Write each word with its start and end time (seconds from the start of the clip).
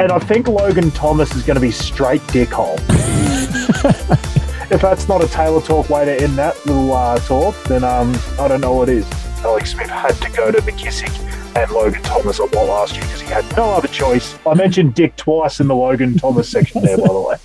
And 0.00 0.10
I 0.10 0.18
think 0.18 0.48
Logan 0.48 0.90
Thomas 0.92 1.34
is 1.36 1.42
going 1.42 1.56
to 1.56 1.60
be 1.60 1.70
straight 1.70 2.22
dickhole. 2.22 2.78
if 4.70 4.80
that's 4.80 5.06
not 5.08 5.22
a 5.22 5.26
Talor 5.26 5.62
talk 5.62 5.90
way 5.90 6.06
to 6.06 6.22
end 6.22 6.38
that 6.38 6.56
little 6.64 6.90
uh, 6.90 7.18
talk, 7.18 7.54
then 7.64 7.84
um, 7.84 8.18
I 8.38 8.48
don't 8.48 8.62
know 8.62 8.72
what 8.72 8.88
is. 8.88 9.04
Alex 9.44 9.72
Smith 9.72 9.90
had 9.90 10.14
to 10.22 10.30
go 10.30 10.50
to 10.50 10.58
McKissic 10.62 11.14
and 11.54 11.70
Logan 11.70 12.02
Thomas 12.02 12.38
a 12.38 12.44
lot 12.44 12.66
last 12.66 12.94
year 12.94 13.02
because 13.02 13.20
he 13.20 13.26
had 13.26 13.44
no 13.58 13.72
other 13.72 13.88
choice. 13.88 14.38
I 14.46 14.54
mentioned 14.54 14.94
Dick 14.94 15.16
twice 15.16 15.60
in 15.60 15.68
the 15.68 15.76
Logan 15.76 16.16
Thomas 16.16 16.48
section 16.48 16.80
there, 16.82 16.96
by 16.96 17.06
the 17.06 17.20
way. 17.20 17.36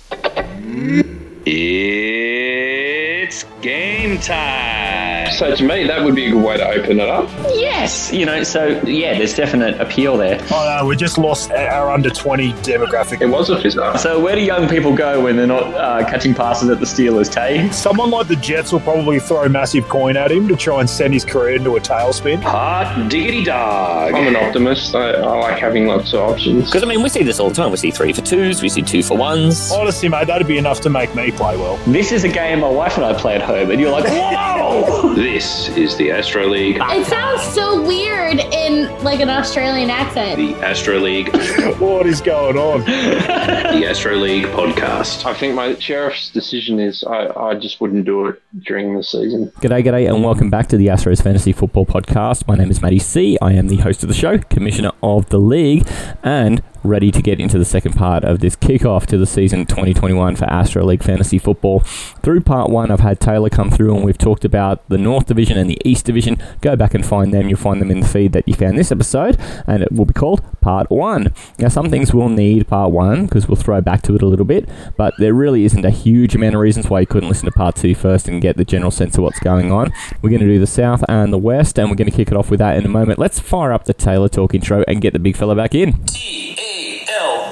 It's 1.48 3.44
game 3.60 4.18
time. 4.18 5.05
So 5.32 5.54
to 5.54 5.64
me, 5.64 5.86
that 5.86 6.02
would 6.04 6.14
be 6.14 6.26
a 6.26 6.30
good 6.30 6.42
way 6.42 6.56
to 6.56 6.66
open 6.68 7.00
it 7.00 7.08
up. 7.08 7.28
Yes, 7.54 8.12
you 8.12 8.24
know, 8.26 8.42
so 8.42 8.66
yeah, 8.84 9.16
there's 9.18 9.34
definite 9.34 9.80
appeal 9.80 10.16
there. 10.16 10.38
Oh 10.52 10.78
no, 10.78 10.86
we 10.86 10.96
just 10.96 11.18
lost 11.18 11.50
our 11.52 11.90
under 11.90 12.10
20 12.10 12.52
demographic. 12.54 13.20
It 13.20 13.26
was 13.26 13.50
a 13.50 13.56
fizzer. 13.56 13.98
So 13.98 14.20
where 14.22 14.34
do 14.34 14.42
young 14.42 14.68
people 14.68 14.94
go 14.94 15.22
when 15.24 15.36
they're 15.36 15.46
not 15.46 15.74
uh, 15.74 16.08
catching 16.08 16.34
passes 16.34 16.68
at 16.70 16.80
the 16.80 16.86
Steelers, 16.86 17.32
Tay? 17.32 17.70
Someone 17.70 18.10
like 18.10 18.28
the 18.28 18.36
Jets 18.36 18.72
will 18.72 18.80
probably 18.80 19.18
throw 19.20 19.44
a 19.44 19.48
massive 19.48 19.88
coin 19.88 20.16
at 20.16 20.30
him 20.30 20.48
to 20.48 20.56
try 20.56 20.80
and 20.80 20.88
send 20.88 21.14
his 21.14 21.24
career 21.24 21.56
into 21.56 21.76
a 21.76 21.80
tailspin. 21.80 22.42
Hot 22.42 23.08
diggity 23.10 23.44
dog. 23.44 24.14
I'm 24.14 24.26
an 24.26 24.36
optimist. 24.36 24.94
I, 24.94 25.12
I 25.12 25.38
like 25.38 25.58
having 25.58 25.86
lots 25.86 26.12
of 26.12 26.20
options. 26.20 26.66
Because 26.66 26.82
I 26.82 26.86
mean, 26.86 27.02
we 27.02 27.08
see 27.08 27.22
this 27.22 27.40
all 27.40 27.48
the 27.48 27.54
time. 27.54 27.70
We 27.70 27.76
see 27.76 27.90
three 27.90 28.12
for 28.12 28.22
twos, 28.22 28.62
we 28.62 28.68
see 28.68 28.82
two 28.82 29.02
for 29.02 29.16
ones. 29.16 29.70
Honestly, 29.72 30.08
mate, 30.08 30.26
that'd 30.26 30.46
be 30.46 30.58
enough 30.58 30.80
to 30.82 30.90
make 30.90 31.14
me 31.14 31.30
play 31.30 31.56
well. 31.56 31.76
This 31.86 32.12
is 32.12 32.24
a 32.24 32.28
game 32.28 32.60
my 32.60 32.68
wife 32.68 32.96
and 32.96 33.04
I 33.04 33.12
play 33.14 33.34
at 33.34 33.42
home, 33.42 33.70
and 33.70 33.80
you're 33.80 33.90
like, 33.90 34.04
whoa! 34.06 35.14
This 35.26 35.68
is 35.70 35.96
the 35.96 36.12
Astro 36.12 36.46
League. 36.46 36.78
It 36.80 37.04
sounds 37.04 37.42
so 37.42 37.82
weird 37.82 38.38
in 38.38 38.88
like 39.02 39.18
an 39.18 39.28
Australian 39.28 39.90
accent. 39.90 40.36
The 40.36 40.54
Astro 40.64 41.00
League. 41.00 41.30
What 41.80 42.06
is 42.06 42.20
going 42.20 42.56
on? 42.56 42.80
the 42.84 43.86
Astro 43.88 44.14
League 44.14 44.44
podcast. 44.44 45.26
I 45.26 45.34
think 45.34 45.56
my 45.56 45.76
sheriff's 45.80 46.30
decision 46.30 46.78
is 46.78 47.02
I, 47.02 47.26
I 47.36 47.54
just 47.56 47.80
wouldn't 47.80 48.04
do 48.04 48.28
it 48.28 48.40
during 48.60 48.96
the 48.96 49.02
season. 49.02 49.50
G'day, 49.60 49.84
g'day, 49.84 50.08
and 50.08 50.22
welcome 50.22 50.48
back 50.48 50.68
to 50.68 50.76
the 50.76 50.86
Astros 50.86 51.20
Fantasy 51.20 51.52
Football 51.52 51.86
Podcast. 51.86 52.46
My 52.46 52.54
name 52.54 52.70
is 52.70 52.80
Matty 52.80 53.00
C. 53.00 53.36
I 53.42 53.52
am 53.54 53.66
the 53.66 53.78
host 53.78 54.04
of 54.04 54.08
the 54.08 54.14
show, 54.14 54.38
commissioner 54.38 54.92
of 55.02 55.28
the 55.30 55.38
league, 55.38 55.88
and 56.22 56.62
ready 56.86 57.10
to 57.10 57.20
get 57.20 57.40
into 57.40 57.58
the 57.58 57.64
second 57.64 57.94
part 57.94 58.24
of 58.24 58.40
this 58.40 58.56
kickoff 58.56 59.06
to 59.06 59.18
the 59.18 59.26
season 59.26 59.66
2021 59.66 60.36
for 60.36 60.44
Astro 60.44 60.84
League 60.84 61.02
Fantasy 61.02 61.38
Football. 61.38 61.80
Through 61.80 62.40
part 62.42 62.70
one, 62.70 62.90
I've 62.90 63.00
had 63.00 63.20
Talor 63.20 63.50
come 63.50 63.70
through 63.70 63.94
and 63.94 64.04
we've 64.04 64.16
talked 64.16 64.44
about 64.44 64.88
the 64.88 64.98
North 64.98 65.26
Division 65.26 65.58
and 65.58 65.68
the 65.68 65.80
East 65.84 66.06
Division. 66.06 66.40
Go 66.60 66.76
back 66.76 66.94
and 66.94 67.04
find 67.04 67.34
them. 67.34 67.48
You'll 67.48 67.58
find 67.58 67.80
them 67.80 67.90
in 67.90 68.00
the 68.00 68.08
feed 68.08 68.32
that 68.32 68.46
you 68.46 68.54
found 68.54 68.78
this 68.78 68.92
episode, 68.92 69.36
and 69.66 69.82
it 69.82 69.92
will 69.92 70.04
be 70.04 70.14
called 70.14 70.42
Part 70.60 70.90
One. 70.90 71.32
Now, 71.58 71.68
some 71.68 71.90
things 71.90 72.14
will 72.14 72.28
need 72.28 72.68
Part 72.68 72.92
One 72.92 73.26
because 73.26 73.48
we'll 73.48 73.56
throw 73.56 73.80
back 73.80 74.02
to 74.02 74.14
it 74.14 74.22
a 74.22 74.26
little 74.26 74.44
bit, 74.44 74.68
but 74.96 75.14
there 75.18 75.34
really 75.34 75.64
isn't 75.64 75.84
a 75.84 75.90
huge 75.90 76.34
amount 76.34 76.54
of 76.54 76.60
reasons 76.60 76.88
why 76.88 77.00
you 77.00 77.06
couldn't 77.06 77.28
listen 77.28 77.46
to 77.46 77.52
Part 77.52 77.76
Two 77.76 77.94
first 77.94 78.28
and 78.28 78.40
get 78.40 78.56
the 78.56 78.64
general 78.64 78.90
sense 78.90 79.16
of 79.16 79.24
what's 79.24 79.40
going 79.40 79.72
on. 79.72 79.92
We're 80.22 80.30
going 80.30 80.40
to 80.40 80.46
do 80.46 80.58
the 80.58 80.66
South 80.66 81.04
and 81.08 81.32
the 81.32 81.38
West, 81.38 81.78
and 81.78 81.90
we're 81.90 81.96
going 81.96 82.10
to 82.10 82.16
kick 82.16 82.28
it 82.28 82.36
off 82.36 82.50
with 82.50 82.60
that 82.60 82.76
in 82.76 82.84
a 82.84 82.88
moment. 82.88 83.18
Let's 83.18 83.40
fire 83.40 83.72
up 83.72 83.84
the 83.84 83.94
Talor 83.94 84.30
Talk 84.30 84.54
intro 84.54 84.84
and 84.86 85.00
get 85.00 85.12
the 85.12 85.18
big 85.18 85.36
fella 85.36 85.54
back 85.54 85.74
in. 85.74 86.04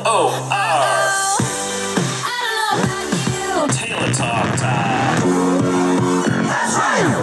T 0.05 0.11
A 0.11 0.13
L 0.13 0.17
O 0.17 0.29
R. 0.53 1.25
Talor 3.69 4.17
Talk 4.17 4.59
time. 4.59 5.23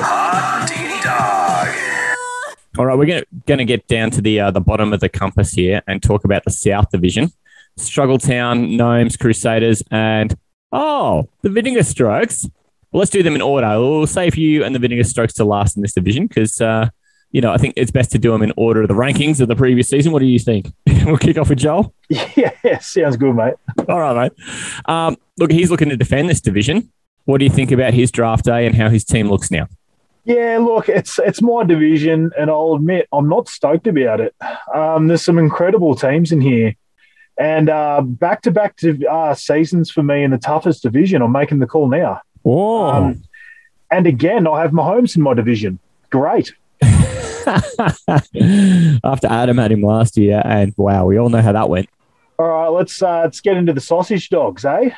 Hot 0.02 0.68
diggity 0.68 1.00
dog. 1.04 1.68
All 2.80 2.86
right, 2.86 2.98
we're 2.98 3.06
gonna, 3.06 3.24
gonna 3.46 3.66
get 3.66 3.88
down 3.88 4.10
to 4.12 4.22
the 4.22 4.40
uh, 4.40 4.52
the 4.52 4.62
bottom 4.62 4.94
of 4.94 5.00
the 5.00 5.10
compass 5.10 5.52
here 5.52 5.84
and 5.88 6.02
talk 6.02 6.24
about 6.24 6.44
the 6.44 6.50
South 6.50 6.90
Division. 6.90 7.32
Struggle 7.78 8.18
Town, 8.18 8.76
Gnomes, 8.76 9.16
Crusaders, 9.16 9.84
and 9.92 10.36
oh, 10.72 11.30
the 11.44 11.50
Vinegar 11.50 11.84
Strokes. 11.84 12.50
Well, 12.92 13.00
let's 13.00 13.12
do 13.12 13.24
them 13.24 13.36
in 13.36 13.42
order. 13.42 13.80
We'll 13.80 14.08
save 14.08 14.36
you 14.36 14.64
and 14.64 14.74
the 14.74 14.80
Vinegar 14.80 15.04
Strokes 15.04 15.34
to 15.36 15.46
last 15.46 15.76
in 15.78 15.84
this 15.84 15.94
division 15.94 16.28
because, 16.28 16.60
uh, 16.60 16.90
you 17.32 17.42
know, 17.42 17.52
I 17.52 17.58
think 17.58 17.74
it's 17.78 17.92
best 17.92 18.12
to 18.12 18.20
do 18.20 18.32
them 18.32 18.42
in 18.42 18.52
order 18.58 18.82
of 18.82 18.88
the 18.88 18.94
rankings 18.94 19.40
of 19.40 19.48
the 19.48 19.56
previous 19.56 19.88
season. 19.90 20.12
What 20.12 20.20
do 20.20 20.26
you 20.26 20.40
think? 20.40 20.72
we'll 21.06 21.18
kick 21.18 21.38
off 21.38 21.50
with 21.50 21.60
Joel. 21.60 21.94
Yeah, 22.64 22.78
sounds 22.80 23.18
good, 23.18 23.36
mate. 23.36 23.56
All 23.90 24.00
right, 24.00 24.16
mate. 24.38 24.86
Um, 24.86 25.18
look, 25.38 25.52
he's 25.52 25.72
looking 25.72 25.90
to 25.90 25.98
defend 25.98 26.30
this 26.30 26.40
division. 26.42 26.92
What 27.26 27.40
do 27.40 27.46
you 27.46 27.50
think 27.52 27.72
about 27.72 27.94
his 27.94 28.12
draft 28.12 28.46
day 28.46 28.66
and 28.66 28.76
how 28.76 28.90
his 28.90 29.04
team 29.04 29.30
looks 29.30 29.50
now? 29.52 29.68
Yeah, 30.26 30.60
look, 30.62 30.88
it's 30.90 31.18
it's 31.20 31.42
my 31.42 31.64
division, 31.64 32.32
and 32.38 32.50
I'll 32.52 32.76
admit 32.76 33.08
I'm 33.12 33.28
not 33.28 33.48
stoked 33.50 33.88
about 33.88 34.22
it. 34.22 34.36
Um, 34.74 35.08
there's 35.08 35.24
some 35.24 35.40
incredible 35.40 35.96
teams 35.96 36.32
in 36.32 36.42
here, 36.42 36.76
and 37.38 37.68
back 38.20 38.44
to 38.44 38.52
back 38.52 38.76
to 38.78 39.34
seasons 39.36 39.90
for 39.90 40.04
me 40.04 40.24
in 40.24 40.30
the 40.32 40.38
toughest 40.38 40.84
division. 40.84 41.22
I'm 41.24 41.32
making 41.32 41.60
the 41.60 41.68
call 41.68 41.88
now. 41.90 42.22
Oh, 42.46 42.86
Um, 42.90 43.24
and 43.90 44.06
again, 44.06 44.48
I 44.48 44.62
have 44.62 44.72
Mahomes 44.72 45.16
in 45.16 45.24
my 45.24 45.34
division. 45.34 45.80
Great. 46.12 46.54
after 49.04 49.28
Adam 49.28 49.58
had 49.58 49.72
him 49.72 49.82
last 49.82 50.18
year, 50.18 50.42
and 50.46 50.74
wow, 50.78 51.06
we 51.06 51.18
all 51.18 51.30
know 51.30 51.42
how 51.42 51.52
that 51.52 51.70
went. 51.70 51.90
All 52.40 52.48
right, 52.48 52.68
let's 52.68 53.02
uh, 53.02 53.22
let's 53.22 53.42
get 53.42 53.58
into 53.58 53.74
the 53.74 53.82
sausage 53.82 54.30
dogs, 54.30 54.66
eh? 54.66 54.90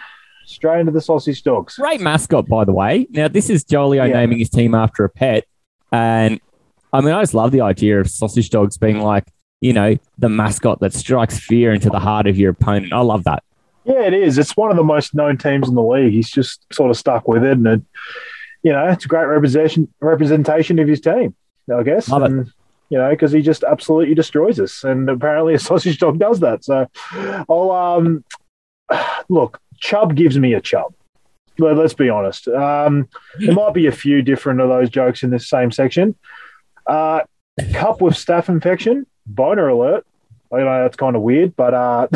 Straight 0.45 0.81
into 0.81 0.91
the 0.91 1.01
sausage 1.01 1.43
dogs. 1.43 1.75
Great 1.75 2.01
mascot, 2.01 2.47
by 2.47 2.65
the 2.65 2.73
way. 2.73 3.07
Now, 3.11 3.27
this 3.27 3.49
is 3.49 3.63
Jolio 3.63 4.07
Yeah. 4.07 4.13
naming 4.13 4.39
his 4.39 4.49
team 4.49 4.75
after 4.75 5.03
a 5.05 5.09
pet. 5.09 5.45
And 5.91 6.39
I 6.91 7.01
mean, 7.01 7.13
I 7.13 7.21
just 7.21 7.33
love 7.33 7.51
the 7.51 7.61
idea 7.61 7.99
of 7.99 8.09
sausage 8.09 8.49
dogs 8.49 8.77
being 8.77 8.99
like, 8.99 9.25
you 9.61 9.71
know, 9.73 9.97
the 10.17 10.29
mascot 10.29 10.79
that 10.81 10.93
strikes 10.93 11.39
fear 11.39 11.73
into 11.73 11.89
the 11.89 11.99
heart 11.99 12.27
of 12.27 12.37
your 12.37 12.51
opponent. 12.51 12.91
I 12.93 12.99
love 12.99 13.23
that. 13.23 13.43
Yeah, 13.85 14.01
it 14.01 14.13
is. 14.13 14.37
It's 14.37 14.55
one 14.55 14.69
of 14.71 14.77
the 14.77 14.83
most 14.83 15.13
known 15.15 15.37
teams 15.37 15.67
in 15.69 15.75
the 15.75 15.83
league. 15.83 16.13
He's 16.13 16.29
just 16.29 16.65
sort 16.73 16.89
of 16.91 16.97
stuck 16.97 17.27
with 17.27 17.43
it, 17.43 17.57
and 17.57 17.67
it, 17.67 17.81
you 18.63 18.71
know, 18.71 18.87
it's 18.87 19.05
a 19.05 19.07
great 19.09 19.25
representation 19.25 19.87
representation 20.01 20.79
of 20.79 20.87
his 20.87 21.01
team. 21.01 21.35
I 21.71 21.83
guess. 21.83 22.09
Love 22.09 22.23
it. 22.23 22.47
You 22.89 22.97
know, 22.99 23.09
because 23.09 23.31
he 23.31 23.41
just 23.41 23.63
absolutely 23.63 24.13
destroys 24.13 24.59
us, 24.59 24.83
and 24.83 25.09
apparently 25.09 25.53
a 25.55 25.59
sausage 25.69 25.97
dog 25.97 26.19
does 26.19 26.39
that. 26.41 26.63
So, 26.63 26.87
I'll 27.49 27.71
um, 27.71 28.23
look. 29.29 29.59
Chubb 29.79 30.15
gives 30.15 30.37
me 30.39 30.53
a 30.53 30.61
chub. 30.61 30.93
Let- 31.59 31.75
Let's 31.75 31.93
be 31.93 32.09
honest. 32.09 32.47
Um, 32.47 33.09
there 33.39 33.53
might 33.53 33.73
be 33.73 33.87
a 33.87 33.91
few 33.91 34.21
different 34.21 34.61
of 34.61 34.69
those 34.69 34.89
jokes 34.89 35.23
in 35.23 35.29
this 35.29 35.49
same 35.49 35.71
section. 35.71 36.15
Uh, 36.87 37.21
cup 37.73 38.01
with 38.01 38.13
staph 38.13 38.47
infection. 38.49 39.05
Boner 39.25 39.67
alert. 39.67 40.05
I 40.53 40.57
know 40.59 40.83
that's 40.83 40.95
kind 40.95 41.15
of 41.15 41.21
weird, 41.23 41.55
but 41.55 41.73
uh, 41.73 42.07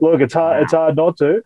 look, 0.00 0.20
it's 0.20 0.34
hard. 0.34 0.62
It's 0.64 0.72
hard 0.72 0.96
not 0.96 1.16
to. 1.18 1.42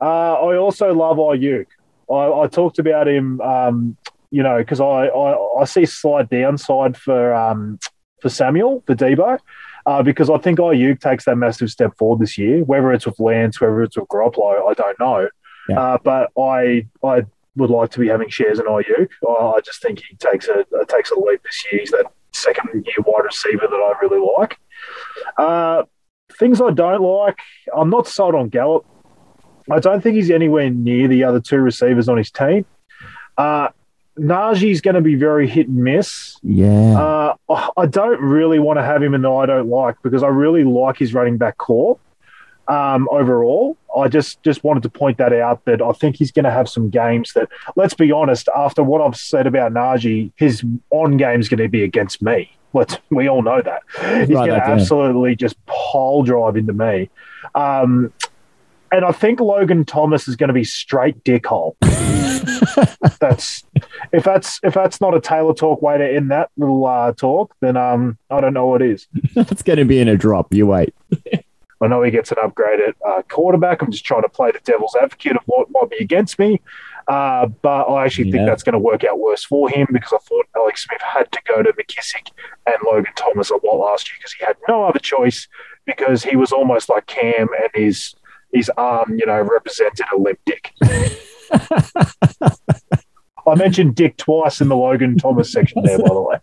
Uh, 0.00 0.34
I 0.34 0.56
also 0.56 0.92
love 0.94 1.16
Aiyuk. 1.16 1.66
I, 2.10 2.42
I 2.42 2.46
talked 2.46 2.78
about 2.78 3.08
him, 3.08 3.40
um, 3.40 3.96
you 4.30 4.42
know, 4.42 4.58
because 4.58 4.80
I, 4.80 5.06
I 5.06 5.60
I 5.60 5.64
see 5.64 5.86
slight 5.86 6.30
downside 6.30 6.96
for 6.96 7.34
um, 7.34 7.78
for 8.20 8.28
Samuel 8.28 8.82
for 8.86 8.94
Debo. 8.94 9.38
Uh, 9.86 10.02
because 10.02 10.28
I 10.28 10.36
think 10.36 10.58
Aiyuk 10.58 11.00
takes 11.00 11.24
that 11.24 11.36
massive 11.36 11.70
step 11.70 11.96
forward 11.96 12.20
this 12.20 12.36
year, 12.36 12.62
whether 12.62 12.92
it's 12.92 13.06
with 13.06 13.18
Lance, 13.18 13.58
whether 13.58 13.82
it's 13.82 13.96
with 13.96 14.08
Garoppolo, 14.08 14.68
I 14.68 14.74
don't 14.74 15.00
know. 15.00 15.28
Yeah. 15.68 15.80
Uh, 15.80 15.98
but 16.02 16.30
I 16.38 16.86
I 17.02 17.24
would 17.56 17.70
like 17.70 17.90
to 17.92 18.00
be 18.00 18.08
having 18.08 18.28
shares 18.28 18.58
in 18.58 18.66
Aiyuk. 18.66 19.08
I, 19.26 19.56
I 19.56 19.60
just 19.64 19.80
think 19.80 20.00
he 20.00 20.16
takes 20.16 20.48
a 20.48 20.60
uh, 20.60 20.84
takes 20.88 21.10
a 21.10 21.18
leap 21.18 21.42
this 21.42 21.64
year. 21.70 21.80
He's 21.80 21.90
that 21.92 22.06
second 22.32 22.68
year 22.74 22.96
wide 23.06 23.24
receiver 23.24 23.66
that 23.66 23.76
I 23.76 23.98
really 24.02 24.24
like. 24.38 24.58
Uh, 25.38 25.84
things 26.38 26.60
I 26.60 26.70
don't 26.70 27.02
like, 27.02 27.38
I'm 27.74 27.90
not 27.90 28.06
sold 28.06 28.34
on 28.34 28.48
Gallup. 28.48 28.86
I 29.70 29.80
don't 29.80 30.02
think 30.02 30.16
he's 30.16 30.30
anywhere 30.30 30.70
near 30.70 31.08
the 31.08 31.24
other 31.24 31.40
two 31.40 31.58
receivers 31.58 32.08
on 32.08 32.16
his 32.16 32.30
team. 32.30 32.64
Uh, 33.36 33.68
Najee's 34.18 34.80
going 34.80 34.94
to 34.94 35.00
be 35.00 35.14
very 35.14 35.48
hit 35.48 35.68
and 35.68 35.76
miss. 35.76 36.38
Yeah. 36.42 37.34
Uh, 37.48 37.68
I 37.76 37.86
don't 37.86 38.20
really 38.20 38.58
want 38.58 38.78
to 38.78 38.82
have 38.82 39.02
him 39.02 39.14
in 39.14 39.22
the 39.22 39.32
I 39.32 39.46
don't 39.46 39.68
like 39.68 39.96
because 40.02 40.22
I 40.22 40.28
really 40.28 40.64
like 40.64 40.98
his 40.98 41.14
running 41.14 41.38
back 41.38 41.58
core 41.58 41.98
um, 42.66 43.08
overall. 43.10 43.76
I 43.96 44.08
just 44.08 44.42
just 44.42 44.62
wanted 44.64 44.82
to 44.82 44.90
point 44.90 45.18
that 45.18 45.32
out 45.32 45.64
that 45.64 45.80
I 45.80 45.92
think 45.92 46.16
he's 46.16 46.30
going 46.30 46.44
to 46.44 46.50
have 46.50 46.68
some 46.68 46.90
games 46.90 47.32
that, 47.32 47.48
let's 47.76 47.94
be 47.94 48.12
honest, 48.12 48.48
after 48.54 48.82
what 48.82 49.00
I've 49.00 49.16
said 49.16 49.46
about 49.46 49.72
Najee, 49.72 50.32
his 50.36 50.62
on 50.90 51.16
game 51.16 51.40
is 51.40 51.48
going 51.48 51.62
to 51.62 51.68
be 51.68 51.82
against 51.82 52.20
me. 52.22 52.54
Let's, 52.74 52.98
we 53.10 53.28
all 53.28 53.42
know 53.42 53.62
that. 53.62 53.82
He's 54.26 54.36
Right, 54.36 54.46
going 54.46 54.60
to 54.60 54.66
absolutely 54.66 55.34
just 55.36 55.56
pole 55.66 56.22
drive 56.22 56.56
into 56.56 56.74
me. 56.74 57.08
Um, 57.54 58.12
and 58.92 59.04
I 59.04 59.12
think 59.12 59.40
Logan 59.40 59.84
Thomas 59.84 60.28
is 60.28 60.36
going 60.36 60.48
to 60.48 60.54
be 60.54 60.64
straight 60.64 61.22
dickhole. 61.24 61.74
that's 63.20 63.64
if 64.12 64.24
that's 64.24 64.60
if 64.62 64.74
that's 64.74 65.00
not 65.00 65.14
a 65.14 65.20
Talor 65.20 65.56
talk 65.56 65.82
way 65.82 65.98
to 65.98 66.04
end 66.08 66.30
that 66.30 66.50
little 66.56 66.84
uh, 66.86 67.12
talk, 67.12 67.54
then 67.60 67.76
um 67.76 68.18
I 68.30 68.40
don't 68.40 68.54
know 68.54 68.66
what 68.66 68.82
is. 68.82 69.06
It's 69.34 69.62
going 69.62 69.78
to 69.78 69.84
be 69.84 69.98
in 70.00 70.08
a 70.08 70.16
drop. 70.16 70.52
You 70.54 70.66
wait. 70.66 70.94
I 71.80 71.86
know 71.86 72.02
he 72.02 72.10
gets 72.10 72.32
an 72.32 72.38
upgrade 72.42 72.80
at 72.80 72.96
uh, 73.06 73.22
quarterback. 73.28 73.82
I'm 73.82 73.92
just 73.92 74.04
trying 74.04 74.22
to 74.22 74.28
play 74.28 74.50
the 74.50 74.58
devil's 74.64 74.96
advocate 75.00 75.36
of 75.36 75.42
what 75.46 75.68
might 75.70 75.88
be 75.90 75.98
against 75.98 76.36
me. 76.38 76.60
Uh, 77.06 77.46
but 77.46 77.84
I 77.84 78.04
actually 78.04 78.26
Yeah. 78.28 78.32
think 78.32 78.46
that's 78.46 78.64
going 78.64 78.72
to 78.72 78.78
work 78.80 79.04
out 79.04 79.18
worse 79.20 79.44
for 79.44 79.68
him 79.70 79.86
because 79.92 80.12
I 80.12 80.18
thought 80.18 80.46
Alex 80.56 80.84
Smith 80.84 81.00
had 81.00 81.30
to 81.30 81.38
go 81.46 81.62
to 81.62 81.72
McKissic 81.74 82.32
and 82.66 82.74
Logan 82.84 83.12
Thomas 83.14 83.50
a 83.50 83.54
lot 83.64 83.76
last 83.76 84.10
year 84.10 84.16
because 84.18 84.32
he 84.32 84.44
had 84.44 84.56
no 84.68 84.82
other 84.84 84.98
choice 84.98 85.46
because 85.86 86.24
he 86.24 86.34
was 86.34 86.50
almost 86.52 86.88
like 86.88 87.06
Cam 87.06 87.46
and 87.62 87.70
his 87.74 88.14
his 88.58 88.70
arm, 88.76 89.12
um, 89.12 89.18
you 89.18 89.26
know, 89.26 89.40
represented 89.40 90.06
a 90.12 90.18
limp 90.18 90.38
dick. 90.44 90.72
I 93.46 93.54
mentioned 93.54 93.94
dick 93.94 94.16
twice 94.18 94.60
in 94.60 94.68
the 94.68 94.76
Logan 94.76 95.16
Thomas 95.16 95.50
section 95.50 95.82
there, 95.82 95.98
by 95.98 96.08
the 96.08 96.20
way. 96.20 96.36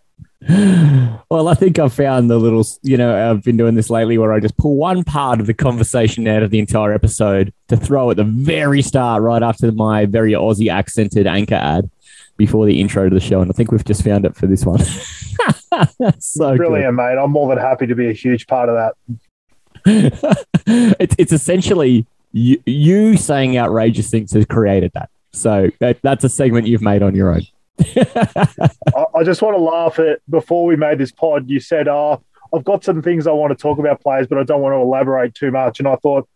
Well, 1.28 1.48
I 1.48 1.54
think 1.54 1.78
I've 1.78 1.92
found 1.92 2.30
the 2.30 2.38
little, 2.38 2.64
you 2.82 2.96
know, 2.96 3.30
I've 3.30 3.42
been 3.42 3.56
doing 3.56 3.74
this 3.74 3.90
lately 3.90 4.16
where 4.16 4.32
I 4.32 4.40
just 4.40 4.56
pull 4.56 4.76
one 4.76 5.04
part 5.04 5.40
of 5.40 5.46
the 5.46 5.54
conversation 5.54 6.26
out 6.28 6.42
of 6.42 6.50
the 6.50 6.58
entire 6.58 6.92
episode 6.92 7.52
to 7.68 7.76
throw 7.76 8.10
at 8.10 8.16
the 8.16 8.24
very 8.24 8.82
start, 8.82 9.22
right 9.22 9.42
after 9.42 9.70
my 9.72 10.06
very 10.06 10.32
Aussie 10.32 10.70
accented 10.70 11.26
anchor 11.26 11.56
ad 11.56 11.90
before 12.36 12.66
the 12.66 12.80
intro 12.80 13.08
to 13.08 13.14
the 13.14 13.20
show. 13.20 13.40
And 13.40 13.50
I 13.50 13.54
think 13.54 13.72
we've 13.72 13.84
just 13.84 14.04
found 14.04 14.24
it 14.24 14.36
for 14.36 14.46
this 14.46 14.64
one. 14.64 14.80
so 16.18 16.50
good. 16.50 16.58
Brilliant, 16.58 16.94
mate. 16.94 17.18
I'm 17.18 17.32
more 17.32 17.48
than 17.48 17.58
happy 17.58 17.86
to 17.86 17.94
be 17.94 18.08
a 18.08 18.12
huge 18.12 18.46
part 18.46 18.68
of 18.68 18.76
that. 18.76 18.94
it's, 20.66 21.14
it's 21.18 21.32
essentially 21.32 22.06
you, 22.32 22.60
you 22.66 23.16
saying 23.16 23.56
outrageous 23.56 24.10
things 24.10 24.32
has 24.32 24.44
created 24.46 24.92
that. 24.94 25.10
So 25.32 25.70
that, 25.80 25.98
that's 26.02 26.24
a 26.24 26.28
segment 26.28 26.66
you've 26.66 26.82
made 26.82 27.02
on 27.02 27.14
your 27.14 27.32
own. 27.32 27.42
I, 27.80 29.04
I 29.14 29.22
just 29.22 29.42
want 29.42 29.56
to 29.56 29.62
laugh 29.62 29.98
at 29.98 30.20
before 30.28 30.64
we 30.64 30.76
made 30.76 30.98
this 30.98 31.12
pod, 31.12 31.48
you 31.48 31.60
said, 31.60 31.88
Oh, 31.88 32.22
I've 32.54 32.64
got 32.64 32.84
some 32.84 33.02
things 33.02 33.26
I 33.26 33.32
want 33.32 33.56
to 33.56 33.60
talk 33.60 33.78
about 33.78 34.00
players, 34.00 34.26
but 34.26 34.38
I 34.38 34.42
don't 34.42 34.60
want 34.60 34.72
to 34.72 34.78
elaborate 34.78 35.34
too 35.34 35.50
much. 35.50 35.78
And 35.78 35.86
I 35.86 35.96
thought, 35.96 36.28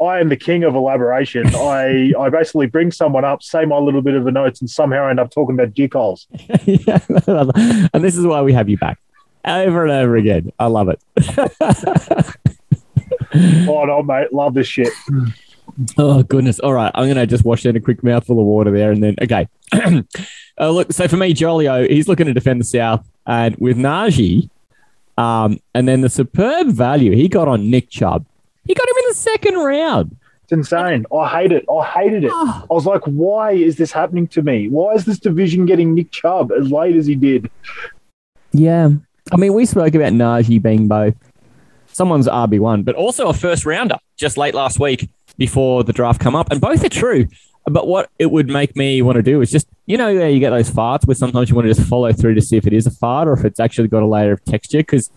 I 0.00 0.20
am 0.20 0.28
the 0.28 0.36
king 0.36 0.64
of 0.64 0.74
elaboration. 0.74 1.46
I, 1.54 2.12
I 2.18 2.28
basically 2.28 2.66
bring 2.66 2.90
someone 2.90 3.24
up, 3.24 3.42
say 3.42 3.64
my 3.64 3.78
little 3.78 4.02
bit 4.02 4.14
of 4.14 4.24
the 4.24 4.32
notes, 4.32 4.60
and 4.60 4.68
somehow 4.68 5.08
end 5.08 5.20
up 5.20 5.30
talking 5.30 5.54
about 5.54 5.74
dick 5.74 5.94
holes. 5.94 6.26
Yeah. 6.64 7.00
and 7.92 8.04
this 8.04 8.16
is 8.16 8.26
why 8.26 8.42
we 8.42 8.52
have 8.52 8.68
you 8.68 8.78
back 8.78 8.98
over 9.44 9.82
and 9.84 9.92
over 9.92 10.16
again. 10.16 10.52
I 10.58 10.66
love 10.66 10.88
it. 10.88 11.02
Oh, 13.34 13.84
no, 13.84 14.02
mate. 14.02 14.32
Love 14.32 14.54
this 14.54 14.66
shit. 14.66 14.92
Oh 15.96 16.22
goodness! 16.22 16.58
All 16.60 16.72
right, 16.72 16.90
I'm 16.94 17.08
gonna 17.08 17.26
just 17.26 17.44
wash 17.44 17.62
down 17.62 17.76
a 17.76 17.80
quick 17.80 18.02
mouthful 18.02 18.38
of 18.38 18.44
water 18.44 18.70
there, 18.70 18.90
and 18.90 19.02
then 19.02 19.16
okay. 19.22 19.48
uh, 20.60 20.70
look, 20.70 20.92
so 20.92 21.08
for 21.08 21.16
me, 21.16 21.32
Jolio, 21.32 21.88
he's 21.88 22.08
looking 22.08 22.26
to 22.26 22.34
defend 22.34 22.60
the 22.60 22.64
South, 22.64 23.06
and 23.26 23.56
with 23.56 23.76
Najee, 23.76 24.50
um, 25.16 25.58
and 25.74 25.88
then 25.88 26.00
the 26.02 26.10
superb 26.10 26.68
value 26.68 27.12
he 27.12 27.28
got 27.28 27.48
on 27.48 27.70
Nick 27.70 27.90
Chubb, 27.90 28.26
he 28.66 28.74
got 28.74 28.88
him 28.88 28.96
in 28.98 29.04
the 29.08 29.14
second 29.14 29.54
round. 29.54 30.16
It's 30.44 30.52
insane. 30.52 31.06
I 31.16 31.28
hate 31.28 31.52
it. 31.52 31.64
I 31.72 31.84
hated 31.84 32.24
it. 32.24 32.32
I 32.32 32.66
was 32.68 32.84
like, 32.84 33.02
why 33.04 33.52
is 33.52 33.76
this 33.76 33.92
happening 33.92 34.26
to 34.28 34.42
me? 34.42 34.68
Why 34.68 34.92
is 34.94 35.04
this 35.04 35.18
division 35.18 35.66
getting 35.66 35.94
Nick 35.94 36.10
Chubb 36.10 36.52
as 36.52 36.70
late 36.70 36.96
as 36.96 37.06
he 37.06 37.14
did? 37.14 37.50
Yeah, 38.52 38.90
I 39.30 39.36
mean, 39.36 39.54
we 39.54 39.64
spoke 39.64 39.94
about 39.94 40.12
Najee 40.12 40.60
being 40.60 40.88
both 40.88 41.14
someone's 41.92 42.28
RB 42.28 42.58
one, 42.58 42.82
but 42.82 42.94
also 42.94 43.28
a 43.28 43.34
first 43.34 43.64
rounder 43.64 43.96
just 44.16 44.36
late 44.36 44.54
last 44.54 44.80
week 44.80 45.08
before 45.38 45.84
the 45.84 45.92
draft 45.92 46.20
come 46.20 46.34
up, 46.34 46.50
and 46.50 46.60
both 46.60 46.84
are 46.84 46.88
true. 46.88 47.26
But 47.64 47.86
what 47.86 48.10
it 48.18 48.30
would 48.30 48.48
make 48.48 48.74
me 48.76 49.02
want 49.02 49.16
to 49.16 49.22
do 49.22 49.40
is 49.40 49.50
just, 49.50 49.68
you 49.86 49.96
know, 49.96 50.08
you 50.08 50.40
get 50.40 50.50
those 50.50 50.70
farts 50.70 51.06
where 51.06 51.14
sometimes 51.14 51.48
you 51.48 51.54
want 51.54 51.68
to 51.68 51.74
just 51.74 51.88
follow 51.88 52.12
through 52.12 52.34
to 52.34 52.40
see 52.40 52.56
if 52.56 52.66
it 52.66 52.72
is 52.72 52.86
a 52.86 52.90
fart 52.90 53.28
or 53.28 53.34
if 53.34 53.44
it's 53.44 53.60
actually 53.60 53.88
got 53.88 54.02
a 54.02 54.06
layer 54.06 54.32
of 54.32 54.44
texture. 54.44 54.78
Because, 54.78 55.10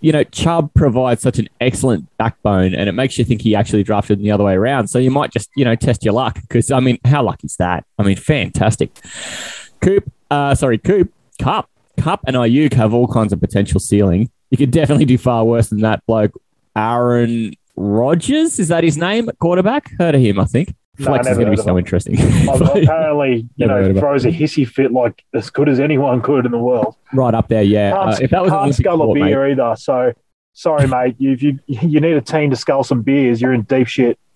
you 0.00 0.12
know, 0.12 0.22
Chubb 0.24 0.74
provides 0.74 1.22
such 1.22 1.38
an 1.38 1.48
excellent 1.58 2.06
backbone 2.18 2.74
and 2.74 2.88
it 2.88 2.92
makes 2.92 3.18
you 3.18 3.24
think 3.24 3.40
he 3.40 3.54
actually 3.54 3.82
drafted 3.82 4.18
the 4.18 4.30
other 4.30 4.44
way 4.44 4.54
around. 4.54 4.88
So 4.88 4.98
you 4.98 5.10
might 5.10 5.32
just, 5.32 5.48
you 5.56 5.64
know, 5.64 5.74
test 5.74 6.04
your 6.04 6.12
luck. 6.12 6.38
Because, 6.42 6.70
I 6.70 6.80
mean, 6.80 6.98
how 7.06 7.22
lucky 7.22 7.46
is 7.46 7.56
that? 7.56 7.86
I 7.98 8.02
mean, 8.02 8.16
fantastic. 8.16 9.00
Coop, 9.80 10.12
uh, 10.30 10.54
sorry, 10.54 10.76
Coop, 10.76 11.10
Kupp, 11.40 11.70
Kupp 11.96 12.20
and 12.26 12.36
Aiyuk 12.36 12.74
have 12.74 12.92
all 12.92 13.08
kinds 13.08 13.32
of 13.32 13.40
potential 13.40 13.80
ceiling. 13.80 14.30
You 14.50 14.56
could 14.56 14.70
definitely 14.70 15.04
do 15.04 15.16
far 15.18 15.44
worse 15.44 15.68
than 15.68 15.80
that 15.80 16.04
bloke, 16.06 16.32
Aaron 16.76 17.54
Rodgers. 17.76 18.58
Is 18.58 18.68
that 18.68 18.84
his 18.84 18.96
name? 18.96 19.30
Quarterback? 19.38 19.90
Heard 19.98 20.14
of 20.14 20.20
him, 20.20 20.40
I 20.40 20.44
think. 20.44 20.74
No, 20.98 21.06
Flex 21.06 21.28
is 21.28 21.38
going 21.38 21.46
to 21.46 21.56
be 21.56 21.56
so 21.56 21.70
him. 21.70 21.78
interesting. 21.78 22.16
Apparently, 22.48 23.48
you 23.56 23.66
know, 23.66 23.94
throws 23.94 24.26
a 24.26 24.28
hissy 24.28 24.68
fit 24.68 24.92
like 24.92 25.24
as 25.32 25.48
good 25.48 25.68
as 25.68 25.80
anyone 25.80 26.20
could 26.20 26.44
in 26.44 26.52
the 26.52 26.58
world. 26.58 26.96
right 27.14 27.32
up 27.32 27.48
there, 27.48 27.62
yeah. 27.62 27.92
Can't, 27.92 28.10
Uh, 28.10 28.18
if 28.20 28.30
that 28.30 28.42
was 28.42 28.50
can't 28.50 28.70
a 28.70 28.74
sport, 28.74 29.18
mate, 29.18 29.28
beer 29.30 29.48
either. 29.50 29.74
So 29.78 30.12
sorry, 30.52 30.86
mate. 30.86 31.14
You, 31.18 31.32
if 31.32 31.42
you 31.42 31.58
you 31.66 32.00
need 32.00 32.16
a 32.16 32.20
team 32.20 32.50
to 32.50 32.56
scull 32.56 32.84
some 32.84 33.02
beers, 33.02 33.40
you're 33.40 33.54
in 33.54 33.62
deep 33.62 33.86
shit. 33.86 34.18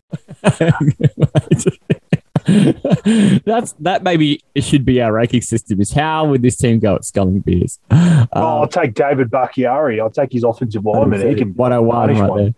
That's 3.44 3.72
that. 3.80 4.02
Maybe 4.02 4.40
it 4.54 4.64
should 4.64 4.84
be 4.84 5.00
our 5.00 5.12
ranking 5.12 5.40
system. 5.42 5.80
Is 5.80 5.92
how 5.92 6.26
would 6.28 6.42
this 6.42 6.56
team 6.56 6.78
go 6.78 6.96
at 6.96 7.04
sculling 7.04 7.40
beers? 7.40 7.78
Oh, 7.90 8.26
Uh, 8.34 8.60
I'll 8.60 8.68
take 8.68 8.94
David 8.94 9.30
Bakhtiari. 9.30 10.00
I'll 10.00 10.10
take 10.10 10.32
his 10.32 10.44
offensive 10.44 10.84
lineman. 10.84 11.26
He 11.28 11.34
can 11.34 11.54
101 11.54 12.08
right 12.20 12.28
one. 12.30 12.38
there. 12.44 12.54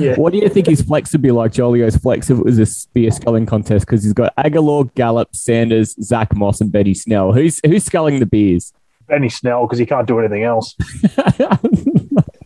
Yeah. 0.00 0.16
What 0.16 0.32
do 0.32 0.38
you 0.38 0.48
think 0.48 0.66
his 0.66 0.82
flex 0.82 1.12
would 1.12 1.22
be 1.22 1.30
like, 1.30 1.52
Jolio's 1.52 1.96
flex, 1.96 2.28
if 2.28 2.38
it 2.38 2.44
was 2.44 2.58
a 2.58 2.66
spear 2.66 3.10
sculling 3.10 3.46
contest? 3.46 3.86
Because 3.86 4.02
he's 4.02 4.12
got 4.12 4.32
Aguilar, 4.36 4.84
Gallup, 4.96 5.34
Sanders, 5.36 5.94
Zach 6.02 6.34
Moss, 6.34 6.60
and 6.60 6.72
Benny 6.72 6.94
Snell. 6.94 7.32
Who's 7.32 7.60
who's 7.64 7.84
sculling 7.84 8.18
the 8.18 8.26
beers? 8.26 8.72
Benny 9.06 9.28
Snell 9.28 9.64
because 9.66 9.78
he 9.78 9.86
can't 9.86 10.08
do 10.08 10.18
anything 10.18 10.42
else. 10.42 10.74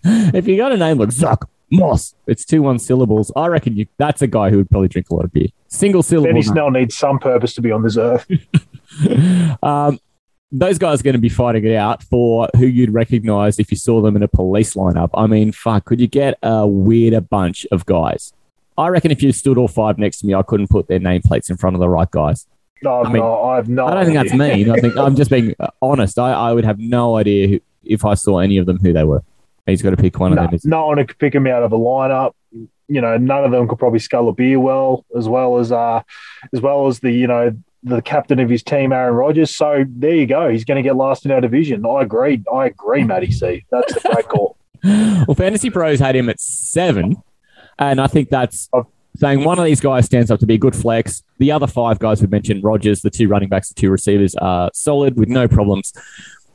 if 0.05 0.47
you 0.47 0.57
got 0.57 0.73
a 0.73 0.77
name 0.77 0.99
like 0.99 1.11
Zach 1.13 1.39
Moss, 1.71 2.15
it's 2.27 2.45
two 2.45 2.63
one 2.63 2.79
syllables. 2.79 3.31
I 3.37 3.47
reckon 3.47 3.77
you 3.77 3.87
that's 3.97 4.23
a 4.23 4.27
guy 4.27 4.51
who 4.51 4.57
would 4.59 4.71
probably 4.71 4.89
drink 4.89 5.11
a 5.11 5.15
lot 5.15 5.25
of 5.25 5.33
beer. 5.33 5.49
Single 5.69 6.03
syllable. 6.03 6.31
Benny. 6.31 6.43
Snell 6.43 6.71
needs 6.71 6.97
some 6.97 7.19
purpose 7.19 7.55
to 7.55 7.63
be 7.63 7.71
on 7.71 7.83
this 7.83 7.97
earth. 7.97 8.27
Um, 9.63 10.01
those 10.51 10.79
guys 10.79 11.01
are 11.01 11.05
going 11.05 11.15
to 11.15 11.21
be 11.21 11.29
fighting 11.29 11.65
it 11.65 11.77
out 11.77 12.03
for 12.03 12.49
who 12.57 12.67
you'd 12.67 12.93
recognize 12.93 13.59
if 13.61 13.71
you 13.71 13.77
saw 13.77 14.01
them 14.03 14.17
in 14.17 14.23
a 14.23 14.29
police 14.29 14.75
lineup. 14.75 15.11
I 15.15 15.27
mean, 15.27 15.53
fuck, 15.53 15.85
could 15.85 16.01
you 16.01 16.09
get 16.09 16.39
a 16.43 16.67
weirder 16.67 17.21
bunch 17.21 17.67
of 17.71 17.87
guys? 17.87 18.33
I 18.77 18.89
reckon 18.89 19.11
if 19.11 19.23
you 19.23 19.31
stood 19.33 19.59
all 19.59 19.69
five 19.69 19.99
next 19.99 20.19
to 20.19 20.27
me, 20.27 20.35
I 20.35 20.43
couldn't 20.43 20.69
put 20.69 20.89
their 20.89 20.99
nameplates 20.99 21.51
in 21.51 21.57
front 21.57 21.77
of 21.77 21.81
the 21.81 21.89
right 21.89 22.11
guys. 22.11 22.47
No, 22.83 23.05
I 23.05 23.13
mean, 23.13 23.23
no, 23.23 23.43
I 23.45 23.57
have 23.57 23.69
no. 23.69 23.87
I 23.87 23.95
don't 23.95 24.07
think 24.07 24.17
that's 24.17 24.33
idea. 24.33 24.57
mean. 24.57 24.71
I 24.71 24.81
think 24.81 24.97
I'm 24.97 25.15
just 25.15 25.31
being 25.31 25.55
honest. 25.83 26.19
I, 26.19 26.33
I 26.33 26.53
would 26.53 26.65
have 26.65 26.79
no 26.79 27.17
idea 27.17 27.47
who, 27.47 27.61
if 27.85 28.05
I 28.05 28.15
saw 28.15 28.39
any 28.39 28.57
of 28.57 28.67
them 28.67 28.79
who 28.79 28.93
they 28.93 29.05
were. 29.05 29.23
He's 29.71 29.83
got 29.83 29.91
to 29.91 29.97
pick 29.97 30.19
one 30.19 30.35
No, 30.35 30.45
of 30.45 30.51
them. 30.51 30.61
no 30.65 30.87
one 30.89 31.07
could 31.07 31.19
pick 31.19 31.35
him 31.35 31.47
out 31.47 31.63
of 31.63 31.73
a 31.73 31.79
lineup. 31.79 32.33
You 32.89 33.01
know, 33.01 33.17
none 33.17 33.45
of 33.45 33.53
them 33.53 33.69
could 33.69 33.79
probably 33.79 34.01
scull 34.01 34.29
a 34.29 34.33
beer 34.33 34.59
well, 34.59 35.05
as 35.17 35.29
well 35.29 35.59
as 35.59 35.71
uh, 35.73 36.03
as 36.53 36.61
well 36.61 36.87
as 36.89 36.99
the 37.01 37.13
you 37.13 37.27
know 37.27 37.57
the 37.83 38.03
captain 38.03 38.39
of 38.41 38.51
his 38.51 38.63
team, 38.63 38.93
Aaron 38.93 39.15
Rodgers. 39.15 39.55
So 39.55 39.85
there 39.89 40.15
you 40.15 40.27
go. 40.27 40.51
He's 40.51 40.65
going 40.65 40.77
to 40.77 40.83
get 40.83 40.97
last 40.97 41.25
in 41.25 41.31
our 41.31 41.41
division. 41.41 41.87
I 41.87 42.03
agree. 42.03 42.43
I 42.53 42.67
agree, 42.67 43.05
Matty 43.05 43.31
C. 43.31 43.65
That's 43.71 43.97
a 43.97 44.01
great 44.13 44.29
call. 44.29 44.57
Well, 44.83 45.35
Fantasy 45.35 45.69
Pros 45.69 45.99
had 46.01 46.17
him 46.17 46.31
at 46.31 46.41
seven, 46.41 47.23
and 47.79 48.01
I 48.01 48.07
think 48.07 48.31
that's 48.31 48.69
Oh. 48.73 48.87
saying 49.17 49.45
one 49.45 49.59
of 49.59 49.67
these 49.67 49.79
guys 49.81 50.07
stands 50.07 50.31
up 50.31 50.41
to 50.41 50.47
be 50.47 50.55
a 50.55 50.59
good 50.59 50.75
flex. 50.75 51.23
The 51.39 51.53
other 51.53 51.67
five 51.67 51.99
guys 51.99 52.23
we 52.23 52.29
mentioned, 52.29 52.65
Rodgers, 52.65 53.03
the 53.03 53.11
two 53.11 53.29
running 53.29 53.51
backs, 53.51 53.69
the 53.69 53.75
two 53.75 53.91
receivers, 53.91 54.35
are 54.37 54.71
solid 54.73 55.19
with 55.19 55.29
no 55.29 55.47
problems. 55.47 55.93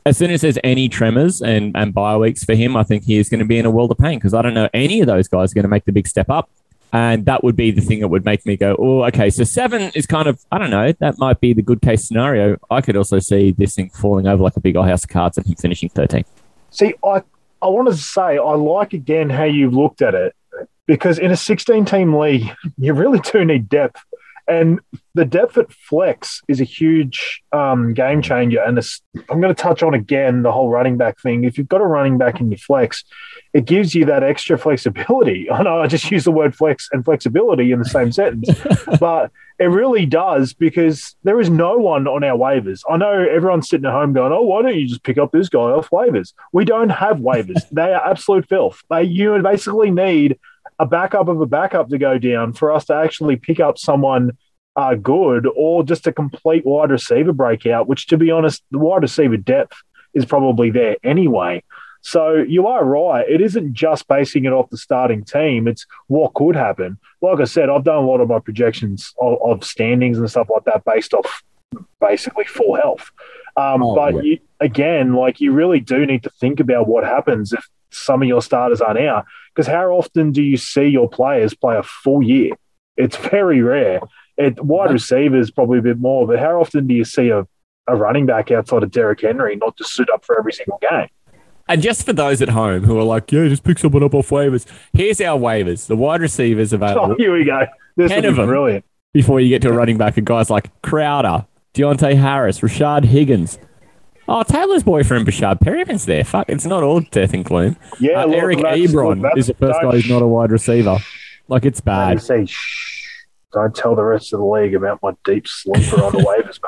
As 0.06 0.16
soon 0.16 0.30
as 0.30 0.40
there's 0.40 0.58
any 0.62 0.88
tremors 0.88 1.42
and, 1.42 1.76
and 1.76 1.92
bye 1.92 2.16
weeks 2.16 2.44
for 2.44 2.54
him, 2.54 2.76
I 2.76 2.84
think 2.84 3.02
he 3.02 3.18
is 3.18 3.28
going 3.28 3.40
to 3.40 3.44
be 3.44 3.58
in 3.58 3.66
a 3.66 3.72
world 3.72 3.90
of 3.90 3.98
pain 3.98 4.20
because 4.20 4.34
I 4.34 4.40
don't 4.40 4.54
know 4.54 4.68
any 4.72 5.00
of 5.00 5.08
those 5.08 5.26
guys 5.26 5.50
are 5.50 5.54
going 5.56 5.64
to 5.64 5.68
make 5.68 5.84
the 5.84 5.90
big 5.90 6.06
step 6.06 6.30
up. 6.30 6.48
And 6.92 7.26
that 7.26 7.42
would 7.42 7.56
be 7.56 7.72
the 7.72 7.80
thing 7.80 7.98
that 8.00 8.08
would 8.08 8.24
make 8.24 8.46
me 8.46 8.56
go, 8.56 8.76
oh, 8.78 9.02
okay. 9.06 9.30
So 9.30 9.42
seven 9.42 9.90
is 9.96 10.06
kind 10.06 10.28
of, 10.28 10.40
I 10.52 10.58
don't 10.58 10.70
know, 10.70 10.92
that 11.00 11.18
might 11.18 11.40
be 11.40 11.52
the 11.52 11.60
good 11.60 11.82
case 11.82 12.06
scenario. 12.06 12.56
I 12.70 12.82
could 12.82 12.96
also 12.96 13.18
see 13.18 13.50
this 13.50 13.74
thing 13.74 13.90
falling 13.90 14.28
over 14.28 14.44
like 14.44 14.56
a 14.56 14.60
big 14.60 14.76
old 14.76 14.86
house 14.86 15.02
of 15.02 15.10
cards 15.10 15.36
and 15.38 15.44
him 15.44 15.56
finishing 15.56 15.88
13. 15.88 16.24
See, 16.70 16.94
I 17.04 17.22
I 17.60 17.66
wanted 17.66 17.92
to 17.92 17.96
say 17.96 18.38
I 18.38 18.54
like 18.54 18.92
again 18.92 19.28
how 19.28 19.42
you 19.42 19.70
looked 19.70 20.02
at 20.02 20.14
it 20.14 20.36
because 20.86 21.18
in 21.18 21.32
a 21.32 21.36
16 21.36 21.84
team 21.84 22.14
league, 22.14 22.48
you 22.78 22.94
really 22.94 23.18
do 23.18 23.44
need 23.44 23.68
depth. 23.68 24.00
And 24.48 24.80
the 25.14 25.24
depth 25.24 25.58
at 25.58 25.72
flex 25.72 26.40
is 26.46 26.60
a 26.60 26.64
huge 26.64 27.42
um, 27.52 27.94
game 27.94 28.22
changer. 28.22 28.60
And 28.60 28.78
it's, 28.78 29.02
I'm 29.28 29.40
going 29.40 29.54
to 29.54 29.60
touch 29.60 29.82
on 29.82 29.92
again 29.92 30.42
the 30.42 30.52
whole 30.52 30.68
running 30.68 30.96
back 30.96 31.20
thing. 31.20 31.44
If 31.44 31.58
you've 31.58 31.68
got 31.68 31.80
a 31.80 31.86
running 31.86 32.16
back 32.16 32.40
in 32.40 32.50
your 32.50 32.58
flex, 32.58 33.02
it 33.52 33.64
gives 33.64 33.94
you 33.94 34.04
that 34.04 34.22
extra 34.22 34.58
flexibility. 34.58 35.50
I 35.50 35.62
know 35.62 35.80
I 35.80 35.86
just 35.86 36.10
used 36.10 36.26
the 36.26 36.32
word 36.32 36.54
flex 36.54 36.88
and 36.92 37.04
flexibility 37.04 37.72
in 37.72 37.78
the 37.78 37.86
same 37.86 38.12
sentence, 38.12 38.48
but 39.00 39.32
it 39.58 39.66
really 39.66 40.04
does 40.04 40.52
because 40.52 41.16
there 41.24 41.40
is 41.40 41.48
no 41.48 41.78
one 41.78 42.06
on 42.06 42.22
our 42.22 42.36
waivers. 42.36 42.82
I 42.88 42.98
know 42.98 43.12
everyone's 43.12 43.68
sitting 43.68 43.86
at 43.86 43.92
home 43.92 44.12
going, 44.12 44.32
"Oh, 44.32 44.42
why 44.42 44.62
don't 44.62 44.76
you 44.76 44.86
just 44.86 45.02
pick 45.02 45.16
up 45.16 45.32
this 45.32 45.48
guy 45.48 45.58
off 45.58 45.88
waivers?" 45.90 46.34
We 46.52 46.66
don't 46.66 46.90
have 46.90 47.16
waivers. 47.16 47.62
they 47.72 47.94
are 47.94 48.10
absolute 48.10 48.46
filth. 48.48 48.82
They 48.90 49.04
you 49.04 49.40
basically 49.42 49.90
need 49.90 50.38
a 50.78 50.86
backup 50.86 51.28
of 51.28 51.40
a 51.40 51.46
backup 51.46 51.88
to 51.90 51.98
go 51.98 52.18
down 52.18 52.52
for 52.52 52.72
us 52.72 52.84
to 52.86 52.94
actually 52.94 53.36
pick 53.36 53.60
up 53.60 53.78
someone 53.78 54.36
uh, 54.76 54.94
good 54.94 55.46
or 55.56 55.82
just 55.82 56.06
a 56.06 56.12
complete 56.12 56.64
wide 56.66 56.90
receiver 56.90 57.32
breakout. 57.32 57.88
Which, 57.88 58.06
to 58.08 58.16
be 58.16 58.30
honest, 58.30 58.62
the 58.70 58.78
wide 58.78 59.02
receiver 59.02 59.36
depth 59.36 59.76
is 60.14 60.24
probably 60.26 60.70
there 60.70 60.96
anyway. 61.02 61.62
So 62.02 62.34
you 62.34 62.68
are 62.68 62.84
right. 62.84 63.28
It 63.28 63.40
isn't 63.40 63.72
just 63.72 64.06
basing 64.06 64.44
it 64.44 64.52
off 64.52 64.70
the 64.70 64.76
starting 64.78 65.24
team. 65.24 65.66
It's 65.66 65.86
what 66.06 66.34
could 66.34 66.54
happen. 66.54 66.98
Like 67.20 67.40
I 67.40 67.44
said, 67.44 67.68
I've 67.68 67.82
done 67.84 67.96
a 67.96 68.06
lot 68.06 68.20
of 68.20 68.28
my 68.28 68.38
projections 68.38 69.12
of, 69.20 69.38
of 69.42 69.64
standings 69.64 70.18
and 70.18 70.30
stuff 70.30 70.48
like 70.48 70.64
that 70.66 70.84
based 70.84 71.14
off 71.14 71.42
basically 72.00 72.44
full 72.44 72.76
health. 72.76 73.10
Um, 73.56 73.82
Oh, 73.82 73.94
but 73.96 74.14
yeah. 74.14 74.20
you, 74.22 74.38
again, 74.60 75.14
like 75.14 75.40
you 75.40 75.50
really 75.52 75.80
do 75.80 76.06
need 76.06 76.22
to 76.22 76.30
think 76.38 76.60
about 76.60 76.86
what 76.86 77.02
happens 77.04 77.52
if 77.52 77.66
some 77.90 78.22
of 78.22 78.28
your 78.28 78.42
starters 78.42 78.80
aren't 78.80 79.00
out 79.00 79.24
Because 79.56 79.66
how 79.66 79.88
often 79.92 80.32
do 80.32 80.42
you 80.42 80.58
see 80.58 80.84
your 80.84 81.08
players 81.08 81.54
play 81.54 81.78
a 81.78 81.82
full 81.82 82.22
year? 82.22 82.52
It's 82.98 83.16
very 83.16 83.62
rare. 83.62 84.00
It 84.36 84.62
wide 84.62 84.90
receivers 84.90 85.50
probably 85.50 85.78
a 85.78 85.82
bit 85.82 85.98
more, 85.98 86.26
but 86.26 86.38
how 86.38 86.60
often 86.60 86.86
do 86.86 86.92
you 86.94 87.04
see 87.06 87.30
a, 87.30 87.46
a 87.88 87.96
running 87.96 88.26
back 88.26 88.50
outside 88.50 88.82
of 88.82 88.90
Derrick 88.90 89.22
Henry 89.22 89.56
not 89.56 89.78
just 89.78 89.94
suit 89.94 90.10
up 90.12 90.26
for 90.26 90.38
every 90.38 90.52
single 90.52 90.78
game? 90.78 91.08
And 91.68 91.80
just 91.80 92.04
for 92.04 92.12
those 92.12 92.42
at 92.42 92.50
home 92.50 92.84
who 92.84 92.98
are 92.98 93.02
like, 93.02 93.32
yeah, 93.32 93.48
just 93.48 93.64
pick 93.64 93.78
someone 93.78 94.02
up 94.02 94.14
off 94.14 94.28
waivers. 94.28 94.66
Here's 94.92 95.20
our 95.22 95.38
waivers. 95.38 95.86
The 95.86 95.96
wide 95.96 96.20
receivers 96.20 96.72
available 96.74 97.12
Oh, 97.12 97.14
here 97.16 97.32
we 97.36 97.44
go. 97.44 97.66
This 97.96 98.12
Ten 98.12 98.24
of 98.26 98.36
them. 98.36 98.46
brilliant. 98.46 98.84
before 99.14 99.40
you 99.40 99.48
get 99.48 99.62
to 99.62 99.70
a 99.70 99.72
running 99.72 99.96
back. 99.96 100.16
And 100.18 100.26
guys 100.26 100.50
like 100.50 100.70
Crowder, 100.82 101.46
Deonte 101.74 102.16
Harris, 102.16 102.60
Rashard 102.60 103.04
Higgins. 103.04 103.58
Oh, 104.28 104.42
Talor's 104.42 104.82
boyfriend, 104.82 105.26
Breshad 105.26 105.60
Perriman's 105.60 106.04
there. 106.06 106.24
Fuck, 106.24 106.48
it's 106.48 106.66
not 106.66 106.82
all 106.82 107.00
death 107.00 107.32
and 107.32 107.44
gloom. 107.44 107.76
Yeah, 108.00 108.24
Uh, 108.24 108.30
Eric 108.30 108.58
Ebron 108.58 109.22
look, 109.22 109.36
is 109.38 109.46
the 109.46 109.54
first 109.54 109.80
guy 109.80 109.90
who's 109.92 110.08
not 110.08 110.22
a 110.22 110.26
wide 110.26 110.50
receiver. 110.50 110.98
Like, 111.48 111.64
it's 111.64 111.80
bad. 111.80 112.20
say, 112.20 112.44
shh, 112.44 113.08
don't 113.52 113.74
tell 113.74 113.94
the 113.94 114.02
rest 114.04 114.32
of 114.32 114.40
the 114.40 114.44
league 114.46 114.74
about 114.74 114.98
my 115.02 115.12
deep 115.24 115.46
sleeper 115.46 116.02
on 116.02 116.12
the 116.12 116.18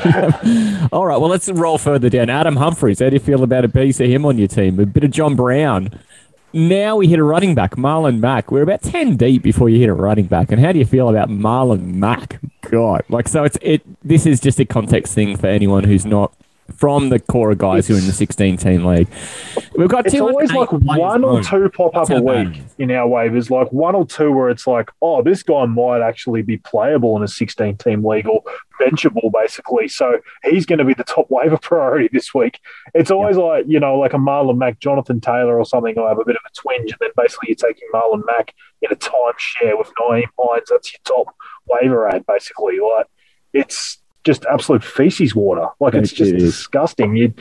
waivers, 0.00 0.82
mate. 0.82 0.88
All 0.92 1.06
right, 1.06 1.18
well, 1.18 1.28
let's 1.28 1.48
roll 1.50 1.76
further 1.76 2.08
down. 2.08 2.30
Adam 2.30 2.56
Humphries, 2.56 3.00
how 3.00 3.10
do 3.10 3.14
you 3.16 3.20
feel 3.20 3.42
about 3.42 3.64
a 3.64 3.68
piece 3.68 4.00
of 4.00 4.08
him 4.08 4.24
on 4.24 4.38
your 4.38 4.48
team? 4.48 4.80
A 4.80 4.86
bit 4.86 5.04
of 5.04 5.10
John 5.10 5.36
Brown. 5.36 5.98
Now 6.54 6.96
we 6.96 7.08
hit 7.08 7.18
a 7.18 7.24
running 7.24 7.54
back, 7.54 7.76
Marlon 7.76 8.20
Mack. 8.20 8.50
We're 8.50 8.62
about 8.62 8.82
10 8.82 9.16
deep 9.16 9.42
before 9.42 9.68
you 9.70 9.78
hit 9.80 9.88
a 9.88 9.94
running 9.94 10.26
back. 10.26 10.50
And 10.52 10.60
how 10.60 10.72
do 10.72 10.78
you 10.78 10.84
feel 10.84 11.08
about 11.08 11.28
Marlon 11.30 11.94
Mack? 11.94 12.40
God. 12.62 13.02
Like, 13.08 13.28
so 13.28 13.44
it's 13.44 13.56
it. 13.62 13.82
this 14.06 14.26
is 14.26 14.38
just 14.40 14.60
a 14.60 14.64
context 14.66 15.14
thing 15.14 15.36
for 15.36 15.46
anyone 15.46 15.84
who's 15.84 16.04
not 16.04 16.32
from 16.76 17.08
the 17.08 17.18
core 17.18 17.50
of 17.50 17.58
guys 17.58 17.86
who 17.86 17.94
are 17.94 17.98
in 17.98 18.06
the 18.06 18.12
16 18.12 18.56
team 18.56 18.84
league. 18.84 19.08
We've 19.76 19.88
got 19.88 20.06
It's 20.06 20.14
two 20.14 20.26
always 20.26 20.52
like 20.52 20.70
one 20.72 21.24
or 21.24 21.42
two 21.42 21.68
pop 21.70 21.96
up 21.96 22.10
a 22.10 22.14
how 22.14 22.20
bad 22.22 22.48
week 22.56 22.62
in 22.78 22.90
our 22.90 23.08
waivers, 23.08 23.50
like 23.50 23.72
one 23.72 23.94
or 23.94 24.06
two 24.06 24.30
where 24.32 24.50
it's 24.50 24.66
like, 24.66 24.90
oh, 25.00 25.22
this 25.22 25.42
guy 25.42 25.64
might 25.66 26.02
actually 26.02 26.42
be 26.42 26.58
playable 26.58 27.16
in 27.16 27.22
a 27.22 27.28
16 27.28 27.76
team 27.78 28.04
league 28.04 28.26
or 28.26 28.42
benchable, 28.80 29.30
basically. 29.32 29.88
So 29.88 30.18
he's 30.44 30.66
going 30.66 30.78
to 30.78 30.84
be 30.84 30.94
the 30.94 31.04
top 31.04 31.26
waiver 31.30 31.58
priority 31.62 32.08
this 32.12 32.34
week. 32.34 32.60
It's 32.94 33.10
always 33.10 33.36
like, 33.36 33.64
you 33.66 33.80
know, 33.80 33.98
like 33.98 34.12
a 34.12 34.18
Marlon 34.18 34.58
Mack, 34.58 34.78
Jonathan 34.80 35.20
Taylor 35.20 35.58
or 35.58 35.64
something. 35.64 35.98
I 35.98 36.08
have 36.08 36.18
a 36.18 36.24
bit 36.24 36.36
of 36.36 36.42
a 36.46 36.60
twinge, 36.60 36.90
and 36.90 36.98
then 37.00 37.10
basically 37.16 37.48
you're 37.48 37.70
taking 37.70 37.88
Marlon 37.94 38.24
Mack 38.26 38.54
in 38.82 38.92
a 38.92 38.96
timeshare 38.96 39.78
with 39.78 39.90
Nyheim 39.98 40.24
Hines. 40.38 40.68
That's 40.68 40.92
your 40.92 41.00
top 41.04 41.34
waiver 41.66 42.08
ad, 42.08 42.26
basically. 42.26 42.78
Like, 42.80 43.06
it's 43.52 44.01
just 44.24 44.44
absolute 44.46 44.84
feces 44.84 45.34
water. 45.34 45.66
Like, 45.80 45.94
it's 45.94 46.12
just 46.12 46.32
is. 46.32 46.42
disgusting. 46.42 47.16
You, 47.16 47.34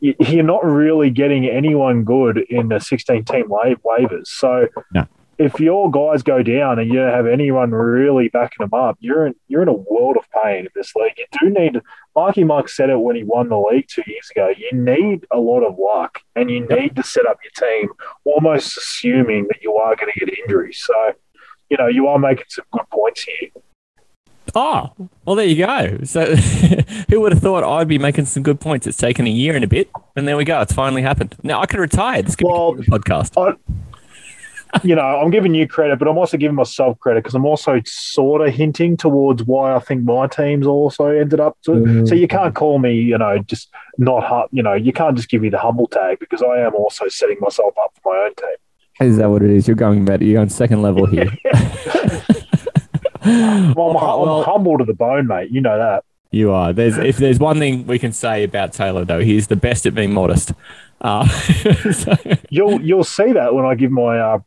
you- 0.00 0.14
you're 0.18 0.42
not 0.44 0.64
really 0.64 1.10
getting 1.10 1.46
anyone 1.46 2.02
good 2.04 2.38
in 2.50 2.68
the 2.68 2.80
16 2.80 3.24
team 3.24 3.48
wa- 3.48 3.74
waivers. 3.84 4.26
So 4.26 4.66
No. 4.92 5.06
if 5.38 5.60
your 5.60 5.90
guys 5.90 6.22
go 6.24 6.42
down 6.42 6.78
and 6.80 6.88
you 6.92 6.98
don't 7.00 7.12
have 7.12 7.26
anyone 7.26 7.70
really 7.70 8.28
backing 8.28 8.58
them 8.66 8.74
up, 8.74 8.96
you're 9.00 9.26
in 9.26 9.34
you're 9.48 9.62
in 9.62 9.68
a 9.68 9.72
world 9.72 10.16
of 10.16 10.24
pain 10.42 10.60
in 10.64 10.68
this 10.74 10.92
league. 10.96 11.12
You 11.18 11.26
do 11.40 11.50
need. 11.50 11.80
Mikey 12.16 12.44
Mike 12.44 12.68
said 12.68 12.90
it 12.90 12.98
when 12.98 13.14
he 13.16 13.22
won 13.24 13.48
the 13.48 13.58
league 13.58 13.86
two 13.88 14.02
years 14.06 14.28
ago. 14.34 14.52
You 14.56 14.70
need 14.72 15.24
a 15.30 15.38
lot 15.38 15.62
of 15.62 15.78
luck, 15.78 16.18
and 16.36 16.50
you 16.50 16.66
need 16.66 16.96
to 16.96 17.02
set 17.02 17.24
up 17.26 17.38
your 17.44 17.52
team 17.70 17.88
almost 18.24 18.76
assuming 18.76 19.46
that 19.48 19.62
you 19.62 19.74
are 19.76 19.94
going 19.96 20.12
to 20.12 20.18
get 20.18 20.36
injuries. 20.38 20.78
So. 20.84 20.94
You 21.70 21.78
know, 21.78 21.86
you 21.86 22.06
are 22.06 22.18
making 22.18 22.44
some 22.48 22.66
good 22.70 22.84
points 22.92 23.22
here. 23.22 23.48
Oh, 24.54 24.90
well, 25.24 25.36
there 25.36 25.46
you 25.46 25.64
go. 25.64 25.98
So, 26.04 26.36
who 27.08 27.20
would 27.22 27.32
have 27.32 27.40
thought 27.42 27.64
I'd 27.64 27.88
be 27.88 27.98
making 27.98 28.26
some 28.26 28.42
good 28.42 28.60
points? 28.60 28.86
It's 28.86 28.98
taken 28.98 29.26
a 29.26 29.30
year 29.30 29.54
and 29.54 29.64
a 29.64 29.68
bit, 29.68 29.88
and 30.14 30.28
there 30.28 30.36
we 30.36 30.44
go. 30.44 30.60
It's 30.60 30.72
finally 30.74 31.02
happened. 31.02 31.34
Now 31.42 31.60
I 31.60 31.66
could 31.66 31.80
retire. 31.80 32.22
This 32.22 32.36
could 32.36 32.46
Well, 32.46 32.74
be 32.74 32.82
a 32.82 32.84
podcast. 32.84 33.32
I, 33.36 33.56
you 34.82 34.94
know, 34.94 35.02
I'm 35.02 35.30
giving 35.30 35.54
you 35.54 35.68
credit, 35.68 35.98
but 35.98 36.08
I'm 36.08 36.16
also 36.18 36.36
giving 36.36 36.54
myself 36.54 36.98
credit 36.98 37.22
because 37.22 37.34
I'm 37.34 37.44
also 37.44 37.80
sort 37.84 38.40
of 38.46 38.54
hinting 38.54 38.96
towards 38.96 39.42
why 39.44 39.74
I 39.74 39.78
think 39.78 40.04
my 40.04 40.26
team's 40.26 40.66
also 40.66 41.06
ended 41.06 41.40
up 41.40 41.58
to. 41.64 41.72
Mm. 41.72 42.08
So 42.08 42.14
you 42.14 42.26
can't 42.26 42.54
call 42.54 42.78
me, 42.78 42.94
you 42.94 43.18
know, 43.18 43.38
just 43.38 43.70
not, 43.98 44.26
hu- 44.26 44.48
you 44.56 44.62
know, 44.62 44.72
you 44.72 44.92
can't 44.92 45.14
just 45.16 45.28
give 45.28 45.42
me 45.42 45.50
the 45.50 45.58
humble 45.58 45.86
tag 45.88 46.18
because 46.20 46.42
I 46.42 46.60
am 46.60 46.74
also 46.74 47.08
setting 47.08 47.36
myself 47.40 47.74
up 47.82 47.92
for 48.02 48.14
my 48.14 48.20
own 48.24 48.34
team. 48.34 49.08
Is 49.08 49.16
that 49.18 49.28
what 49.28 49.42
it 49.42 49.50
is? 49.50 49.66
You're 49.68 49.76
going 49.76 50.04
better. 50.04 50.24
You're 50.24 50.40
on 50.40 50.48
second 50.48 50.80
level 50.82 51.06
here. 51.06 51.30
Well, 53.74 53.88
I'm, 53.90 53.94
well- 53.94 54.38
I'm 54.40 54.44
humble 54.44 54.78
to 54.78 54.84
the 54.84 54.94
bone, 54.94 55.26
mate. 55.26 55.50
You 55.50 55.60
know 55.60 55.78
that. 55.78 56.04
You 56.30 56.50
are. 56.50 56.72
There's 56.72 56.96
if 56.96 57.18
there's 57.18 57.38
one 57.38 57.58
thing 57.58 57.86
we 57.86 57.98
can 57.98 58.12
say 58.12 58.42
about 58.42 58.72
Talor 58.72 59.06
though, 59.06 59.20
he's 59.20 59.48
the 59.48 59.56
best 59.56 59.84
at 59.84 59.94
being 59.94 60.14
modest. 60.14 60.52
Uh, 61.02 61.28
so 61.92 62.16
You'll 62.48 62.80
you'll 62.80 63.04
see 63.04 63.32
that 63.32 63.52
when 63.54 63.66
I 63.66 63.74
give 63.74 63.90
my 63.90 64.18
uh, 64.18 64.38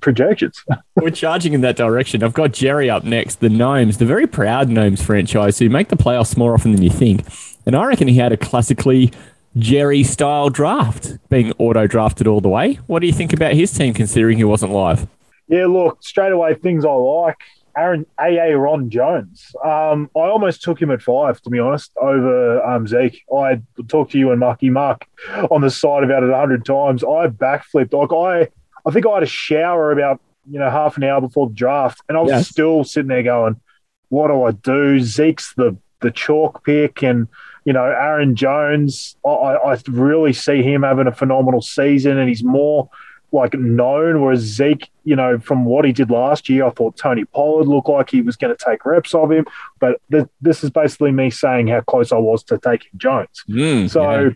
projections. 0.00 0.62
we're 0.96 1.10
charging 1.10 1.54
in 1.54 1.62
that 1.62 1.76
direction. 1.76 2.22
I've 2.22 2.34
got 2.34 2.52
Jerry 2.52 2.90
up 2.90 3.04
next. 3.04 3.40
The 3.40 3.48
Gnomes, 3.48 3.96
the 3.96 4.04
very 4.04 4.26
proud 4.26 4.68
Gnomes 4.68 5.02
franchise, 5.02 5.58
who 5.58 5.70
make 5.70 5.88
the 5.88 5.96
playoffs 5.96 6.36
more 6.36 6.52
often 6.52 6.72
than 6.72 6.82
you 6.82 6.90
think. 6.90 7.24
And 7.64 7.74
I 7.74 7.86
reckon 7.86 8.08
he 8.08 8.16
had 8.16 8.32
a 8.32 8.36
classically 8.36 9.10
Jerry 9.56 10.02
style 10.02 10.50
draft, 10.50 11.16
being 11.30 11.52
auto 11.58 11.86
drafted 11.86 12.26
all 12.26 12.40
the 12.42 12.48
way. 12.50 12.74
What 12.88 12.98
do 12.98 13.06
you 13.06 13.12
think 13.12 13.32
about 13.32 13.54
his 13.54 13.72
team, 13.72 13.94
considering 13.94 14.36
he 14.36 14.44
wasn't 14.44 14.72
live? 14.72 15.06
Yeah, 15.48 15.66
look, 15.66 16.02
straight 16.02 16.32
away, 16.32 16.54
things 16.56 16.84
I 16.84 16.90
like. 16.90 17.38
Aaron 17.76 18.06
AA 18.18 18.54
Ron 18.56 18.90
Jones. 18.90 19.54
Um, 19.64 20.10
I 20.16 20.20
almost 20.20 20.62
took 20.62 20.80
him 20.80 20.90
at 20.90 21.02
five, 21.02 21.40
to 21.42 21.50
be 21.50 21.58
honest, 21.58 21.92
over 22.00 22.62
um, 22.64 22.86
Zeke. 22.86 23.22
I 23.34 23.60
talked 23.88 24.12
to 24.12 24.18
you 24.18 24.30
and 24.30 24.40
Marky 24.40 24.70
Mark 24.70 25.06
on 25.50 25.60
the 25.62 25.70
side 25.70 26.04
about 26.04 26.22
it 26.22 26.30
a 26.30 26.36
hundred 26.36 26.64
times. 26.64 27.02
I 27.02 27.28
backflipped. 27.28 27.92
Like 27.92 28.12
I, 28.12 28.48
I 28.86 28.92
think 28.92 29.06
I 29.06 29.14
had 29.14 29.22
a 29.22 29.26
shower 29.26 29.92
about 29.92 30.20
you 30.50 30.58
know 30.58 30.70
half 30.70 30.96
an 30.96 31.04
hour 31.04 31.20
before 31.20 31.48
the 31.48 31.54
draft, 31.54 32.00
and 32.08 32.18
I 32.18 32.20
was 32.20 32.30
Yes. 32.30 32.48
still 32.48 32.84
sitting 32.84 33.08
there 33.08 33.22
going, 33.22 33.60
"What 34.08 34.28
do 34.28 34.42
I 34.44 34.50
do?" 34.52 35.00
Zeke's 35.00 35.54
the 35.54 35.76
the 36.00 36.10
chalk 36.10 36.64
pick, 36.64 37.02
and 37.02 37.28
you 37.64 37.72
know 37.72 37.84
Aaron 37.84 38.34
Jones. 38.34 39.16
I, 39.24 39.28
I 39.30 39.72
I 39.74 39.78
really 39.88 40.32
see 40.32 40.62
him 40.62 40.82
having 40.82 41.06
a 41.06 41.12
phenomenal 41.14 41.62
season, 41.62 42.18
and 42.18 42.28
he's 42.28 42.42
more 42.42 42.90
like 43.32 43.54
known. 43.54 44.20
Whereas 44.22 44.40
Zeke, 44.40 44.90
you 45.04 45.16
know, 45.16 45.38
from 45.38 45.64
what 45.64 45.84
he 45.84 45.92
did 45.92 46.10
last 46.10 46.48
year, 46.48 46.64
I 46.66 46.70
thought 46.70 46.96
Tony 46.96 47.24
Pollard 47.24 47.66
looked 47.66 47.88
like 47.88 48.10
he 48.10 48.20
was 48.20 48.36
going 48.36 48.54
to 48.56 48.64
take 48.64 48.84
reps 48.84 49.14
of 49.14 49.32
him. 49.32 49.46
But 49.80 50.00
th- 50.10 50.26
this 50.40 50.62
is 50.62 50.70
basically 50.70 51.10
me 51.12 51.30
saying 51.30 51.68
how 51.68 51.80
close 51.80 52.12
I 52.12 52.18
was 52.18 52.42
to 52.44 52.58
taking 52.58 52.90
Jones. 52.96 53.44
Mm, 53.48 53.90
So 53.90 54.10
yeah. 54.20 54.30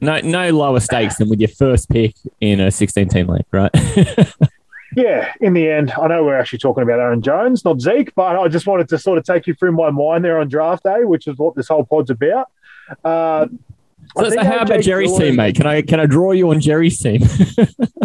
no, 0.00 0.20
no 0.20 0.50
lower 0.56 0.80
stakes 0.80 1.16
than 1.18 1.28
with 1.28 1.40
your 1.40 1.48
first 1.50 1.88
pick 1.90 2.14
in 2.40 2.60
a 2.60 2.70
16 2.70 3.08
team 3.08 3.28
league, 3.28 3.44
right? 3.52 3.70
yeah, 4.96 5.32
in 5.40 5.52
the 5.52 5.68
end, 5.70 5.92
I 5.92 6.08
know 6.08 6.24
we're 6.24 6.36
actually 6.38 6.58
talking 6.58 6.82
about 6.82 6.98
Aaron 6.98 7.22
Jones, 7.22 7.64
not 7.64 7.80
Zeke, 7.80 8.12
but 8.14 8.36
I 8.36 8.48
just 8.48 8.66
wanted 8.66 8.88
to 8.88 8.98
sort 8.98 9.18
of 9.18 9.24
take 9.24 9.46
you 9.46 9.54
through 9.54 9.72
my 9.72 9.90
mind 9.90 10.24
there 10.24 10.40
on 10.40 10.48
draft 10.48 10.82
day, 10.82 11.04
which 11.04 11.26
is 11.28 11.36
what 11.38 11.54
this 11.54 11.68
whole 11.68 11.84
pod's 11.84 12.10
about. 12.10 12.48
Uh, 13.04 13.46
I 13.46 13.48
so, 14.16 14.42
how 14.42 14.60
about 14.60 14.80
Jerry's 14.80 15.16
team, 15.16 15.36
mate? 15.36 15.56
Can 15.56 15.66
I 15.66 15.82
can 15.82 16.00
I 16.00 16.06
draw 16.06 16.32
you 16.32 16.50
on 16.50 16.60
Jerry's 16.60 16.98
team? 16.98 17.22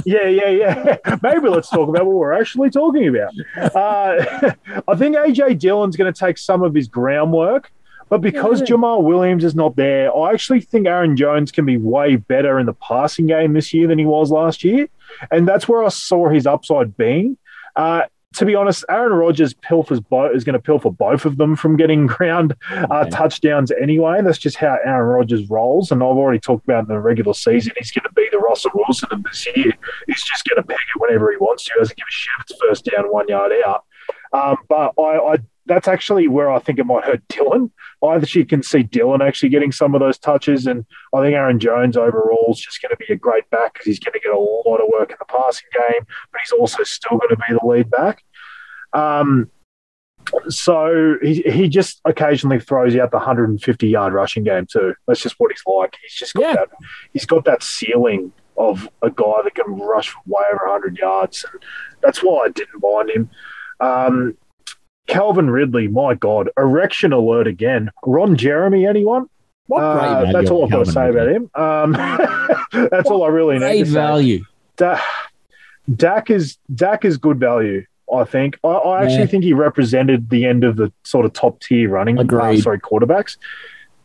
Yeah, 0.06 0.28
yeah, 0.28 0.50
yeah. 0.50 1.18
Maybe 1.24 1.50
let's 1.50 1.68
talk 1.68 1.90
about 1.90 2.06
what 2.06 2.16
we're 2.16 2.34
actually 2.34 2.70
talking 2.70 3.08
about. 3.08 3.34
Uh, 3.58 4.54
I 4.88 4.96
think 4.96 5.16
AJ 5.16 5.58
Dillon's 5.58 5.96
going 5.96 6.14
to 6.14 6.18
take 6.18 6.38
some 6.38 6.62
of 6.62 6.76
his 6.76 6.88
groundwork, 6.88 7.72
but 8.08 8.22
because 8.22 8.62
Jamaal 8.62 9.02
Williams 9.02 9.44
is 9.44 9.56
not 9.56 9.76
there, 9.76 10.16
I 10.16 10.32
actually 10.32 10.62
think 10.62 10.86
Aaron 10.86 11.18
Jones 11.18 11.52
can 11.52 11.66
be 11.66 11.78
way 11.78 12.18
better 12.18 12.60
in 12.60 12.68
the 12.68 12.74
passing 12.74 13.26
game 13.26 13.54
this 13.54 13.74
year 13.74 13.88
than 13.88 13.98
he 13.98 14.06
was 14.06 14.30
last 14.30 14.64
year, 14.64 14.88
and 15.32 15.48
that's 15.48 15.68
where 15.68 15.84
I 15.84 15.90
saw 15.90 16.30
his 16.30 16.46
upside 16.46 16.96
being. 16.96 17.38
Uh, 17.76 18.04
to 18.36 18.46
be 18.46 18.56
honest, 18.56 18.86
Aaron 18.90 19.14
Rodgers 19.14 19.54
pilfers 19.54 20.00
bo- 20.00 20.32
is 20.32 20.44
going 20.44 20.54
to 20.54 20.60
pilfer 20.60 20.90
both 20.90 21.26
of 21.26 21.38
them 21.38 21.56
from 21.56 21.78
getting 21.78 22.06
ground 22.08 22.56
uh, 22.70 23.06
touchdowns 23.06 23.72
anyway. 23.82 24.22
That's 24.22 24.38
just 24.38 24.58
how 24.58 24.78
Aaron 24.86 25.08
Rodgers 25.08 25.50
rolls. 25.50 25.92
And 25.92 26.02
I've 26.02 26.10
already 26.10 26.40
talked 26.40 26.66
about 26.66 26.84
in 26.84 26.88
the 26.88 27.00
regular 27.00 27.34
season, 27.34 27.74
he's 27.78 27.92
going 27.92 28.04
to 28.04 28.14
be 28.14 28.28
the 28.32 28.40
Russell 28.40 28.72
Wilson 28.74 29.10
of 29.12 29.24
this 29.24 29.48
year. 29.56 29.74
He's 30.08 30.24
just 30.24 30.46
going 30.46 30.62
to 30.62 30.68
peg 30.68 30.78
it 30.78 31.02
whenever 31.02 31.32
he 31.32 31.38
wants 31.38 31.66
to. 31.66 31.72
He 31.74 31.80
doesn't 31.80 31.98
give 31.98 32.06
a 32.08 32.12
shit 32.12 32.32
if 32.40 32.52
it's 32.52 32.62
first 32.62 32.86
down, 32.86 33.12
one 33.12 33.28
yard 33.28 33.52
out. 33.66 33.86
Um, 34.34 34.58
but 34.68 34.94
I, 35.00 35.34
I, 35.34 35.38
that's 35.66 35.88
actually 35.88 36.28
where 36.28 36.52
I 36.52 36.60
think 36.60 36.80
it 36.80 36.86
might 36.86 37.06
hurt 37.06 37.28
Dillon. 37.28 37.72
I 38.06 38.16
actually 38.18 38.46
can 38.46 38.64
see 38.64 38.84
Dillon 38.84 39.22
actually 39.22 39.50
getting 39.50 39.72
some 39.72 39.94
of 39.96 40.00
those 40.02 40.18
touches, 40.18 40.68
and 40.68 40.86
I 41.14 41.22
think 41.22 41.34
Aaron 41.36 41.60
Jones 41.60 41.98
overall 41.98 42.48
is 42.52 42.60
just 42.60 42.82
going 42.82 42.92
to 42.92 42.98
be 42.98 43.14
a 43.14 43.18
great 43.18 43.50
back 43.50 43.74
because 43.74 43.86
he's 43.86 44.00
going 44.00 44.14
to 44.14 44.20
get 44.20 44.34
a 44.34 44.40
lot 44.40 44.78
of 44.78 44.90
work 44.92 45.12
in 45.12 45.18
the 45.20 45.26
passing 45.26 45.68
game, 45.74 46.06
but 46.32 46.42
he's 46.42 46.52
also 46.52 46.84
still 46.84 47.18
going 47.18 47.30
to 47.30 47.38
be 47.38 47.54
the 47.60 47.66
lead 47.66 47.90
back. 47.90 48.24
Um, 48.94 49.50
so 50.48 51.18
he, 51.22 51.42
he 51.44 51.70
just 51.70 52.02
occasionally 52.06 52.60
throws 52.60 52.96
out 52.96 53.12
the 53.12 53.18
150 53.18 53.88
yard 53.88 54.14
rushing 54.14 54.44
game 54.44 54.66
too. 54.66 54.96
That's 55.08 55.22
just 55.22 55.36
what 55.38 55.52
he's 55.52 55.62
like. 55.68 55.96
He's 56.02 56.14
just 56.14 56.34
got 56.34 56.42
Yeah. 56.42 56.54
that. 56.56 56.70
He's 57.14 57.26
got 57.26 57.46
that 57.46 57.62
ceiling 57.62 58.32
of 58.58 58.90
a 59.04 59.10
guy 59.12 59.42
that 59.44 59.54
can 59.54 59.76
rush 59.78 60.10
for 60.10 60.22
way 60.26 60.44
over 60.52 60.64
100 60.66 60.98
yards, 60.98 61.46
and 61.52 61.62
that's 62.02 62.20
why 62.24 62.46
I 62.46 62.50
didn't 62.50 62.82
mind 62.82 63.10
him. 63.12 63.30
Um, 63.80 64.38
Calvin 65.08 65.50
Ridley, 65.50 65.88
my 65.88 66.16
God, 66.16 66.50
erection 66.58 67.14
alert 67.14 67.48
again. 67.48 67.92
Ron 68.06 68.36
Jeremy, 68.36 68.86
anyone? 68.88 69.28
What 69.68 69.82
Uh, 69.84 70.32
that's 70.32 70.50
all 70.50 70.66
I've 70.66 70.72
got 70.72 70.86
to 70.86 70.92
say 70.92 71.10
Ridley. 71.10 71.36
about 71.36 71.92
him. 71.92 71.98
Um, 72.74 72.88
that's 72.92 73.10
all 73.10 73.24
I 73.24 73.28
really 73.30 73.56
need 73.60 73.60
Great 73.60 73.88
value. 73.88 74.44
Da- 74.78 75.00
Dak 75.96 76.30
is 76.30 76.58
Dak 76.74 77.06
is 77.06 77.18
good 77.18 77.40
value. 77.40 77.86
I 78.14 78.24
think. 78.24 78.58
I, 78.64 78.68
I 78.68 79.04
actually 79.04 79.20
Yeah. 79.22 79.26
think 79.28 79.44
he 79.44 79.54
represented 79.54 80.30
the 80.30 80.46
end 80.46 80.64
of 80.64 80.76
the 80.76 80.92
sort 81.04 81.26
of 81.26 81.34
top 81.34 81.60
tier 81.60 81.90
running. 81.90 82.18
uh, 82.20 82.58
sorry, 82.58 82.80
quarterbacks. 82.80 83.38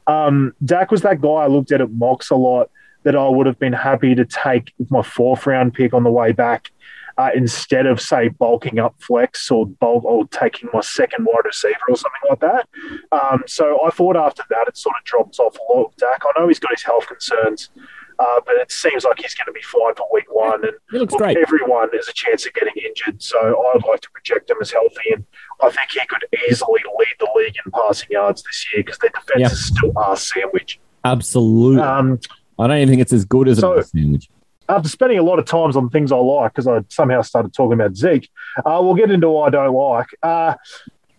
Um, 0.06 0.54
Dak 0.64 0.90
was 0.90 1.02
that 1.02 1.20
guy 1.20 1.28
I 1.28 1.46
looked 1.48 1.70
at 1.72 1.80
at 1.80 1.92
mocks 1.92 2.30
a 2.30 2.34
lot 2.36 2.70
that 3.02 3.14
I 3.14 3.28
would 3.28 3.46
have 3.46 3.58
been 3.58 3.72
happy 3.74 4.14
to 4.14 4.24
take 4.24 4.72
with 4.78 4.90
my 4.90 5.02
fourth 5.02 5.46
round 5.46 5.74
pick 5.74 5.92
on 5.94 6.02
the 6.04 6.10
way 6.10 6.32
back 6.32 6.70
uh, 7.18 7.30
instead 7.34 7.86
of 7.86 8.00
say 8.00 8.28
bulking 8.28 8.78
up 8.78 8.94
flex 9.00 9.50
or 9.50 9.66
bulk 9.66 10.04
or 10.04 10.26
taking 10.28 10.68
my 10.72 10.80
second 10.80 11.24
wide 11.26 11.44
receiver 11.44 11.76
or 11.88 11.96
something 11.96 12.20
like 12.28 12.40
that. 12.40 12.68
Um, 13.12 13.42
so 13.46 13.78
I 13.86 13.90
thought 13.90 14.16
after 14.16 14.42
that 14.50 14.66
it 14.68 14.76
sort 14.76 14.96
of 14.98 15.04
drops 15.04 15.38
off 15.38 15.56
a 15.56 15.72
lot 15.72 15.94
Dak. 15.96 16.22
I 16.24 16.40
know 16.40 16.48
he's 16.48 16.58
got 16.58 16.70
his 16.72 16.82
health 16.82 17.06
concerns, 17.06 17.70
uh, 18.18 18.40
but 18.46 18.54
it 18.56 18.70
seems 18.72 19.04
like 19.04 19.18
he's 19.18 19.34
going 19.34 19.46
to 19.46 19.52
be 19.52 19.62
fine 19.62 19.94
for 19.94 20.06
week 20.12 20.26
one. 20.34 20.62
And 20.64 20.72
He 20.90 20.98
looks 20.98 21.12
look, 21.12 21.20
great. 21.22 21.36
everyone 21.38 21.88
has 21.94 22.08
a 22.08 22.12
chance 22.12 22.46
of 22.46 22.52
getting 22.54 22.74
injured, 22.86 23.22
so 23.22 23.38
I'd 23.38 23.84
like 23.88 24.00
to 24.00 24.10
project 24.10 24.50
him 24.50 24.56
as 24.60 24.70
healthy. 24.70 25.12
And 25.14 25.24
I 25.62 25.70
think 25.70 25.90
he 25.92 26.00
could 26.06 26.24
easily 26.48 26.80
lead 26.98 27.14
the 27.18 27.28
league 27.36 27.54
in 27.64 27.70
passing 27.72 28.08
yards 28.10 28.42
this 28.42 28.66
year 28.72 28.82
because 28.84 28.98
their 28.98 29.10
defense 29.10 29.40
Yeah. 29.40 29.46
is 29.46 29.66
still 29.66 29.92
our 29.96 30.16
sandwich. 30.16 30.80
Absolutely. 31.04 31.82
Um, 31.82 32.18
I 32.58 32.66
don't 32.66 32.76
even 32.76 32.88
think 32.90 33.02
it's 33.02 33.12
as 33.12 33.24
good 33.24 33.48
as 33.48 33.58
so- 33.58 33.78
a 33.78 33.82
sandwich. 33.82 34.29
After 34.70 34.88
spending 34.88 35.18
a 35.18 35.22
lot 35.22 35.38
of 35.38 35.44
times 35.44 35.76
on 35.76 35.90
things 35.90 36.12
I 36.12 36.16
like, 36.16 36.52
because 36.52 36.66
I 36.66 36.80
somehow 36.88 37.22
started 37.22 37.52
talking 37.52 37.74
about 37.74 37.96
Zeke, 37.96 38.30
uh, 38.58 38.78
we'll 38.82 38.94
get 38.94 39.10
into 39.10 39.28
what 39.28 39.54
I 39.54 39.64
don't 39.64 39.74
like. 39.74 40.08
Uh, 40.22 40.54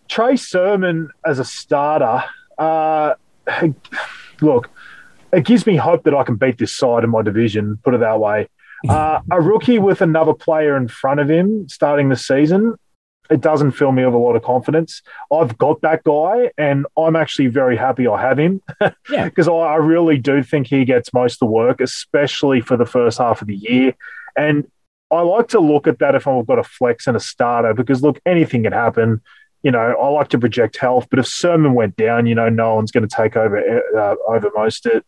Trey 0.08 0.36
Sermon 0.36 1.10
as 1.24 1.38
a 1.38 1.44
starter, 1.44 2.24
uh, 2.58 3.14
look, 4.40 4.70
it 5.32 5.44
gives 5.44 5.66
me 5.66 5.76
hope 5.76 6.04
that 6.04 6.14
I 6.14 6.24
can 6.24 6.36
beat 6.36 6.58
this 6.58 6.74
side 6.74 7.04
in 7.04 7.10
my 7.10 7.22
division, 7.22 7.78
put 7.84 7.94
it 7.94 8.00
that 8.00 8.18
way. 8.20 8.48
Uh, 8.88 9.20
a 9.30 9.40
rookie 9.40 9.78
with 9.78 10.00
another 10.00 10.34
player 10.34 10.76
in 10.76 10.88
front 10.88 11.20
of 11.20 11.30
him 11.30 11.68
starting 11.68 12.08
the 12.08 12.16
season, 12.16 12.74
it 13.30 13.40
doesn't 13.40 13.72
fill 13.72 13.92
me 13.92 14.04
with 14.04 14.14
a 14.14 14.18
lot 14.18 14.36
of 14.36 14.42
confidence. 14.42 15.02
I've 15.32 15.56
got 15.56 15.80
that 15.82 16.04
guy, 16.04 16.50
and 16.58 16.86
I'm 16.98 17.16
actually 17.16 17.48
very 17.48 17.76
happy 17.76 18.06
I 18.06 18.20
have 18.20 18.38
him 18.38 18.60
Yeah. 19.10 19.24
because 19.24 19.48
I, 19.48 19.52
I 19.52 19.76
really 19.76 20.18
do 20.18 20.42
think 20.42 20.66
he 20.66 20.84
gets 20.84 21.12
most 21.14 21.34
of 21.34 21.38
the 21.40 21.46
work, 21.46 21.80
especially 21.80 22.60
for 22.60 22.76
the 22.76 22.86
first 22.86 23.18
half 23.18 23.40
of 23.40 23.48
the 23.48 23.56
year. 23.56 23.94
And 24.36 24.66
I 25.10 25.20
like 25.20 25.48
to 25.48 25.60
look 25.60 25.86
at 25.86 25.98
that 25.98 26.14
if 26.14 26.26
I've 26.26 26.46
got 26.46 26.58
a 26.58 26.64
flex 26.64 27.06
and 27.06 27.16
a 27.16 27.20
starter 27.20 27.74
because 27.74 28.02
look, 28.02 28.18
anything 28.26 28.62
can 28.64 28.72
happen. 28.72 29.20
You 29.62 29.70
know, 29.70 29.78
I 29.78 30.08
like 30.08 30.28
to 30.30 30.38
project 30.38 30.76
health, 30.76 31.06
but 31.10 31.18
if 31.18 31.26
Sermon 31.26 31.74
went 31.74 31.96
down, 31.96 32.26
you 32.26 32.34
know, 32.34 32.48
no 32.48 32.74
one's 32.74 32.90
going 32.90 33.06
to 33.06 33.14
take 33.14 33.36
over 33.36 33.58
uh, 33.96 34.16
over 34.26 34.50
Mostert. 34.50 35.02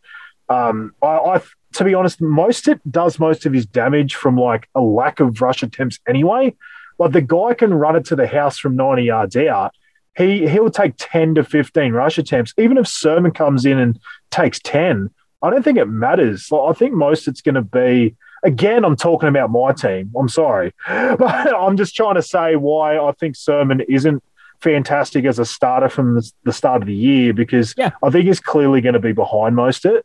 Um, 0.49 0.95
I, 1.03 1.07
I, 1.07 1.43
to 1.75 1.85
be 1.85 1.95
honest, 1.95 2.21
Mostert 2.21 2.81
does 2.89 3.19
most 3.19 3.47
of 3.47 3.53
his 3.53 3.67
damage 3.67 4.15
from 4.15 4.37
like 4.37 4.69
a 4.75 4.81
lack 4.81 5.19
of 5.21 5.41
rush 5.41 5.63
attempts 5.63 5.99
anyway. 6.07 6.55
Like 6.99 7.13
the 7.13 7.23
guy 7.23 7.55
can 7.55 7.75
run 7.75 7.97
it 7.97 8.05
to 8.07 8.17
the 8.17 8.27
house 8.27 8.59
from 8.59 8.77
ninety 8.77 9.05
yards 9.05 9.37
out. 9.37 9.73
He 10.17 10.47
he'll 10.49 10.71
take 10.71 10.95
ten 10.97 11.35
to 11.35 11.45
fifteen 11.45 11.93
rush 11.93 12.19
attempts, 12.19 12.55
even 12.59 12.79
if 12.79 12.87
Sermon 12.87 13.33
comes 13.33 13.65
in 13.67 13.79
and 13.79 13.99
takes 14.31 14.61
ten. 14.61 15.11
I 15.43 15.51
don't 15.51 15.63
think 15.63 15.77
it 15.77 15.87
matters. 15.87 16.51
Like, 16.51 16.71
I 16.71 16.73
think 16.79 16.95
Mostert's 16.95 17.43
going 17.43 17.57
to 17.57 17.63
be. 17.63 18.17
Again, 18.45 18.85
I'm 18.85 18.97
talking 18.97 19.29
about 19.29 19.51
my 19.51 19.73
team. 19.73 20.13
I'm 20.19 20.29
sorry, 20.29 20.73
but 20.87 21.55
I'm 21.55 21.77
just 21.77 21.95
trying 21.97 22.15
to 22.17 22.23
say 22.23 22.57
why 22.57 22.99
I 22.99 23.13
think 23.13 23.37
Sermon 23.37 23.81
isn't 23.89 24.23
fantastic 24.61 25.25
as 25.25 25.39
a 25.39 25.45
starter 25.45 25.89
from 25.89 26.15
the, 26.15 26.33
the 26.45 26.53
start 26.53 26.81
of 26.83 26.87
the 26.87 26.95
year 26.95 27.35
because 27.35 27.75
Yeah. 27.77 27.91
I 28.03 28.11
think 28.11 28.27
he's 28.27 28.41
clearly 28.41 28.81
going 28.81 28.95
to 28.95 28.99
be 29.01 29.13
behind 29.13 29.57
Mostert. 29.57 30.03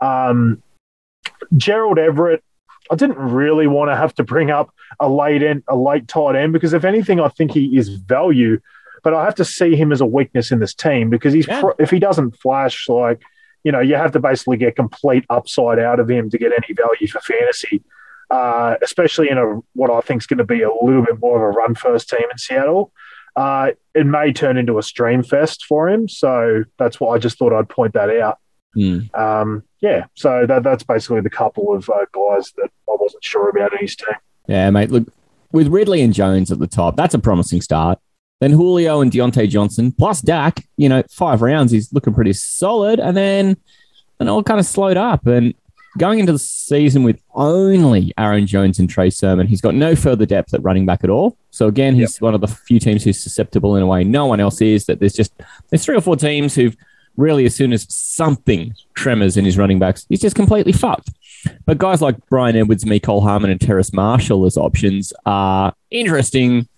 Um, 0.00 0.62
Gerald 1.56 1.98
Everett, 1.98 2.42
I 2.90 2.96
didn't 2.96 3.18
really 3.18 3.66
want 3.66 3.90
to 3.90 3.96
have 3.96 4.14
to 4.16 4.24
bring 4.24 4.50
up 4.50 4.70
a 5.00 5.08
late 5.08 5.42
end, 5.42 5.62
a 5.68 5.76
late 5.76 6.08
tight 6.08 6.36
end 6.36 6.52
because 6.52 6.72
if 6.72 6.84
anything, 6.84 7.20
I 7.20 7.28
think 7.28 7.52
he 7.52 7.76
is 7.76 7.88
value, 7.88 8.60
but 9.04 9.14
I 9.14 9.24
have 9.24 9.34
to 9.36 9.44
see 9.44 9.76
him 9.76 9.92
as 9.92 10.00
a 10.00 10.06
weakness 10.06 10.50
in 10.50 10.58
this 10.58 10.74
team 10.74 11.08
because 11.10 11.32
he's 11.32 11.46
Yeah. 11.46 11.60
pro- 11.60 11.74
if 11.78 11.90
he 11.90 11.98
doesn't 11.98 12.36
flash 12.36 12.88
like 12.88 13.20
you 13.64 13.70
know 13.70 13.80
you 13.80 13.94
have 13.94 14.10
to 14.12 14.20
basically 14.20 14.56
get 14.56 14.74
complete 14.76 15.24
upside 15.30 15.78
out 15.78 16.00
of 16.00 16.10
him 16.10 16.28
to 16.30 16.38
get 16.38 16.52
any 16.52 16.74
value 16.74 17.06
for 17.06 17.20
fantasy. 17.20 17.82
Uh, 18.30 18.76
especially 18.80 19.28
in 19.28 19.36
a 19.36 19.60
what 19.74 19.90
I 19.90 20.00
think 20.00 20.22
is 20.22 20.26
going 20.26 20.38
to 20.38 20.44
be 20.44 20.62
a 20.62 20.70
little 20.72 21.02
bit 21.04 21.20
more 21.20 21.36
of 21.36 21.42
a 21.54 21.58
run 21.58 21.74
first 21.74 22.08
team 22.08 22.26
in 22.30 22.38
Seattle. 22.38 22.90
Uh, 23.36 23.72
it 23.94 24.06
may 24.06 24.32
turn 24.32 24.56
into 24.56 24.78
a 24.78 24.82
stream 24.82 25.22
fest 25.22 25.64
for 25.66 25.88
him, 25.90 26.08
so 26.08 26.64
that's 26.78 26.98
why 26.98 27.14
I 27.14 27.18
just 27.18 27.36
thought 27.38 27.52
I'd 27.52 27.68
point 27.68 27.92
that 27.92 28.08
out. 28.08 28.38
Hmm. 28.74 29.00
Um, 29.12 29.62
yeah, 29.82 30.06
so 30.14 30.46
that, 30.46 30.62
that's 30.62 30.84
basically 30.84 31.20
the 31.20 31.30
couple 31.30 31.74
of 31.74 31.90
uh, 31.90 32.06
guys 32.12 32.52
that 32.56 32.70
I 32.88 32.96
wasn't 32.98 33.24
sure 33.24 33.50
about 33.50 33.72
in 33.72 33.80
his 33.80 33.96
team. 33.96 34.14
Yeah, 34.46 34.70
mate. 34.70 34.90
Look, 34.90 35.08
with 35.50 35.68
Ridley 35.68 36.00
and 36.02 36.14
Jones 36.14 36.50
at 36.50 36.60
the 36.60 36.66
top, 36.66 36.96
that's 36.96 37.14
a 37.14 37.18
promising 37.18 37.60
start. 37.60 37.98
Then 38.40 38.52
Julio 38.52 39.00
and 39.00 39.12
Diontae 39.12 39.48
Johnson 39.48 39.92
plus 39.92 40.20
Dak, 40.20 40.64
you 40.76 40.88
know, 40.88 41.02
five 41.10 41.42
rounds, 41.42 41.70
he's 41.70 41.92
looking 41.92 42.14
pretty 42.14 42.32
solid. 42.32 42.98
And 42.98 43.16
then 43.16 43.56
and 44.18 44.30
all 44.30 44.42
kind 44.42 44.60
of 44.60 44.66
slowed 44.66 44.96
up. 44.96 45.26
And 45.26 45.54
going 45.98 46.20
into 46.20 46.32
the 46.32 46.38
season 46.38 47.02
with 47.02 47.20
only 47.34 48.12
Aaron 48.16 48.46
Jones 48.46 48.78
and 48.78 48.88
Trey 48.88 49.10
Sermon, 49.10 49.46
he's 49.46 49.60
got 49.60 49.74
no 49.74 49.94
further 49.94 50.26
depth 50.26 50.54
at 50.54 50.62
running 50.62 50.86
back 50.86 51.04
at 51.04 51.10
all. 51.10 51.36
So 51.50 51.66
again, 51.66 51.94
he's 51.94 52.20
one 52.20 52.34
of 52.34 52.40
the 52.40 52.48
few 52.48 52.78
teams 52.78 53.04
who's 53.04 53.20
susceptible 53.20 53.76
in 53.76 53.82
a 53.82 53.86
way 53.86 54.04
no 54.04 54.26
one 54.26 54.40
else 54.40 54.60
is. 54.60 54.86
That 54.86 55.00
there's 55.00 55.14
just 55.14 55.32
there's 55.70 55.84
three 55.84 55.96
or 55.96 56.00
four 56.00 56.16
teams 56.16 56.54
who've 56.54 56.76
really, 57.16 57.44
as 57.44 57.54
soon 57.54 57.72
as 57.72 57.86
something 57.92 58.74
tremors 58.94 59.36
in 59.36 59.44
his 59.44 59.58
running 59.58 59.78
backs, 59.78 60.06
he's 60.08 60.20
just 60.20 60.36
completely 60.36 60.72
fucked. 60.72 61.10
But 61.66 61.78
guys 61.78 62.00
like 62.00 62.16
Bryan 62.26 62.56
Edwards, 62.56 62.84
Nicole 62.84 63.20
Harmon, 63.20 63.50
and 63.50 63.60
Terrace 63.60 63.92
Marshall 63.92 64.46
as 64.46 64.56
options 64.56 65.12
are 65.26 65.74
interesting 65.90 66.68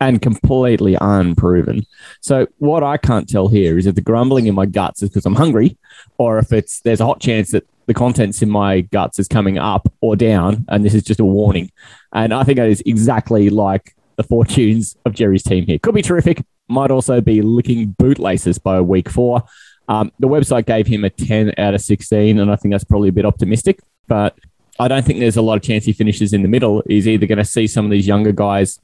and 0.00 0.20
completely 0.20 0.96
unproven. 1.00 1.86
So 2.20 2.46
what 2.58 2.82
I 2.82 2.96
can't 2.98 3.28
tell 3.28 3.48
here 3.48 3.78
is 3.78 3.86
if 3.86 3.94
the 3.94 4.00
grumbling 4.00 4.46
in 4.46 4.54
my 4.54 4.66
guts 4.66 5.02
is 5.02 5.08
because 5.08 5.26
I'm 5.26 5.34
hungry, 5.34 5.76
or 6.18 6.38
if 6.38 6.52
it's 6.52 6.80
there's 6.80 7.00
a 7.00 7.06
hot 7.06 7.20
chance 7.20 7.50
that 7.52 7.66
the 7.86 7.94
contents 7.94 8.42
in 8.42 8.50
my 8.50 8.82
guts 8.82 9.18
is 9.18 9.28
coming 9.28 9.58
up 9.58 9.92
or 10.00 10.16
down, 10.16 10.64
and 10.68 10.84
this 10.84 10.94
is 10.94 11.02
just 11.02 11.20
a 11.20 11.24
warning. 11.24 11.70
And 12.12 12.34
I 12.34 12.44
think 12.44 12.58
that 12.58 12.68
is 12.68 12.82
exactly 12.84 13.48
like 13.48 13.96
the 14.16 14.22
fortunes 14.22 14.96
of 15.04 15.14
Jerry's 15.14 15.42
team 15.42 15.66
here. 15.66 15.78
Could 15.78 15.94
be 15.94 16.02
terrific. 16.02 16.42
Might 16.68 16.90
also 16.90 17.20
be 17.20 17.42
licking 17.42 17.94
bootlaces 17.98 18.58
by 18.58 18.80
week 18.80 19.08
four. 19.08 19.44
Um, 19.88 20.10
the 20.18 20.26
website 20.26 20.66
gave 20.66 20.86
him 20.86 21.04
a 21.04 21.10
10 21.10 21.54
out 21.58 21.74
of 21.74 21.80
16, 21.80 22.38
and 22.38 22.50
I 22.50 22.56
think 22.56 22.72
that's 22.72 22.84
probably 22.84 23.08
a 23.08 23.12
bit 23.12 23.24
optimistic. 23.24 23.80
But 24.08 24.36
I 24.78 24.88
don't 24.88 25.04
think 25.04 25.20
there's 25.20 25.36
a 25.36 25.42
lot 25.42 25.56
of 25.56 25.62
chance 25.62 25.84
he 25.84 25.92
finishes 25.92 26.32
in 26.32 26.42
the 26.42 26.48
middle. 26.48 26.82
He's 26.86 27.06
either 27.06 27.26
going 27.26 27.38
to 27.38 27.44
see 27.44 27.66
some 27.66 27.84
of 27.84 27.90
these 27.90 28.06
younger 28.06 28.32
guys 28.32 28.80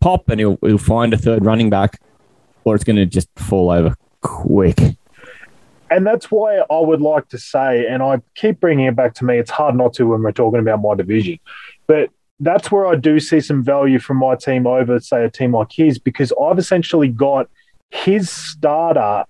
pop 0.00 0.28
and 0.28 0.38
he'll, 0.38 0.58
he'll 0.62 0.78
find 0.78 1.12
a 1.12 1.18
third 1.18 1.44
running 1.44 1.70
back, 1.70 2.00
or 2.64 2.74
it's 2.74 2.84
going 2.84 2.96
to 2.96 3.06
just 3.06 3.28
fall 3.36 3.70
over 3.70 3.96
quick. 4.20 4.78
And 5.90 6.06
that's 6.06 6.30
why 6.30 6.58
I 6.58 6.80
would 6.80 7.00
like 7.00 7.28
to 7.28 7.38
say, 7.38 7.86
and 7.86 8.02
I 8.02 8.20
keep 8.34 8.60
bringing 8.60 8.86
it 8.86 8.96
back 8.96 9.14
to 9.14 9.24
me, 9.24 9.38
it's 9.38 9.50
hard 9.50 9.76
not 9.76 9.94
to 9.94 10.06
when 10.06 10.22
we're 10.22 10.32
talking 10.32 10.60
about 10.60 10.80
my 10.82 10.94
division, 10.94 11.38
but 11.86 12.10
that's 12.40 12.70
where 12.70 12.86
I 12.86 12.96
do 12.96 13.18
see 13.18 13.40
some 13.40 13.64
value 13.64 13.98
from 13.98 14.18
my 14.18 14.34
team 14.34 14.66
over, 14.66 15.00
say, 15.00 15.24
a 15.24 15.30
team 15.30 15.54
like 15.54 15.72
his, 15.72 15.98
because 15.98 16.32
I've 16.42 16.58
essentially 16.58 17.08
got 17.08 17.48
his 17.90 18.28
starter, 18.30 19.24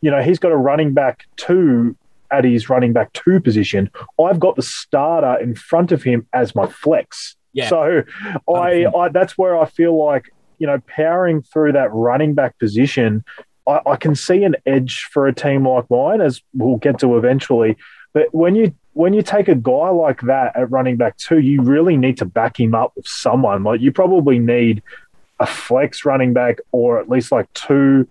you 0.00 0.10
know, 0.10 0.22
he's 0.22 0.38
got 0.38 0.52
a 0.52 0.56
running 0.56 0.94
back 0.94 1.24
two 1.36 1.96
at 2.30 2.44
his 2.44 2.68
running 2.68 2.92
back 2.92 3.12
two 3.12 3.40
position. 3.40 3.90
I've 4.22 4.38
got 4.38 4.56
the 4.56 4.62
starter 4.62 5.40
in 5.42 5.54
front 5.54 5.92
of 5.92 6.02
him 6.02 6.26
as 6.32 6.54
my 6.54 6.66
flex. 6.66 7.36
Yeah. 7.52 7.68
So 7.68 8.02
I, 8.52 8.86
I 8.86 9.08
that's 9.08 9.38
where 9.38 9.58
I 9.58 9.64
feel 9.64 9.96
like, 9.96 10.30
you 10.58 10.66
know, 10.66 10.78
powering 10.86 11.42
through 11.42 11.72
that 11.72 11.92
running 11.92 12.34
back 12.34 12.58
position, 12.58 13.24
I, 13.66 13.80
I 13.86 13.96
can 13.96 14.14
see 14.14 14.44
an 14.44 14.56
edge 14.66 15.08
for 15.10 15.26
a 15.26 15.34
team 15.34 15.66
like 15.66 15.88
mine, 15.90 16.20
as 16.20 16.42
we'll 16.52 16.76
get 16.76 16.98
to 17.00 17.16
eventually. 17.16 17.76
But 18.12 18.34
when 18.34 18.54
you 18.54 18.74
when 18.96 19.12
you 19.12 19.20
take 19.20 19.46
a 19.46 19.54
guy 19.54 19.90
like 19.90 20.22
that 20.22 20.56
at 20.56 20.70
running 20.70 20.96
back 20.96 21.18
two, 21.18 21.38
you 21.38 21.60
really 21.60 21.98
need 21.98 22.16
to 22.16 22.24
back 22.24 22.58
him 22.58 22.74
up 22.74 22.92
with 22.96 23.06
someone. 23.06 23.62
Like 23.62 23.82
you 23.82 23.92
probably 23.92 24.38
need 24.38 24.82
a 25.38 25.44
flex 25.46 26.06
running 26.06 26.32
back 26.32 26.60
or 26.72 26.98
at 26.98 27.06
least 27.06 27.30
like 27.30 27.52
two 27.52 28.08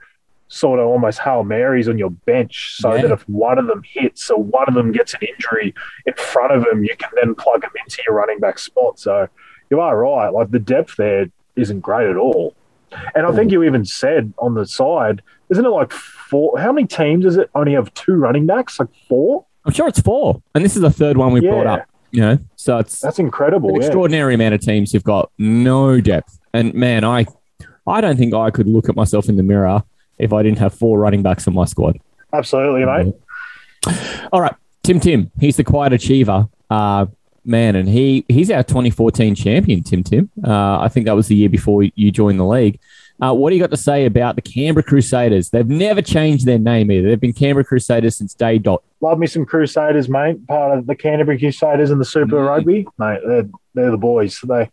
sort 0.47 0.79
of 0.79 0.85
almost 0.85 1.17
Hail 1.17 1.43
Marys 1.43 1.89
on 1.89 1.97
your 1.97 2.11
bench 2.11 2.75
so 2.75 2.93
Yeah. 2.93 3.01
that 3.01 3.11
if 3.13 3.27
one 3.27 3.57
of 3.57 3.65
them 3.65 3.81
hits 3.83 4.29
or 4.29 4.43
one 4.43 4.65
of 4.67 4.75
them 4.75 4.91
gets 4.91 5.15
an 5.15 5.21
injury 5.27 5.73
in 6.05 6.13
front 6.13 6.53
of 6.53 6.63
them, 6.63 6.83
you 6.83 6.95
can 6.97 7.09
then 7.19 7.33
plug 7.33 7.61
them 7.61 7.71
into 7.83 8.03
your 8.05 8.15
running 8.15 8.39
back 8.39 8.59
spot. 8.59 8.99
So 8.99 9.27
you 9.71 9.79
are 9.79 9.97
right. 9.97 10.29
Like 10.29 10.51
the 10.51 10.59
depth 10.59 10.97
there 10.97 11.25
isn't 11.55 11.79
great 11.79 12.07
at 12.07 12.15
all. 12.15 12.53
And 13.15 13.25
I 13.25 13.31
think 13.31 13.51
you 13.51 13.63
even 13.63 13.85
said 13.85 14.33
on 14.37 14.53
the 14.53 14.67
side, 14.67 15.23
isn't 15.49 15.65
it 15.65 15.69
like 15.69 15.91
four? 15.91 16.59
How 16.59 16.71
many 16.71 16.85
teams 16.85 17.25
does 17.25 17.37
it 17.37 17.49
only 17.55 17.73
have 17.73 17.91
two 17.95 18.13
running 18.13 18.45
backs? 18.45 18.79
Like 18.79 18.89
four? 19.09 19.45
I'm 19.65 19.73
sure 19.73 19.87
it's 19.87 19.99
four, 19.99 20.41
and 20.53 20.63
this 20.63 20.75
is 20.75 20.81
the 20.81 20.91
third 20.91 21.17
one 21.17 21.33
we 21.33 21.41
brought 21.41 21.65
Yeah. 21.65 21.73
up. 21.73 21.89
You 22.11 22.21
know, 22.21 22.37
so 22.55 22.77
it's 22.77 23.01
That's 23.01 23.19
incredible. 23.19 23.71
yeah. 23.71 23.77
extraordinary 23.87 24.35
amount 24.35 24.53
of 24.55 24.61
teams 24.61 24.91
who've 24.93 25.03
got 25.03 25.31
no 25.37 25.99
depth. 25.99 26.39
And 26.53 26.73
man, 26.73 27.03
I, 27.03 27.25
I 27.85 27.99
don't 27.99 28.15
think 28.15 28.33
I 28.33 28.51
could 28.51 28.67
look 28.67 28.87
at 28.87 28.95
myself 28.95 29.27
in 29.27 29.35
the 29.35 29.43
mirror 29.43 29.83
if 30.17 30.31
I 30.31 30.41
didn't 30.41 30.59
have 30.59 30.73
four 30.73 30.97
running 30.97 31.23
backs 31.23 31.45
in 31.45 31.53
my 31.53 31.65
squad. 31.65 31.99
Absolutely, 32.31 32.85
mate. 32.85 33.13
All 34.31 34.39
right, 34.41 34.55
Tim 34.83 34.99
Tim, 35.01 35.31
he's 35.39 35.57
the 35.57 35.63
quiet 35.65 35.91
achiever. 35.93 36.47
Uh, 36.69 37.07
man, 37.43 37.75
and 37.75 37.87
he 37.89 38.23
he's 38.29 38.49
our 38.49 38.63
2014 38.63 39.35
champion, 39.35 39.83
Tim 39.83 40.01
Tim. 40.03 40.29
Uh, 40.43 40.79
I 40.79 40.87
think 40.87 41.05
that 41.07 41.15
was 41.15 41.27
the 41.27 41.35
year 41.35 41.49
before 41.49 41.83
you 41.83 42.11
joined 42.11 42.39
the 42.39 42.45
league. 42.45 42.79
Uh, 43.21 43.33
what 43.33 43.49
do 43.49 43.55
you 43.55 43.61
got 43.61 43.71
to 43.71 43.77
say 43.77 44.05
about 44.05 44.35
the 44.35 44.41
Canberra 44.41 44.83
Crusaders? 44.83 45.49
They've 45.49 45.67
never 45.67 46.01
changed 46.01 46.45
their 46.45 46.59
name 46.59 46.91
either. 46.91 47.07
They've 47.07 47.19
been 47.19 47.31
Canberra 47.33 47.63
Crusaders 47.63 48.17
since 48.17 48.33
day 48.33 48.57
dot. 48.57 48.83
Love 48.99 49.19
me 49.19 49.27
some 49.27 49.45
Crusaders, 49.45 50.09
mate. 50.09 50.45
Part 50.47 50.77
of 50.77 50.85
the 50.87 50.95
Canterbury 50.95 51.39
Crusaders 51.39 51.91
and 51.91 52.01
the 52.01 52.05
Super 52.05 52.37
Mm. 52.37 52.47
Rugby, 52.47 52.87
mate. 52.97 53.19
They're, 53.25 53.49
they're 53.73 53.91
the 53.91 53.97
boys. 53.97 54.39
They 54.41 54.69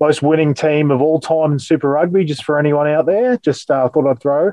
most 0.00 0.22
winning 0.22 0.54
team 0.54 0.90
of 0.90 1.02
all 1.02 1.20
time 1.20 1.52
in 1.52 1.58
Super 1.58 1.90
Rugby. 1.90 2.24
Just 2.24 2.44
for 2.44 2.58
anyone 2.58 2.88
out 2.88 3.04
there, 3.06 3.36
just 3.38 3.70
uh, 3.70 3.88
thought 3.88 4.08
I'd 4.08 4.20
throw. 4.20 4.52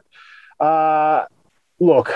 Uh, 0.59 1.25
look, 1.79 2.11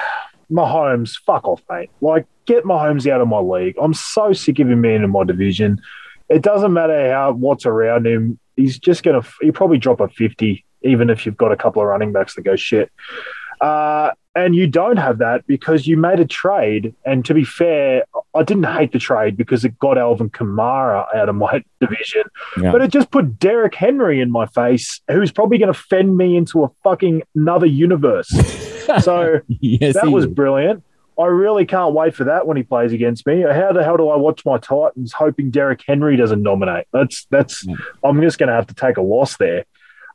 Mahomes, 0.52 1.16
fuck 1.26 1.48
off, 1.48 1.62
mate. 1.70 1.90
Like, 2.02 2.26
get 2.46 2.66
Mahomes 2.66 3.10
out 3.10 3.22
of 3.22 3.28
my 3.30 3.40
league. 3.40 3.76
I'm 3.82 3.94
so 3.94 4.34
sick 4.34 4.60
of 4.60 4.70
him 4.70 4.82
being 4.82 5.04
in 5.04 5.10
my 5.10 5.24
division. 5.24 5.82
It 6.30 6.42
doesn't 6.42 6.74
matter 6.74 7.12
how 7.14 7.32
what's 7.32 7.66
around 7.66 8.08
him. 8.08 8.40
He's 8.58 8.78
just 8.78 9.04
gonna. 9.04 9.22
He 9.42 9.52
probably 9.52 9.78
drop 9.78 10.00
a 10.00 10.10
fifty, 10.10 10.66
even 10.84 11.10
if 11.10 11.26
you've 11.26 11.38
got 11.38 11.52
a 11.52 11.56
couple 11.58 11.82
of 11.82 11.88
running 11.88 12.12
backs 12.12 12.36
that 12.36 12.42
go 12.44 12.56
shit. 12.56 12.92
Uh, 13.62 14.12
and 14.36 14.56
you 14.56 14.66
don't 14.66 14.98
have 14.98 15.20
that 15.20 15.46
because 15.46 15.86
you 15.86 15.96
made 15.96 16.20
a 16.20 16.26
trade. 16.26 16.96
And 17.06 17.24
to 17.26 17.34
be 17.36 17.44
fair, 17.44 18.04
I 18.34 18.44
didn't 18.44 18.64
hate 18.66 18.92
the 18.92 19.00
trade 19.00 19.38
because 19.38 19.64
it 19.64 19.78
got 19.78 19.98
Alvin 19.98 20.30
Kamara 20.32 21.06
out 21.16 21.30
of 21.30 21.36
my 21.36 21.64
division, 21.80 22.24
Yeah. 22.60 22.72
but 22.72 22.82
it 22.82 22.90
just 22.92 23.12
put 23.12 23.38
Derrick 23.40 23.76
Henry 23.76 24.20
in 24.22 24.32
my 24.32 24.48
face, 24.48 25.02
who's 25.10 25.32
probably 25.32 25.60
going 25.60 25.72
to 25.72 25.80
fend 25.80 26.18
me 26.18 26.36
into 26.36 26.64
a 26.64 26.70
fucking 26.84 27.22
another 27.36 27.68
universe. 27.68 28.28
so 29.04 29.40
yes, 29.48 29.94
that 29.96 30.08
was 30.12 30.26
is. 30.26 30.32
brilliant. 30.32 30.84
I 31.18 31.28
really 31.28 31.68
can't 31.68 31.94
wait 31.94 32.16
for 32.16 32.24
that 32.24 32.48
when 32.48 32.58
he 32.58 32.64
plays 32.64 32.92
against 32.92 33.28
me. 33.28 33.42
How 33.44 33.72
the 33.72 33.84
hell 33.84 33.98
do 33.98 34.10
I 34.10 34.16
watch 34.18 34.44
my 34.46 34.58
Titans 34.58 35.14
hoping 35.14 35.52
Derrick 35.52 35.84
Henry 35.86 36.18
doesn't 36.18 36.42
nominate? 36.42 36.88
That's 36.92 37.26
that's. 37.30 37.64
Mm. 37.68 37.78
I'm 38.04 38.20
just 38.20 38.40
going 38.40 38.50
to 38.50 38.56
have 38.56 38.66
to 38.68 38.74
take 38.74 38.98
a 38.98 39.02
loss 39.04 39.38
there. 39.38 39.66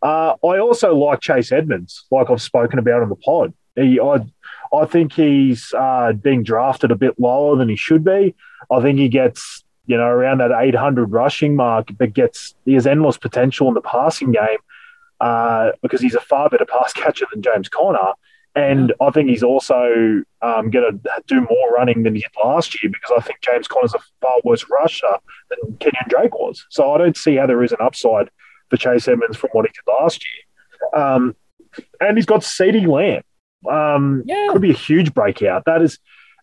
Uh, 0.02 0.34
I 0.44 0.58
also 0.58 0.94
like 0.94 1.20
Chase 1.20 1.52
Edmonds, 1.52 2.04
like 2.10 2.30
I've 2.30 2.42
spoken 2.42 2.78
about 2.78 3.02
on 3.02 3.08
the 3.08 3.16
pod. 3.16 3.52
He, 3.74 4.00
I, 4.00 4.24
I 4.72 4.84
think 4.84 5.12
he's 5.12 5.72
uh, 5.76 6.12
being 6.12 6.42
drafted 6.42 6.90
a 6.90 6.96
bit 6.96 7.18
lower 7.18 7.56
than 7.56 7.68
he 7.68 7.76
should 7.76 8.04
be. 8.04 8.34
I 8.70 8.80
think 8.80 8.98
he 8.98 9.08
gets, 9.08 9.64
you 9.86 9.96
know, 9.96 10.06
around 10.06 10.38
that 10.38 10.50
800 10.52 11.10
rushing 11.10 11.56
mark, 11.56 11.88
but 11.96 12.12
gets 12.12 12.54
he 12.64 12.74
has 12.74 12.86
endless 12.86 13.16
potential 13.16 13.68
in 13.68 13.74
the 13.74 13.80
passing 13.80 14.32
game 14.32 14.58
uh, 15.20 15.72
because 15.82 16.00
he's 16.00 16.14
a 16.14 16.20
far 16.20 16.48
better 16.48 16.66
pass 16.66 16.92
catcher 16.94 17.26
than 17.32 17.42
James 17.42 17.68
Conner. 17.68 18.12
And 18.54 18.92
I 19.00 19.10
think 19.10 19.28
he's 19.28 19.44
also 19.44 20.22
um, 20.42 20.70
going 20.70 21.00
to 21.00 21.22
do 21.28 21.46
more 21.48 21.70
running 21.72 22.02
than 22.02 22.14
he 22.14 22.22
did 22.22 22.30
last 22.42 22.82
year 22.82 22.90
because 22.90 23.12
I 23.16 23.20
think 23.20 23.40
James 23.40 23.68
Conner's 23.68 23.94
a 23.94 24.00
far 24.20 24.40
worse 24.42 24.64
rusher 24.68 25.06
than 25.48 25.74
Kenyan 25.74 26.08
Drake 26.08 26.34
was. 26.34 26.66
So 26.68 26.92
I 26.92 26.98
don't 26.98 27.16
see 27.16 27.36
how 27.36 27.46
there 27.46 27.62
is 27.62 27.70
an 27.70 27.78
upside 27.80 28.30
for 28.70 28.76
Chase 28.76 29.08
Edmonds 29.08 29.36
from 29.36 29.50
what 29.52 29.66
he 29.66 29.72
did 29.72 29.92
last 30.00 30.24
year. 30.24 31.02
Um, 31.02 31.36
and 32.00 32.16
he's 32.16 32.26
got 32.26 32.40
CeeDee 32.40 32.86
Lamb. 32.86 33.22
Um, 33.68 34.22
Yeah. 34.26 34.48
could 34.52 34.62
be 34.62 34.70
a 34.70 34.74
huge 34.74 35.14
breakout. 35.14 35.64
That 35.64 35.82
is 35.82 35.98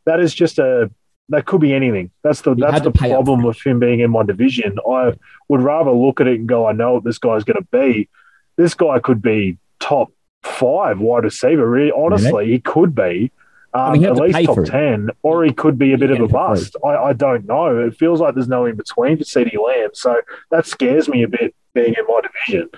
that 0.06 0.20
is 0.20 0.34
just 0.34 0.60
a 0.60 0.92
that 1.30 1.46
could 1.46 1.62
be 1.62 1.74
anything. 1.74 2.12
That's 2.24 2.42
the 2.42 2.52
You 2.52 2.58
that's 2.58 2.84
the 2.84 2.92
to 2.92 3.00
pay 3.00 3.12
up 3.12 3.24
problem 3.26 3.44
with 3.44 3.66
him 3.66 3.80
being 3.80 4.00
in 4.00 4.12
my 4.12 4.24
division. 4.24 4.78
I 4.88 5.14
would 5.48 5.62
rather 5.62 5.92
look 5.92 6.22
at 6.22 6.28
it 6.28 6.40
and 6.40 6.48
go, 6.48 6.68
I 6.68 6.74
know 6.74 6.94
what 6.96 7.04
this 7.04 7.18
guy's 7.18 7.44
going 7.44 7.58
to 7.58 7.68
be. 7.72 8.10
This 8.58 8.76
guy 8.76 9.00
could 9.00 9.22
be 9.22 9.58
top 9.80 10.12
five 10.44 11.00
wide 11.00 11.24
receiver. 11.24 11.68
Really, 11.68 11.92
honestly, 11.92 12.48
he 12.48 12.60
could 12.60 12.94
be. 12.94 13.32
Um, 13.74 13.94
mean, 13.94 14.06
at 14.06 14.16
least 14.16 14.46
top 14.46 14.60
it. 14.60 14.68
ten, 14.68 15.10
or 15.22 15.44
he 15.44 15.52
could 15.52 15.78
be 15.78 15.92
a 15.92 15.98
bit 15.98 16.10
of 16.12 16.18
a 16.18 16.20
get 16.20 16.26
it 16.26 16.32
for 16.32 16.48
free. 16.56 16.62
bust. 16.62 16.76
I, 16.86 16.96
I 16.96 17.14
don't 17.14 17.46
know. 17.46 17.78
It 17.80 17.98
feels 17.98 18.22
like 18.22 18.34
there's 18.34 18.48
no 18.48 18.66
in 18.66 18.76
between 18.78 19.18
for 19.18 19.26
CeeDee 19.26 19.58
Lamb, 19.62 19.90
so 19.94 20.22
that 20.52 20.66
scares 20.66 21.10
me 21.10 21.24
a 21.24 21.28
bit 21.28 21.54
being 21.76 21.94
in 21.98 22.06
my 22.08 22.22
division. 22.22 22.70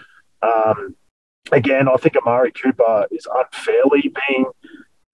Um, 0.42 0.96
again, 1.52 1.88
I 1.88 1.96
think 1.96 2.18
Amari 2.18 2.52
Cooper 2.52 3.08
is 3.12 3.26
unfairly 3.34 4.12
being 4.28 4.46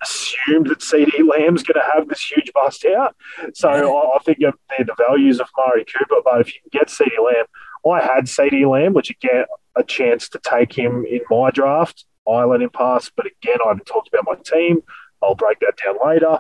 assumed 0.02 0.68
that 0.68 0.80
CeeDee 0.80 1.30
Lamb's 1.30 1.64
going 1.64 1.80
to 1.80 1.92
have 1.94 2.10
this 2.10 2.26
huge 2.26 2.52
bust 2.54 2.86
out. 2.86 3.16
So 3.54 3.70
I, 3.70 4.16
I 4.16 4.20
think 4.24 4.40
of 4.42 4.56
the, 4.78 4.86
the 4.86 4.96
values 4.98 5.40
of 5.40 5.48
Amari 5.58 5.86
Cooper, 5.86 6.22
but 6.24 6.42
if 6.42 6.54
you 6.54 6.62
can 6.62 6.80
get 6.80 6.88
CeeDee 6.88 7.24
Lamb, 7.24 7.46
I 7.90 8.02
had 8.02 8.26
CeeDee 8.26 8.70
Lamb, 8.70 8.94
which 8.94 9.10
again, 9.10 9.46
a 9.76 9.84
chance 9.84 10.30
to 10.30 10.40
take 10.40 10.74
him 10.74 11.06
in 11.06 11.22
my 11.30 11.52
draft. 11.52 12.06
I 12.28 12.44
let 12.46 12.62
him 12.62 12.70
pass, 12.70 13.12
but 13.16 13.26
again, 13.26 13.58
I 13.64 13.70
haven't 13.70 13.86
talked 13.86 14.08
about 14.08 14.26
my 14.26 14.36
team. 14.44 14.82
I'll 15.22 15.36
break 15.36 15.60
that 15.60 15.78
down 15.84 15.98
later. 16.06 16.40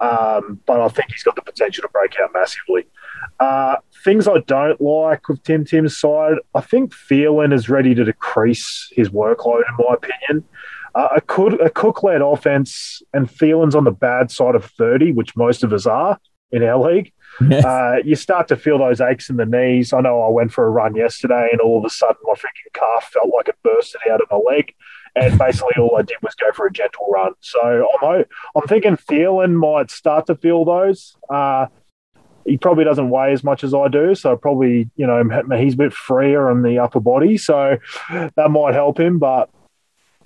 Um, 0.00 0.60
but 0.66 0.80
I 0.80 0.88
think 0.88 1.12
he's 1.12 1.22
got 1.22 1.36
the 1.36 1.42
potential 1.42 1.82
to 1.82 1.88
break 1.88 2.14
out 2.22 2.30
massively. 2.34 2.86
Uh, 3.40 3.76
things 4.04 4.28
I 4.28 4.38
don't 4.46 4.80
like 4.80 5.28
with 5.28 5.42
Tim 5.42 5.64
Tim's 5.64 5.96
side, 5.96 6.36
I 6.54 6.60
think 6.60 6.94
Thielen 6.94 7.52
is 7.52 7.68
ready 7.68 7.94
to 7.94 8.04
decrease 8.04 8.88
his 8.92 9.08
workload, 9.08 9.62
in 9.68 9.76
my 9.78 9.94
opinion. 9.94 10.44
Uh, 10.94 11.08
a, 11.16 11.20
cook, 11.20 11.58
a 11.60 11.70
cook-led 11.70 12.20
offense 12.20 13.02
and 13.12 13.28
Thielen's 13.28 13.74
on 13.74 13.84
the 13.84 13.90
bad 13.90 14.30
side 14.30 14.54
of 14.54 14.66
30, 14.66 15.12
which 15.12 15.34
most 15.34 15.64
of 15.64 15.72
us 15.72 15.86
are 15.86 16.18
in 16.52 16.62
our 16.62 16.78
league. 16.78 17.12
Yes. 17.48 17.64
Uh, 17.64 17.96
you 18.04 18.14
start 18.14 18.46
to 18.48 18.56
feel 18.56 18.78
those 18.78 19.00
aches 19.00 19.28
in 19.28 19.36
the 19.36 19.46
knees. 19.46 19.92
I 19.92 20.00
know 20.00 20.22
I 20.22 20.28
went 20.28 20.52
for 20.52 20.64
a 20.66 20.70
run 20.70 20.94
yesterday 20.94 21.48
and 21.50 21.60
all 21.60 21.78
of 21.78 21.84
a 21.84 21.90
sudden 21.90 22.16
my 22.22 22.34
freaking 22.34 22.72
calf 22.74 23.10
felt 23.12 23.28
like 23.34 23.48
it 23.48 23.56
bursted 23.64 24.02
out 24.08 24.20
of 24.20 24.28
my 24.30 24.36
leg. 24.36 24.72
And 25.16 25.36
basically 25.36 25.74
all 25.78 25.96
I 25.96 26.02
did 26.02 26.18
was 26.22 26.34
go 26.36 26.52
for 26.52 26.66
a 26.66 26.72
gentle 26.72 27.08
run. 27.12 27.32
So 27.40 27.88
I'm, 28.02 28.24
I'm 28.54 28.68
thinking 28.68 28.96
Thielen 28.96 29.54
might 29.54 29.90
start 29.90 30.26
to 30.26 30.36
feel 30.36 30.64
those. 30.64 31.16
Uh, 31.28 31.66
he 32.46 32.58
probably 32.58 32.84
doesn't 32.84 33.10
weigh 33.10 33.32
as 33.32 33.42
much 33.42 33.64
as 33.64 33.74
I 33.74 33.88
do, 33.88 34.14
so 34.14 34.36
probably 34.36 34.90
you 34.96 35.06
know 35.06 35.22
he's 35.56 35.74
a 35.74 35.78
bit 35.78 35.92
freer 35.92 36.48
on 36.48 36.62
the 36.62 36.78
upper 36.78 37.00
body, 37.00 37.36
so 37.36 37.78
that 38.10 38.50
might 38.50 38.74
help 38.74 38.98
him. 38.98 39.18
But 39.18 39.50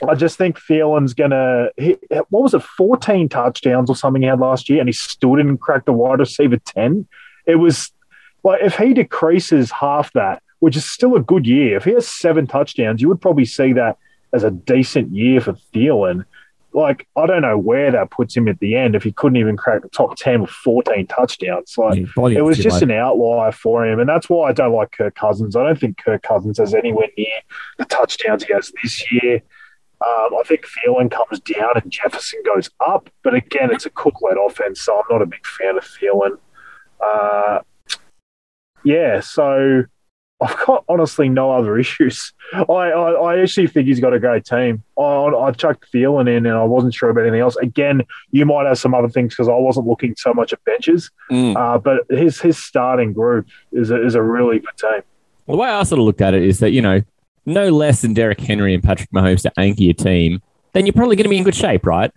I 0.06 0.14
just 0.14 0.38
think 0.38 0.58
Thielen's 0.58 1.14
gonna. 1.14 1.68
He, 1.76 1.96
what 2.30 2.42
was 2.42 2.54
it? 2.54 2.62
Fourteen 2.62 3.28
touchdowns 3.28 3.90
or 3.90 3.96
something 3.96 4.22
he 4.22 4.28
had 4.28 4.40
last 4.40 4.68
year, 4.68 4.80
and 4.80 4.88
he 4.88 4.92
still 4.92 5.36
didn't 5.36 5.58
crack 5.58 5.84
the 5.84 5.92
wide 5.92 6.20
receiver 6.20 6.58
ten. 6.58 7.06
It 7.46 7.56
was 7.56 7.92
like 8.44 8.62
if 8.62 8.76
he 8.76 8.94
decreases 8.94 9.70
half 9.70 10.12
that, 10.12 10.42
which 10.60 10.76
is 10.76 10.84
still 10.84 11.16
a 11.16 11.20
good 11.20 11.46
year. 11.46 11.76
If 11.76 11.84
he 11.84 11.92
has 11.92 12.08
seven 12.08 12.46
touchdowns, 12.46 13.00
you 13.00 13.08
would 13.08 13.20
probably 13.20 13.44
see 13.44 13.72
that 13.74 13.98
as 14.32 14.44
a 14.44 14.50
decent 14.50 15.12
year 15.12 15.40
for 15.40 15.54
Thielen. 15.74 16.24
Like 16.72 17.08
I 17.16 17.26
don't 17.26 17.42
know 17.42 17.56
where 17.56 17.90
that 17.90 18.10
puts 18.10 18.36
him 18.36 18.46
at 18.46 18.60
the 18.60 18.76
end 18.76 18.94
if 18.94 19.02
he 19.02 19.10
couldn't 19.12 19.36
even 19.36 19.56
crack 19.56 19.82
the 19.82 19.88
top 19.88 20.16
ten 20.16 20.42
with 20.42 20.50
fourteen 20.50 21.06
touchdowns. 21.06 21.74
Like 21.78 21.98
Yeah, 21.98 22.38
it 22.38 22.44
was 22.44 22.58
just 22.58 22.82
low. 22.82 22.84
an 22.84 22.90
outlier 22.90 23.52
for 23.52 23.86
him, 23.86 23.98
and 24.00 24.08
that's 24.08 24.28
why 24.28 24.50
I 24.50 24.52
don't 24.52 24.74
like 24.74 24.92
Kirk 24.92 25.14
Cousins. 25.14 25.56
I 25.56 25.64
don't 25.64 25.78
think 25.80 25.96
Kirk 25.98 26.22
Cousins 26.22 26.58
has 26.58 26.74
anywhere 26.74 27.08
near 27.16 27.40
the 27.78 27.86
touchdowns 27.86 28.44
he 28.44 28.52
has 28.52 28.70
this 28.82 29.10
year. 29.10 29.42
Um, 30.06 30.36
I 30.38 30.42
think 30.46 30.64
Thielen 30.64 31.10
comes 31.10 31.40
down 31.40 31.70
and 31.74 31.90
Jefferson 31.90 32.40
goes 32.44 32.70
up, 32.86 33.10
but 33.24 33.34
again, 33.34 33.70
it's 33.72 33.84
a 33.84 33.90
Cook-led 33.90 34.36
offense, 34.46 34.80
so 34.82 34.96
I'm 34.96 35.02
not 35.10 35.22
a 35.22 35.26
big 35.26 35.44
fan 35.44 35.76
of 35.76 35.84
Thielen. 35.84 36.38
Uh, 37.04 37.60
yeah, 38.84 39.18
so 39.18 39.84
I've 40.40 40.56
got 40.66 40.84
honestly 40.88 41.28
no 41.28 41.50
other 41.50 41.78
issues. 41.80 42.32
I, 42.52 42.62
I, 42.62 43.10
I 43.12 43.38
actually 43.40 43.66
think 43.66 43.88
he's 43.88 44.00
got 44.00 44.14
a 44.14 44.20
great 44.20 44.44
team. 44.44 44.82
I, 44.98 45.02
I 45.02 45.50
chucked 45.52 45.92
Thielen 45.92 46.28
in, 46.28 46.46
and 46.46 46.56
I 46.56 46.64
wasn't 46.64 46.94
sure 46.94 47.10
about 47.10 47.22
anything 47.22 47.40
else. 47.40 47.56
Again, 47.56 48.02
you 48.30 48.46
might 48.46 48.66
have 48.66 48.78
some 48.78 48.94
other 48.94 49.08
things 49.08 49.34
because 49.34 49.48
I 49.48 49.54
wasn't 49.54 49.86
looking 49.86 50.14
so 50.16 50.32
much 50.32 50.52
at 50.52 50.64
benches. 50.64 51.10
Mm. 51.30 51.56
Uh, 51.56 51.78
but 51.78 52.06
his 52.10 52.40
his 52.40 52.62
starting 52.62 53.12
group 53.12 53.48
is 53.72 53.90
a, 53.90 54.04
is 54.04 54.14
a 54.14 54.22
really 54.22 54.60
good 54.60 54.76
team. 54.76 55.02
Well, 55.46 55.56
the 55.56 55.62
way 55.62 55.68
I 55.68 55.82
sort 55.82 55.98
of 55.98 56.04
looked 56.04 56.20
at 56.20 56.34
it 56.34 56.42
is 56.42 56.58
that, 56.60 56.72
you 56.72 56.82
know, 56.82 57.02
no 57.46 57.70
less 57.70 58.02
than 58.02 58.12
Derrick 58.12 58.40
Henry 58.40 58.74
and 58.74 58.82
Patrick 58.82 59.10
Mahomes 59.10 59.42
to 59.42 59.52
anchor 59.58 59.82
your 59.82 59.94
team, 59.94 60.42
then 60.74 60.84
you're 60.84 60.92
probably 60.92 61.16
going 61.16 61.24
to 61.24 61.30
be 61.30 61.38
in 61.38 61.44
good 61.44 61.54
shape, 61.54 61.86
right? 61.86 62.12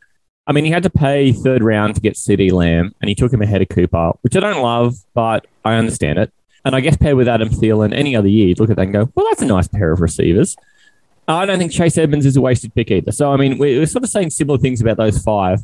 I 0.47 0.51
mean, 0.51 0.65
he 0.65 0.71
had 0.71 0.83
to 0.83 0.89
pay 0.89 1.31
third 1.31 1.63
round 1.63 1.95
to 1.95 2.01
get 2.01 2.15
CeeDee 2.15 2.51
Lamb, 2.51 2.93
and 2.99 3.07
he 3.07 3.15
took 3.15 3.31
him 3.31 3.41
ahead 3.41 3.61
of 3.61 3.69
Cooper, 3.69 4.11
which 4.21 4.35
I 4.35 4.41
don't 4.41 4.61
love, 4.61 4.95
but 5.13 5.47
I 5.63 5.75
understand 5.75 6.19
it. 6.19 6.33
And 6.63 6.75
I 6.75 6.79
guess 6.79 6.95
paired 6.95 7.15
with 7.15 7.27
Adam 7.27 7.49
Thielen 7.49 7.93
any 7.93 8.15
other 8.15 8.27
year, 8.27 8.49
you'd 8.49 8.59
look 8.59 8.69
at 8.69 8.75
that 8.75 8.83
and 8.83 8.93
go, 8.93 9.11
well, 9.15 9.25
that's 9.29 9.41
a 9.41 9.45
nice 9.45 9.67
pair 9.67 9.91
of 9.91 9.99
receivers. 9.99 10.55
I 11.27 11.45
don't 11.45 11.57
think 11.57 11.71
Chase 11.71 11.97
Edmonds 11.97 12.25
is 12.25 12.35
a 12.35 12.41
wasted 12.41 12.73
pick 12.75 12.91
either. 12.91 13.11
So, 13.11 13.31
I 13.31 13.37
mean, 13.37 13.57
we're, 13.57 13.79
we're 13.79 13.85
sort 13.85 14.03
of 14.03 14.09
saying 14.09 14.31
similar 14.31 14.57
things 14.57 14.81
about 14.81 14.97
those 14.97 15.21
five. 15.21 15.63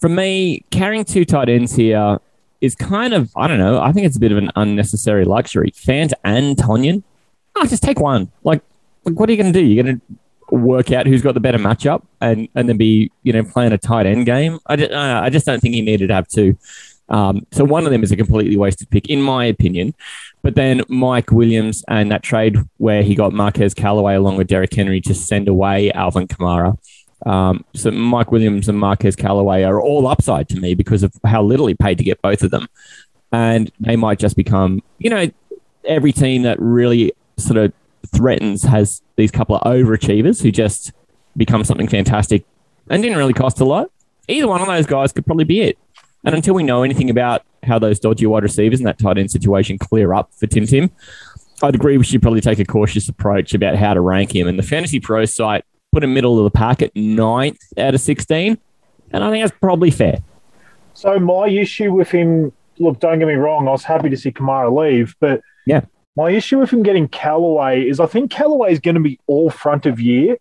For 0.00 0.08
me, 0.08 0.64
carrying 0.70 1.04
two 1.04 1.24
tight 1.24 1.48
ends 1.48 1.74
here 1.74 2.18
is 2.60 2.74
kind 2.74 3.12
of, 3.12 3.30
I 3.36 3.48
don't 3.48 3.58
know, 3.58 3.80
I 3.80 3.92
think 3.92 4.06
it's 4.06 4.16
a 4.16 4.20
bit 4.20 4.32
of 4.32 4.38
an 4.38 4.50
unnecessary 4.56 5.24
luxury. 5.24 5.72
Fant 5.72 6.12
and 6.24 6.56
Tonyan, 6.56 7.02
oh, 7.56 7.66
just 7.66 7.82
take 7.82 8.00
one. 8.00 8.30
Like, 8.42 8.62
like 9.04 9.18
what 9.18 9.28
are 9.28 9.32
you 9.32 9.40
going 9.40 9.52
to 9.52 9.58
do? 9.58 9.64
You're 9.64 9.84
going 9.84 10.00
to 10.00 10.56
work 10.56 10.92
out 10.92 11.06
who's 11.06 11.22
got 11.22 11.34
the 11.34 11.40
better 11.40 11.58
matchup 11.58 12.02
and, 12.20 12.48
and 12.54 12.68
then 12.68 12.76
be, 12.76 13.10
you 13.22 13.32
know, 13.32 13.42
playing 13.42 13.72
a 13.72 13.78
tight 13.78 14.06
end 14.06 14.26
game? 14.26 14.60
I 14.66 14.76
just, 14.76 14.92
uh, 14.92 15.20
I 15.22 15.30
just 15.30 15.46
don't 15.46 15.60
think 15.60 15.74
he 15.74 15.82
needed 15.82 16.08
to 16.08 16.14
have 16.14 16.28
two. 16.28 16.56
Um, 17.08 17.46
so 17.52 17.64
one 17.64 17.84
of 17.84 17.90
them 17.90 18.02
is 18.02 18.12
a 18.12 18.16
completely 18.16 18.56
wasted 18.56 18.88
pick, 18.90 19.08
in 19.08 19.20
my 19.20 19.44
opinion. 19.44 19.94
But 20.42 20.56
then 20.56 20.82
Mike 20.88 21.30
Williams 21.30 21.84
and 21.88 22.10
that 22.10 22.22
trade 22.22 22.56
where 22.78 23.02
he 23.02 23.14
got 23.14 23.32
Marquez 23.32 23.74
Callaway 23.74 24.14
along 24.14 24.36
with 24.36 24.48
Derrick 24.48 24.74
Henry 24.74 25.00
to 25.02 25.14
send 25.14 25.48
away 25.48 25.92
Alvin 25.92 26.26
Kamara. 26.26 26.76
Um, 27.24 27.64
so 27.74 27.90
Mike 27.92 28.32
Williams 28.32 28.68
and 28.68 28.78
Marquez 28.78 29.14
Callaway 29.14 29.62
are 29.62 29.80
all 29.80 30.08
upside 30.08 30.48
to 30.48 30.58
me 30.58 30.74
because 30.74 31.04
of 31.04 31.14
how 31.24 31.42
little 31.42 31.66
he 31.66 31.74
paid 31.74 31.98
to 31.98 32.04
get 32.04 32.20
both 32.22 32.42
of 32.42 32.50
them. 32.50 32.66
And 33.30 33.70
they 33.78 33.96
might 33.96 34.18
just 34.18 34.36
become, 34.36 34.82
you 34.98 35.08
know, 35.10 35.30
every 35.84 36.12
team 36.12 36.42
that 36.42 36.60
really 36.60 37.12
sort 37.36 37.58
of 37.58 37.72
threatens 38.14 38.64
has 38.64 39.00
these 39.16 39.30
couple 39.30 39.56
of 39.56 39.62
overachievers 39.62 40.42
who 40.42 40.50
just 40.50 40.92
become 41.36 41.64
something 41.64 41.88
fantastic 41.88 42.44
and 42.90 43.02
didn't 43.02 43.18
really 43.18 43.32
cost 43.32 43.60
a 43.60 43.64
lot. 43.64 43.90
Either 44.28 44.48
one 44.48 44.60
of 44.60 44.66
those 44.66 44.86
guys 44.86 45.12
could 45.12 45.24
probably 45.24 45.44
be 45.44 45.60
it. 45.60 45.78
And 46.24 46.34
until 46.34 46.54
we 46.54 46.62
know 46.62 46.82
anything 46.82 47.10
about 47.10 47.42
how 47.64 47.78
those 47.78 47.98
dodgy 47.98 48.26
wide 48.26 48.42
receivers 48.42 48.80
and 48.80 48.86
that 48.86 48.98
tight 48.98 49.18
end 49.18 49.30
situation 49.30 49.78
clear 49.78 50.14
up 50.14 50.32
for 50.34 50.46
Tim 50.46 50.66
Tim, 50.66 50.90
I'd 51.62 51.74
agree 51.74 51.96
we 51.98 52.04
should 52.04 52.22
probably 52.22 52.40
take 52.40 52.58
a 52.58 52.64
cautious 52.64 53.08
approach 53.08 53.54
about 53.54 53.76
how 53.76 53.94
to 53.94 54.00
rank 54.00 54.34
him. 54.34 54.46
And 54.48 54.58
the 54.58 54.62
Fantasy 54.62 55.00
Pro 55.00 55.24
site 55.24 55.64
put 55.92 56.02
him 56.04 56.14
middle 56.14 56.38
of 56.38 56.44
the 56.44 56.56
pack 56.56 56.82
at 56.82 56.94
ninth 56.96 57.58
out 57.76 57.94
of 57.94 58.00
16. 58.00 58.58
And 59.12 59.24
I 59.24 59.30
think 59.30 59.44
that's 59.44 59.58
probably 59.60 59.90
fair. 59.90 60.18
So 60.94 61.18
my 61.18 61.48
issue 61.48 61.92
with 61.92 62.10
him, 62.10 62.52
look, 62.78 62.98
don't 63.00 63.18
get 63.18 63.28
me 63.28 63.34
wrong, 63.34 63.68
I 63.68 63.72
was 63.72 63.84
happy 63.84 64.08
to 64.10 64.16
see 64.16 64.30
Kamara 64.32 64.74
leave, 64.76 65.14
but 65.20 65.40
Yeah. 65.66 65.82
my 66.16 66.30
issue 66.30 66.58
with 66.58 66.70
him 66.70 66.82
getting 66.82 67.08
Callaway 67.08 67.82
is 67.88 68.00
I 68.00 68.06
think 68.06 68.30
Callaway 68.30 68.72
is 68.72 68.78
going 68.80 68.94
to 68.96 69.00
be 69.00 69.18
all 69.26 69.50
front 69.50 69.86
of 69.86 70.00
year. 70.00 70.36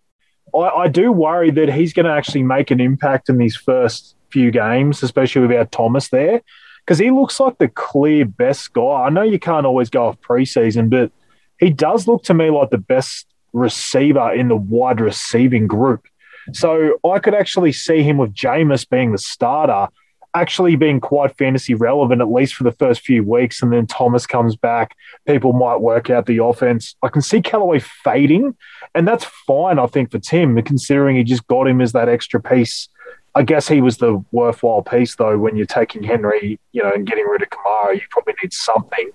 I, 0.56 0.60
I 0.60 0.88
do 0.88 1.12
worry 1.12 1.52
that 1.52 1.72
he's 1.74 1.94
going 1.94 2.06
to 2.06 2.12
actually 2.12 2.44
make 2.44 2.72
an 2.72 2.80
impact 2.82 3.30
in 3.30 3.38
these 3.38 3.56
first 3.56 4.16
few 4.32 4.52
games, 4.52 5.04
especially 5.04 5.48
without 5.48 5.72
Thomas 5.72 6.10
there, 6.10 6.42
because 6.86 7.00
he 7.00 7.12
looks 7.12 7.40
like 7.40 7.58
the 7.58 7.68
clear 7.68 8.26
best 8.26 8.74
guy. 8.74 9.04
I 9.06 9.10
know 9.10 9.24
you 9.24 9.40
can't 9.40 9.66
always 9.66 9.90
go 9.90 10.08
off 10.08 10.22
preseason, 10.22 10.90
but 10.90 11.12
he 11.60 11.70
does 11.70 12.08
look 12.08 12.24
to 12.24 12.34
me 12.34 12.50
like 12.50 12.70
the 12.70 12.78
best 12.78 13.28
receiver 13.54 14.34
in 14.34 14.48
the 14.48 14.56
wide 14.56 15.00
receiving 15.00 15.68
group. 15.68 16.08
So 16.54 17.00
I 17.06 17.20
could 17.20 17.36
actually 17.36 17.72
see 17.72 18.02
him 18.04 18.18
with 18.18 18.34
Jameis 18.34 18.90
being 18.90 19.12
the 19.12 19.18
starter, 19.18 19.88
actually 20.34 20.76
being 20.76 21.00
quite 21.00 21.38
fantasy 21.38 21.76
relevant, 21.76 22.22
at 22.22 22.32
least 22.32 22.56
for 22.56 22.64
the 22.64 22.72
first 22.72 23.02
few 23.02 23.24
weeks. 23.24 23.62
And 23.62 23.72
then 23.72 23.86
Thomas 23.86 24.26
comes 24.26 24.56
back. 24.56 24.96
People 25.28 25.54
might 25.54 25.82
work 25.82 26.10
out 26.10 26.26
the 26.26 26.44
offense. 26.44 26.96
I 27.04 27.10
can 27.10 27.22
see 27.22 27.42
Callaway 27.42 27.80
fading, 27.80 28.56
and 28.96 29.08
that's 29.08 29.26
fine, 29.26 29.78
I 29.78 29.86
think, 29.88 30.12
for 30.12 30.20
Tim, 30.20 30.62
considering 30.64 31.16
he 31.18 31.24
just 31.24 31.46
got 31.48 31.68
him 31.68 31.82
as 31.82 31.92
that 31.92 32.10
extra 32.10 32.42
piece. 32.42 32.90
I 33.34 33.44
guess 33.44 33.68
he 33.68 33.82
was 33.82 33.98
the 33.98 34.24
worthwhile 34.32 34.82
piece, 34.82 35.16
though, 35.16 35.38
when 35.38 35.56
you're 35.56 35.66
taking 35.66 36.04
Henry, 36.04 36.60
you 36.74 36.84
know, 36.84 36.92
and 36.92 37.08
getting 37.08 37.26
rid 37.26 37.42
of 37.42 37.50
Kamara, 37.50 37.96
you 37.96 38.02
probably 38.10 38.34
need 38.42 38.52
something. 38.52 39.10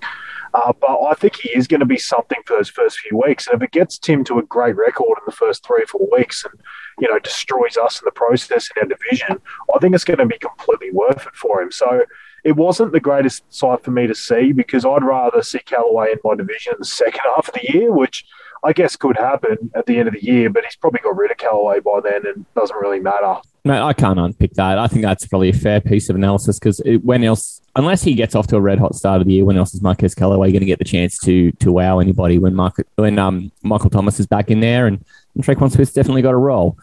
Uh, 0.55 0.73
but 0.81 1.03
I 1.03 1.13
think 1.15 1.37
he 1.37 1.51
is 1.51 1.67
going 1.67 1.81
to 1.81 1.87
be 1.87 1.99
something 1.99 2.39
for 2.47 2.57
those 2.57 2.71
first 2.71 2.99
few 3.01 3.21
weeks. 3.23 3.47
And 3.47 3.57
if 3.57 3.63
it 3.63 3.73
gets 3.73 3.99
Tim 3.99 4.25
to 4.25 4.39
a 4.39 4.43
great 4.43 4.75
record 4.75 5.19
in 5.19 5.25
the 5.27 5.33
first 5.33 5.67
three 5.67 5.83
or 5.83 5.87
four 5.87 6.09
weeks 6.11 6.47
and, 6.47 6.59
you 6.99 7.09
know, 7.09 7.19
destroys 7.19 7.77
us 7.77 8.01
in 8.01 8.07
the 8.07 8.11
process 8.11 8.71
in 8.75 8.83
our 8.83 8.89
division, 8.89 9.39
I 9.75 9.79
think 9.81 9.95
it's 9.95 10.05
going 10.05 10.19
to 10.19 10.27
be 10.27 10.39
completely 10.39 10.93
worth 10.93 11.27
it 11.27 11.35
for 11.35 11.61
him. 11.61 11.71
So 11.71 12.05
it 12.43 12.57
wasn't 12.57 12.93
the 12.93 13.01
greatest 13.01 13.43
sight 13.53 13.83
for 13.83 13.91
me 13.91 14.07
to 14.07 14.15
see 14.15 14.53
because 14.53 14.87
I'd 14.87 15.05
rather 15.05 15.43
see 15.43 15.59
Callaway 15.59 16.13
in 16.13 16.19
my 16.25 16.37
division 16.37 16.73
in 16.73 16.79
the 16.79 16.87
second 16.87 17.21
half 17.37 17.49
of 17.49 17.55
the 17.55 17.71
year, 17.71 17.93
which 17.93 18.25
I 18.65 18.73
guess 18.73 18.97
could 18.97 19.17
happen 19.17 19.71
at 19.75 19.85
the 19.85 19.99
end 19.99 20.09
of 20.09 20.15
the 20.15 20.25
year, 20.25 20.49
but 20.49 20.65
he's 20.65 20.77
probably 20.77 21.01
got 21.01 21.17
rid 21.17 21.31
of 21.31 21.37
Callaway 21.37 21.81
by 21.81 22.01
then 22.03 22.27
and 22.27 22.47
doesn't 22.55 22.77
really 22.77 23.01
matter. 23.01 23.37
No, 23.67 23.85
I 23.85 23.95
can't 23.95 24.17
unpick 24.17 24.53
that. 24.55 24.79
I 24.79 24.87
think 24.87 25.03
that's 25.03 25.27
probably 25.27 25.49
a 25.49 25.53
fair 25.53 25.81
piece 25.81 26.09
of 26.09 26.15
analysis 26.15 26.57
because 26.57 26.81
when 27.03 27.25
else, 27.25 27.61
unless 27.75 28.01
he 28.01 28.15
gets 28.15 28.37
off 28.37 28.47
to 28.47 28.57
a 28.57 28.61
red 28.61 28.79
hot 28.79 28.95
start 28.95 29.21
of 29.21 29.27
the 29.27 29.33
year, 29.33 29.45
when 29.45 29.57
else 29.57 29.75
is 29.75 29.83
Marquez 29.83 30.15
Callaway 30.15 30.53
going 30.53 30.61
to 30.61 30.67
get 30.67 30.79
the 30.79 30.85
chance 30.85 31.19
to 31.19 31.51
to 31.51 31.73
wow 31.73 31.99
anybody 31.99 32.39
when 32.39 32.55
Mark, 32.55 32.77
when 32.95 33.19
um, 33.19 33.51
Michael 33.65 33.91
Thomas 33.91 34.21
is 34.21 34.27
back 34.29 34.53
in 34.53 34.61
there 34.61 34.87
and, 34.87 35.05
and 35.35 35.43
Tre'Quan 35.43 35.73
Smith's 35.73 35.93
definitely 35.93 36.23
got 36.23 36.33
a 36.33 36.37
role. 36.37 36.79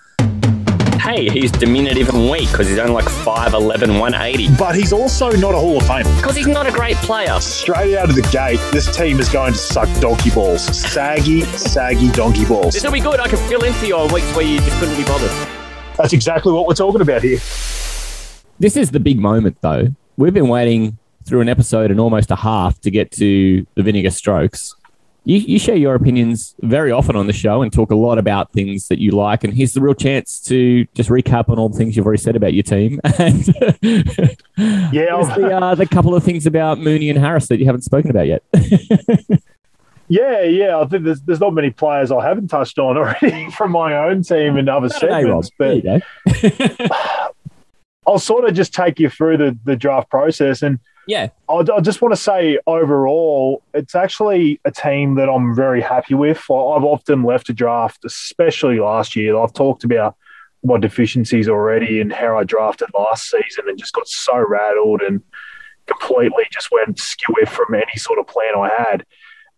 Hey, 0.99 1.29
he's 1.29 1.53
diminutive 1.53 2.09
and 2.09 2.29
weak 2.29 2.51
because 2.51 2.67
he's 2.67 2.79
only 2.79 2.91
like 2.91 3.05
5'11, 3.05 3.99
180. 3.99 4.55
But 4.57 4.75
he's 4.75 4.91
also 4.91 5.31
not 5.31 5.53
a 5.53 5.57
Hall 5.57 5.77
of 5.77 5.83
Famer. 5.83 6.13
Because 6.17 6.35
he's 6.35 6.47
not 6.47 6.67
a 6.67 6.71
great 6.71 6.97
player. 6.97 7.39
Straight 7.39 7.95
out 7.95 8.09
of 8.09 8.15
the 8.15 8.27
gate, 8.29 8.59
this 8.73 8.93
team 8.93 9.21
is 9.21 9.29
going 9.29 9.53
to 9.53 9.57
suck 9.57 9.87
donkey 10.01 10.31
balls. 10.31 10.61
Saggy, 10.61 11.41
saggy 11.43 12.11
donkey 12.11 12.43
balls. 12.43 12.73
This 12.73 12.83
will 12.83 12.91
be 12.91 12.99
good. 12.99 13.21
I 13.21 13.29
can 13.29 13.37
fill 13.47 13.63
in 13.63 13.71
for 13.71 13.85
you 13.85 13.95
on 13.95 14.13
weeks 14.13 14.35
where 14.35 14.45
you 14.45 14.59
just 14.59 14.77
couldn't 14.79 14.97
be 14.97 15.05
bothered. 15.05 15.62
That's 15.97 16.13
exactly 16.13 16.51
what 16.51 16.67
we're 16.67 16.73
talking 16.73 17.01
about 17.01 17.21
here. 17.21 17.39
This 18.59 18.77
is 18.77 18.91
the 18.91 18.99
big 18.99 19.19
moment, 19.19 19.57
though. 19.61 19.87
We've 20.17 20.33
been 20.33 20.47
waiting 20.47 20.97
through 21.25 21.41
an 21.41 21.49
episode 21.49 21.91
and 21.91 21.99
almost 21.99 22.31
a 22.31 22.35
half 22.35 22.79
to 22.81 22.91
get 22.91 23.11
to 23.11 23.65
the 23.75 23.83
vinegar 23.83 24.11
strokes. 24.11 24.75
You, 25.25 25.37
you 25.37 25.57
share 25.57 25.77
your 25.77 25.95
opinions 25.95 26.53
very 26.61 26.91
often 26.91 27.15
on 27.15 27.27
the 27.27 27.33
show 27.33 27.61
and 27.61 27.71
talk 27.71 27.91
a 27.91 27.95
lot 27.95 28.17
about 28.17 28.51
things 28.51 28.89
that 28.89 28.99
you 28.99 29.11
like. 29.11 29.45
And 29.45 29.53
here's 29.53 29.73
the 29.73 29.79
real 29.79 29.93
chance 29.93 30.41
to 30.41 30.85
just 30.95 31.09
recap 31.09 31.47
on 31.47 31.57
all 31.57 31.69
the 31.69 31.77
things 31.77 31.95
you've 31.95 32.05
already 32.05 32.21
said 32.21 32.35
about 32.35 32.53
your 32.53 32.63
team. 32.63 32.99
And 33.19 33.47
Yeah, 34.91 35.23
the, 35.35 35.59
uh, 35.61 35.75
the 35.75 35.85
couple 35.85 36.13
of 36.13 36.23
things 36.23 36.45
about 36.45 36.77
Mooney 36.77 37.09
and 37.09 37.17
Harris 37.17 37.47
that 37.47 37.59
you 37.59 37.65
haven't 37.65 37.83
spoken 37.83 38.11
about 38.11 38.27
yet. 38.27 38.43
Yeah, 40.09 40.41
yeah. 40.43 40.79
I 40.79 40.85
think 40.85 41.05
there's, 41.05 41.21
there's 41.21 41.39
not 41.39 41.53
many 41.53 41.69
players 41.69 42.11
I 42.11 42.23
haven't 42.27 42.49
touched 42.49 42.77
on 42.77 42.97
already 42.97 43.49
from 43.57 43.71
my 43.71 43.95
own 43.95 44.21
team 44.23 44.57
and 44.57 44.69
other 44.69 44.89
segments, 44.89 45.49
There 45.57 45.73
you 45.73 45.81
but 46.25 46.77
go. 46.77 47.29
I'll 48.07 48.19
sort 48.19 48.43
of 48.45 48.53
just 48.53 48.73
take 48.73 48.99
you 48.99 49.09
through 49.09 49.37
the, 49.37 49.57
the 49.63 49.77
draft 49.77 50.09
process. 50.09 50.61
And 50.61 50.79
Yeah. 51.07 51.29
I, 51.49 51.63
I 51.73 51.79
just 51.79 52.01
want 52.01 52.13
to 52.13 52.19
say 52.19 52.59
overall, 52.67 53.63
it's 53.73 53.95
actually 53.95 54.59
a 54.65 54.71
team 54.71 55.15
that 55.15 55.29
I'm 55.29 55.55
very 55.55 55.79
happy 55.81 56.13
with. 56.13 56.43
I- 56.51 56.53
I've 56.53 56.83
often 56.83 57.23
left 57.23 57.49
a 57.49 57.53
draft, 57.53 58.03
especially 58.03 58.79
last 58.79 59.15
year. 59.15 59.37
I've 59.37 59.53
talked 59.53 59.85
about 59.85 60.15
my 60.65 60.77
deficiencies 60.77 61.47
already 61.47 61.99
and 62.01 62.11
how 62.11 62.37
I 62.37 62.43
drafted 62.43 62.89
last 62.97 63.29
season 63.29 63.65
and 63.67 63.77
just 63.77 63.93
got 63.93 64.07
so 64.07 64.37
rattled 64.37 65.01
and 65.01 65.21
completely 65.87 66.45
just 66.51 66.69
went 66.71 66.99
skew 66.99 67.35
from 67.47 67.73
any 67.73 67.95
sort 67.97 68.19
of 68.19 68.27
plan 68.27 68.53
I 68.57 68.69
had. 68.69 69.05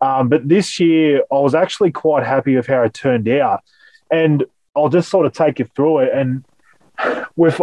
Um, 0.06 0.30
but 0.30 0.48
this 0.48 0.80
year, 0.80 1.24
I 1.32 1.40
was 1.40 1.56
actually 1.56 1.92
quite 1.92 2.24
happy 2.24 2.56
with 2.56 2.68
how 2.68 2.84
it 2.84 2.94
turned 2.94 3.28
out. 3.28 3.64
And 4.12 4.46
I'll 4.76 4.90
just 4.90 5.10
sort 5.10 5.26
of 5.26 5.34
take 5.34 5.58
you 5.58 5.66
through 5.76 6.00
it. 6.00 6.12
And 6.14 6.46
we've, 7.36 7.60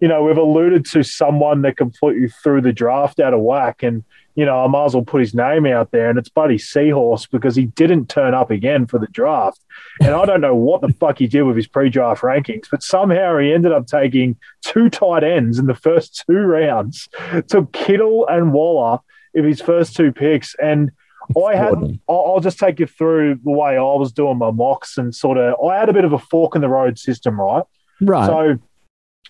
you 0.00 0.08
know, 0.08 0.24
we've 0.24 0.36
alluded 0.36 0.84
to 0.86 1.04
someone 1.04 1.62
that 1.62 1.76
completely 1.76 2.28
threw 2.42 2.60
the 2.60 2.72
draft 2.72 3.20
out 3.20 3.32
of 3.32 3.40
whack. 3.40 3.84
And, 3.84 4.02
you 4.34 4.44
know, 4.44 4.64
I 4.64 4.66
might 4.66 4.86
as 4.86 4.94
well 4.94 5.04
put 5.04 5.20
his 5.20 5.34
name 5.34 5.66
out 5.66 5.92
there. 5.92 6.10
And 6.10 6.18
it's 6.18 6.28
Buddy 6.28 6.58
Seahorse 6.58 7.26
because 7.26 7.54
he 7.54 7.66
didn't 7.66 8.08
turn 8.08 8.34
up 8.34 8.50
again 8.50 8.86
for 8.86 8.98
the 8.98 9.06
draft. 9.06 9.60
And 10.00 10.16
I 10.16 10.24
don't 10.24 10.40
know 10.40 10.56
what 10.56 10.80
the 10.80 10.92
fuck 10.94 11.18
he 11.18 11.28
did 11.28 11.42
with 11.42 11.54
his 11.54 11.68
pre 11.68 11.90
draft 11.90 12.22
rankings, 12.22 12.66
but 12.68 12.82
somehow 12.82 13.38
he 13.38 13.52
ended 13.52 13.70
up 13.70 13.86
taking 13.86 14.36
two 14.62 14.90
tight 14.90 15.22
ends 15.22 15.60
in 15.60 15.66
the 15.66 15.76
first 15.76 16.24
two 16.26 16.38
rounds. 16.38 17.08
Took 17.46 17.72
Kittle 17.72 18.26
and 18.26 18.52
Waller 18.52 18.98
in 19.32 19.44
his 19.44 19.60
first 19.60 19.94
two 19.94 20.10
picks. 20.10 20.56
And 20.56 20.90
I 21.36 21.56
had, 21.56 21.98
I'll, 22.08 22.40
just 22.40 22.58
take 22.58 22.80
you 22.80 22.86
through 22.86 23.40
the 23.44 23.50
way 23.50 23.76
I 23.76 23.82
was 23.82 24.12
doing 24.12 24.38
my 24.38 24.50
mocks 24.50 24.96
and 24.96 25.14
sort 25.14 25.38
of, 25.38 25.54
I 25.64 25.78
had 25.78 25.88
a 25.88 25.92
bit 25.92 26.04
of 26.04 26.12
a 26.12 26.18
fork 26.18 26.54
in 26.54 26.60
the 26.60 26.68
road 26.68 26.98
system, 26.98 27.40
right? 27.40 27.64
Right. 28.00 28.26
So 28.26 28.58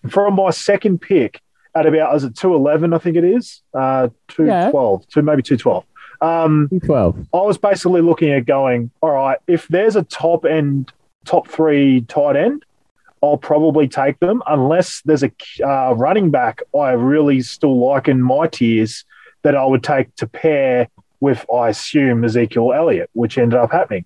from 0.09 0.35
my 0.35 0.51
second 0.51 1.01
pick 1.01 1.41
at 1.75 1.87
about, 1.87 2.15
is 2.17 2.25
it 2.25 2.37
211, 2.37 2.93
I 2.93 2.99
think 2.99 3.17
it 3.17 3.25
is? 3.25 3.63
Uh, 3.75 4.09
212, 4.29 5.09
two, 5.09 5.23
maybe 5.23 5.43
212. 5.43 5.85
Um, 6.21 6.69
12. 6.85 7.27
I 7.33 7.37
was 7.39 7.59
basically 7.59 8.01
looking 8.01 8.31
at 8.31 8.47
going, 8.47 8.91
all 9.01 9.11
right, 9.11 9.39
if 9.47 9.69
there's 9.69 9.97
a 9.97 10.03
top 10.03 10.45
end, 10.45 10.93
top 11.25 11.49
three 11.49 12.03
tight 12.03 12.37
end, 12.37 12.65
I'll 13.23 13.37
probably 13.37 13.89
take 13.89 14.21
them 14.21 14.43
unless 14.47 15.03
there's 15.05 15.25
a 15.25 15.33
uh, 15.65 15.93
running 15.95 16.31
back 16.31 16.63
I 16.79 16.91
really 16.93 17.41
still 17.41 17.79
like 17.79 18.07
in 18.07 18.23
my 18.23 18.47
tiers 18.47 19.05
that 19.43 19.57
I 19.57 19.65
would 19.65 19.83
take 19.83 20.15
to 20.17 20.27
pair 20.27 20.89
with, 21.21 21.45
I 21.53 21.69
assume, 21.71 22.25
Ezekiel 22.25 22.73
Elliott, 22.73 23.11
which 23.13 23.39
ended 23.39 23.59
up 23.59 23.73
happening. 23.73 24.05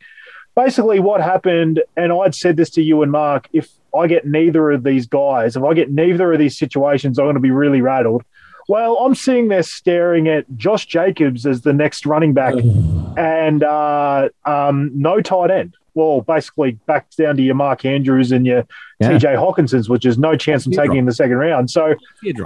Basically, 0.54 1.00
what 1.00 1.20
happened, 1.22 1.82
and 1.96 2.12
I'd 2.12 2.34
said 2.34 2.56
this 2.56 2.70
to 2.70 2.82
you 2.82 3.02
and 3.02 3.10
Mark, 3.10 3.48
if 3.52 3.68
I 3.98 4.06
get 4.06 4.26
neither 4.26 4.70
of 4.70 4.84
these 4.84 5.06
guys, 5.06 5.56
if 5.56 5.62
I 5.62 5.72
get 5.74 5.90
neither 5.90 6.32
of 6.32 6.38
these 6.38 6.58
situations, 6.58 7.18
I'm 7.18 7.24
going 7.26 7.34
to 7.34 7.40
be 7.40 7.50
really 7.50 7.80
rattled. 7.80 8.22
Well, 8.68 8.96
I'm 8.98 9.14
sitting 9.14 9.48
there 9.48 9.62
staring 9.62 10.28
at 10.28 10.44
Josh 10.56 10.86
Jacobs 10.86 11.46
as 11.46 11.62
the 11.62 11.72
next 11.72 12.06
running 12.06 12.32
back 12.32 12.54
and 13.16 13.62
uh, 13.62 14.28
um, 14.44 14.90
no 14.94 15.20
tight 15.20 15.50
end. 15.50 15.74
Well, 15.94 16.22
basically 16.22 16.72
back 16.86 17.10
down 17.16 17.36
to 17.36 17.42
your 17.42 17.54
Mark 17.54 17.84
Andrews 17.84 18.32
and 18.32 18.46
your 18.46 18.64
Yeah. 18.98 19.10
TJ 19.12 19.36
Hockensons, 19.36 19.88
which 19.90 20.06
is 20.06 20.16
no 20.16 20.36
chance 20.36 20.64
I'm 20.64 20.72
taking 20.72 20.96
in 20.96 21.04
the 21.06 21.12
second 21.12 21.36
round. 21.36 21.70
So 21.70 21.94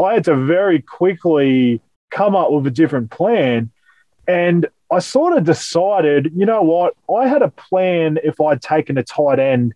I 0.03 0.15
had 0.15 0.25
to 0.25 0.35
very 0.35 0.81
quickly 0.81 1.81
come 2.11 2.35
up 2.35 2.51
with 2.51 2.67
a 2.67 2.71
different 2.73 3.11
plan. 3.11 3.71
And 4.29 4.67
I 4.91 5.01
sort 5.01 5.37
of 5.37 5.45
decided, 5.45 6.33
you 6.35 6.47
know 6.47 6.63
what? 6.63 6.95
I 7.13 7.27
had 7.27 7.43
a 7.43 7.49
plan 7.49 8.19
if 8.23 8.41
I'd 8.41 8.63
taken 8.63 8.99
a 8.99 9.03
tight 9.03 9.39
end 9.39 9.75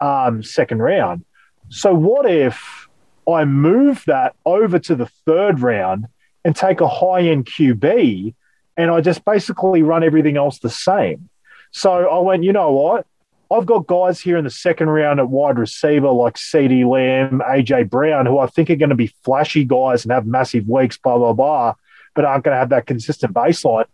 um, 0.00 0.42
second 0.42 0.80
round. 0.80 1.24
So 1.68 1.94
what 1.94 2.28
if 2.28 2.88
I 3.28 3.44
move 3.44 4.02
that 4.06 4.34
over 4.44 4.78
to 4.80 4.94
the 4.94 5.06
third 5.26 5.60
round 5.60 6.06
and 6.44 6.56
take 6.56 6.80
a 6.80 6.88
high 6.88 7.22
end 7.22 7.46
QB 7.46 8.34
and 8.76 8.90
I 8.90 9.00
just 9.00 9.24
basically 9.24 9.82
run 9.82 10.02
everything 10.02 10.36
else 10.36 10.58
the 10.58 10.70
same? 10.70 11.28
So 11.70 12.08
I 12.08 12.18
went, 12.18 12.42
you 12.42 12.52
know 12.52 12.72
what? 12.72 13.06
I've 13.52 13.66
got 13.66 13.88
guys 13.88 14.20
here 14.20 14.36
in 14.36 14.44
the 14.44 14.50
second 14.50 14.90
round 14.90 15.18
at 15.18 15.28
wide 15.28 15.58
receiver 15.58 16.10
like 16.10 16.34
CeeDee 16.34 16.88
Lamb, 16.88 17.42
AJ 17.44 17.90
Brown, 17.90 18.26
who 18.26 18.38
I 18.38 18.46
think 18.46 18.70
are 18.70 18.76
going 18.76 18.90
to 18.90 18.96
be 18.96 19.12
flashy 19.24 19.64
guys 19.64 20.04
and 20.04 20.12
have 20.12 20.24
massive 20.24 20.68
weeks, 20.68 20.96
blah, 20.98 21.18
blah, 21.18 21.32
blah, 21.32 21.74
but 22.14 22.24
aren't 22.24 22.44
going 22.44 22.54
to 22.54 22.58
have 22.58 22.70
that 22.70 22.86
consistent 22.86 23.32
baseline. 23.32 23.86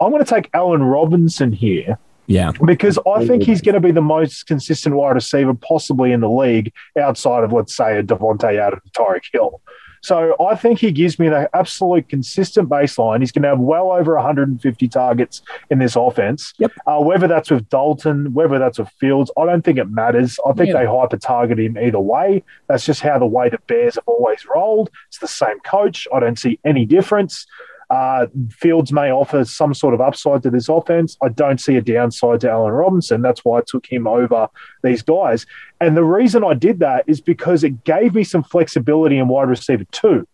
I'm 0.00 0.10
going 0.10 0.24
to 0.24 0.28
take 0.28 0.50
Allen 0.52 0.82
Robinson 0.82 1.52
here 1.52 1.96
Yeah. 2.26 2.50
because 2.64 2.98
I 3.06 3.26
think 3.26 3.44
he's 3.44 3.60
going 3.60 3.74
to 3.74 3.80
be 3.80 3.92
the 3.92 4.02
most 4.02 4.46
consistent 4.46 4.94
wide 4.96 5.12
receiver 5.14 5.54
possibly 5.54 6.12
in 6.12 6.20
the 6.20 6.30
league 6.30 6.72
outside 7.00 7.44
of, 7.44 7.52
let's 7.52 7.76
say, 7.76 7.98
a 7.98 8.02
Davante 8.02 8.58
Adams, 8.58 8.82
Tyreek 8.96 9.22
Hill. 9.32 9.60
So 10.02 10.34
I 10.44 10.56
think 10.56 10.80
he 10.80 10.90
gives 10.92 11.18
me 11.18 11.28
an 11.28 11.46
absolute 11.54 12.08
consistent 12.08 12.68
baseline. 12.68 13.20
He's 13.20 13.30
going 13.32 13.44
to 13.44 13.48
have 13.50 13.60
well 13.60 13.92
over 13.92 14.14
150 14.16 14.88
targets 14.88 15.42
in 15.70 15.78
this 15.78 15.94
offense. 15.96 16.52
Yep. 16.58 16.72
Uh, 16.86 17.00
whether 17.00 17.28
that's 17.28 17.50
with 17.50 17.68
Dalton, 17.68 18.34
whether 18.34 18.58
that's 18.58 18.78
with 18.80 18.88
Fields, 18.98 19.30
I 19.38 19.46
don't 19.46 19.62
think 19.64 19.78
it 19.78 19.88
matters. 19.90 20.38
I 20.46 20.52
think 20.52 20.68
Yeah. 20.68 20.80
they 20.80 20.86
hyper 20.86 21.16
target 21.16 21.58
him 21.60 21.78
either 21.78 22.00
way. 22.00 22.42
That's 22.68 22.84
just 22.84 23.00
how 23.00 23.18
the 23.18 23.26
way 23.26 23.48
the 23.48 23.58
Bears 23.68 23.94
have 23.94 24.04
always 24.06 24.44
rolled. 24.52 24.90
It's 25.08 25.18
the 25.18 25.28
same 25.28 25.60
coach. 25.60 26.08
I 26.12 26.20
don't 26.20 26.38
see 26.38 26.58
any 26.64 26.84
difference. 26.84 27.46
Uh, 27.92 28.26
Fields 28.48 28.90
may 28.90 29.12
offer 29.12 29.44
some 29.44 29.74
sort 29.74 29.92
of 29.92 30.00
upside 30.00 30.42
to 30.42 30.48
this 30.48 30.70
offense. 30.70 31.18
I 31.22 31.28
don't 31.28 31.60
see 31.60 31.76
a 31.76 31.82
downside 31.82 32.40
to 32.40 32.50
Allen 32.50 32.72
Robinson. 32.72 33.20
That's 33.20 33.44
why 33.44 33.58
I 33.58 33.62
took 33.66 33.84
him 33.84 34.06
over 34.06 34.48
these 34.82 35.02
guys. 35.02 35.44
And 35.78 35.94
the 35.94 36.02
reason 36.02 36.42
I 36.42 36.54
did 36.54 36.78
that 36.78 37.04
is 37.06 37.20
because 37.20 37.62
it 37.62 37.84
gave 37.84 38.14
me 38.14 38.24
some 38.24 38.44
flexibility 38.44 39.18
in 39.18 39.28
wide 39.28 39.50
receiver 39.50 39.84
too. 39.92 40.26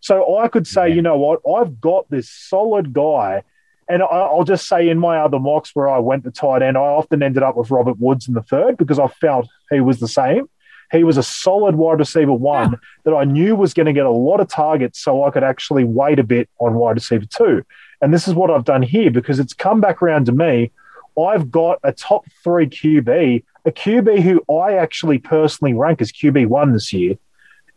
So 0.00 0.38
I 0.38 0.48
could 0.48 0.66
say, 0.66 0.92
you 0.92 1.02
know 1.02 1.16
what, 1.16 1.40
I've 1.48 1.80
got 1.80 2.10
this 2.10 2.28
solid 2.28 2.92
guy. 2.92 3.44
And 3.88 4.02
I'll 4.02 4.42
just 4.42 4.66
say 4.66 4.88
in 4.88 4.98
my 4.98 5.18
other 5.18 5.38
mocks 5.38 5.70
where 5.72 5.88
I 5.88 6.00
went 6.00 6.24
to 6.24 6.32
tight 6.32 6.62
end, 6.62 6.76
I 6.76 6.80
often 6.80 7.22
ended 7.22 7.44
up 7.44 7.54
with 7.56 7.70
Robert 7.70 8.00
Woods 8.00 8.26
in 8.26 8.34
the 8.34 8.42
third 8.42 8.76
because 8.76 8.98
I 8.98 9.06
felt 9.06 9.46
he 9.70 9.80
was 9.80 10.00
the 10.00 10.08
same. 10.08 10.48
He 10.92 11.04
was 11.04 11.16
a 11.16 11.22
solid 11.22 11.74
wide 11.74 11.98
receiver 11.98 12.32
one 12.32 12.78
that 13.04 13.14
I 13.14 13.24
knew 13.24 13.56
was 13.56 13.74
going 13.74 13.86
to 13.86 13.92
get 13.92 14.06
a 14.06 14.10
lot 14.10 14.40
of 14.40 14.48
targets 14.48 15.00
so 15.00 15.24
I 15.24 15.30
could 15.30 15.44
actually 15.44 15.84
wait 15.84 16.18
a 16.18 16.24
bit 16.24 16.48
on 16.58 16.74
wide 16.74 16.96
receiver 16.96 17.26
two. 17.26 17.64
And 18.00 18.12
this 18.12 18.28
is 18.28 18.34
what 18.34 18.50
I've 18.50 18.64
done 18.64 18.82
here 18.82 19.10
because 19.10 19.38
it's 19.38 19.54
come 19.54 19.80
back 19.80 20.02
around 20.02 20.26
to 20.26 20.32
me. 20.32 20.70
I've 21.18 21.50
got 21.50 21.78
a 21.82 21.92
top 21.92 22.26
three 22.42 22.66
QB, 22.66 23.44
a 23.64 23.70
QB 23.70 24.20
who 24.20 24.42
I 24.52 24.74
actually 24.74 25.18
personally 25.18 25.74
rank 25.74 26.02
as 26.02 26.12
QB1 26.12 26.72
this 26.72 26.92
year. 26.92 27.16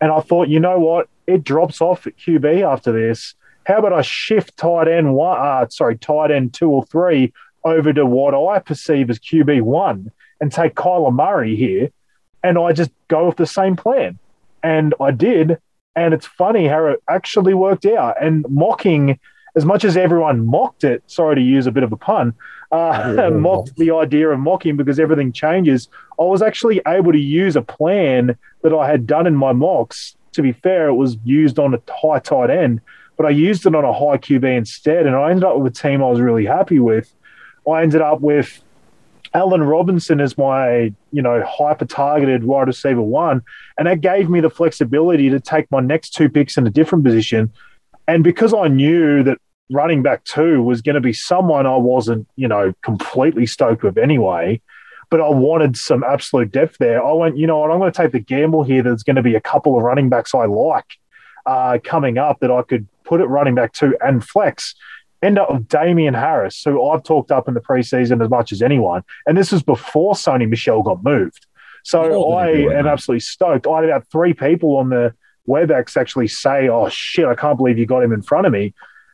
And 0.01 0.11
I 0.11 0.19
thought, 0.19 0.47
you 0.47 0.59
know 0.59 0.79
what? 0.79 1.07
It 1.27 1.43
drops 1.43 1.81
off 1.81 2.07
at 2.07 2.17
QB 2.17 2.61
after 2.61 2.91
this. 2.91 3.35
How 3.65 3.79
about 3.79 3.93
I 3.93 4.01
shift 4.01 4.57
tight 4.57 4.87
end 4.87 5.13
one, 5.13 5.37
uh, 5.39 5.67
sorry, 5.69 5.97
tight 5.97 6.31
end 6.31 6.53
two 6.53 6.69
or 6.69 6.85
three 6.85 7.33
over 7.63 7.91
to 7.91 8.05
what 8.05 8.33
I 8.33 8.59
perceive 8.59 9.09
as 9.09 9.19
QB1 9.19 10.09
and 10.39 10.51
take 10.51 10.75
Kyler 10.75 11.13
Murray 11.13 11.55
here 11.55 11.89
and 12.47 12.57
I 12.57 12.71
just 12.71 12.91
go 13.10 13.27
with 13.27 13.36
the 13.36 13.45
same 13.45 13.75
plan. 13.75 14.17
And 14.63 14.95
I 15.01 15.12
did. 15.12 15.57
And 15.97 16.13
it's 16.13 16.25
funny 16.25 16.67
how 16.67 16.86
it 16.86 17.03
actually 17.10 17.53
worked 17.53 17.86
out. 17.86 18.23
And 18.23 18.45
mocking, 18.47 19.19
as 19.55 19.65
much 19.65 19.83
as 19.83 19.97
everyone 19.97 20.45
mocked 20.45 20.86
it, 20.86 21.03
sorry 21.07 21.36
to 21.36 21.41
use 21.41 21.67
a 21.67 21.71
bit 21.71 21.83
of 21.83 21.91
a 21.91 21.97
pun, 21.97 22.33
uh, 22.71 23.31
mocked 23.33 23.75
the 23.75 23.91
idea 23.91 24.29
of 24.29 24.39
mocking 24.39 24.77
because 24.77 24.97
everything 24.97 25.33
changes. 25.33 25.89
I 26.17 26.23
was 26.23 26.41
actually 26.41 26.81
able 26.88 27.12
to 27.12 27.19
use 27.19 27.57
a 27.57 27.62
plan 27.62 28.38
that 28.62 28.73
I 28.73 28.89
had 28.89 29.05
done 29.05 29.27
in 29.27 29.36
my 29.36 29.51
mocks. 29.51 30.15
To 30.33 30.41
be 30.41 30.53
fair, 30.53 30.88
it 30.88 30.93
was 30.93 31.17
used 31.25 31.60
on 31.60 31.73
a 31.73 31.81
high 31.91 32.19
tight 32.19 32.49
end, 32.49 32.79
but 33.17 33.25
I 33.25 33.31
used 33.31 33.65
it 33.65 33.75
on 33.75 33.83
a 33.83 33.91
high 33.91 34.17
QB 34.17 34.57
instead. 34.57 35.05
And 35.05 35.15
I 35.15 35.31
ended 35.31 35.43
up 35.43 35.57
with 35.57 35.73
a 35.73 35.75
team 35.75 36.01
I 36.01 36.10
was 36.10 36.21
really 36.21 36.45
happy 36.45 36.79
with. 36.79 37.12
I 37.69 37.81
ended 37.81 38.01
up 38.01 38.21
with 38.21 38.62
Allen 39.38 39.62
Robinson 39.62 40.19
as 40.19 40.36
my, 40.36 40.91
you 41.12 41.21
know, 41.21 41.43
hyper 41.47 41.86
targeted 41.86 42.43
wide 42.43 42.65
receiver 42.65 43.04
one. 43.04 43.43
And 43.78 43.88
that 43.88 44.02
gave 44.02 44.32
me 44.32 44.39
the 44.39 44.50
flexibility 44.50 45.30
to 45.30 45.39
take 45.39 45.69
my 45.69 45.80
next 45.80 46.15
two 46.15 46.28
picks 46.28 46.58
in 46.58 46.65
a 46.65 46.71
different 46.71 47.04
position. 47.06 47.54
And 48.08 48.23
because 48.23 48.52
I 48.52 48.67
knew 48.67 49.21
that 49.21 49.38
running 49.69 50.02
back 50.02 50.23
two 50.23 50.63
was 50.63 50.82
going 50.82 50.95
to 50.95 51.02
be 51.02 51.13
someone 51.13 51.67
I 51.67 51.76
wasn't, 51.76 52.28
you 52.36 52.47
know, 52.47 52.73
completely 52.82 53.45
stoked 53.45 53.84
with 53.84 54.00
anyway, 54.00 54.60
but 55.12 55.21
I 55.21 55.30
wanted 55.30 55.78
some 55.78 56.04
absolute 56.04 56.52
depth 56.52 56.78
there. 56.80 57.06
I 57.06 57.12
went, 57.12 57.38
you 57.38 57.45
know 57.45 57.60
what, 57.60 57.69
I'm 57.69 57.78
going 57.78 57.91
to 57.91 57.97
take 57.97 58.13
the 58.13 58.19
gamble 58.19 58.63
here. 58.63 58.82
There's 58.82 59.04
going 59.04 59.17
to 59.17 59.21
be 59.21 59.36
a 59.36 59.41
couple 59.41 59.78
of 59.78 59.84
running 59.84 60.10
backs 60.10 60.34
I 60.34 60.45
like 60.45 60.97
uh, 61.45 61.78
coming 61.84 62.17
up 62.17 62.39
that 62.39 62.50
I 62.50 62.63
could 62.63 62.88
put 63.04 63.21
at 63.21 63.30
running 63.30 63.54
back 63.54 63.73
two 63.73 63.95
and 64.02 64.28
flex 64.28 64.73
end 65.23 65.39
up 65.39 65.51
with 65.51 65.67
Damien 65.67 66.13
Harris, 66.13 66.62
who 66.63 66.89
I've 66.89 67.03
talked 67.03 67.32
up 67.32 67.47
in 67.47 67.53
the 67.53 67.60
preseason 67.60 68.23
as 68.23 68.30
much 68.30 68.51
as 68.51 68.62
anyone. 68.62 69.03
And 69.25 69.38
this 69.38 69.51
was 69.51 69.63
before 69.63 70.13
Sony 70.13 70.47
Michel 70.47 70.84
got 70.84 71.03
moved. 71.03 71.45
So 71.84 72.34
I 72.34 72.49
am 72.49 72.86
absolutely 72.86 73.21
stoked. 73.21 73.65
I 73.65 73.75
had 73.77 73.86
about 73.86 74.08
three 74.12 74.34
people 74.34 74.75
on 74.77 74.89
the 74.89 75.13
WebEx 75.47 75.95
actually 75.95 76.27
say, 76.27 76.67
oh, 76.67 76.89
shit, 76.89 77.25
I 77.25 77.36
can't 77.36 77.58
believe 77.58 77.77
you 77.77 77.86
got 77.86 78.03
him 78.03 78.12
in 78.12 78.21
front 78.21 78.45
of 78.45 78.51
me. 78.51 78.73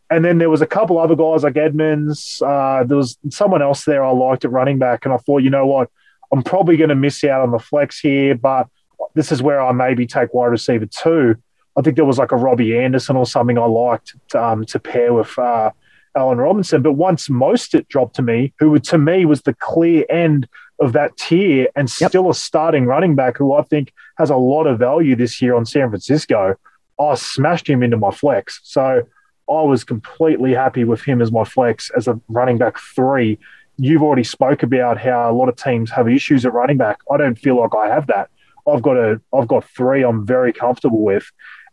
And 0.09 0.25
then 0.25 0.39
there 0.39 0.49
was 0.49 0.61
a 0.61 0.67
couple 0.67 0.97
other 0.97 1.15
guys 1.15 1.43
like 1.43 1.55
Edmonds. 1.55 2.41
Uh, 2.43 2.83
there 2.83 2.97
was 2.97 3.17
someone 3.29 3.61
else 3.61 3.85
there 3.85 4.03
I 4.03 4.11
liked 4.11 4.43
at 4.43 4.51
running 4.51 4.79
back. 4.79 5.05
And 5.05 5.13
I 5.13 5.17
thought, 5.17 5.43
you 5.43 5.49
know 5.49 5.65
what? 5.65 5.89
I'm 6.31 6.43
probably 6.43 6.77
going 6.77 6.89
to 6.89 6.95
miss 6.95 7.23
out 7.23 7.41
on 7.41 7.51
the 7.51 7.59
flex 7.59 7.99
here, 7.99 8.33
but 8.33 8.67
this 9.13 9.31
is 9.31 9.41
where 9.43 9.61
I 9.61 9.71
maybe 9.71 10.07
take 10.07 10.33
wide 10.33 10.47
receiver 10.47 10.87
two. 10.87 11.35
I 11.77 11.81
think 11.81 11.95
there 11.95 12.05
was 12.05 12.17
like 12.17 12.31
a 12.31 12.35
Robbie 12.35 12.77
Anderson 12.77 13.15
or 13.15 13.25
something 13.25 13.57
I 13.57 13.65
liked 13.65 14.15
to, 14.29 14.43
um, 14.43 14.65
to 14.65 14.79
pair 14.79 15.13
with 15.13 15.37
uh, 15.37 15.71
Allen 16.15 16.37
Robinson. 16.37 16.81
But 16.81 16.93
once 16.93 17.27
Mostert 17.27 17.87
dropped 17.87 18.15
to 18.17 18.21
me, 18.21 18.53
who 18.59 18.77
to 18.79 18.97
me 18.97 19.25
was 19.25 19.41
the 19.41 19.53
clear 19.53 20.05
end 20.09 20.47
of 20.79 20.93
that 20.93 21.15
tier 21.17 21.67
and 21.75 21.89
still 21.89 22.29
a 22.29 22.35
starting 22.35 22.85
running 22.85 23.15
back 23.15 23.37
who 23.37 23.53
I 23.53 23.61
think 23.63 23.93
has 24.17 24.29
a 24.29 24.35
lot 24.35 24.65
of 24.65 24.79
value 24.79 25.15
this 25.15 25.41
year 25.41 25.55
on 25.55 25.65
San 25.65 25.89
Francisco, 25.89 26.55
I 26.99 27.15
smashed 27.15 27.67
him 27.67 27.83
into 27.83 27.97
my 27.97 28.11
flex. 28.11 28.59
So 28.63 29.03
I 29.49 29.61
was 29.61 29.83
completely 29.83 30.53
happy 30.53 30.83
with 30.83 31.01
him 31.03 31.21
as 31.21 31.31
my 31.31 31.43
flex 31.43 31.91
as 31.95 32.07
a 32.07 32.19
running 32.27 32.57
back 32.57 32.77
three. 32.79 33.39
You've 33.77 34.03
already 34.03 34.23
spoke 34.23 34.63
about 34.63 34.99
how 34.99 35.29
a 35.29 35.33
lot 35.33 35.49
of 35.49 35.55
teams 35.55 35.91
have 35.91 36.07
issues 36.07 36.45
at 36.45 36.53
running 36.53 36.77
back. 36.77 36.99
I 37.11 37.17
don't 37.17 37.37
feel 37.37 37.59
like 37.59 37.75
I 37.75 37.87
have 37.87 38.07
that. 38.07 38.29
I've 38.67 38.81
got 38.81 38.97
a 38.97 39.19
I've 39.33 39.47
got 39.47 39.65
three 39.65 40.03
I'm 40.03 40.25
very 40.25 40.53
comfortable 40.53 41.01
with. 41.01 41.29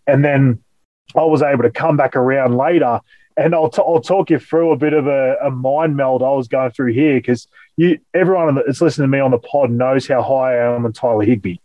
And 0.07 0.25
then 0.25 0.63
I 1.15 1.25
was 1.25 1.43
able 1.43 1.63
to 1.63 1.71
come 1.71 1.97
back 1.97 2.17
around 2.17 2.57
later 2.57 3.01
and 3.41 3.55
I'll, 3.55 3.71
t- 3.71 3.83
I'll 3.85 4.03
talk 4.03 4.29
you 4.29 4.39
through 4.39 4.71
a 4.71 4.77
bit 4.77 4.93
of 4.93 5.07
a, 5.07 5.37
a 5.43 5.51
mind 5.51 5.97
meld 5.97 6.23
I 6.23 6.29
was 6.33 6.47
going 6.47 6.73
through 6.73 6.93
here 6.93 7.15
because 7.15 7.49
you 7.77 7.99
everyone 8.13 8.55
that's 8.55 8.83
listening 8.83 9.11
to 9.11 9.17
me 9.17 9.19
on 9.19 9.31
the 9.31 9.39
pod 9.39 9.71
knows 9.71 10.07
how 10.07 10.23
high 10.23 10.59
I 10.59 10.75
am 10.75 10.85
on 10.85 10.93
Tyler 10.93 11.25
Higbee. 11.25 11.57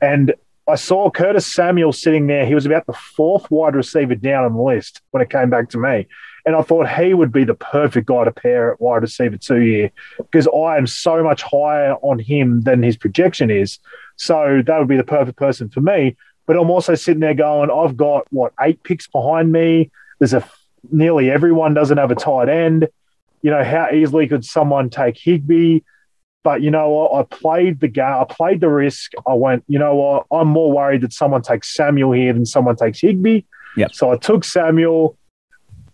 And 0.00 0.32
I 0.66 0.76
saw 0.76 1.10
Curtis 1.10 1.46
Samuel 1.46 1.92
sitting 1.92 2.26
there. 2.26 2.46
He 2.46 2.54
was 2.54 2.64
about 2.64 2.86
the 2.86 2.94
fourth 2.94 3.50
wide 3.50 3.74
receiver 3.74 4.14
down 4.14 4.46
on 4.46 4.54
the 4.54 4.62
list 4.62 5.02
when 5.10 5.22
it 5.22 5.28
came 5.28 5.50
back 5.50 5.68
to 5.70 5.78
me. 5.78 6.06
And 6.46 6.56
I 6.56 6.62
thought 6.62 6.88
he 6.88 7.12
would 7.12 7.32
be 7.32 7.44
the 7.44 7.54
perfect 7.54 8.06
guy 8.06 8.24
to 8.24 8.32
pair 8.32 8.72
at 8.72 8.80
wide 8.80 9.02
receiver 9.02 9.36
two 9.36 9.60
here 9.60 9.90
because 10.16 10.48
I 10.48 10.78
am 10.78 10.86
so 10.86 11.22
much 11.22 11.42
higher 11.42 11.96
on 12.00 12.18
him 12.18 12.62
than 12.62 12.82
his 12.82 12.96
projection 12.96 13.50
is. 13.50 13.78
So 14.16 14.62
that 14.64 14.78
would 14.78 14.88
be 14.88 14.96
the 14.96 15.04
perfect 15.04 15.36
person 15.36 15.68
for 15.68 15.82
me. 15.82 16.16
But 16.46 16.56
I'm 16.56 16.70
also 16.70 16.94
sitting 16.94 17.20
there 17.20 17.34
going, 17.34 17.70
I've 17.70 17.98
got 17.98 18.26
what 18.30 18.54
eight 18.58 18.82
picks 18.84 19.06
behind 19.06 19.52
me. 19.52 19.90
There's 20.18 20.32
a 20.32 20.48
nearly 20.90 21.30
everyone 21.30 21.74
doesn't 21.74 21.98
have 21.98 22.10
a 22.10 22.14
tight 22.14 22.48
end. 22.48 22.88
You 23.42 23.50
know, 23.50 23.64
how 23.64 23.88
easily 23.90 24.28
could 24.28 24.44
someone 24.44 24.90
take 24.90 25.18
Higbee? 25.18 25.80
But 26.42 26.62
you 26.62 26.70
know 26.70 26.90
what? 26.90 27.14
I 27.14 27.36
played 27.36 27.80
the 27.80 27.88
game. 27.88 28.04
I 28.04 28.24
played 28.28 28.60
the 28.60 28.68
risk. 28.68 29.12
I 29.26 29.34
went, 29.34 29.64
you 29.66 29.78
know 29.78 29.94
what? 29.94 30.26
I'm 30.32 30.48
more 30.48 30.72
worried 30.72 31.02
that 31.02 31.12
someone 31.12 31.42
takes 31.42 31.74
Samuel 31.74 32.12
here 32.12 32.32
than 32.32 32.46
someone 32.46 32.76
takes 32.76 33.00
Higbee. 33.00 33.42
Yep. 33.76 33.94
So 33.94 34.10
I 34.10 34.16
took 34.16 34.44
Samuel. 34.44 35.16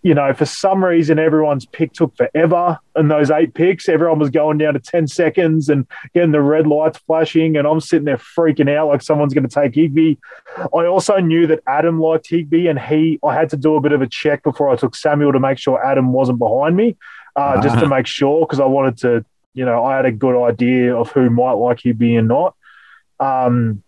You 0.07 0.15
know, 0.15 0.33
for 0.33 0.45
some 0.45 0.85
reason, 0.85 1.19
everyone's 1.19 1.67
pick 1.67 1.93
took 1.93 2.17
forever. 2.17 2.79
And 2.95 3.11
those 3.11 3.29
eight 3.29 3.55
picks, 3.55 3.89
everyone 3.89 4.21
was 4.21 4.31
going 4.31 4.57
down 4.57 4.75
to 4.75 4.79
10 4.79 5.09
seconds 5.09 5.69
and 5.69 5.85
getting 6.15 6.31
the 6.31 6.41
red 6.41 6.69
lights 6.69 6.99
flashing. 6.99 7.57
And 7.57 7.67
I'm 7.67 7.81
sitting 7.81 8.05
there 8.05 8.17
freaking 8.17 8.73
out 8.73 8.87
like 8.87 9.03
someone's 9.03 9.35
going 9.35 9.49
to 9.49 9.53
take 9.53 9.75
Higbee. 9.75 10.15
I 10.57 10.87
also 10.87 11.17
knew 11.17 11.49
that 11.49 11.59
Adam 11.67 11.99
liked 11.99 12.29
Higbee, 12.29 12.69
and 12.69 12.79
he, 12.79 13.19
I 13.27 13.35
had 13.35 13.51
to 13.51 13.57
do 13.57 13.75
a 13.75 13.81
bit 13.81 13.91
of 13.91 14.01
a 14.01 14.07
check 14.07 14.45
before 14.45 14.69
I 14.69 14.77
took 14.77 14.95
Samuel 14.95 15.33
to 15.33 15.41
make 15.41 15.59
sure 15.59 15.85
Adam 15.85 16.13
wasn't 16.13 16.39
behind 16.39 16.77
me, 16.77 16.97
uh, 17.35 17.61
just 17.61 17.77
to 17.81 17.89
make 17.89 18.07
sure 18.07 18.47
because 18.47 18.61
I 18.61 18.67
wanted 18.67 18.99
to, 18.99 19.25
you 19.55 19.65
know, 19.65 19.85
I 19.85 19.97
had 19.97 20.07
a 20.07 20.13
good 20.13 20.41
idea 20.41 20.95
of 20.95 21.11
who 21.11 21.31
might 21.31 21.55
like 21.55 21.81
Higbee 21.81 22.15
and 22.15 22.29
not. 22.29 22.55
Um, 23.19 23.83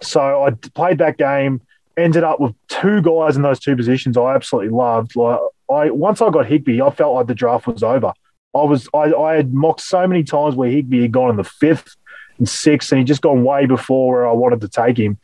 so 0.00 0.44
I 0.44 0.50
played 0.52 0.98
that 0.98 1.18
game, 1.18 1.60
ended 1.96 2.22
up 2.22 2.38
with 2.38 2.54
two 2.68 3.02
guys 3.02 3.34
in 3.34 3.42
those 3.42 3.58
two 3.58 3.74
positions 3.74 4.16
I 4.16 4.36
absolutely 4.36 4.70
loved. 4.70 5.16
Like 5.16 5.40
I 5.70 5.90
once 5.90 6.20
I 6.22 6.30
got 6.30 6.46
Higbee, 6.46 6.80
I 6.80 6.90
felt 6.90 7.14
like 7.14 7.26
the 7.26 7.34
draft 7.34 7.66
was 7.66 7.82
over. 7.82 8.12
I 8.54 8.62
was 8.64 8.88
I, 8.94 9.12
I 9.12 9.36
had 9.36 9.52
mocked 9.52 9.80
so 9.80 10.06
many 10.06 10.22
times 10.22 10.54
where 10.54 10.70
Higbee 10.70 11.02
had 11.02 11.12
gone 11.12 11.30
in 11.30 11.36
the 11.36 11.44
fifth 11.44 11.96
and 12.38 12.48
sixth, 12.48 12.92
and 12.92 12.98
he 12.98 13.04
just 13.04 13.22
gone 13.22 13.44
way 13.44 13.66
before 13.66 14.14
where 14.14 14.28
I 14.28 14.32
wanted 14.32 14.60
to 14.62 14.68
take 14.68 14.98
him. 14.98 15.18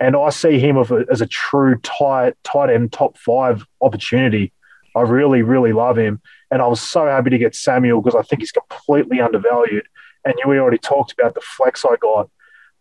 And 0.00 0.16
I 0.16 0.30
see 0.30 0.58
him 0.58 0.76
of 0.76 0.90
a, 0.90 1.04
as 1.10 1.20
a 1.20 1.26
true 1.26 1.78
tight 1.82 2.34
tight 2.42 2.70
end 2.70 2.92
top 2.92 3.16
five 3.16 3.64
opportunity. 3.80 4.52
I 4.96 5.02
really 5.02 5.42
really 5.42 5.72
love 5.72 5.96
him, 5.96 6.20
and 6.50 6.60
I 6.60 6.66
was 6.66 6.80
so 6.80 7.06
happy 7.06 7.30
to 7.30 7.38
get 7.38 7.54
Samuel 7.54 8.00
because 8.00 8.18
I 8.18 8.22
think 8.22 8.42
he's 8.42 8.52
completely 8.52 9.20
undervalued. 9.20 9.86
And 10.24 10.34
we 10.46 10.58
already 10.58 10.78
talked 10.78 11.12
about 11.12 11.34
the 11.34 11.42
flex 11.42 11.84
I 11.84 11.96
got. 12.00 12.30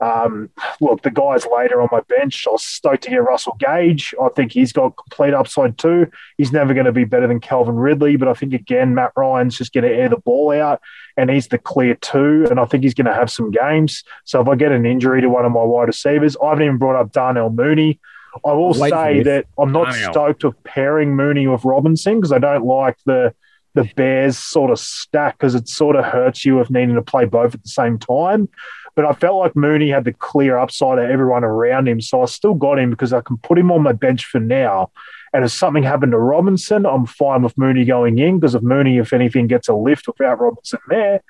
Um, 0.03 0.49
look, 0.81 1.01
the 1.01 1.11
guys 1.11 1.45
later 1.45 1.81
on 1.81 1.87
my 1.91 2.01
bench, 2.01 2.45
I 2.45 2.51
was 2.51 2.63
stoked 2.63 3.03
to 3.03 3.09
get 3.09 3.23
Russell 3.23 3.55
Gage. 3.57 4.13
I 4.21 4.27
think 4.29 4.51
he's 4.51 4.73
got 4.73 4.97
complete 4.97 5.33
upside 5.33 5.77
too. 5.77 6.07
He's 6.37 6.51
never 6.51 6.73
going 6.73 6.87
to 6.87 6.91
be 6.91 7.05
better 7.05 7.27
than 7.27 7.39
Calvin 7.39 7.75
Ridley, 7.77 8.17
but 8.17 8.27
I 8.27 8.33
think 8.33 8.53
again, 8.53 8.95
Matt 8.95 9.13
Ryan's 9.15 9.57
just 9.57 9.71
going 9.71 9.85
to 9.85 9.89
air 9.93 10.09
the 10.09 10.17
ball 10.17 10.51
out 10.51 10.81
and 11.15 11.29
he's 11.29 11.47
the 11.47 11.57
clear 11.57 11.95
two. 11.95 12.45
And 12.49 12.59
I 12.59 12.65
think 12.65 12.83
he's 12.83 12.93
going 12.93 13.05
to 13.05 13.13
have 13.13 13.31
some 13.31 13.49
games. 13.49 14.03
So 14.25 14.41
if 14.41 14.47
I 14.49 14.55
get 14.55 14.73
an 14.73 14.85
injury 14.85 15.21
to 15.21 15.29
one 15.29 15.45
of 15.45 15.53
my 15.53 15.63
wide 15.63 15.87
receivers, 15.87 16.35
I 16.43 16.49
haven't 16.49 16.65
even 16.65 16.77
brought 16.77 16.99
up 16.99 17.13
Darnell 17.13 17.49
Mooney. 17.49 17.99
I 18.45 18.51
will 18.51 18.73
Wait 18.73 18.89
say 18.89 19.17
this. 19.21 19.25
that 19.25 19.45
I'm 19.57 19.71
not 19.71 19.91
Darnell. 19.91 20.11
stoked 20.11 20.43
of 20.43 20.61
pairing 20.63 21.15
Mooney 21.15 21.47
with 21.47 21.63
Robinson 21.63 22.15
because 22.15 22.31
I 22.31 22.39
don't 22.39 22.65
like 22.65 22.97
the 23.05 23.33
the 23.75 23.89
Bears 23.95 24.37
sort 24.37 24.69
of 24.69 24.77
stack 24.79 25.37
because 25.37 25.55
it 25.55 25.67
sort 25.67 25.95
of 25.95 26.05
hurts 26.05 26.45
you 26.45 26.59
if 26.59 26.69
needing 26.69 26.95
to 26.95 27.01
play 27.01 27.25
both 27.25 27.55
at 27.55 27.63
the 27.63 27.69
same 27.69 27.97
time. 27.97 28.47
But 28.95 29.05
I 29.05 29.13
felt 29.13 29.39
like 29.39 29.55
Mooney 29.55 29.89
had 29.89 30.05
the 30.05 30.13
clear 30.13 30.57
upside 30.57 30.99
of 30.99 31.09
everyone 31.09 31.43
around 31.43 31.87
him. 31.87 31.99
So 31.99 32.21
I 32.21 32.25
still 32.25 32.53
got 32.53 32.77
him 32.77 32.91
because 32.91 33.11
I 33.11 33.21
can 33.21 33.37
put 33.37 33.57
him 33.57 33.71
on 33.71 33.81
my 33.81 33.93
bench 33.93 34.25
for 34.25 34.39
now. 34.39 34.91
And 35.33 35.43
if 35.43 35.51
something 35.51 35.81
happened 35.81 36.11
to 36.11 36.19
Robinson, 36.19 36.85
I'm 36.85 37.07
fine 37.07 37.41
with 37.41 37.57
Mooney 37.57 37.85
going 37.85 38.19
in 38.19 38.39
because 38.39 38.53
if 38.53 38.61
Mooney, 38.61 38.99
if 38.99 39.13
anything, 39.13 39.47
gets 39.47 39.67
a 39.67 39.73
lift 39.73 40.07
without 40.07 40.39
Robinson 40.39 40.79
there, 40.89 41.21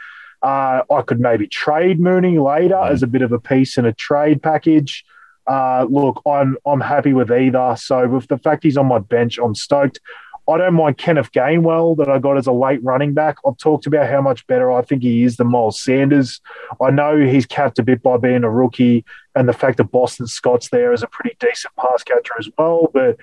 uh, 0.42 0.82
I 0.92 1.02
could 1.04 1.22
maybe 1.22 1.48
trade 1.48 2.02
Mooney 2.02 2.38
later 2.38 2.78
as 2.78 3.02
a 3.02 3.08
bit 3.08 3.22
of 3.22 3.32
a 3.32 3.40
piece 3.40 3.78
in 3.78 3.86
a 3.86 3.94
trade 3.94 4.44
package. 4.44 5.06
Uh, 5.48 5.86
look, 5.90 6.22
I'm 6.26 6.58
I'm 6.66 6.82
happy 6.82 7.14
with 7.14 7.32
either. 7.32 7.76
So 7.78 8.08
with 8.08 8.28
the 8.28 8.38
fact 8.38 8.64
he's 8.64 8.78
on 8.78 8.88
my 8.88 9.00
bench, 9.00 9.38
I'm 9.38 9.56
stoked. 9.56 10.00
I 10.48 10.58
don't 10.58 10.74
mind 10.74 10.98
Kenneth 10.98 11.32
Gainwell 11.32 11.96
that 11.98 12.10
I 12.10 12.20
got 12.20 12.38
as 12.38 12.48
a 12.48 12.52
late 12.52 12.84
running 12.84 13.14
back. 13.14 13.38
I've 13.48 13.58
talked 13.58 13.88
about 13.88 14.10
how 14.10 14.22
much 14.22 14.46
better 14.48 14.72
I 14.72 14.82
think 14.82 15.02
he 15.02 15.24
is 15.24 15.38
than 15.38 15.48
Miles 15.48 15.80
Sanders. 15.80 16.42
I 16.82 16.92
know 16.92 17.18
he's 17.18 17.46
capped 17.46 17.80
a 17.80 17.84
bit 17.84 18.04
by 18.04 18.18
being 18.18 18.44
a 18.44 18.50
rookie, 18.50 19.06
and 19.36 19.48
the 19.48 19.54
fact 19.54 19.78
that 19.78 19.86
Boston 19.86 20.28
Scott's 20.28 20.70
there 20.70 20.92
is 20.92 21.02
a 21.02 21.08
pretty 21.08 21.38
decent 21.40 21.74
pass 21.78 22.04
catcher 22.04 22.34
as 22.38 22.50
well. 22.58 22.90
But 22.94 23.18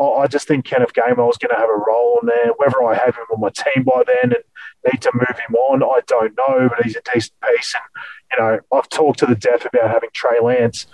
I 0.00 0.26
just 0.26 0.48
think 0.48 0.64
Kenneth 0.64 0.94
Gainwell 0.94 1.30
is 1.30 1.38
going 1.38 1.54
to 1.54 1.60
have 1.60 1.68
a 1.68 1.84
role 1.86 2.18
in 2.22 2.26
there. 2.26 2.52
Whether 2.56 2.82
I 2.82 2.94
have 2.94 3.14
him 3.14 3.26
on 3.32 3.40
my 3.40 3.50
team 3.50 3.84
by 3.84 4.02
then 4.04 4.32
and 4.32 4.92
need 4.92 5.00
to 5.02 5.12
move 5.14 5.38
him 5.38 5.54
on, 5.54 5.84
I 5.84 6.00
don't 6.08 6.36
know. 6.36 6.68
But 6.68 6.84
he's 6.84 6.96
a 6.96 7.02
decent 7.02 7.34
piece, 7.40 7.74
and 7.76 7.84
you 8.32 8.44
know 8.44 8.60
I've 8.76 8.88
talked 8.88 9.20
to 9.20 9.26
the 9.26 9.36
death 9.36 9.64
about 9.64 9.90
having 9.90 10.10
Trey 10.12 10.40
Lance. 10.42 10.88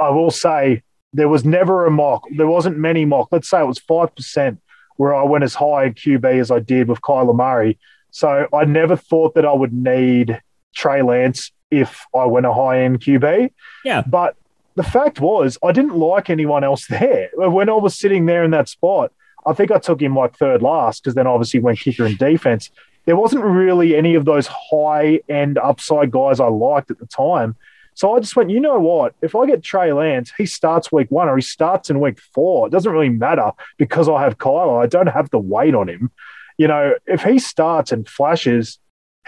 I 0.00 0.10
will 0.10 0.32
say 0.32 0.82
there 1.12 1.28
was 1.28 1.44
never 1.44 1.86
a 1.86 1.90
mock. 1.90 2.24
There 2.36 2.48
wasn't 2.48 2.78
many 2.78 3.04
mock. 3.04 3.28
Let's 3.30 3.48
say 3.48 3.60
it 3.60 3.66
was 3.66 3.78
five 3.78 4.12
percent 4.16 4.60
where 4.96 5.14
I 5.14 5.22
went 5.22 5.44
as 5.44 5.54
high 5.54 5.84
in 5.84 5.94
QB 5.94 6.40
as 6.40 6.50
I 6.50 6.58
did 6.60 6.88
with 6.88 7.00
Kyler 7.00 7.34
Murray. 7.34 7.78
So 8.10 8.46
I 8.52 8.64
never 8.64 8.96
thought 8.96 9.34
that 9.34 9.46
I 9.46 9.52
would 9.52 9.72
need 9.72 10.40
Trey 10.74 11.02
Lance 11.02 11.50
if 11.70 12.04
I 12.14 12.26
went 12.26 12.46
a 12.46 12.52
high 12.52 12.82
end 12.82 13.00
QB. 13.00 13.50
Yeah. 13.84 14.02
But 14.06 14.36
the 14.74 14.82
fact 14.82 15.20
was, 15.20 15.58
I 15.64 15.72
didn't 15.72 15.96
like 15.96 16.30
anyone 16.30 16.64
else 16.64 16.86
there. 16.86 17.30
When 17.36 17.68
I 17.68 17.74
was 17.74 17.98
sitting 17.98 18.26
there 18.26 18.44
in 18.44 18.50
that 18.52 18.68
spot, 18.68 19.12
I 19.44 19.52
think 19.54 19.70
I 19.70 19.78
took 19.78 20.00
him 20.00 20.14
like 20.14 20.36
third 20.36 20.62
last 20.62 21.02
because 21.02 21.14
then 21.14 21.26
obviously 21.26 21.60
went 21.60 21.80
kicker 21.80 22.04
and 22.04 22.16
defense. 22.16 22.70
There 23.04 23.16
wasn't 23.16 23.44
really 23.44 23.96
any 23.96 24.14
of 24.14 24.24
those 24.24 24.46
high 24.46 25.20
end 25.28 25.58
upside 25.58 26.12
guys 26.12 26.38
I 26.38 26.46
liked 26.46 26.90
at 26.90 26.98
the 26.98 27.06
time. 27.06 27.56
So 27.94 28.16
I 28.16 28.20
just 28.20 28.36
went, 28.36 28.50
you 28.50 28.60
know 28.60 28.78
what? 28.78 29.14
If 29.20 29.34
I 29.34 29.46
get 29.46 29.62
Trey 29.62 29.92
Lance, 29.92 30.32
he 30.36 30.46
starts 30.46 30.90
week 30.90 31.10
one 31.10 31.28
or 31.28 31.36
he 31.36 31.42
starts 31.42 31.90
in 31.90 32.00
week 32.00 32.18
four. 32.18 32.66
It 32.66 32.70
doesn't 32.70 32.90
really 32.90 33.10
matter 33.10 33.52
because 33.76 34.08
I 34.08 34.22
have 34.22 34.38
Kyler. 34.38 34.82
I 34.82 34.86
don't 34.86 35.08
have 35.08 35.30
the 35.30 35.38
weight 35.38 35.74
on 35.74 35.88
him. 35.88 36.10
You 36.56 36.68
know, 36.68 36.94
if 37.06 37.22
he 37.22 37.38
starts 37.38 37.92
and 37.92 38.08
flashes, 38.08 38.78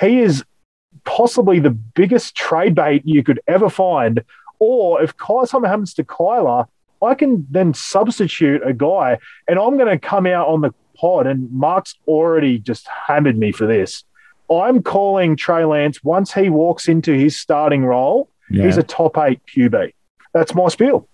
he 0.01 0.21
is 0.21 0.45
possibly 1.05 1.59
the 1.59 1.71
biggest 1.71 2.35
trade 2.35 2.75
bait 2.75 3.03
you 3.05 3.23
could 3.23 3.41
ever 3.47 3.69
find. 3.69 4.25
Or 4.59 5.03
if 5.03 5.15
something 5.47 5.69
happens 5.69 5.95
to 5.95 6.05
Kyler, 6.05 6.67
I 7.03 7.15
can 7.15 7.47
then 7.51 7.75
substitute 7.75 8.63
a 8.65 8.73
guy 8.73 9.19
and 9.47 9.59
I'm 9.59 9.77
going 9.77 9.91
to 9.91 9.99
come 9.99 10.27
out 10.27 10.49
on 10.49 10.63
the 10.63 10.73
pod. 10.97 11.27
And 11.27 11.51
Mark's 11.53 11.97
already 12.07 12.59
just 12.59 12.89
hammered 12.89 13.37
me 13.37 13.53
for 13.53 13.67
this. 13.67 14.05
I'm 14.51 14.83
calling 14.83 15.37
Trey 15.37 15.65
Lance 15.65 16.05
once 16.05 16.33
he 16.33 16.51
walks 16.51 16.89
into 16.89 17.13
his 17.13 17.39
starting 17.39 17.85
role, 17.85 18.29
he's 18.63 18.77
a 18.77 18.83
top 18.83 19.17
eight 19.19 19.41
QB. 19.47 19.93
That's 20.33 20.55
my 20.55 20.69
spiel. 20.69 21.09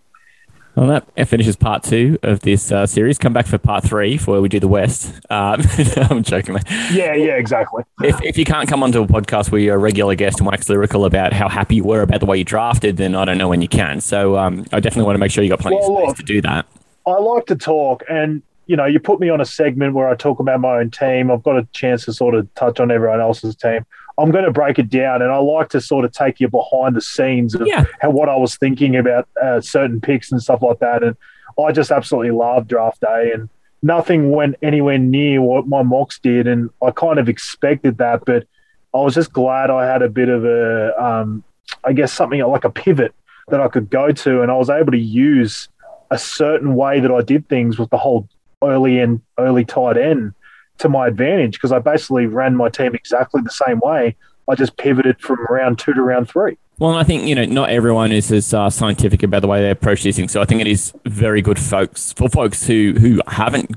Well, 0.77 0.87
that 1.17 1.29
finishes 1.29 1.57
part 1.57 1.83
two 1.83 2.17
of 2.23 2.41
this 2.41 2.71
uh, 2.71 2.87
series. 2.87 3.19
Come 3.19 3.33
back 3.33 3.47
for 3.49 3.59
part 3.59 3.83
three 3.85 4.17
for 4.17 4.31
where 4.33 4.41
we 4.41 4.49
do 4.49 4.61
the 4.61 4.69
West. 4.69 5.13
Um, 5.29 5.63
I'm 5.97 6.23
joking, 6.23 6.55
mate. 6.55 6.63
Yeah, 6.93 7.13
yeah, 7.15 7.35
exactly. 7.37 7.83
If, 8.03 8.23
if 8.23 8.39
you 8.39 8.45
can't 8.45 8.69
come 8.69 8.83
onto 8.83 9.03
a 9.03 9.07
podcast 9.07 9.51
where 9.51 9.61
you're 9.61 9.75
a 9.75 9.79
regular 9.79 10.15
guest 10.15 10.39
and 10.39 10.47
wax 10.47 10.69
lyrical 10.69 11.05
about 11.05 11.33
how 11.33 11.49
happy 11.49 11.75
you 11.77 11.85
were 11.85 12.03
about 12.03 12.21
the 12.21 12.27
way 12.27 12.39
you 12.39 12.45
drafted, 12.45 12.99
then 12.99 13.17
I 13.17 13.25
don't 13.25 13.37
know 13.37 13.49
when 13.49 13.63
you 13.63 13.69
can. 13.69 14.01
So 14.01 14.37
um, 14.39 14.65
I 14.73 14.79
definitely 14.79 15.07
want 15.07 15.17
to 15.17 15.19
make 15.19 15.33
sure 15.33 15.43
you 15.43 15.51
got 15.51 15.59
plenty 15.59 15.77
Well, 15.77 15.89
of 15.91 15.99
space 15.99 16.07
look. 16.09 16.17
to 16.19 16.23
do 16.23 16.41
that. 16.43 16.67
I 17.07 17.19
like 17.19 17.47
to 17.47 17.57
talk, 17.57 18.05
and 18.09 18.41
you 18.67 18.77
know, 18.77 18.87
you 18.87 19.01
put 19.01 19.19
me 19.19 19.29
on 19.29 19.41
a 19.41 19.45
segment 19.45 19.95
where 19.95 20.09
I 20.09 20.15
talk 20.15 20.39
about 20.39 20.61
my 20.61 20.79
own 20.79 20.91
team. 20.93 21.33
I've 21.33 21.43
got 21.43 21.59
a 21.59 21.67
chance 21.73 22.05
to 22.05 22.13
sort 22.13 22.37
of 22.37 22.53
touch 22.55 22.79
on 22.79 22.93
everyone 22.93 23.21
else's 23.21 23.57
team. 23.57 23.85
I'm 24.21 24.31
going 24.31 24.45
to 24.45 24.51
break 24.53 24.79
it 24.79 24.91
down, 24.91 25.23
and 25.23 25.33
I 25.33 25.39
like 25.39 25.71
to 25.71 25.81
sort 25.81 26.05
of 26.05 26.13
take 26.13 26.41
you 26.41 26.49
behind 26.49 26.95
the 26.95 27.01
scenes 27.01 27.55
of 27.55 27.67
Yeah. 27.67 27.85
how 28.01 28.11
what 28.11 28.29
I 28.29 28.37
was 28.37 28.57
thinking 28.57 28.97
about 28.97 29.27
uh, 29.43 29.61
certain 29.61 30.01
picks 30.01 30.31
and 30.31 30.43
stuff 30.43 30.63
like 30.63 30.79
that. 30.81 31.03
And 31.03 31.17
I 31.59 31.73
just 31.73 31.91
absolutely 31.91 32.33
love 32.33 32.69
draft 32.69 33.01
day, 33.01 33.33
and 33.35 33.49
nothing 33.83 34.31
went 34.31 34.57
anywhere 34.63 34.99
near 34.99 35.41
what 35.41 35.67
my 35.67 35.83
mocks 35.83 36.19
did, 36.19 36.47
and 36.47 36.71
I 36.83 36.91
kind 36.91 37.19
of 37.19 37.29
expected 37.29 37.99
that, 37.99 38.25
but 38.27 38.47
I 38.95 38.99
was 38.99 39.15
just 39.15 39.33
glad 39.33 39.71
I 39.71 39.87
had 39.87 40.03
a 40.03 40.09
bit 40.09 40.29
of 40.29 40.45
a, 40.45 41.03
um, 41.03 41.43
I 41.85 41.93
guess 41.93 42.13
something 42.13 42.41
like 42.41 42.65
a 42.65 42.71
pivot 42.71 43.15
that 43.49 43.61
I 43.61 43.69
could 43.69 43.89
go 43.89 44.13
to, 44.13 44.43
and 44.43 44.51
I 44.51 44.57
was 44.57 44.69
able 44.69 44.93
to 44.93 44.99
use 44.99 45.69
a 46.11 46.19
certain 46.19 46.75
way 46.75 47.01
that 47.01 47.11
I 47.11 47.23
did 47.23 47.49
things 47.49 47.79
with 47.79 47.89
the 47.91 47.97
whole 47.99 48.29
early 48.63 48.99
and 48.99 49.21
early 49.39 49.65
tight 49.65 49.97
end 49.97 50.35
to 50.81 50.89
my 50.89 51.07
advantage 51.07 51.53
because 51.53 51.73
I 51.73 51.79
basically 51.79 52.27
ran 52.27 52.57
my 52.57 52.69
team 52.69 52.95
exactly 52.95 53.41
the 53.43 53.51
same 53.51 53.81
way. 53.81 54.17
I 54.49 54.55
just 54.55 54.77
pivoted 54.77 55.21
from 55.21 55.39
round 55.49 55.79
two 55.79 55.95
to 55.95 56.03
round 56.03 56.29
three. 56.29 56.59
Well, 56.79 56.95
I 56.95 57.05
think 57.05 57.25
you 57.29 57.35
know 57.35 57.45
not 57.45 57.71
everyone 57.71 58.11
is 58.11 58.33
as 58.33 58.53
uh, 58.53 58.71
scientific 58.71 59.23
about 59.23 59.43
the 59.43 59.49
way 59.49 59.61
they 59.61 59.71
approach 59.71 60.03
these 60.03 60.17
things. 60.17 60.33
So 60.33 60.41
I 60.41 60.45
think 60.45 60.61
it 60.61 60.67
is 60.67 60.93
very 61.05 61.43
good, 61.43 61.59
folks, 61.59 62.13
for 62.13 62.29
folks 62.29 62.67
who 62.67 62.95
who 62.99 63.21
haven't 63.29 63.71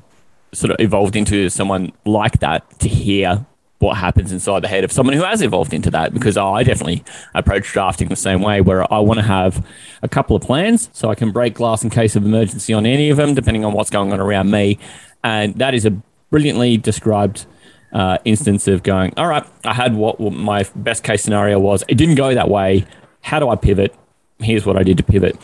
sort 0.53 0.71
of 0.71 0.79
evolved 0.79 1.15
into 1.15 1.49
someone 1.49 1.91
like 2.05 2.39
that 2.39 2.79
to 2.79 2.87
hear 2.87 3.45
what 3.79 3.97
happens 3.97 4.31
inside 4.31 4.61
the 4.61 4.67
head 4.69 4.85
of 4.85 4.91
someone 4.91 5.13
who 5.13 5.23
has 5.23 5.41
evolved 5.41 5.73
into 5.73 5.91
that. 5.91 6.13
Because 6.13 6.37
I 6.37 6.63
definitely 6.63 7.03
approach 7.35 7.71
drafting 7.73 8.07
the 8.07 8.15
same 8.15 8.41
way, 8.41 8.61
where 8.61 8.91
I 8.91 8.99
want 8.99 9.19
to 9.19 9.25
have 9.25 9.67
a 10.01 10.07
couple 10.07 10.35
of 10.37 10.41
plans 10.41 10.89
so 10.93 11.09
I 11.09 11.15
can 11.15 11.31
break 11.31 11.55
glass 11.55 11.83
in 11.83 11.89
case 11.89 12.15
of 12.15 12.25
emergency 12.25 12.73
on 12.73 12.85
any 12.85 13.09
of 13.09 13.17
them, 13.17 13.33
depending 13.33 13.65
on 13.65 13.73
what's 13.73 13.89
going 13.89 14.13
on 14.13 14.21
around 14.21 14.49
me. 14.49 14.79
And 15.25 15.55
that 15.55 15.73
is 15.73 15.85
a 15.85 16.01
brilliantly 16.37 16.77
described 16.77 17.45
uh, 17.93 18.17
instance 18.25 18.67
of 18.67 18.81
going, 18.81 19.13
all 19.17 19.27
right, 19.27 19.45
I 19.65 19.73
had 19.75 19.95
what 19.95 20.19
my 20.19 20.65
best 20.75 21.03
case 21.03 21.21
scenario 21.21 21.59
was. 21.59 21.83
It 21.87 21.93
didn't 21.93 22.15
go 22.15 22.33
that 22.33 22.49
way. 22.49 22.87
How 23.21 23.39
do 23.39 23.49
I 23.49 23.55
pivot? 23.55 23.93
Here's 24.39 24.65
what 24.65 24.75
I 24.75 24.81
did 24.81 24.97
to 24.97 25.03
pivot. 25.03 25.37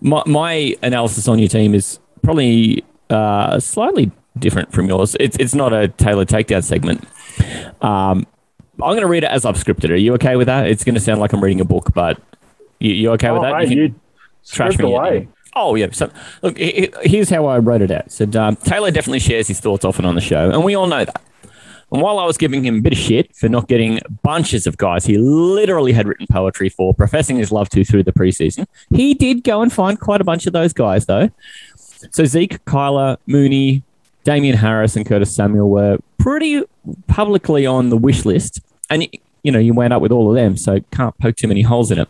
My, 0.00 0.20
my 0.26 0.74
analysis 0.82 1.28
on 1.28 1.38
your 1.38 1.46
team 1.48 1.76
is 1.76 2.00
probably 2.24 2.82
uh, 3.08 3.60
slightly 3.60 4.10
different 4.36 4.72
from 4.72 4.88
yours. 4.88 5.14
It's, 5.20 5.36
it's 5.38 5.54
not 5.54 5.72
a 5.72 5.86
tailored 5.86 6.26
takedown 6.26 6.64
segment. 6.64 7.04
Um, 7.80 8.26
I'm 8.82 8.94
going 8.94 9.02
to 9.02 9.06
read 9.06 9.22
it 9.22 9.30
as 9.30 9.44
I've 9.44 9.54
scripted. 9.54 9.90
Are 9.90 9.94
you 9.94 10.12
okay 10.14 10.34
with 10.34 10.48
that? 10.48 10.66
It's 10.66 10.82
going 10.82 10.96
to 10.96 11.00
sound 11.00 11.20
like 11.20 11.32
I'm 11.32 11.40
reading 11.40 11.60
a 11.60 11.64
book, 11.64 11.94
but 11.94 12.20
you, 12.80 12.90
you 12.94 13.10
okay 13.12 13.30
with 13.30 13.42
Oh, 13.42 13.44
that? 13.44 13.58
mate, 13.58 13.68
You 13.70 13.82
you 13.84 13.94
trash 14.50 14.76
me 14.76 14.86
away. 14.92 15.28
Oh 15.54 15.74
yeah. 15.74 15.88
So 15.92 16.10
look, 16.42 16.56
he- 16.56 16.90
he- 17.02 17.08
here's 17.08 17.28
how 17.30 17.46
I 17.46 17.58
wrote 17.58 17.82
it 17.82 17.90
out. 17.90 18.10
Said 18.10 18.34
um, 18.36 18.56
Talor 18.56 18.92
definitely 18.92 19.18
shares 19.20 19.48
his 19.48 19.60
thoughts 19.60 19.84
often 19.84 20.04
on 20.04 20.14
the 20.14 20.20
show, 20.20 20.50
and 20.50 20.64
we 20.64 20.74
all 20.74 20.86
know 20.86 21.04
that. 21.04 21.22
And 21.92 22.00
while 22.00 22.18
I 22.18 22.24
was 22.24 22.38
giving 22.38 22.64
him 22.64 22.78
a 22.78 22.80
bit 22.80 22.94
of 22.94 22.98
shit 22.98 23.36
for 23.36 23.50
not 23.50 23.68
getting 23.68 24.00
bunches 24.22 24.66
of 24.66 24.78
guys 24.78 25.04
he 25.04 25.18
literally 25.18 25.92
had 25.92 26.08
written 26.08 26.26
poetry 26.30 26.70
for, 26.70 26.94
professing 26.94 27.36
his 27.36 27.52
love 27.52 27.68
to 27.70 27.84
through 27.84 28.04
the 28.04 28.12
preseason, 28.12 28.66
he 28.94 29.12
did 29.12 29.44
go 29.44 29.60
and 29.60 29.70
find 29.70 30.00
quite 30.00 30.22
a 30.22 30.24
bunch 30.24 30.46
of 30.46 30.54
those 30.54 30.72
guys 30.72 31.04
though. 31.04 31.28
So 32.10 32.24
Zeke, 32.24 32.64
Kyler, 32.64 33.18
Mooney, 33.26 33.82
Damien 34.24 34.56
Harris, 34.56 34.96
and 34.96 35.04
Curtis 35.04 35.34
Samuel 35.36 35.68
were 35.68 35.98
pretty 36.18 36.62
publicly 37.08 37.66
on 37.66 37.90
the 37.90 37.96
wish 37.98 38.24
list, 38.24 38.60
and 38.88 39.06
you 39.42 39.52
know 39.52 39.58
you 39.58 39.74
went 39.74 39.92
up 39.92 40.00
with 40.00 40.12
all 40.12 40.30
of 40.30 40.34
them, 40.34 40.56
so 40.56 40.80
can't 40.92 41.16
poke 41.18 41.36
too 41.36 41.46
many 41.48 41.60
holes 41.62 41.90
in 41.90 41.98
it. 41.98 42.08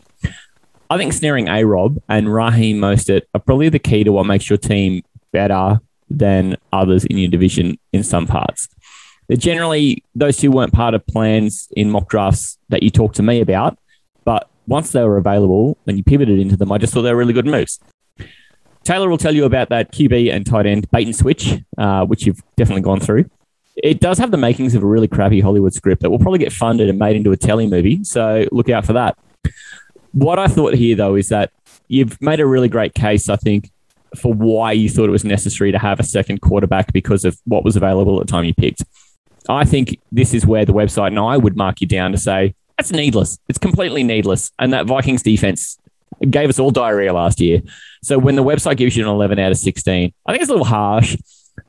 I 0.93 0.99
think 0.99 1.15
snaring 1.15 1.49
A 1.49 1.65
Rob 1.65 1.97
and 2.07 2.31
Raheem 2.35 2.77
Mostert 2.77 3.23
are 3.33 3.41
probably 3.41 3.71
the 3.71 3.79
key 3.79 4.05
to 4.05 4.13
what 4.13 4.27
makes 4.27 4.51
your 4.51 4.59
team 4.59 5.03
better 5.33 5.81
than 6.11 6.59
others 6.71 7.07
in 7.07 7.17
your 7.17 7.31
division 7.31 7.79
in 7.95 8.05
some 8.05 8.27
parts. 8.27 8.69
They're 9.27 9.39
generally, 9.39 10.05
those 10.15 10.37
two 10.37 10.51
weren't 10.51 10.75
part 10.75 10.93
of 10.93 11.07
plans 11.07 11.67
in 11.75 11.91
mock 11.91 12.11
drafts 12.11 12.59
that 12.69 12.83
you 12.83 12.91
talked 12.91 13.17
to 13.17 13.23
me 13.23 13.41
about, 13.41 13.79
but 14.27 14.51
once 14.67 14.93
they 14.93 15.03
were 15.03 15.17
available 15.17 15.79
and 15.87 15.97
you 15.97 16.05
pivoted 16.05 16.39
into 16.39 16.59
them, 16.59 16.71
I 16.71 16.77
just 16.77 16.93
thought 16.93 17.01
they 17.01 17.13
were 17.13 17.21
really 17.21 17.33
good 17.33 17.47
moves. 17.47 17.81
Talor 18.85 19.09
will 19.09 19.17
tell 19.17 19.35
you 19.35 19.47
about 19.47 19.71
that 19.71 19.93
QB 19.93 20.31
and 20.31 20.45
tight 20.45 20.67
end 20.67 20.91
bait 20.91 21.07
and 21.07 21.17
switch, 21.17 21.55
uh, 21.79 22.05
which 22.05 22.27
you've 22.27 22.43
definitely 22.59 22.83
gone 22.83 23.01
through. 23.01 23.31
It 23.77 23.99
does 23.99 24.19
have 24.19 24.31
the 24.31 24.37
makings 24.37 24.75
of 24.75 24.83
a 24.83 24.87
really 24.87 25.09
crappy 25.09 25.41
Hollywood 25.41 25.73
script 25.73 26.03
that 26.03 26.11
will 26.11 26.19
probably 26.19 26.41
get 26.41 26.53
funded 26.53 26.91
and 26.91 26.99
made 26.99 27.17
into 27.17 27.33
a 27.33 27.37
telly 27.39 27.67
movie, 27.67 28.05
so 28.05 28.47
look 28.53 28.69
out 28.69 28.85
for 28.85 28.93
that 28.93 29.17
What 30.13 30.39
I 30.39 30.47
thought 30.47 30.75
here, 30.75 30.97
though, 30.97 31.15
is 31.15 31.29
that 31.29 31.51
you've 31.89 32.21
made 32.21 32.41
a 32.41 32.47
really 32.47 32.69
great 32.69 32.95
case, 32.95 33.29
I 33.29 33.37
think, 33.37 33.71
for 34.17 34.33
why 34.33 34.73
you 34.73 34.89
thought 34.89 35.09
it 35.09 35.13
was 35.13 35.25
necessary 35.25 35.73
to 35.73 35.79
have 35.79 35.99
a 36.01 36.05
second 36.05 36.41
quarterback 36.41 36.93
because 36.93 37.25
of 37.25 37.39
what 37.45 37.65
was 37.65 37.77
available 37.77 38.21
at 38.21 38.27
the 38.27 38.31
time 38.31 38.45
you 38.45 38.55
picked. 38.55 38.85
I 39.49 39.65
think 39.65 39.99
this 40.11 40.35
is 40.35 40.47
where 40.47 40.65
the 40.65 40.73
website 40.73 41.09
and 41.09 41.19
I 41.19 41.37
would 41.37 41.57
mark 41.57 41.81
you 41.81 41.87
down 41.87 42.13
to 42.13 42.19
say 42.19 42.55
that's 42.79 42.93
needless. 42.93 43.39
It's 43.49 43.59
completely 43.59 44.03
needless. 44.03 44.51
And 44.59 44.73
that 44.73 44.87
Vikings 44.87 45.23
defense 45.23 45.79
gave 46.31 46.49
us 46.49 46.59
all 46.59 46.71
diarrhea 46.71 47.13
last 47.13 47.41
year. 47.41 47.63
So 48.03 48.19
when 48.19 48.37
the 48.37 48.45
website 48.45 48.77
gives 48.77 48.97
you 48.97 49.05
an 49.05 49.11
11 49.11 49.39
out 49.39 49.53
of 49.53 49.59
16, 49.59 50.13
I 50.27 50.33
think 50.33 50.43
it's 50.43 50.51
a 50.51 50.53
little 50.53 50.67
harsh. 50.67 51.17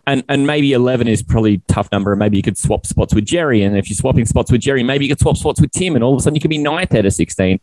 And 0.08 0.24
and 0.30 0.48
maybe 0.48 0.72
11 0.74 1.08
is 1.08 1.22
probably 1.22 1.56
a 1.56 1.72
tough 1.72 1.90
number. 1.92 2.14
And 2.14 2.20
maybe 2.20 2.38
you 2.38 2.44
could 2.44 2.58
swap 2.58 2.86
spots 2.86 3.14
with 3.14 3.26
Jerry. 3.26 3.64
And 3.64 3.78
if 3.78 3.90
you're 3.90 3.96
swapping 3.96 4.26
spots 4.26 4.52
with 4.52 4.62
Jerry, 4.62 4.82
maybe 4.82 5.06
you 5.06 5.10
could 5.10 5.20
swap 5.20 5.38
spots 5.38 5.60
with 5.60 5.72
Tim. 5.72 5.96
And 5.96 6.04
all 6.04 6.14
of 6.14 6.20
a 6.20 6.24
sudden 6.24 6.36
you 6.36 6.42
could 6.42 6.50
be 6.50 6.58
ninth 6.58 6.96
out 6.96 7.06
of 7.06 7.14
16. 7.14 7.60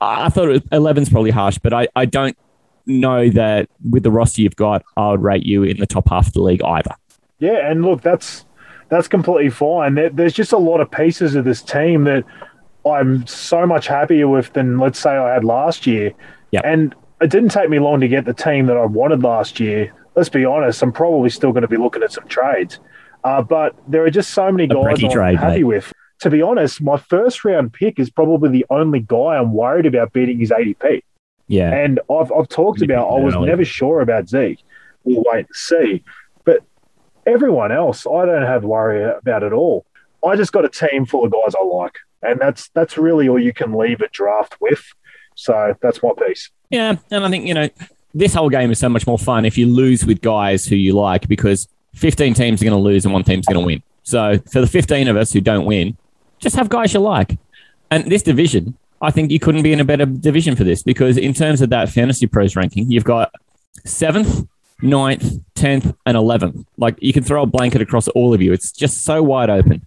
I 0.00 0.28
thought 0.28 0.62
11 0.72 1.02
is 1.02 1.08
probably 1.08 1.30
harsh, 1.30 1.58
but 1.58 1.72
I, 1.72 1.88
I 1.96 2.04
don't 2.04 2.36
know 2.86 3.28
that 3.30 3.68
with 3.88 4.02
the 4.02 4.10
roster 4.10 4.42
you've 4.42 4.56
got, 4.56 4.84
I 4.96 5.10
would 5.10 5.22
rate 5.22 5.44
you 5.44 5.62
in 5.62 5.78
the 5.78 5.86
top 5.86 6.08
half 6.08 6.28
of 6.28 6.32
the 6.32 6.42
league 6.42 6.62
either. 6.62 6.94
Yeah, 7.38 7.70
and 7.70 7.84
look, 7.84 8.02
that's 8.02 8.44
that's 8.88 9.08
completely 9.08 9.50
fine. 9.50 9.94
There, 9.94 10.10
there's 10.10 10.32
just 10.32 10.52
a 10.52 10.58
lot 10.58 10.80
of 10.80 10.90
pieces 10.90 11.34
of 11.34 11.44
this 11.44 11.62
team 11.62 12.04
that 12.04 12.24
I'm 12.86 13.26
so 13.26 13.66
much 13.66 13.86
happier 13.86 14.28
with 14.28 14.52
than 14.54 14.78
let's 14.78 14.98
say 14.98 15.10
I 15.10 15.34
had 15.34 15.44
last 15.44 15.86
year. 15.86 16.12
Yep. 16.52 16.62
And 16.64 16.94
it 17.20 17.30
didn't 17.30 17.50
take 17.50 17.68
me 17.68 17.78
long 17.78 18.00
to 18.00 18.08
get 18.08 18.24
the 18.24 18.34
team 18.34 18.66
that 18.66 18.76
I 18.76 18.86
wanted 18.86 19.22
last 19.22 19.60
year. 19.60 19.92
Let's 20.14 20.28
be 20.28 20.44
honest, 20.44 20.82
I'm 20.82 20.92
probably 20.92 21.30
still 21.30 21.52
going 21.52 21.62
to 21.62 21.68
be 21.68 21.76
looking 21.76 22.02
at 22.02 22.12
some 22.12 22.26
trades. 22.28 22.80
Uh, 23.24 23.42
but 23.42 23.76
there 23.86 24.04
are 24.04 24.10
just 24.10 24.30
so 24.30 24.50
many 24.50 24.66
guys 24.66 25.02
I'm 25.02 25.10
trade, 25.10 25.38
happy 25.38 25.58
mate. 25.58 25.64
with. 25.64 25.92
To 26.20 26.30
be 26.30 26.42
honest, 26.42 26.80
my 26.82 26.96
first 26.96 27.44
round 27.44 27.72
pick 27.72 27.98
is 27.98 28.10
probably 28.10 28.50
the 28.50 28.66
only 28.70 29.00
guy 29.00 29.36
I'm 29.36 29.52
worried 29.52 29.86
about 29.86 30.12
beating 30.12 30.38
his 30.38 30.50
ADP. 30.50 31.02
Yeah. 31.46 31.72
And 31.72 32.00
I've, 32.10 32.30
I've 32.32 32.48
talked 32.48 32.82
about, 32.82 33.08
I 33.08 33.20
was 33.20 33.34
never 33.36 33.64
sure 33.64 34.00
about 34.00 34.28
Zeke. 34.28 34.60
We'll 35.04 35.24
wait 35.26 35.46
and 35.46 35.54
see. 35.54 36.04
But 36.44 36.62
everyone 37.26 37.72
else, 37.72 38.06
I 38.06 38.26
don't 38.26 38.42
have 38.42 38.64
worry 38.64 39.02
about 39.04 39.42
at 39.42 39.52
all. 39.52 39.86
I 40.26 40.36
just 40.36 40.52
got 40.52 40.64
a 40.64 40.68
team 40.68 41.06
full 41.06 41.24
of 41.24 41.32
guys 41.32 41.54
I 41.54 41.64
like. 41.64 41.94
And 42.20 42.40
that's 42.40 42.68
that's 42.70 42.98
really 42.98 43.28
all 43.28 43.38
you 43.38 43.52
can 43.52 43.72
leave 43.74 44.00
a 44.00 44.08
draft 44.08 44.56
with. 44.60 44.84
So 45.36 45.76
that's 45.80 46.02
my 46.02 46.10
piece. 46.26 46.50
Yeah, 46.68 46.96
and 47.12 47.24
I 47.24 47.30
think 47.30 47.46
you 47.46 47.54
know 47.54 47.68
this 48.12 48.34
whole 48.34 48.50
game 48.50 48.70
is 48.72 48.78
so 48.78 48.88
much 48.88 49.06
more 49.06 49.18
fun 49.18 49.44
if 49.44 49.56
you 49.56 49.66
lose 49.66 50.04
with 50.04 50.20
guys 50.20 50.66
who 50.66 50.74
you 50.74 50.94
like 50.94 51.28
because 51.28 51.68
15 51.94 52.34
teams 52.34 52.60
are 52.60 52.64
going 52.64 52.76
to 52.76 52.82
lose 52.82 53.04
and 53.04 53.14
one 53.14 53.22
team's 53.22 53.46
going 53.46 53.60
to 53.60 53.64
win. 53.64 53.82
So 54.02 54.38
for 54.50 54.60
the 54.60 54.66
15 54.66 55.08
of 55.08 55.16
us 55.16 55.32
who 55.32 55.40
don't 55.40 55.64
win, 55.64 55.96
just 56.38 56.56
have 56.56 56.68
guys 56.68 56.94
you 56.94 57.00
like. 57.00 57.38
And 57.90 58.10
this 58.10 58.22
division, 58.22 58.76
I 59.00 59.10
think 59.10 59.30
you 59.30 59.38
couldn't 59.38 59.62
be 59.62 59.72
in 59.72 59.80
a 59.80 59.84
better 59.84 60.06
division 60.06 60.56
for 60.56 60.64
this 60.64 60.82
because 60.82 61.16
in 61.16 61.32
terms 61.32 61.60
of 61.60 61.70
that 61.70 61.88
fantasy 61.88 62.26
pros 62.26 62.56
ranking, 62.56 62.90
you've 62.90 63.04
got 63.04 63.32
seventh, 63.84 64.46
ninth, 64.82 65.38
tenth, 65.54 65.94
and 66.06 66.16
eleventh. 66.16 66.66
Like 66.76 66.96
you 67.00 67.12
can 67.12 67.22
throw 67.24 67.42
a 67.42 67.46
blanket 67.46 67.80
across 67.82 68.08
all 68.08 68.34
of 68.34 68.42
you. 68.42 68.52
It's 68.52 68.72
just 68.72 69.04
so 69.04 69.22
wide 69.22 69.50
open. 69.50 69.86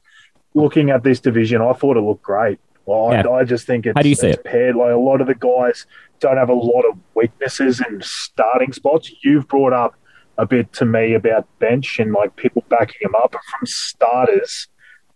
Looking 0.54 0.90
at 0.90 1.04
this 1.04 1.20
division, 1.20 1.62
I 1.62 1.74
thought 1.74 1.98
it 1.98 2.02
looked 2.02 2.24
great. 2.24 2.60
Well, 2.86 3.12
Yeah. 3.14 3.28
I, 3.28 3.40
I 3.40 3.44
just 3.44 3.66
think 3.68 3.86
it's, 3.86 3.96
How 3.96 4.02
do 4.02 4.10
you 4.10 4.16
see 4.16 4.28
it? 4.30 4.44
paired. 4.44 4.76
Like 4.76 4.92
a 4.92 4.98
lot 4.98 5.22
of 5.22 5.28
the 5.28 5.36
guys 5.36 5.86
don't 6.20 6.38
have 6.38 6.50
a 6.50 6.54
lot 6.54 6.82
of 6.82 6.98
weaknesses 7.16 7.82
in 7.88 8.02
starting 8.02 8.74
spots. 8.74 9.12
You've 9.24 9.48
brought 9.48 9.74
up 9.74 9.96
a 10.38 10.46
bit 10.46 10.74
to 10.74 10.86
me 10.86 11.14
about 11.14 11.48
bench 11.60 12.00
and 12.00 12.12
like 12.12 12.36
people 12.36 12.64
backing 12.70 12.98
them 13.04 13.14
up. 13.16 13.32
But 13.34 13.42
from 13.58 13.66
starters, 13.68 14.68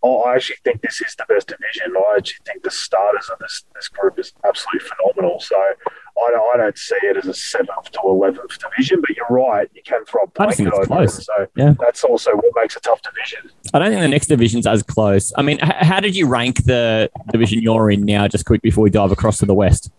I- 0.05 0.29
I 0.29 0.35
actually 0.35 0.57
think 0.63 0.81
this 0.81 1.01
is 1.01 1.15
the 1.15 1.25
best 1.27 1.47
division. 1.47 1.93
I 1.97 2.15
actually 2.17 2.43
think 2.45 2.63
the 2.63 2.71
starters 2.71 3.29
of 3.33 3.39
this 3.39 3.63
this 3.75 3.87
group 3.87 4.19
is 4.19 4.33
absolutely 4.47 4.87
phenomenal. 4.89 5.39
So 5.39 5.55
I 5.57 6.31
don't, 6.31 6.53
I 6.53 6.57
don't 6.63 6.77
see 6.77 6.95
it 7.03 7.17
as 7.17 7.25
a 7.27 7.33
seventh 7.33 7.91
to 7.91 7.99
eleventh 8.03 8.57
division. 8.59 9.01
But 9.01 9.15
you're 9.17 9.25
right, 9.29 9.67
you 9.73 9.81
can 9.83 10.05
throw 10.05 10.21
a 10.23 10.41
I 10.41 10.45
just 10.45 10.57
think 10.57 10.69
blanket 10.69 10.73
over 10.73 10.83
it. 11.03 11.07
close. 11.07 11.25
So 11.25 11.47
Yeah. 11.55 11.73
that's 11.79 12.03
also 12.03 12.31
what 12.35 12.51
makes 12.55 12.75
a 12.75 12.79
tough 12.81 13.01
division. 13.01 13.49
I 13.73 13.79
don't 13.79 13.89
think 13.89 14.01
the 14.01 14.07
next 14.07 14.27
division's 14.27 14.67
as 14.67 14.83
close. 14.83 15.33
I 15.37 15.41
mean, 15.41 15.57
h- 15.61 15.73
how 15.91 15.99
did 15.99 16.15
you 16.15 16.27
rank 16.27 16.63
the 16.65 17.09
division 17.31 17.61
you're 17.61 17.89
in 17.91 18.05
now? 18.05 18.27
Just 18.27 18.45
quick 18.45 18.61
before 18.61 18.83
we 18.83 18.89
dive 18.89 19.11
across 19.11 19.39
to 19.39 19.45
the 19.45 19.55
west. 19.55 19.91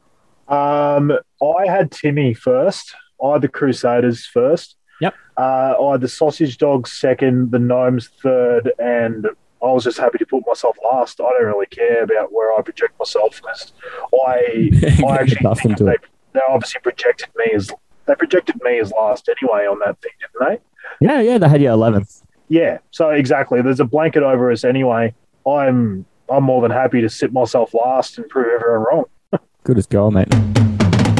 Um, 0.49 1.13
I 1.43 1.67
had 1.67 1.91
Timmy 1.91 2.33
first. 2.35 2.95
I 3.23 3.33
had 3.35 3.43
the 3.43 3.49
Crusaders 3.49 4.27
first. 4.27 4.77
Yep. 5.01 5.15
Uh, 5.37 5.75
I 5.83 5.93
had 5.93 6.01
the 6.01 6.09
Sausage 6.09 6.57
Dogs 6.59 6.93
second, 6.93 7.51
the 7.51 7.59
Gnomes 7.59 8.09
third, 8.23 8.73
and 8.79 9.27
I 9.67 9.73
was 9.73 9.85
just 9.85 9.99
happy 9.99 10.19
to 10.19 10.27
put 10.27 10.47
myself 10.47 10.77
last. 10.85 11.21
I 11.21 11.29
don't 11.31 11.45
really 11.45 11.67
care 11.67 12.05
about 12.05 12.33
where 12.33 12.57
I 12.57 12.63
project 12.63 12.99
myself 12.99 13.41
because 13.41 13.73
I, 14.27 14.71
I 15.05 15.17
actually 15.21 15.55
think 15.57 15.77
to 15.79 15.85
they, 15.85 15.97
they 16.33 16.41
obviously 16.49 16.81
projected 16.81 17.29
me 17.37 17.53
as 17.55 17.71
they 18.07 18.15
projected 18.15 18.61
me 18.63 18.79
as 18.79 18.93
last 18.93 19.29
anyway 19.29 19.67
on 19.67 19.81
that 19.81 20.01
thing, 20.01 20.13
didn't 20.21 20.49
they? 20.49 21.07
Yeah, 21.07 21.21
yeah, 21.21 21.39
they 21.39 21.49
had 21.49 21.61
you 21.61 21.69
11th. 21.69 22.23
Yeah. 22.49 22.79
So 22.93 23.11
exactly, 23.11 23.61
there's 23.63 23.81
a 23.81 23.85
blanket 23.85 24.23
over 24.23 24.51
us 24.53 24.65
anyway. 24.65 25.15
I'm 25.47 26.07
I'm 26.29 26.45
more 26.45 26.61
than 26.63 26.71
happy 26.71 27.01
to 27.01 27.09
sit 27.09 27.33
myself 27.33 27.75
last 27.75 28.19
and 28.19 28.29
prove 28.29 28.47
everyone 28.61 28.87
wrong. 28.91 29.05
Good 29.65 29.79
as 29.79 29.87
gold, 29.87 30.15
mate. 30.15 30.76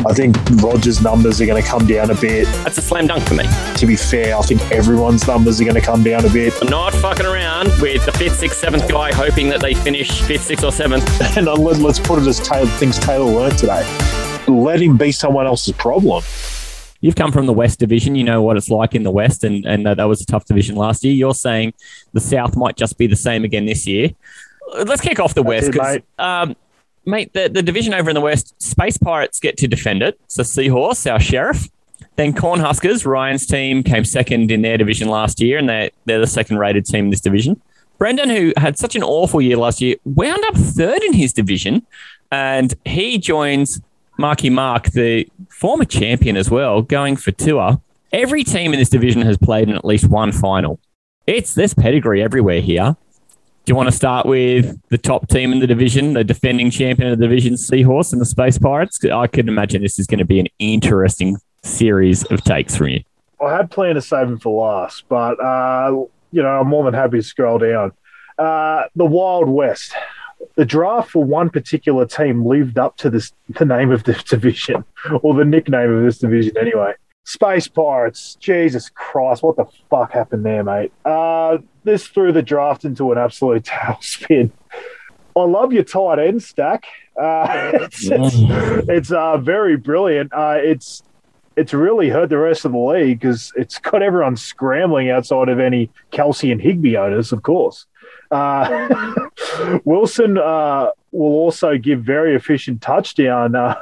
I 0.07 0.13
think 0.13 0.37
Rodgers' 0.63 1.03
numbers 1.03 1.41
are 1.41 1.47
going 1.47 1.61
to 1.61 1.69
come 1.69 1.85
down 1.85 2.11
a 2.11 2.15
bit. 2.15 2.45
That's 2.63 2.79
a 2.79 2.83
slam 2.83 3.09
dunk 3.09 3.25
for 3.25 3.35
me. 3.35 3.45
To 3.75 3.87
be 3.87 3.97
fair, 3.97 4.37
I 4.39 4.43
think 4.43 4.63
everyone's 4.71 5.27
numbers 5.27 5.61
are 5.61 5.65
going 5.65 5.75
to 5.75 5.81
come 5.81 6.05
down 6.05 6.25
a 6.25 6.29
bit. 6.29 6.55
I'm 6.63 6.69
not 6.69 6.95
fucking 6.95 7.27
around 7.27 7.73
with 7.81 8.07
the 8.07 8.13
fifth, 8.13 8.39
sixth, 8.39 8.59
seventh 8.59 8.89
guy 8.89 9.13
hoping 9.13 9.49
that 9.49 9.61
they 9.61 9.75
finish 9.75 10.23
fifth, 10.23 10.45
sixth, 10.45 10.65
or 10.65 10.71
seventh. 10.71 11.05
And 11.37 11.49
uh, 11.49 11.55
let, 11.55 11.79
let's 11.79 11.99
put 11.99 12.21
it 12.21 12.27
as 12.29 12.41
Talor, 12.41 12.69
things 12.79 13.01
Talor 13.01 13.35
learned 13.35 13.59
today. 13.59 13.83
Let 14.47 14.81
him 14.81 14.97
be 14.97 15.11
someone 15.11 15.45
else's 15.47 15.75
problem. 15.75 16.23
You've 17.01 17.17
come 17.17 17.33
from 17.33 17.47
the 17.47 17.53
West 17.53 17.81
Division. 17.81 18.15
You 18.15 18.23
know 18.23 18.43
what 18.43 18.57
it's 18.57 18.71
like 18.71 18.95
in 18.95 19.03
the 19.03 19.11
West, 19.11 19.43
and, 19.43 19.67
and 19.67 19.89
uh, 19.89 19.95
that 19.95 20.05
was 20.05 20.21
a 20.21 20.27
tough 20.27 20.45
division 20.45 20.77
last 20.77 21.05
year. 21.05 21.15
You're 21.15 21.35
saying 21.35 21.75
the 22.13 22.21
South 22.21 22.57
might 22.57 22.77
just 22.77 22.97
be 22.97 23.09
the 23.09 23.17
same 23.17 23.45
again 23.45 23.67
this 23.67 23.89
year. 23.89 24.11
Let's 24.85 25.01
kick 25.01 25.19
off 25.19 25.35
the 25.35 25.43
West 25.43 25.69
it, 25.69 25.73
because, 25.73 25.95
mate. 25.97 26.05
um, 26.19 26.57
mate, 27.07 27.33
the, 27.33 27.49
the 27.49 27.63
division 27.63 27.95
over 27.95 28.11
in 28.11 28.15
the 28.15 28.21
West, 28.21 28.61
Space 28.61 28.97
Pirates 28.99 29.41
get 29.41 29.57
to 29.59 29.69
defend 29.69 30.03
it. 30.03 30.21
So 30.27 30.43
Seahorse, 30.43 31.07
our 31.07 31.21
sheriff. 31.21 31.69
Then 32.17 32.33
Cornhuskers, 32.33 33.07
Ryan's 33.07 33.47
team, 33.47 33.83
came 33.83 34.05
second 34.05 34.51
in 34.51 34.63
their 34.63 34.79
division 34.79 35.09
last 35.09 35.41
year, 35.41 35.59
and 35.59 35.69
they're, 35.69 35.91
they're 36.07 36.21
the 36.21 36.27
second 36.27 36.59
rated 36.59 36.87
team 36.87 37.07
in 37.07 37.11
this 37.11 37.21
division. 37.21 37.61
Brendan, 37.99 38.31
who 38.31 38.53
had 38.57 38.79
such 38.79 38.97
an 38.97 39.03
awful 39.03 39.41
year 39.41 39.57
last 39.57 39.81
year, 39.81 39.97
wound 40.05 40.43
up 40.47 40.55
third 40.55 41.03
in 41.03 41.13
his 41.13 41.33
division, 41.33 41.87
and 42.31 42.75
he 42.85 43.19
joins 43.19 43.81
Marky 44.19 44.51
Mark, 44.51 44.91
the 44.91 45.29
former 45.49 45.85
champion 45.85 46.37
as 46.37 46.51
well, 46.51 46.83
going 46.83 47.17
for 47.17 47.33
tour. 47.33 47.81
Every 48.13 48.45
team 48.45 48.73
in 48.73 48.79
this 48.79 48.89
division 48.89 49.23
has 49.23 49.37
played 49.37 49.69
in 49.69 49.75
at 49.75 49.85
least 49.85 50.09
one 50.09 50.33
final. 50.33 50.81
It's 51.27 51.55
this 51.55 51.75
pedigree 51.75 52.23
everywhere 52.23 52.61
here. 52.61 52.97
Do 53.67 53.73
you 53.73 53.77
want 53.77 53.89
to 53.89 53.97
start 53.97 54.27
with 54.27 54.81
the 54.91 54.97
top 54.99 55.29
team 55.29 55.53
in 55.53 55.59
the 55.59 55.67
division, 55.67 56.13
the 56.13 56.23
defending 56.23 56.71
champion 56.71 57.11
of 57.11 57.19
the 57.19 57.27
division, 57.27 57.57
Seahorse 57.57 58.13
and 58.13 58.21
the 58.21 58.27
Space 58.27 58.59
Pirates? 58.59 59.05
I 59.05 59.27
could 59.27 59.49
imagine 59.49 59.83
this 59.83 59.99
is 59.99 60.07
going 60.07 60.21
to 60.21 60.25
be 60.25 60.39
an 60.39 60.47
interesting 60.61 61.37
series 61.65 62.23
of 62.27 62.45
takes 62.45 62.77
from 62.77 62.91
you. 62.91 63.03
I 63.45 63.57
had 63.57 63.73
planned 63.73 63.97
to 63.97 64.03
save 64.03 64.29
him 64.29 64.39
for 64.39 64.65
last, 64.65 65.03
but 65.09 65.41
uh, 65.43 65.91
you 66.31 66.43
know 66.45 66.61
I'm 66.61 66.69
more 66.69 66.85
than 66.85 66.95
happy 66.95 67.17
to 67.17 67.23
scroll 67.25 67.59
down. 67.59 67.91
Uh, 68.39 68.85
the 68.95 69.05
Wild 69.05 69.49
West. 69.49 69.97
The 70.55 70.65
draft 70.65 71.11
for 71.11 71.25
one 71.25 71.51
particular 71.51 72.07
team 72.07 72.47
lived 72.47 72.79
up 72.79 72.97
to 72.99 73.11
this, 73.11 73.33
the 73.49 73.65
name 73.65 73.91
of 73.91 74.05
this 74.05 74.23
division, 74.23 74.85
or 75.23 75.35
the 75.35 75.45
nickname 75.45 75.93
of 75.93 76.05
this 76.05 76.19
division 76.19 76.57
anyway. 76.57 76.93
Space 77.25 77.67
Pirates. 77.67 78.37
Jesus 78.39 78.91
Christ, 78.91 79.43
what 79.43 79.57
the 79.57 79.65
fuck 79.91 80.13
happened 80.13 80.47
there, 80.47 80.63
mate? 80.63 80.93
Uh, 81.05 81.59
this 81.87 82.07
threw 82.07 82.33
the 82.33 82.43
draft 82.43 82.85
into 82.85 83.11
an 83.13 83.19
absolute 83.19 83.63
tailspin. 83.65 84.51
I 85.35 85.41
love 85.41 85.73
your 85.73 85.85
tight 85.85 86.19
end 86.19 86.43
stack. 86.43 86.85
Uh, 87.19 87.47
it's 87.75 88.05
it's, 88.05 88.37
it's 88.89 89.13
uh, 89.13 89.39
very 89.39 89.77
brilliant. 89.77 90.33
Uh, 90.33 90.57
it's 90.59 91.03
it's 91.57 91.73
really 91.73 92.11
hurt 92.11 92.29
the 92.29 92.39
rest 92.39 92.67
of 92.67 92.73
the 92.73 92.79
league 92.79 93.21
because 93.21 93.53
it's 93.57 93.79
got 93.79 94.03
everyone 94.03 94.37
scrambling 94.37 95.11
outside 95.11 95.49
of 95.49 95.59
any 95.59 95.91
Kelce 96.13 96.53
and 96.53 96.61
Higbee 96.61 96.97
owners, 96.97 97.33
of 97.33 97.43
course. 97.43 97.87
Uh, 98.31 99.15
Wilson 99.85 100.37
uh, 100.37 100.91
will 101.13 101.33
also 101.33 101.79
give 101.79 102.03
very 102.03 102.35
efficient 102.37 102.83
touchdown 102.83 103.55
uh, 103.55 103.75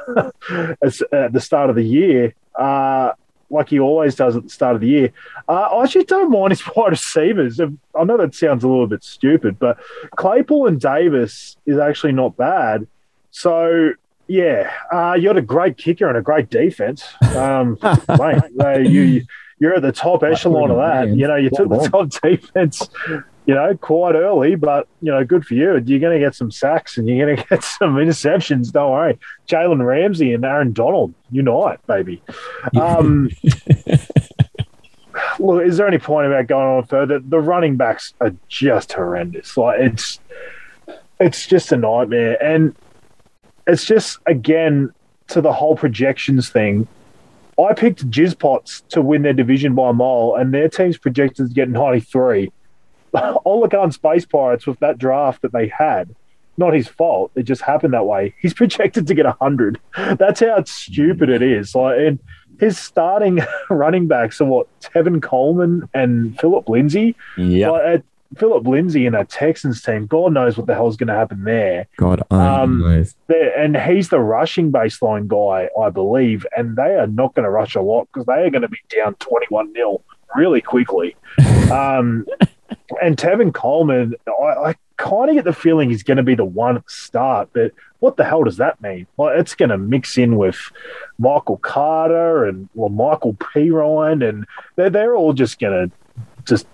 at 0.81 1.33
the 1.33 1.41
start 1.41 1.69
of 1.69 1.75
the 1.75 1.83
year, 1.83 2.33
uh, 2.57 3.11
like 3.55 3.69
he 3.69 3.79
always 3.79 4.15
does 4.15 4.35
at 4.35 4.43
the 4.43 4.49
start 4.49 4.75
of 4.75 4.81
the 4.81 4.87
year. 4.87 5.11
Uh, 5.47 5.53
I 5.53 5.83
actually 5.83 6.05
don't 6.05 6.31
mind 6.31 6.51
his 6.51 6.63
wide 6.75 6.91
receivers. 6.91 7.59
I 7.59 8.03
know 8.03 8.17
that 8.17 8.35
sounds 8.35 8.63
a 8.63 8.67
little 8.67 8.87
bit 8.87 9.03
stupid, 9.03 9.57
but 9.59 9.79
Claypool 10.15 10.67
and 10.67 10.79
Davis 10.79 11.57
is 11.65 11.77
actually 11.77 12.13
not 12.13 12.37
bad. 12.37 12.87
So 13.31 13.91
yeah, 14.27 14.71
uh, 14.91 15.13
you 15.13 15.29
got 15.29 15.37
a 15.37 15.41
great 15.41 15.77
kicker 15.77 16.07
and 16.07 16.17
a 16.17 16.21
great 16.21 16.49
defense, 16.49 17.03
um, 17.35 17.77
mate. 17.83 18.43
uh, 18.59 18.79
you 18.79 19.23
you're 19.59 19.75
at 19.75 19.81
the 19.81 19.91
top 19.91 20.23
echelon 20.23 20.69
of 20.71 20.77
that. 20.77 21.15
You 21.15 21.27
know, 21.27 21.35
you 21.35 21.49
took 21.49 21.69
the 21.69 21.87
top 21.89 22.09
defense 22.21 22.89
you 23.45 23.53
know, 23.53 23.75
quite 23.77 24.15
early, 24.15 24.55
but 24.55 24.87
you 25.01 25.11
know, 25.11 25.23
good 25.23 25.45
for 25.45 25.53
you. 25.53 25.77
You're 25.85 25.99
going 25.99 26.19
to 26.19 26.19
get 26.19 26.35
some 26.35 26.51
sacks 26.51 26.97
and 26.97 27.07
you're 27.07 27.25
going 27.25 27.37
to 27.43 27.43
get 27.43 27.63
some 27.63 27.95
interceptions. 27.95 28.71
Don't 28.71 28.91
worry, 28.91 29.19
Jalen 29.47 29.85
Ramsey 29.85 30.33
and 30.33 30.43
Aaron 30.43 30.73
Donald 30.73 31.13
unite, 31.31 31.85
baby. 31.87 32.21
Um, 32.75 33.29
look, 35.39 35.63
is 35.65 35.77
there 35.77 35.87
any 35.87 35.97
point 35.97 36.27
about 36.27 36.47
going 36.47 36.77
on 36.77 36.85
further? 36.85 37.19
The 37.19 37.39
running 37.39 37.77
backs 37.77 38.13
are 38.19 38.33
just 38.47 38.93
horrendous. 38.93 39.55
Like 39.55 39.79
it's, 39.79 40.19
it's 41.19 41.47
just 41.47 41.71
a 41.71 41.77
nightmare, 41.77 42.41
and 42.43 42.75
it's 43.67 43.85
just 43.85 44.19
again 44.25 44.91
to 45.27 45.41
the 45.41 45.53
whole 45.53 45.75
projections 45.75 46.49
thing. 46.49 46.87
I 47.57 47.73
picked 47.73 48.09
Jizpots 48.09 48.87
to 48.89 49.01
win 49.01 49.21
their 49.21 49.33
division 49.33 49.75
by 49.75 49.91
a 49.91 49.93
mile, 49.93 50.35
and 50.37 50.53
their 50.53 50.67
team's 50.67 50.97
projected 50.97 51.47
to 51.47 51.53
get 51.53 51.69
93. 51.69 52.51
Oligan 53.45 53.93
Space 53.93 54.25
Pirates 54.25 54.67
with 54.67 54.79
that 54.79 54.97
draft 54.97 55.41
that 55.41 55.51
they 55.53 55.67
had, 55.67 56.13
not 56.57 56.73
his 56.73 56.87
fault. 56.87 57.31
It 57.35 57.43
just 57.43 57.61
happened 57.61 57.93
that 57.93 58.05
way. 58.05 58.33
He's 58.39 58.53
projected 58.61 59.07
to 59.07 59.13
get 59.13 59.25
100. 59.25 59.79
That's 60.17 60.39
how 60.39 60.63
stupid 60.63 61.29
it 61.29 61.41
is. 61.41 61.75
Like, 61.75 61.97
and 61.99 62.19
his 62.59 62.77
starting 62.77 63.39
running 63.69 64.07
backs 64.07 64.39
are 64.41 64.45
what 64.45 64.67
Tevin 64.79 65.21
Coleman 65.21 65.89
and 65.93 66.39
Philip 66.39 66.69
Lindsay. 66.69 67.15
Yeah. 67.37 67.71
Like, 67.71 67.99
uh, 67.99 68.01
Philip 68.37 68.67
Lindsay 68.67 69.05
in 69.05 69.13
that 69.13 69.29
Texans 69.29 69.81
team, 69.81 70.07
God 70.07 70.33
knows 70.33 70.57
what 70.57 70.67
the 70.67 70.73
hell's 70.73 70.97
going 70.97 71.07
to 71.07 71.13
happen 71.13 71.43
there. 71.43 71.87
God, 71.95 72.21
Um. 72.31 72.81
And 73.57 73.77
he's 73.77 74.09
the 74.09 74.19
rushing 74.19 74.71
baseline 74.71 75.27
guy, 75.27 75.69
I 75.79 75.89
believe, 75.89 76.45
and 76.57 76.75
they 76.75 76.95
are 76.95 77.07
not 77.07 77.33
going 77.33 77.43
to 77.43 77.49
rush 77.49 77.75
a 77.75 77.81
lot 77.81 78.09
because 78.11 78.25
they 78.25 78.43
are 78.43 78.49
going 78.49 78.63
to 78.63 78.67
be 78.67 78.79
down 78.89 79.13
21 79.15 79.73
0 79.73 80.01
really 80.35 80.59
quickly. 80.59 81.15
um, 81.71 82.25
and 83.01 83.17
Tevin 83.17 83.53
Coleman, 83.53 84.15
I, 84.27 84.43
I 84.69 84.75
kind 84.97 85.29
of 85.29 85.35
get 85.35 85.45
the 85.45 85.53
feeling 85.53 85.89
he's 85.89 86.03
going 86.03 86.17
to 86.17 86.23
be 86.23 86.35
the 86.35 86.45
one 86.45 86.77
at 86.77 86.85
the 86.85 86.91
start, 86.91 87.49
but 87.53 87.71
what 87.99 88.17
the 88.17 88.23
hell 88.23 88.43
does 88.43 88.57
that 88.57 88.81
mean? 88.81 89.07
Well, 89.17 89.29
it's 89.37 89.55
going 89.55 89.69
to 89.69 89.77
mix 89.77 90.17
in 90.17 90.37
with 90.37 90.57
Michael 91.17 91.57
Carter 91.57 92.45
and 92.45 92.69
well, 92.75 92.89
Michael 92.89 93.35
P. 93.53 93.71
Ryan, 93.71 94.21
and 94.21 94.45
they're, 94.75 94.89
they're 94.89 95.15
all 95.15 95.33
just 95.33 95.59
going 95.59 95.89
to 95.89 95.95
just 96.45 96.67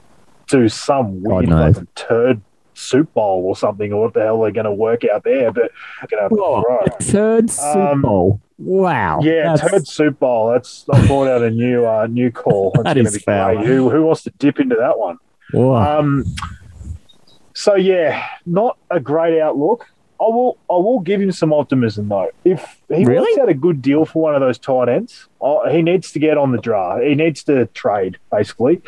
do 0.47 0.67
some 0.69 1.23
weird 1.23 1.47
knows. 1.49 1.73
fucking 1.75 1.87
turd 1.95 2.41
soup 2.73 3.13
bowl 3.13 3.43
or 3.45 3.55
something, 3.55 3.93
or 3.93 4.03
what 4.03 4.13
the 4.13 4.21
hell 4.21 4.41
they're 4.41 4.51
going 4.51 4.65
to 4.65 4.71
work 4.73 5.03
out 5.05 5.23
there. 5.23 5.51
But 5.51 5.71
going 6.09 6.29
to 6.29 6.97
Third 7.01 7.49
Super 7.49 7.79
Um, 7.79 8.01
Bowl. 8.01 8.41
Wow. 8.57 9.21
yeah, 9.23 9.53
That's- 9.55 9.71
turd 9.71 9.87
soup 9.87 10.19
bowl. 10.19 10.51
That's 10.51 10.85
I 10.91 11.07
brought 11.07 11.27
out 11.27 11.41
a 11.41 11.49
new 11.49 11.83
uh, 11.85 12.05
new 12.07 12.29
call. 12.31 12.71
That's 12.75 12.83
That 12.83 12.95
gonna 12.97 13.07
is 13.09 13.13
be 13.15 13.19
foul. 13.23 13.57
Who 13.63 13.89
who 13.89 14.03
wants 14.03 14.21
to 14.23 14.31
dip 14.37 14.59
into 14.59 14.75
that 14.75 14.99
one? 14.99 15.17
Um, 15.53 16.25
so 17.53 17.75
yeah, 17.75 18.25
not 18.45 18.77
a 18.89 18.99
great 18.99 19.39
outlook. 19.39 19.87
I 20.19 20.25
will 20.25 20.59
I 20.69 20.73
will 20.73 20.99
give 20.99 21.19
him 21.19 21.31
some 21.31 21.51
optimism 21.51 22.07
though. 22.09 22.29
If 22.45 22.79
he 22.89 23.05
Really? 23.05 23.21
works 23.21 23.37
out 23.39 23.49
a 23.49 23.55
good 23.55 23.81
deal 23.81 24.05
for 24.05 24.21
one 24.21 24.35
of 24.35 24.41
those 24.41 24.59
tight 24.59 24.87
ends, 24.87 25.27
he 25.71 25.81
needs 25.81 26.11
to 26.11 26.19
get 26.19 26.37
on 26.37 26.51
the 26.51 26.59
draft. 26.59 27.01
He 27.03 27.15
needs 27.15 27.43
to 27.45 27.65
trade 27.67 28.19
basically. 28.31 28.83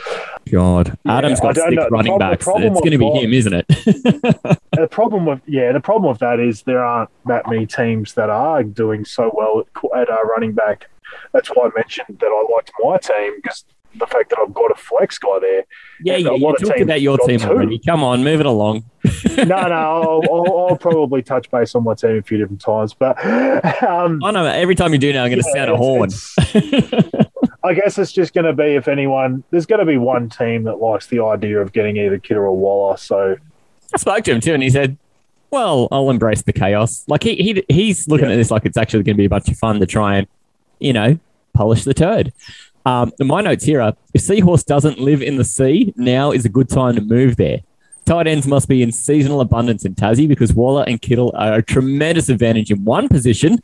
God. 0.51 0.95
Adam's 1.07 1.39
I 1.39 1.43
got 1.43 1.55
six 1.55 1.71
know. 1.71 1.87
Running 1.89 2.19
backs. 2.19 2.45
It's 2.47 2.79
going 2.81 2.91
to 2.91 2.97
be 2.99 3.09
him, 3.09 3.33
isn't 3.33 3.53
it? 3.53 3.65
the 4.73 4.87
problem 4.91 5.25
with 5.25 5.41
yeah, 5.47 5.71
the 5.71 5.79
problem 5.79 6.11
with 6.11 6.19
that 6.19 6.39
is 6.39 6.61
there 6.63 6.85
aren't 6.85 7.09
that 7.25 7.49
many 7.49 7.65
teams 7.65 8.13
that 8.13 8.29
are 8.29 8.61
doing 8.61 9.03
so 9.03 9.31
well 9.33 9.63
at, 9.93 10.01
at 10.01 10.09
uh, 10.11 10.23
running 10.25 10.51
back. 10.53 10.87
That's 11.31 11.49
why 11.49 11.65
I 11.65 11.69
mentioned 11.75 12.19
that 12.19 12.27
I 12.27 12.53
liked 12.55 12.71
my 12.79 12.97
team 12.97 13.41
because 13.41 13.65
the 13.95 14.07
fact 14.07 14.29
that 14.31 14.39
I've 14.39 14.53
got 14.53 14.71
a 14.71 14.75
flex 14.75 15.17
guy 15.17 15.39
there. 15.39 15.63
yeah, 16.01 16.17
yeah. 16.17 16.31
You 16.31 16.55
talked 16.57 16.81
about 16.81 17.01
your 17.01 17.17
team 17.19 17.39
two. 17.39 17.47
already. 17.47 17.79
Come 17.79 18.03
on, 18.03 18.23
move 18.23 18.39
it 18.39 18.45
along. 18.45 18.85
no, 19.37 19.43
no, 19.43 19.53
I'll, 19.73 20.21
I'll, 20.31 20.67
I'll 20.69 20.77
probably 20.77 21.21
touch 21.21 21.51
base 21.51 21.75
on 21.75 21.83
my 21.83 21.93
team 21.93 22.17
a 22.17 22.21
few 22.21 22.37
different 22.37 22.61
times, 22.61 22.93
but 22.93 23.23
um, 23.83 24.23
I 24.23 24.31
know. 24.31 24.45
Every 24.45 24.75
time 24.75 24.93
you 24.93 24.99
do 24.99 25.13
now, 25.13 25.23
I'm 25.25 25.29
going 25.31 25.41
to 25.41 25.49
yeah, 25.53 25.65
sound 25.65 25.71
a 25.71 25.77
horn. 25.77 26.09
I 27.63 27.73
guess 27.73 27.97
it's 27.97 28.11
just 28.11 28.33
going 28.33 28.45
to 28.45 28.53
be 28.53 28.75
if 28.75 28.87
anyone. 28.87 29.43
There's 29.51 29.65
going 29.65 29.79
to 29.79 29.85
be 29.85 29.97
one 29.97 30.29
team 30.29 30.63
that 30.63 30.75
likes 30.81 31.07
the 31.07 31.21
idea 31.23 31.59
of 31.61 31.71
getting 31.71 31.97
either 31.97 32.17
Kittle 32.19 32.43
or 32.43 32.57
Waller. 32.57 32.97
So 32.97 33.37
I 33.93 33.97
spoke 33.97 34.23
to 34.25 34.31
him 34.31 34.41
too, 34.41 34.53
and 34.53 34.61
he 34.63 34.69
said, 34.69 34.97
"Well, 35.51 35.87
I'll 35.91 36.09
embrace 36.09 36.41
the 36.41 36.51
chaos." 36.53 37.03
Like 37.07 37.23
he, 37.23 37.35
he 37.35 37.63
he's 37.69 38.07
looking 38.07 38.27
Yeah. 38.27 38.33
at 38.33 38.37
this 38.37 38.51
like 38.51 38.65
it's 38.65 38.77
actually 38.77 39.03
going 39.03 39.15
to 39.15 39.21
be 39.21 39.25
a 39.25 39.29
bunch 39.29 39.47
of 39.49 39.57
fun 39.57 39.79
to 39.79 39.85
try 39.85 40.17
and, 40.17 40.27
you 40.79 40.91
know, 40.93 41.17
polish 41.53 41.83
the 41.85 41.93
turd. 41.93 42.33
Um, 42.85 43.11
my 43.19 43.41
notes 43.41 43.63
here 43.63 43.81
are: 43.81 43.95
if 44.13 44.21
Seahorse 44.21 44.63
doesn't 44.63 44.99
live 44.99 45.21
in 45.21 45.37
the 45.37 45.43
sea, 45.43 45.93
now 45.95 46.31
is 46.31 46.45
a 46.45 46.49
good 46.49 46.69
time 46.69 46.95
to 46.95 47.01
move 47.01 47.37
there. 47.37 47.59
Tight 48.05 48.27
ends 48.27 48.45
must 48.47 48.67
be 48.67 48.83
in 48.83 48.91
seasonal 48.91 49.39
abundance 49.39 49.85
in 49.85 49.95
Tassie 49.95 50.27
because 50.27 50.53
Waller 50.53 50.83
and 50.85 51.01
Kittle 51.01 51.33
are 51.37 51.53
a 51.53 51.63
tremendous 51.63 52.27
advantage 52.27 52.69
in 52.69 52.83
one 52.83 53.07
position. 53.07 53.59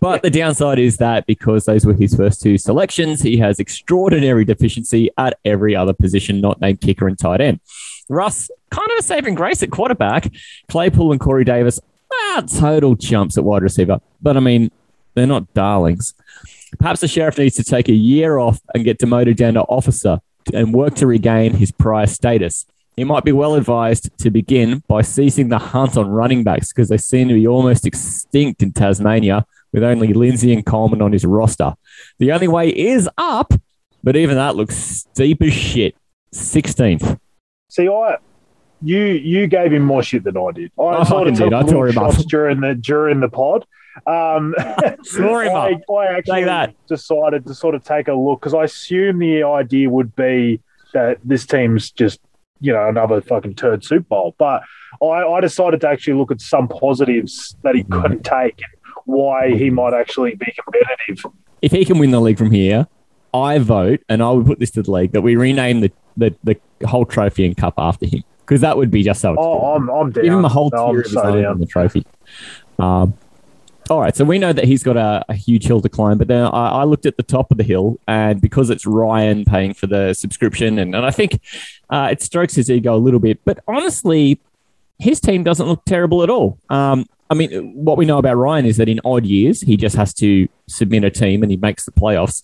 But 0.00 0.22
the 0.22 0.30
downside 0.30 0.78
is 0.78 0.98
that 0.98 1.26
because 1.26 1.64
those 1.64 1.86
were 1.86 1.94
his 1.94 2.14
first 2.14 2.42
two 2.42 2.58
selections, 2.58 3.22
he 3.22 3.38
has 3.38 3.58
extraordinary 3.58 4.44
deficiency 4.44 5.10
at 5.16 5.38
every 5.44 5.74
other 5.74 5.92
position, 5.92 6.40
not 6.40 6.60
named 6.60 6.80
kicker 6.80 7.08
and 7.08 7.18
tight 7.18 7.40
end. 7.40 7.60
Russ, 8.08 8.50
kind 8.70 8.90
of 8.92 8.98
a 8.98 9.02
saving 9.02 9.34
grace 9.34 9.62
at 9.62 9.70
quarterback. 9.70 10.32
Claypool 10.68 11.12
and 11.12 11.20
Corey 11.20 11.44
Davis, 11.44 11.80
ah, 12.12 12.42
total 12.58 12.96
chumps 12.96 13.38
at 13.38 13.44
wide 13.44 13.62
receiver. 13.62 14.00
But 14.20 14.36
I 14.36 14.40
mean, 14.40 14.70
they're 15.16 15.26
not 15.26 15.52
darlings. 15.54 16.14
Perhaps 16.78 17.00
the 17.00 17.08
sheriff 17.08 17.38
needs 17.38 17.56
to 17.56 17.64
take 17.64 17.88
a 17.88 17.94
year 17.94 18.38
off 18.38 18.60
and 18.74 18.84
get 18.84 18.98
demoted 18.98 19.36
down 19.36 19.54
to 19.54 19.62
officer 19.62 20.20
and 20.52 20.72
work 20.72 20.94
to 20.96 21.06
regain 21.06 21.54
his 21.54 21.72
prior 21.72 22.06
status. 22.06 22.66
He 22.96 23.04
might 23.04 23.24
be 23.24 23.32
well 23.32 23.54
advised 23.54 24.10
to 24.18 24.30
begin 24.30 24.82
by 24.86 25.02
ceasing 25.02 25.48
the 25.48 25.58
hunt 25.58 25.96
on 25.96 26.08
running 26.08 26.44
backs 26.44 26.72
because 26.72 26.88
they 26.88 26.98
seem 26.98 27.28
to 27.28 27.34
be 27.34 27.46
almost 27.46 27.86
extinct 27.86 28.62
in 28.62 28.72
Tasmania 28.72 29.44
with 29.72 29.82
only 29.82 30.12
Lindsay 30.12 30.52
and 30.52 30.64
Coleman 30.64 31.02
on 31.02 31.12
his 31.12 31.24
roster. 31.24 31.74
The 32.18 32.32
only 32.32 32.48
way 32.48 32.68
is 32.68 33.08
up, 33.18 33.52
but 34.04 34.16
even 34.16 34.36
that 34.36 34.56
looks 34.56 34.76
steep 34.76 35.42
as 35.42 35.52
shit. 35.52 35.96
16th. 36.34 37.18
see, 37.68 37.88
I. 37.88 38.18
You 38.82 38.98
you 39.04 39.46
gave 39.46 39.72
him 39.72 39.82
more 39.82 40.02
shit 40.02 40.22
than 40.22 40.36
I 40.36 40.50
did. 40.52 40.70
I 40.78 40.82
I 40.82 41.04
sort 41.04 41.28
fucking 41.28 41.34
did. 41.34 41.54
I 41.54 41.62
tore 41.62 41.88
him 41.88 41.96
up. 41.96 42.14
during 42.28 42.60
the 42.60 42.74
during 42.74 43.20
the 43.20 43.28
pod. 43.30 43.64
Um, 44.06 44.54
Tore 45.16 45.44
I. 45.44 45.80
I 45.90 46.06
actually 46.16 46.44
that. 46.44 46.74
decided 46.86 47.46
to 47.46 47.54
sort 47.54 47.74
of 47.74 47.84
take 47.84 48.08
a 48.08 48.14
look 48.14 48.40
because 48.40 48.54
I 48.54 48.64
assume 48.64 49.18
the 49.18 49.42
idea 49.42 49.88
would 49.88 50.14
be 50.16 50.60
that 50.92 51.18
this 51.24 51.46
team's 51.46 51.90
just 51.90 52.20
you 52.60 52.72
know 52.72 52.88
another 52.88 53.20
fucking 53.20 53.54
turd 53.54 53.84
soup 53.84 54.08
bowl. 54.08 54.34
But 54.38 54.62
I, 55.02 55.06
I 55.06 55.40
decided 55.40 55.80
to 55.82 55.88
actually 55.88 56.14
look 56.14 56.30
at 56.30 56.40
some 56.40 56.68
positives 56.68 57.56
that 57.62 57.74
he 57.74 57.84
couldn't 57.84 58.24
take 58.24 58.58
and 58.58 58.92
why 59.04 59.54
he 59.54 59.70
might 59.70 59.94
actually 59.94 60.34
be 60.34 60.52
competitive. 60.62 61.32
If 61.62 61.72
he 61.72 61.84
can 61.84 61.98
win 61.98 62.10
the 62.10 62.20
league 62.20 62.38
from 62.38 62.50
here, 62.50 62.86
I 63.32 63.58
vote, 63.58 64.00
and 64.08 64.22
I 64.22 64.30
would 64.30 64.46
put 64.46 64.58
this 64.58 64.70
to 64.72 64.82
the 64.82 64.90
league, 64.90 65.12
that 65.12 65.22
we 65.22 65.36
rename 65.36 65.80
the, 65.80 65.92
the, 66.16 66.34
the 66.44 66.58
whole 66.86 67.04
trophy 67.04 67.44
and 67.46 67.56
cup 67.56 67.74
after 67.78 68.06
him 68.06 68.22
because 68.40 68.60
that 68.60 68.76
would 68.76 68.90
be 68.90 69.02
just 69.02 69.20
so. 69.20 69.34
Oh, 69.38 69.74
I'm 69.74 69.88
I'm 69.90 70.10
down. 70.12 70.24
Give 70.24 70.32
him 70.32 70.44
a 70.44 70.48
whole 70.48 70.70
No, 70.72 70.78
tier 70.78 70.88
I'm 70.88 70.98
of 70.98 71.04
his 71.04 71.16
own 71.16 71.42
down. 71.42 71.52
on 71.52 71.60
the 71.60 71.66
trophy. 71.66 72.06
Um, 72.78 73.14
all 73.90 74.00
right, 74.00 74.14
so 74.16 74.24
we 74.24 74.38
know 74.38 74.52
that 74.52 74.64
he's 74.64 74.82
got 74.82 74.96
a, 74.96 75.24
a 75.28 75.34
huge 75.34 75.64
hill 75.66 75.80
to 75.80 75.88
climb, 75.88 76.18
but 76.18 76.28
then 76.28 76.44
I, 76.44 76.68
I 76.68 76.84
looked 76.84 77.06
at 77.06 77.16
the 77.16 77.22
top 77.22 77.50
of 77.50 77.56
the 77.58 77.64
hill, 77.64 77.98
and 78.08 78.40
because 78.40 78.70
it's 78.70 78.86
Ryan 78.86 79.44
paying 79.44 79.74
for 79.74 79.86
the 79.86 80.12
subscription, 80.14 80.78
and, 80.78 80.94
and 80.94 81.04
I 81.06 81.10
think 81.10 81.40
uh, 81.90 82.08
it 82.10 82.20
strokes 82.22 82.54
his 82.54 82.70
ego 82.70 82.94
a 82.94 82.98
little 82.98 83.20
bit, 83.20 83.38
but 83.44 83.60
honestly, 83.68 84.40
his 84.98 85.20
team 85.20 85.44
doesn't 85.44 85.66
look 85.66 85.84
terrible 85.84 86.22
at 86.22 86.30
all. 86.30 86.58
Um, 86.70 87.06
I 87.28 87.34
mean, 87.34 87.72
what 87.74 87.96
we 87.98 88.06
know 88.06 88.18
about 88.18 88.34
Ryan 88.36 88.66
is 88.66 88.76
that 88.78 88.88
in 88.88 89.00
odd 89.04 89.26
years, 89.26 89.60
he 89.60 89.76
just 89.76 89.96
has 89.96 90.14
to 90.14 90.48
submit 90.68 91.04
a 91.04 91.10
team 91.10 91.42
and 91.42 91.50
he 91.50 91.56
makes 91.58 91.84
the 91.84 91.90
playoffs. 91.92 92.42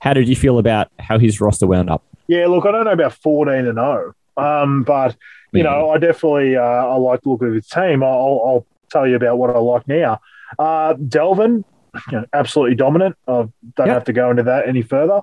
How 0.00 0.14
did 0.14 0.26
you 0.26 0.34
feel 0.34 0.58
about 0.58 0.88
how 0.98 1.18
his 1.18 1.40
roster 1.40 1.66
wound 1.66 1.90
up? 1.90 2.02
Yeah, 2.28 2.46
look, 2.46 2.64
I 2.66 2.72
don't 2.72 2.84
know 2.86 2.92
about 2.92 3.12
14 3.12 3.54
and 3.66 3.74
0, 3.76 4.14
um, 4.36 4.82
but 4.84 5.16
you 5.52 5.58
Yeah. 5.62 5.64
know, 5.70 5.90
I 5.90 5.98
definitely 5.98 6.56
uh, 6.56 6.62
I 6.62 6.96
like 6.96 7.20
the 7.20 7.28
look 7.28 7.42
of 7.42 7.52
his 7.54 7.68
team. 7.68 8.02
I'll, 8.02 8.10
I'll 8.44 8.66
tell 8.90 9.06
you 9.06 9.16
about 9.16 9.36
what 9.38 9.50
I 9.54 9.58
like 9.58 9.86
now. 9.86 10.20
Uh, 10.58 10.94
Dalvin, 10.94 11.64
you 12.10 12.20
know, 12.20 12.24
absolutely 12.32 12.74
dominant. 12.76 13.16
I 13.28 13.32
don't 13.32 13.52
Yep. 13.78 13.86
have 13.88 14.04
to 14.04 14.12
go 14.12 14.30
into 14.30 14.42
that 14.44 14.68
any 14.68 14.82
further. 14.82 15.20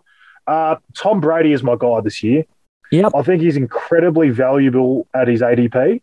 Uh, 0.48 0.78
Tom 0.96 1.20
Brady 1.20 1.52
is 1.54 1.64
my 1.64 1.76
guy 1.80 2.02
this 2.02 2.24
year. 2.24 2.46
Yep. 2.92 3.12
I 3.16 3.22
think 3.22 3.42
he's 3.42 3.58
incredibly 3.58 4.30
valuable 4.30 5.08
at 5.14 5.28
his 5.28 5.42
ADP. 5.42 6.02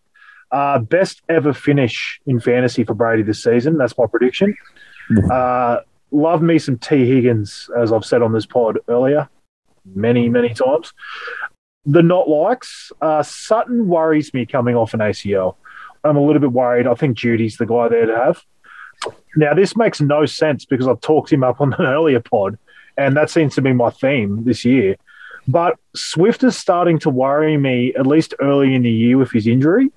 Uh, 0.53 0.79
best 0.79 1.22
ever 1.29 1.53
finish 1.53 2.20
in 2.27 2.39
fantasy 2.39 2.85
for 2.85 2.95
Brady 2.95 3.22
this 3.22 3.43
season. 3.43 3.77
That's 3.79 3.97
my 3.99 4.07
prediction. 4.07 4.55
Uh, 5.31 5.79
love 6.12 6.43
me 6.43 6.59
some 6.59 6.79
T. 6.79 7.05
Higgins, 7.07 7.68
as 7.77 7.93
I've 7.93 8.05
said 8.05 8.22
on 8.22 8.33
this 8.33 8.47
pod 8.47 8.79
earlier, 8.89 9.29
many, 9.95 10.29
many 10.29 10.51
times. 10.55 10.93
The 11.85 12.03
not 12.03 12.29
likes, 12.29 12.91
uh, 13.01 13.22
Sutton 13.22 13.89
worries 13.89 14.33
me 14.35 14.47
coming 14.47 14.77
off 14.77 14.95
an 14.95 15.01
ACL. 15.01 15.57
I'm 16.05 16.16
a 16.16 16.20
little 16.24 16.41
bit 16.41 16.53
worried. 16.53 16.87
I 16.87 16.95
think 16.95 17.16
Jeudy's 17.16 17.57
the 17.57 17.66
guy 17.66 17.89
there 17.89 18.07
to 18.07 18.16
have. 18.16 18.43
Now, 19.37 19.55
this 19.55 19.77
makes 19.77 20.01
no 20.01 20.27
sense 20.27 20.65
because 20.65 20.89
I've 20.89 21.01
talked 21.01 21.33
him 21.33 21.45
up 21.45 21.61
on 21.61 21.75
an 21.75 21.87
earlier 21.87 22.21
pod, 22.21 22.59
and 22.97 23.17
that 23.17 23.31
seems 23.31 23.55
to 23.57 23.63
be 23.63 23.73
my 23.73 23.91
theme 23.91 24.45
this 24.45 24.65
year. 24.65 24.97
But 25.49 25.79
Swift 25.95 26.43
is 26.43 26.57
starting 26.57 26.99
to 27.01 27.11
worry 27.11 27.57
me, 27.57 27.95
at 27.95 28.07
least 28.07 28.35
early 28.41 28.75
in 28.75 28.83
the 28.83 28.91
year 28.91 29.17
with 29.17 29.31
his 29.31 29.47
injury. 29.47 29.91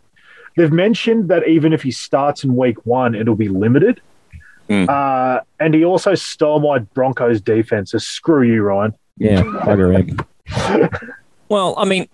They've 0.58 0.72
mentioned 0.72 1.30
that 1.30 1.48
even 1.48 1.74
if 1.74 1.82
he 1.82 1.92
starts 1.92 2.44
in 2.44 2.56
week 2.56 2.86
one, 2.86 3.16
it'll 3.16 3.36
be 3.36 3.48
limited. 3.48 4.02
Hmm. 4.68 4.86
Uh, 4.88 5.40
and 5.60 5.74
he 5.74 5.84
also 5.84 6.14
stole 6.16 6.60
my 6.60 6.80
Broncos 6.80 7.42
defense. 7.42 7.92
So 7.92 7.98
screw 7.98 8.44
you, 8.44 8.62
Ryan. 8.62 8.94
Yeah, 9.18 9.42
bugger 9.42 9.98
egg. 10.80 11.00
well, 11.50 11.74
I 11.78 11.86
mean, 11.86 12.08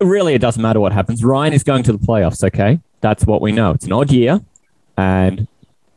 really, 0.00 0.34
it 0.34 0.40
doesn't 0.40 0.62
matter 0.62 0.80
what 0.80 0.92
happens. 0.92 1.22
Ryan 1.22 1.52
is 1.52 1.62
going 1.62 1.82
to 1.84 1.92
the 1.92 1.98
playoffs, 1.98 2.42
okay? 2.42 2.80
That's 3.00 3.26
what 3.26 3.42
we 3.42 3.52
know. 3.52 3.72
It's 3.72 3.84
an 3.84 3.92
odd 3.92 4.10
year. 4.10 4.40
And 4.96 5.46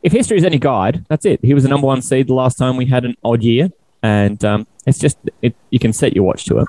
if 0.04 0.12
history 0.12 0.36
is 0.36 0.44
any 0.44 0.58
guide, 0.58 1.04
that's 1.08 1.24
it. 1.24 1.40
He 1.42 1.54
was 1.54 1.62
the 1.62 1.70
number 1.70 1.86
one 1.86 2.02
seed 2.02 2.28
the 2.28 2.34
last 2.34 2.58
time 2.58 2.76
we 2.76 2.84
had 2.84 3.06
an 3.06 3.16
odd 3.24 3.42
year. 3.42 3.70
And 4.02 4.44
um, 4.44 4.66
it's 4.86 4.98
just, 4.98 5.18
it, 5.40 5.56
you 5.70 5.78
can 5.78 5.94
set 5.94 6.14
your 6.14 6.24
watch 6.24 6.44
to 6.44 6.58
it. 6.58 6.68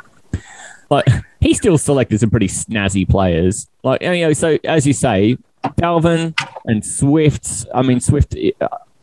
Like, 0.89 1.05
he 1.41 1.53
still 1.53 1.77
selected 1.77 2.21
some 2.21 2.29
pretty 2.29 2.47
snazzy 2.47 3.07
players. 3.07 3.67
Like, 3.83 4.01
you 4.01 4.21
know, 4.21 4.31
so 4.31 4.57
as 4.63 4.87
you 4.87 4.93
say, 4.93 5.37
Dalvin 5.63 6.33
and 6.63 6.85
Swift, 6.85 7.65
I 7.73 7.81
mean, 7.81 7.99
Swift, 7.99 8.35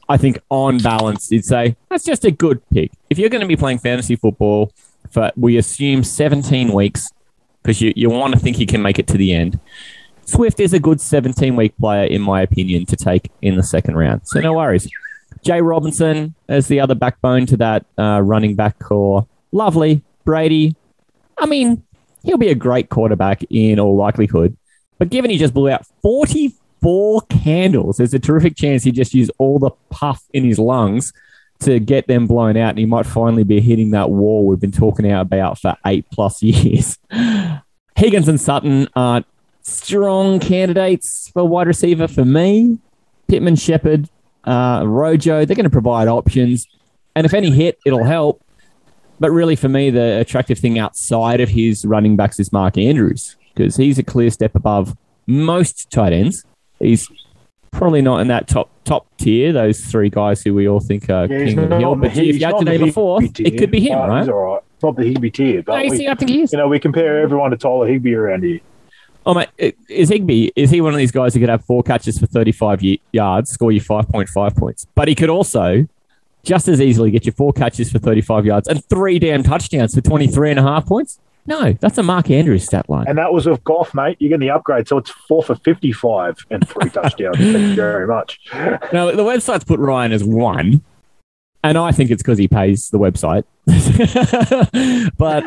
I 0.09 0.16
think 0.16 0.39
on 0.49 0.78
balance, 0.78 1.30
you'd 1.30 1.45
say 1.45 1.76
that's 1.91 2.05
just 2.05 2.24
a 2.24 2.30
good 2.30 2.66
pick. 2.70 2.91
If 3.11 3.18
you're 3.18 3.28
going 3.28 3.43
to 3.43 3.47
be 3.47 3.57
playing 3.57 3.80
fantasy 3.80 4.16
football 4.16 4.72
for, 5.11 5.30
we 5.37 5.59
assume 5.59 6.05
17 6.05 6.72
weeks, 6.72 7.11
because 7.62 7.83
you, 7.83 7.93
you 7.97 8.09
want 8.09 8.33
to 8.33 8.41
think 8.41 8.57
he 8.57 8.64
can 8.64 8.80
make 8.80 8.99
it 8.99 9.07
to 9.09 9.18
the 9.18 9.35
end. 9.35 9.61
Swift 10.25 10.61
is 10.61 10.73
a 10.73 10.79
good 10.79 11.01
17 11.01 11.57
week 11.57 11.77
player, 11.79 12.05
in 12.05 12.23
my 12.23 12.43
opinion, 12.43 12.87
to 12.87 12.97
take 12.97 13.31
in 13.43 13.57
the 13.57 13.62
second 13.62 13.97
round. 13.97 14.23
So 14.25 14.41
no 14.41 14.55
worries. 14.55 14.89
Jay 15.43 15.61
Robinson 15.61 16.35
as 16.49 16.68
the 16.68 16.81
other 16.81 16.95
backbone 16.95 17.47
to 17.47 17.57
that 17.59 17.87
uh, 17.99 18.20
running 18.23 18.55
back 18.55 18.79
core. 18.79 19.27
Lovely. 19.51 20.03
Brady. 20.25 20.77
I 21.39 21.47
mean, 21.47 21.83
he'll 22.23 22.39
be 22.39 22.51
a 22.51 22.55
great 22.55 22.89
quarterback 22.89 23.43
in 23.51 23.81
all 23.81 23.97
likelihood. 23.97 24.57
But 24.99 25.11
given 25.11 25.31
he 25.31 25.39
just 25.39 25.55
blew 25.55 25.68
out 25.68 25.85
44 26.03 27.23
candles, 27.23 27.97
there's 27.97 28.14
a 28.14 28.20
terrific 28.20 28.57
chance 28.57 28.85
he 28.85 28.93
just 28.93 29.14
used 29.14 29.33
all 29.39 29.59
the 29.59 29.70
puff 29.91 30.23
in 30.33 30.45
his 30.45 30.59
lungs 30.59 31.12
to 31.61 31.81
get 31.81 32.07
them 32.07 32.27
blown 32.27 32.57
out. 32.57 32.70
And 32.70 32.79
he 32.79 32.87
might 32.87 33.07
finally 33.07 33.45
be 33.45 33.61
hitting 33.61 33.91
that 33.91 34.11
wall 34.11 34.47
we've 34.47 34.61
been 34.61 34.70
talking 34.70 35.11
about 35.11 35.59
for 35.59 35.77
eight 35.87 36.07
plus 36.12 36.43
years. 36.43 36.99
Higgins 37.97 38.29
and 38.29 38.41
Sutton 38.41 38.89
aren't 38.95 39.27
strong 39.63 40.41
candidates 40.41 41.29
for 41.29 41.47
wide 41.47 41.67
receiver 41.67 42.09
for 42.09 42.25
me. 42.25 42.79
Pittman, 43.29 43.57
Shepard, 43.57 44.09
uh, 44.45 44.83
Rojo, 44.87 45.45
they're 45.45 45.57
going 45.57 45.65
to 45.65 45.71
provide 45.71 46.09
options. 46.09 46.67
And 47.15 47.25
if 47.25 47.35
any 47.35 47.51
hit, 47.51 47.79
it'll 47.87 48.05
help. 48.05 48.43
But 49.21 49.31
really, 49.31 49.57
for 49.57 49.69
me, 49.69 49.91
the 49.91 50.19
attractive 50.21 50.59
thing 50.59 50.79
outside 50.79 51.41
of 51.41 51.49
his 51.49 51.85
running 51.85 52.17
backs 52.17 52.41
is 52.41 52.53
Mark 52.53 52.77
Andrews 52.77 53.37
because 53.55 53.77
he's 53.77 53.99
a 53.99 54.03
clear 54.03 54.31
step 54.31 54.55
above 54.55 54.97
most 55.27 55.91
tight 55.91 56.13
ends. 56.13 56.45
He's 56.81 57.09
probably 57.71 58.03
not 58.03 58.21
in 58.21 58.29
that 58.29 58.49
top 58.49 58.71
top 58.85 59.07
tier. 59.19 59.53
Those 59.53 59.81
three 59.81 60.11
guys 60.11 60.43
who 60.43 60.55
we 60.55 60.69
all 60.69 60.81
think 60.81 61.09
are 61.09 61.27
Yeah, 61.27 61.45
king 61.45 61.59
of 61.59 61.69
the 61.69 61.79
hill. 61.79 61.95
But 61.95 62.17
if 62.17 62.41
you 62.41 62.45
had 62.45 62.59
to 62.59 62.65
name 62.65 62.83
a 62.83 62.93
fourth, 62.93 63.39
it 63.39 63.59
could 63.59 63.71
be 63.71 63.81
him, 63.81 63.99
right? 63.99 64.21
He's 64.21 64.29
all 64.29 64.55
right. 64.55 64.63
Not 64.83 64.97
the 64.97 65.05
Higbee 65.05 65.31
tier, 65.31 65.63
but 65.63 65.77
No, 65.77 65.91
we, 65.91 65.97
see, 65.97 66.09
I 66.09 66.15
think 66.17 66.31
he 66.33 66.43
is. 66.43 66.51
you 66.53 66.59
know, 66.59 66.67
we 66.67 66.81
compare 66.81 67.23
everyone 67.23 67.53
to 67.53 67.57
Tyler 67.57 67.87
Higbee 67.87 68.15
around 68.15 68.43
here. 68.43 68.59
Oh 69.25 69.35
mate, 69.35 69.49
is 69.89 70.09
Higbee? 70.09 70.51
Is 70.57 70.70
he 70.70 70.81
one 70.81 70.93
of 70.93 70.99
these 70.99 71.12
guys 71.12 71.35
who 71.35 71.41
could 71.41 71.49
have 71.49 71.64
four 71.64 71.83
catches 71.83 72.18
for 72.18 72.27
thirty-five 72.27 72.83
y- 72.83 72.99
yards, 73.12 73.51
score 73.51 73.70
you 73.70 73.81
five 73.81 74.09
point 74.09 74.29
five 74.29 74.57
points? 74.57 74.87
But 74.95 75.09
he 75.09 75.14
could 75.14 75.31
also 75.31 75.87
just 76.45 76.66
as 76.66 76.81
easily 76.81 77.12
get 77.12 77.25
you 77.25 77.31
four 77.33 77.53
catches 77.53 77.91
for 77.93 77.99
thirty-five 78.01 78.45
yards 78.45 78.66
and 78.66 78.85
three 78.87 79.18
damn 79.20 79.43
touchdowns 79.45 79.95
for 79.95 80.01
23 80.01 80.51
and 80.51 80.59
a 80.59 80.62
half 80.62 80.87
points. 80.87 81.20
No, 81.47 81.73
that's 81.73 81.99
a 81.99 82.03
Mark 82.05 82.31
Andrews 82.31 82.64
stat 82.64 82.89
line. 82.89 83.07
And 83.09 83.18
that 83.18 83.33
was 83.33 83.47
with 83.47 83.62
golf, 83.64 83.95
mate. 83.95 84.16
You're 84.20 84.29
getting 84.29 84.47
the 84.47 84.51
upgrade, 84.51 84.87
so 84.87 84.99
it's 84.99 85.11
four 85.11 85.43
for 85.43 85.57
55 85.57 86.37
and 86.51 86.68
three 86.68 86.89
touchdowns. 86.95 87.37
Thank 87.37 87.57
you 87.57 87.75
very 87.75 88.07
much. 88.07 88.41
Now 88.93 89.11
the 89.11 89.25
website's 89.25 89.64
put 89.64 89.79
Ryan 89.81 90.12
as 90.12 90.23
one, 90.25 90.83
and 91.64 91.79
I 91.79 91.93
think 91.93 92.11
it's 92.11 92.23
because 92.23 92.39
he 92.39 92.49
pays 92.49 92.91
the 92.91 92.99
website. 92.99 93.45
but 95.18 95.45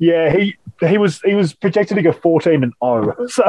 yeah, 0.00 0.36
he 0.36 0.56
he 0.88 0.98
was 0.98 1.20
he 1.22 1.34
was 1.34 1.52
projected 1.52 1.96
to 1.96 2.02
go 2.02 2.12
14 2.12 2.62
and 2.62 2.72
0. 2.82 3.16
So 3.28 3.44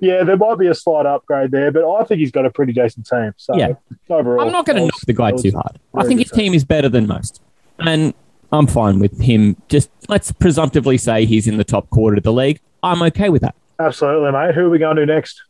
yeah, 0.00 0.22
there 0.24 0.36
might 0.36 0.58
be 0.58 0.66
a 0.68 0.74
slight 0.74 1.06
upgrade 1.06 1.50
there, 1.50 1.70
but 1.72 1.88
I 1.90 2.04
think 2.04 2.20
he's 2.20 2.30
got 2.30 2.46
a 2.46 2.50
pretty 2.50 2.72
decent 2.72 3.06
team. 3.06 3.32
So 3.36 3.56
Yeah. 3.56 3.74
overall, 4.08 4.46
I'm 4.46 4.52
not 4.52 4.66
going 4.66 4.76
to 4.76 4.82
knock 4.84 5.00
the 5.06 5.12
guy 5.12 5.32
too 5.32 5.52
hard. 5.52 5.78
I 5.94 6.04
think 6.04 6.20
his 6.20 6.30
team 6.30 6.54
is 6.54 6.64
better 6.64 6.88
than 6.88 7.06
most, 7.06 7.40
and 7.78 8.14
I'm 8.52 8.66
fine 8.66 8.98
with 8.98 9.20
him. 9.20 9.56
Just 9.68 9.90
let's 10.08 10.30
presumptively 10.32 10.98
say 10.98 11.24
he's 11.24 11.46
in 11.48 11.56
the 11.56 11.64
top 11.64 11.90
quarter 11.90 12.16
of 12.16 12.22
the 12.22 12.32
league. 12.32 12.60
I'm 12.82 13.02
okay 13.02 13.28
with 13.30 13.42
that. 13.42 13.54
Absolutely, 13.78 14.30
mate. 14.30 14.54
Who 14.54 14.66
are 14.66 14.70
we 14.70 14.78
going 14.78 14.96
to 14.96 15.06
next? 15.06 15.42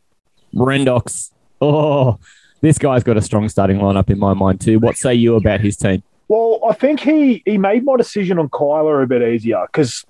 Rendox. 0.53 1.31
Oh, 1.61 2.19
this 2.61 2.77
guy's 2.77 3.03
got 3.03 3.17
a 3.17 3.21
strong 3.21 3.47
starting 3.49 3.77
lineup 3.77 4.09
in 4.09 4.17
my 4.17 4.33
mind 4.33 4.61
too. 4.61 4.79
What 4.79 4.97
say 4.97 5.13
you 5.13 5.35
about 5.35 5.61
his 5.61 5.77
team? 5.77 6.01
Well, 6.27 6.59
I 6.67 6.73
think 6.73 6.99
he 7.01 7.43
he 7.45 7.57
made 7.57 7.85
my 7.85 7.97
decision 7.97 8.39
on 8.39 8.49
Kyler 8.49 9.03
a 9.03 9.07
bit 9.07 9.21
easier 9.21 9.63
because 9.71 10.03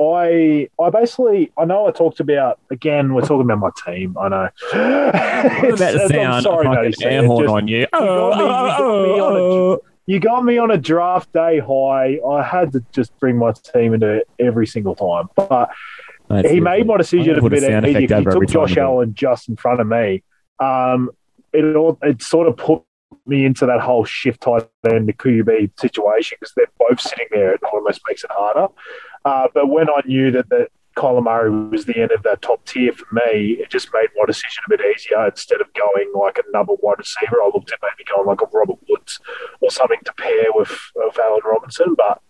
I 0.00 0.68
I 0.80 0.90
basically 0.90 1.52
I 1.56 1.64
know 1.64 1.86
I 1.86 1.90
talked 1.90 2.20
about 2.20 2.58
again 2.70 3.14
we're 3.14 3.22
talking 3.22 3.50
about 3.50 3.58
my 3.58 3.70
team. 3.92 4.16
I 4.18 4.28
know. 4.28 4.48
I'm 4.74 5.72
about 5.72 5.92
to 5.92 6.02
I'm 6.02 6.08
sound 6.08 6.42
sorry, 6.42 6.64
fucking 6.66 6.82
Macy, 6.84 7.04
air 7.04 7.24
horn 7.26 7.44
just- 7.44 7.52
on 7.54 7.68
you. 7.68 7.86
got 7.92 8.36
me- 8.38 8.44
you 8.44 8.50
got 8.50 9.02
me 9.02 9.20
on 9.20 9.36
a- 9.76 9.78
You 10.08 10.20
got 10.20 10.44
me 10.44 10.58
on 10.58 10.70
a 10.70 10.76
draft 10.78 11.32
day 11.32 11.58
high. 11.60 12.18
I 12.28 12.42
had 12.42 12.72
to 12.72 12.84
just 12.92 13.18
bring 13.18 13.36
my 13.38 13.52
team 13.52 13.94
into 13.94 14.08
it 14.18 14.28
every 14.38 14.66
single 14.66 14.94
time, 14.94 15.28
but 15.34 15.70
Mate, 16.28 16.46
he 16.50 16.60
made 16.60 16.86
my 16.86 16.96
decision 16.96 17.38
a 17.38 17.48
bit 17.48 17.62
easier. 17.62 17.80
He 18.00 18.06
took 18.06 18.46
Josh 18.48 18.52
time 18.52 18.62
I 18.62 18.66
do 18.66 18.72
it. 18.72 18.78
Allen 18.84 19.14
just 19.14 19.48
in 19.48 19.56
front 19.56 19.80
of 19.80 19.86
me. 19.86 20.22
Um, 20.60 21.10
it 21.52 21.74
all 21.76 21.98
it 22.02 22.20
sort 22.22 22.48
of 22.48 22.56
put 22.56 22.82
me 23.26 23.44
into 23.44 23.66
that 23.66 23.80
whole 23.80 24.04
shift 24.04 24.40
tight 24.42 24.68
end 24.90 25.08
the 25.08 25.12
QB 25.12 25.78
situation 25.80 26.36
because 26.40 26.52
they're 26.56 26.66
both 26.78 27.00
sitting 27.00 27.26
there. 27.30 27.54
It 27.54 27.60
almost 27.72 28.00
makes 28.08 28.22
it 28.24 28.30
harder. 28.32 28.68
Uh, 29.26 29.48
but 29.52 29.66
when 29.66 29.88
I 29.90 30.00
knew 30.06 30.30
that 30.30 30.68
Kyler 30.96 31.22
Murray 31.22 31.50
was 31.50 31.84
the 31.84 31.98
end 32.00 32.12
of 32.12 32.22
that 32.22 32.40
top 32.42 32.64
tier 32.64 32.92
for 32.92 33.06
me, 33.12 33.58
it 33.60 33.70
just 33.70 33.92
made 33.92 34.08
my 34.16 34.24
decision 34.24 34.62
a 34.66 34.70
bit 34.70 34.80
easier. 34.80 35.26
Instead 35.26 35.60
of 35.60 35.66
going 35.74 36.12
like 36.14 36.38
another 36.48 36.74
wide 36.80 36.98
receiver, 36.98 37.42
I 37.42 37.50
looked 37.52 37.72
at 37.72 37.80
maybe 37.82 38.08
going 38.08 38.26
like 38.26 38.40
a 38.40 38.46
Robert 38.56 38.78
Woods 38.88 39.18
or 39.60 39.70
something 39.70 39.98
to 40.04 40.12
pair 40.14 40.46
with, 40.54 40.70
with 40.94 41.18
Allen 41.18 41.40
Robinson. 41.44 41.94
But 41.96 42.22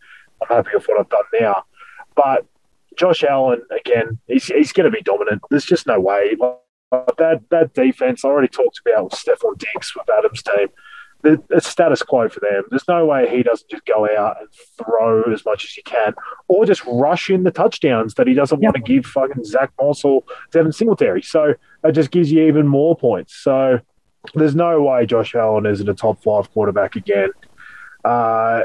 I'm 0.42 0.57
happy 0.57 0.70
with 0.74 0.86
what 0.88 0.99
I've 0.99 1.11
done 1.11 1.24
now. 1.38 1.64
But 2.16 2.47
Josh 2.99 3.22
Allen 3.22 3.61
again, 3.70 4.18
he's, 4.26 4.47
he's 4.47 4.72
going 4.72 4.90
to 4.90 4.97
be 4.97 5.03
dominant. 5.03 5.42
There's 5.51 5.66
just 5.66 5.86
no 5.86 6.01
way. 6.01 6.34
Like, 6.40 6.57
that 7.18 7.42
that 7.51 7.74
defense 7.74 8.24
I 8.24 8.28
already 8.28 8.49
talked 8.49 8.80
about 8.86 9.05
with 9.05 9.12
Stefon 9.12 9.59
Diggs 9.59 9.92
with 9.94 10.09
Adams' 10.16 10.42
team. 10.42 10.68
The, 11.27 11.43
it's 11.51 11.66
status 11.66 12.05
quo 12.05 12.29
for 12.29 12.39
them. 12.39 12.62
There's 12.70 12.87
no 12.87 13.05
way 13.05 13.29
he 13.29 13.43
doesn't 13.43 13.68
just 13.68 13.85
go 13.85 14.09
out 14.16 14.37
and 14.41 14.49
throw 14.79 15.24
as 15.33 15.45
much 15.45 15.64
as 15.64 15.72
he 15.72 15.83
can, 15.83 16.14
or 16.47 16.64
just 16.64 16.85
rush 16.87 17.31
in 17.31 17.43
the 17.43 17.51
touchdowns 17.51 18.14
that 18.14 18.29
he 18.29 18.35
doesn't 18.35 18.61
want 18.61 18.77
to 18.77 18.81
give 18.81 19.05
fucking 19.07 19.43
Zach 19.43 19.72
Moss 19.81 20.05
or 20.05 20.22
Devin 20.53 20.70
Singletary. 20.70 21.22
So 21.22 21.55
it 21.83 21.93
just 21.93 22.12
gives 22.12 22.31
you 22.31 22.45
even 22.47 22.68
more 22.68 22.97
points. 22.97 23.35
So 23.35 23.81
there's 24.35 24.55
no 24.55 24.83
way 24.83 25.05
Josh 25.05 25.35
Allen 25.35 25.66
isn't 25.66 25.89
a 25.89 25.95
top 25.95 26.22
five 26.22 26.49
quarterback 26.53 26.95
again. 26.95 27.31
Uh, 28.05 28.62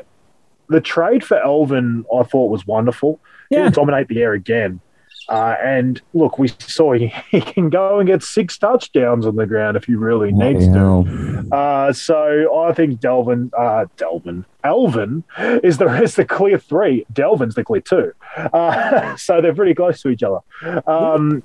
the 0.70 0.82
trade 0.82 1.24
for 1.24 1.38
Alvin 1.38 2.05
I 2.16 2.22
thought 2.22 2.51
was 2.51 2.68
wonderful. 2.68 3.20
Yeah. 3.49 3.64
He'll 3.64 3.72
dominate 3.72 4.07
the 4.07 4.22
air 4.22 4.34
again. 4.34 4.82
Uh, 5.30 5.55
and 5.63 6.01
look, 6.13 6.38
we 6.39 6.49
saw 6.59 6.93
he, 6.93 7.07
he 7.32 7.41
can 7.41 7.69
go 7.69 7.99
and 7.99 8.07
get 8.07 8.24
six 8.24 8.57
touchdowns 8.57 9.26
on 9.26 9.36
the 9.36 9.45
ground 9.45 9.78
if 9.78 9.86
he 9.86 9.95
really 9.95 10.32
needs 10.32 10.65
to. 10.67 11.47
Uh, 11.51 11.93
so 11.93 12.63
I 12.63 12.74
think 12.74 12.99
Dalvin, 12.99 13.51
uh, 13.57 13.86
Dalvin, 13.97 14.45
Alvin 14.63 15.24
is 15.63 15.78
the 15.78 15.86
is 16.03 16.15
the 16.15 16.26
clear 16.26 16.57
three. 16.57 17.05
Dalvin's 17.13 17.55
the 17.55 17.63
clear 17.63 17.82
two. 17.82 18.13
Uh, 18.38 19.15
so 19.15 19.41
they're 19.41 19.55
pretty 19.55 19.74
close 19.74 20.01
to 20.01 20.09
each 20.09 20.24
other. 20.24 20.39
Um, 20.88 21.43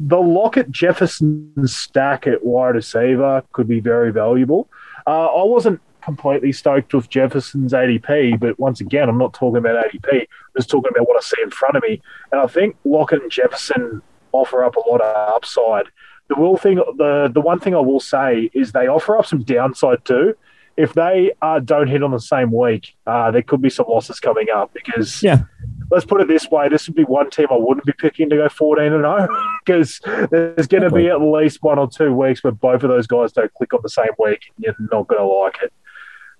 the 0.00 0.20
Lockett 0.20 0.70
Jefferson 0.70 1.52
stack 1.66 2.26
at 2.26 2.44
wide 2.44 2.74
receiver 2.74 3.44
could 3.52 3.68
be 3.68 3.80
very 3.80 4.12
valuable. 4.12 4.68
Uh, 5.06 5.26
I 5.26 5.44
wasn't 5.44 5.80
completely 6.04 6.52
stoked 6.52 6.92
with 6.94 7.08
Jefferson's 7.08 7.72
ADP, 7.72 8.38
but 8.38 8.58
once 8.58 8.80
again, 8.80 9.08
I'm 9.08 9.18
not 9.18 9.32
talking 9.34 9.56
about 9.56 9.84
ADP. 9.86 10.12
I'm 10.12 10.26
just 10.56 10.70
talking 10.70 10.90
about 10.94 11.08
what 11.08 11.16
I 11.16 11.20
see 11.20 11.42
in 11.42 11.50
front 11.50 11.76
of 11.76 11.82
me. 11.82 12.00
And 12.30 12.40
I 12.40 12.46
think 12.46 12.76
Lock 12.84 13.12
and 13.12 13.30
Jefferson 13.30 14.02
offer 14.32 14.64
up 14.64 14.76
a 14.76 14.88
lot 14.88 15.00
of 15.00 15.34
upside. 15.36 15.86
The 16.28 16.36
will 16.36 16.56
thing, 16.56 16.76
the 16.76 17.30
the 17.32 17.40
one 17.40 17.58
thing 17.60 17.74
I 17.74 17.80
will 17.80 18.00
say 18.00 18.50
is 18.54 18.72
they 18.72 18.86
offer 18.88 19.16
up 19.18 19.26
some 19.26 19.42
downside 19.42 20.04
too. 20.04 20.34
If 20.76 20.92
they 20.94 21.30
uh, 21.40 21.60
don't 21.60 21.86
hit 21.86 22.02
on 22.02 22.10
the 22.10 22.18
same 22.18 22.50
week, 22.50 22.96
uh, 23.06 23.30
there 23.30 23.42
could 23.42 23.62
be 23.62 23.70
some 23.70 23.86
losses 23.88 24.18
coming 24.18 24.48
up 24.52 24.72
because 24.74 25.22
Yeah. 25.22 25.44
let's 25.90 26.04
put 26.04 26.20
it 26.20 26.26
this 26.28 26.50
way: 26.50 26.68
this 26.68 26.88
would 26.88 26.96
be 26.96 27.04
one 27.04 27.30
team 27.30 27.46
I 27.50 27.56
wouldn't 27.56 27.86
be 27.86 27.92
picking 27.92 28.28
to 28.30 28.36
go 28.36 28.48
fourteen 28.48 28.92
and 28.92 29.02
zero 29.10 29.28
because 29.64 30.00
there's 30.30 30.66
going 30.66 30.82
to 30.82 30.90
be 30.90 31.08
at 31.08 31.20
least 31.20 31.62
one 31.62 31.78
or 31.78 31.88
two 31.88 32.12
weeks 32.12 32.42
where 32.42 32.52
both 32.52 32.82
of 32.82 32.88
those 32.90 33.06
guys 33.06 33.32
don't 33.32 33.52
click 33.54 33.72
on 33.72 33.80
the 33.82 33.88
same 33.88 34.10
week, 34.18 34.40
and 34.56 34.64
you're 34.64 34.74
not 34.90 35.06
going 35.06 35.20
to 35.20 35.26
like 35.26 35.58
it. 35.62 35.72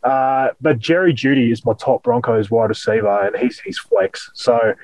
Uh, 0.04 0.50
but 0.60 0.78
Jerry 0.78 1.14
Jeudy 1.14 1.50
is 1.50 1.64
my 1.64 1.72
top 1.72 2.02
Broncos 2.02 2.50
wide 2.50 2.68
receiver, 2.68 3.26
and 3.26 3.34
he's 3.36 3.58
his 3.60 3.78
flex. 3.78 4.30
So 4.34 4.74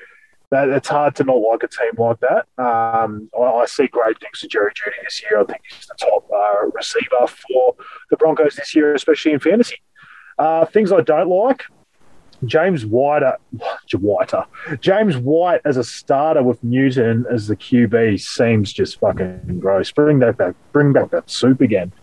that, 0.49 0.69
it's 0.69 0.89
hard 0.89 1.15
to 1.15 1.23
not 1.23 1.35
like 1.35 1.63
a 1.63 1.67
team 1.67 1.91
like 1.97 2.19
that. 2.21 2.47
Um, 2.61 3.29
I, 3.37 3.43
I, 3.43 3.65
see 3.67 3.87
great 3.87 4.19
things 4.19 4.39
for 4.39 4.47
Jerry 4.47 4.71
Jeudy 4.71 4.95
this 5.03 5.21
year. 5.21 5.39
I 5.39 5.45
think 5.45 5.61
he's 5.69 5.85
the 5.85 5.95
top 5.95 6.27
uh, 6.33 6.65
receiver 6.73 7.27
for 7.27 7.75
the 8.09 8.17
Broncos 8.17 8.55
this 8.55 8.75
year, 8.75 8.95
especially 8.95 9.33
in 9.33 9.39
fantasy. 9.39 9.77
Uh, 10.39 10.65
things 10.65 10.91
I 10.91 11.01
don't 11.01 11.29
like. 11.29 11.63
James 12.45 12.85
White, 12.85 13.21
Whiter, 13.93 14.45
James 14.79 15.17
White 15.17 15.61
as 15.63 15.77
a 15.77 15.83
starter 15.83 16.41
with 16.41 16.63
Newton 16.63 17.25
as 17.31 17.47
the 17.47 17.55
QB 17.55 18.19
seems 18.19 18.73
just 18.73 18.99
fucking 18.99 19.59
gross. 19.59 19.91
Bring 19.91 20.19
that 20.19 20.37
back, 20.37 20.55
bring 20.71 20.93
back 20.93 21.11
that 21.11 21.29
soup 21.29 21.61
again. 21.61 21.93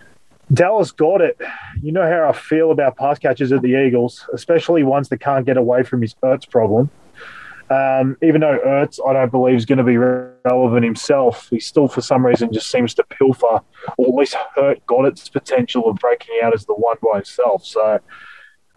Dallas 0.53 0.93
Goedert. 0.93 1.37
You 1.83 1.93
know 1.93 2.09
how 2.09 2.29
I 2.29 2.33
feel 2.33 2.71
about 2.71 2.97
pass 2.97 3.19
catchers 3.19 3.53
at 3.53 3.63
the 3.63 3.75
Eagles, 3.87 4.29
especially 4.33 4.83
ones 4.83 5.09
that 5.11 5.19
can't 5.19 5.45
get 5.45 5.57
away 5.57 5.83
from 5.83 6.03
his 6.03 6.15
Ertz 6.23 6.49
problem. 6.49 6.91
Um, 7.71 8.17
even 8.23 8.41
though 8.41 8.59
Ertz, 8.65 8.99
I 9.07 9.13
don't 9.13 9.31
believe, 9.31 9.57
is 9.57 9.67
going 9.67 9.79
to 9.79 9.85
be 9.85 9.99
relevant 9.99 10.85
himself, 10.85 11.49
he 11.51 11.61
still, 11.61 11.87
for 11.87 12.01
some 12.01 12.25
reason, 12.25 12.51
just 12.51 12.71
seems 12.71 12.95
to 12.95 13.05
pilfer 13.05 13.61
or 13.99 14.07
at 14.07 14.15
least 14.15 14.37
hurt 14.55 14.85
Goedert's 14.87 15.29
potential 15.29 15.89
of 15.89 15.97
breaking 15.97 16.37
out 16.43 16.55
as 16.55 16.65
the 16.65 16.75
one 16.75 16.97
by 17.03 17.17
himself. 17.17 17.67
So 17.67 18.01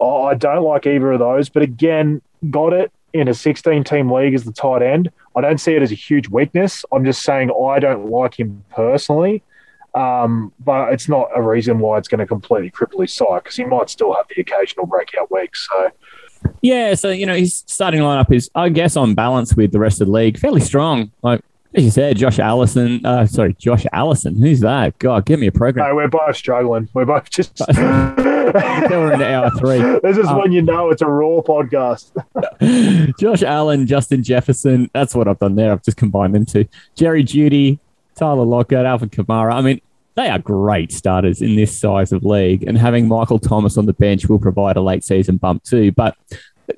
oh, 0.02 0.24
I 0.24 0.34
don't 0.34 0.64
like 0.64 0.86
either 0.86 1.12
of 1.12 1.20
those. 1.20 1.48
But 1.48 1.62
again, 1.62 2.20
Goedert 2.44 2.90
in 3.12 3.28
a 3.28 3.34
16 3.34 3.84
team 3.84 4.10
league 4.10 4.34
as 4.34 4.44
the 4.44 4.52
tight 4.52 4.82
end. 4.82 5.10
I 5.36 5.40
don't 5.40 5.58
see 5.58 5.74
it 5.74 5.82
as 5.82 5.92
a 5.92 5.96
huge 5.96 6.28
weakness. 6.28 6.84
I'm 6.92 7.04
just 7.04 7.22
saying 7.22 7.50
I 7.50 7.78
don't 7.78 8.10
like 8.10 8.38
him 8.38 8.64
personally. 8.70 9.42
Um, 9.94 10.52
but 10.60 10.92
it's 10.92 11.08
not 11.08 11.28
a 11.34 11.42
reason 11.42 11.78
why 11.78 11.98
it's 11.98 12.08
going 12.08 12.20
to 12.20 12.26
completely 12.26 12.70
cripple 12.70 13.02
his 13.02 13.12
side 13.12 13.42
because 13.42 13.56
he 13.56 13.64
might 13.64 13.90
still 13.90 14.14
have 14.14 14.26
the 14.34 14.40
occasional 14.40 14.86
breakout 14.86 15.30
week. 15.30 15.54
So, 15.54 15.90
yeah, 16.62 16.94
so 16.94 17.10
you 17.10 17.26
know 17.26 17.36
his 17.36 17.62
starting 17.66 18.00
lineup 18.00 18.32
is, 18.32 18.50
I 18.54 18.70
guess, 18.70 18.96
on 18.96 19.14
balance 19.14 19.54
with 19.54 19.72
the 19.72 19.78
rest 19.78 20.00
of 20.00 20.06
the 20.06 20.12
league, 20.12 20.38
fairly 20.38 20.60
strong. 20.60 21.12
Like 21.22 21.42
as 21.74 21.84
you 21.84 21.90
said, 21.90 22.16
Josh 22.16 22.38
Allison. 22.38 23.04
Uh, 23.04 23.26
sorry, 23.26 23.54
Josh 23.54 23.86
Allison. 23.92 24.36
Who's 24.36 24.60
that? 24.60 24.98
God, 24.98 25.24
give 25.24 25.40
me 25.40 25.46
a 25.46 25.52
program. 25.52 25.88
No, 25.88 25.94
we're 25.94 26.08
both 26.08 26.36
struggling. 26.36 26.88
We're 26.92 27.06
both 27.06 27.30
just. 27.30 27.60
we're 27.76 29.12
into 29.12 29.26
hour 29.26 29.50
three. 29.58 29.78
This 30.02 30.18
is 30.18 30.26
um, 30.26 30.38
when 30.38 30.52
you 30.52 30.62
know 30.62 30.90
it's 30.90 31.02
a 31.02 31.06
raw 31.06 31.40
podcast. 31.40 32.12
Josh 33.18 33.42
Allen, 33.42 33.86
Justin 33.86 34.22
Jefferson. 34.22 34.90
That's 34.92 35.14
what 35.14 35.28
I've 35.28 35.38
done 35.38 35.54
there. 35.54 35.72
I've 35.72 35.82
just 35.82 35.96
combined 35.96 36.34
them 36.34 36.44
two. 36.44 36.66
Jerry 36.94 37.24
Jeudy, 37.24 37.78
Tyler 38.14 38.44
Lockett, 38.44 38.86
Alvin 38.86 39.10
Kamara. 39.10 39.52
I 39.52 39.60
mean, 39.60 39.80
they 40.14 40.28
are 40.28 40.38
great 40.38 40.92
starters 40.92 41.40
in 41.40 41.56
this 41.56 41.78
size 41.78 42.12
of 42.12 42.24
league, 42.24 42.64
and 42.64 42.76
having 42.76 43.08
Michael 43.08 43.38
Thomas 43.38 43.78
on 43.78 43.86
the 43.86 43.94
bench 43.94 44.26
will 44.26 44.38
provide 44.38 44.76
a 44.76 44.82
late 44.82 45.04
season 45.04 45.38
bump 45.38 45.64
too. 45.64 45.92
But 45.92 46.16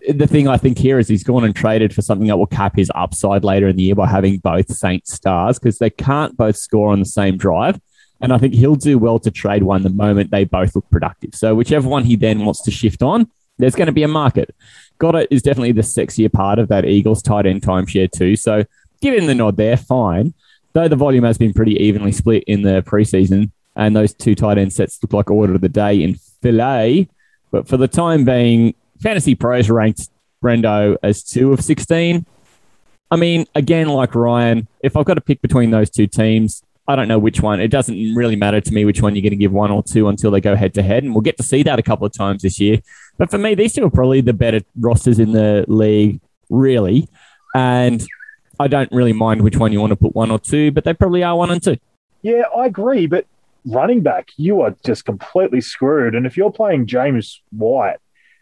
the 0.09 0.26
thing 0.26 0.49
I 0.49 0.57
think 0.57 0.78
here 0.78 0.99
is 0.99 1.09
he's 1.09 1.24
gone 1.24 1.45
and 1.45 1.55
traded 1.55 1.95
for 1.95 2.03
something 2.03 2.28
that 2.28 2.37
will 2.37 2.47
cap 2.47 2.76
his 2.76 2.91
upside 2.95 3.45
later 3.45 3.68
in 3.68 3.76
the 3.76 3.82
year 3.82 3.95
by 3.95 4.07
having 4.07 4.39
both 4.39 4.72
Saints 4.72 5.12
stars 5.12 5.59
because 5.59 5.78
they 5.78 5.91
can't 5.91 6.37
both 6.37 6.57
score 6.57 6.93
on 6.93 7.01
the 7.01 7.07
same 7.07 7.37
drive. 7.37 7.80
And 8.20 8.32
I 8.32 8.39
think 8.39 8.55
he'll 8.55 8.76
do 8.76 8.99
well 8.99 9.18
to 9.18 9.30
trade 9.30 9.64
one 9.64 9.82
the 9.82 9.91
moment 9.91 10.30
they 10.30 10.45
both 10.45 10.74
look 10.74 10.89
productive. 10.91 11.35
So 11.35 11.55
whichever 11.55 11.89
one 11.89 12.05
he 12.05 12.16
then 12.16 12.45
wants 12.45 12.62
to 12.62 12.70
shift 12.70 13.03
on, 13.03 13.30
there's 13.59 13.74
going 13.74 13.87
to 13.87 13.93
be 13.93 14.05
a 14.05 14.09
market. 14.09 14.55
Goedert 14.99 15.26
is 15.30 15.43
definitely 15.43 15.72
the 15.72 15.82
sexier 15.82 16.32
part 16.32 16.59
of 16.59 16.68
that 16.68 16.85
Eagles 16.85 17.22
tight 17.22 17.47
end 17.47 17.62
timeshare 17.62 18.11
too. 18.11 18.37
So 18.37 18.64
give 19.01 19.14
him 19.14 19.26
the 19.26 19.35
nod 19.35 19.57
there, 19.57 19.76
fine 19.76 20.32
though 20.75 20.89
the 20.89 20.97
volume 20.97 21.25
has 21.25 21.39
been 21.39 21.55
pretty 21.55 21.77
evenly 21.77 22.12
split 22.12 22.45
in 22.47 22.62
the 22.62 22.83
preseason, 22.83 23.51
and 23.77 23.97
those 23.97 24.12
two 24.12 24.35
tight 24.35 24.59
end 24.59 24.72
sets 24.72 25.03
look 25.03 25.12
like 25.12 25.31
order 25.31 25.55
of 25.55 25.61
the 25.61 25.68
day 25.68 26.03
in 26.03 26.14
Philly. 26.43 27.09
But 27.51 27.66
for 27.66 27.77
the 27.77 27.89
time 27.89 28.25
being, 28.25 28.75
Fantasy 29.01 29.35
Pros 29.35 29.70
ranked 29.70 30.11
Brendo 30.43 30.97
as 31.03 31.22
two 31.22 31.53
of 31.53 31.61
16. 31.61 32.27
I 33.11 33.16
mean, 33.16 33.47
again, 33.55 33.89
like 33.89 34.14
Ryan, 34.14 34.66
if 34.83 34.97
I've 34.97 35.05
got 35.05 35.14
to 35.14 35.20
pick 35.20 35.41
between 35.41 35.70
those 35.70 35.91
two 35.91 36.07
teams, 36.07 36.62
I 36.87 36.97
don't 36.97 37.09
know 37.09 37.18
which 37.18 37.41
one. 37.41 37.61
It 37.61 37.68
doesn't 37.68 38.14
really 38.14 38.37
matter 38.37 38.61
to 38.61 38.75
me 38.75 38.85
which 38.85 39.01
one 39.01 39.14
you're 39.14 39.22
going 39.22 39.31
to 39.31 39.37
give 39.37 39.53
one 39.53 39.70
or 39.70 39.83
two 39.83 40.09
until 40.09 40.31
they 40.31 40.41
go 40.41 40.55
head 40.55 40.75
to 40.75 40.83
head. 40.83 41.03
And 41.03 41.14
we'll 41.14 41.22
get 41.22 41.37
to 41.39 41.43
see 41.43 41.62
that 41.62 41.79
a 41.79 41.83
couple 41.83 42.07
of 42.07 42.12
times 42.12 42.43
this 42.43 42.61
year. 42.61 42.81
But 43.16 43.31
for 43.31 43.39
me, 43.39 43.55
these 43.55 43.72
two 43.72 43.85
are 43.85 43.91
probably 43.91 44.20
the 44.20 44.33
better 44.33 44.61
rosters 44.79 45.18
in 45.18 45.33
the 45.33 45.64
league, 45.68 46.20
really. 46.51 47.09
And 47.55 48.05
I 48.59 48.69
don't 48.69 48.91
really 48.93 49.13
mind 49.13 49.43
which 49.43 49.57
one 49.57 49.73
you 49.73 49.81
want 49.81 49.91
to 49.91 49.97
put 49.97 50.15
one 50.15 50.31
or 50.31 50.39
two, 50.39 50.71
but 50.71 50.85
they 50.85 50.95
probably 50.95 51.23
are 51.23 51.37
one 51.37 51.51
and 51.51 51.63
two. 51.63 51.77
Yeah, 52.23 52.43
I 52.57 52.67
agree. 52.67 53.07
But 53.07 53.27
running 53.65 54.03
back, 54.03 54.31
you 54.37 54.61
are 54.61 54.75
just 54.85 55.05
completely 55.05 55.61
screwed. 55.61 56.15
And 56.15 56.27
if 56.27 56.37
you're 56.37 56.53
playing 56.53 56.87
James 56.87 57.43
White 57.51 57.99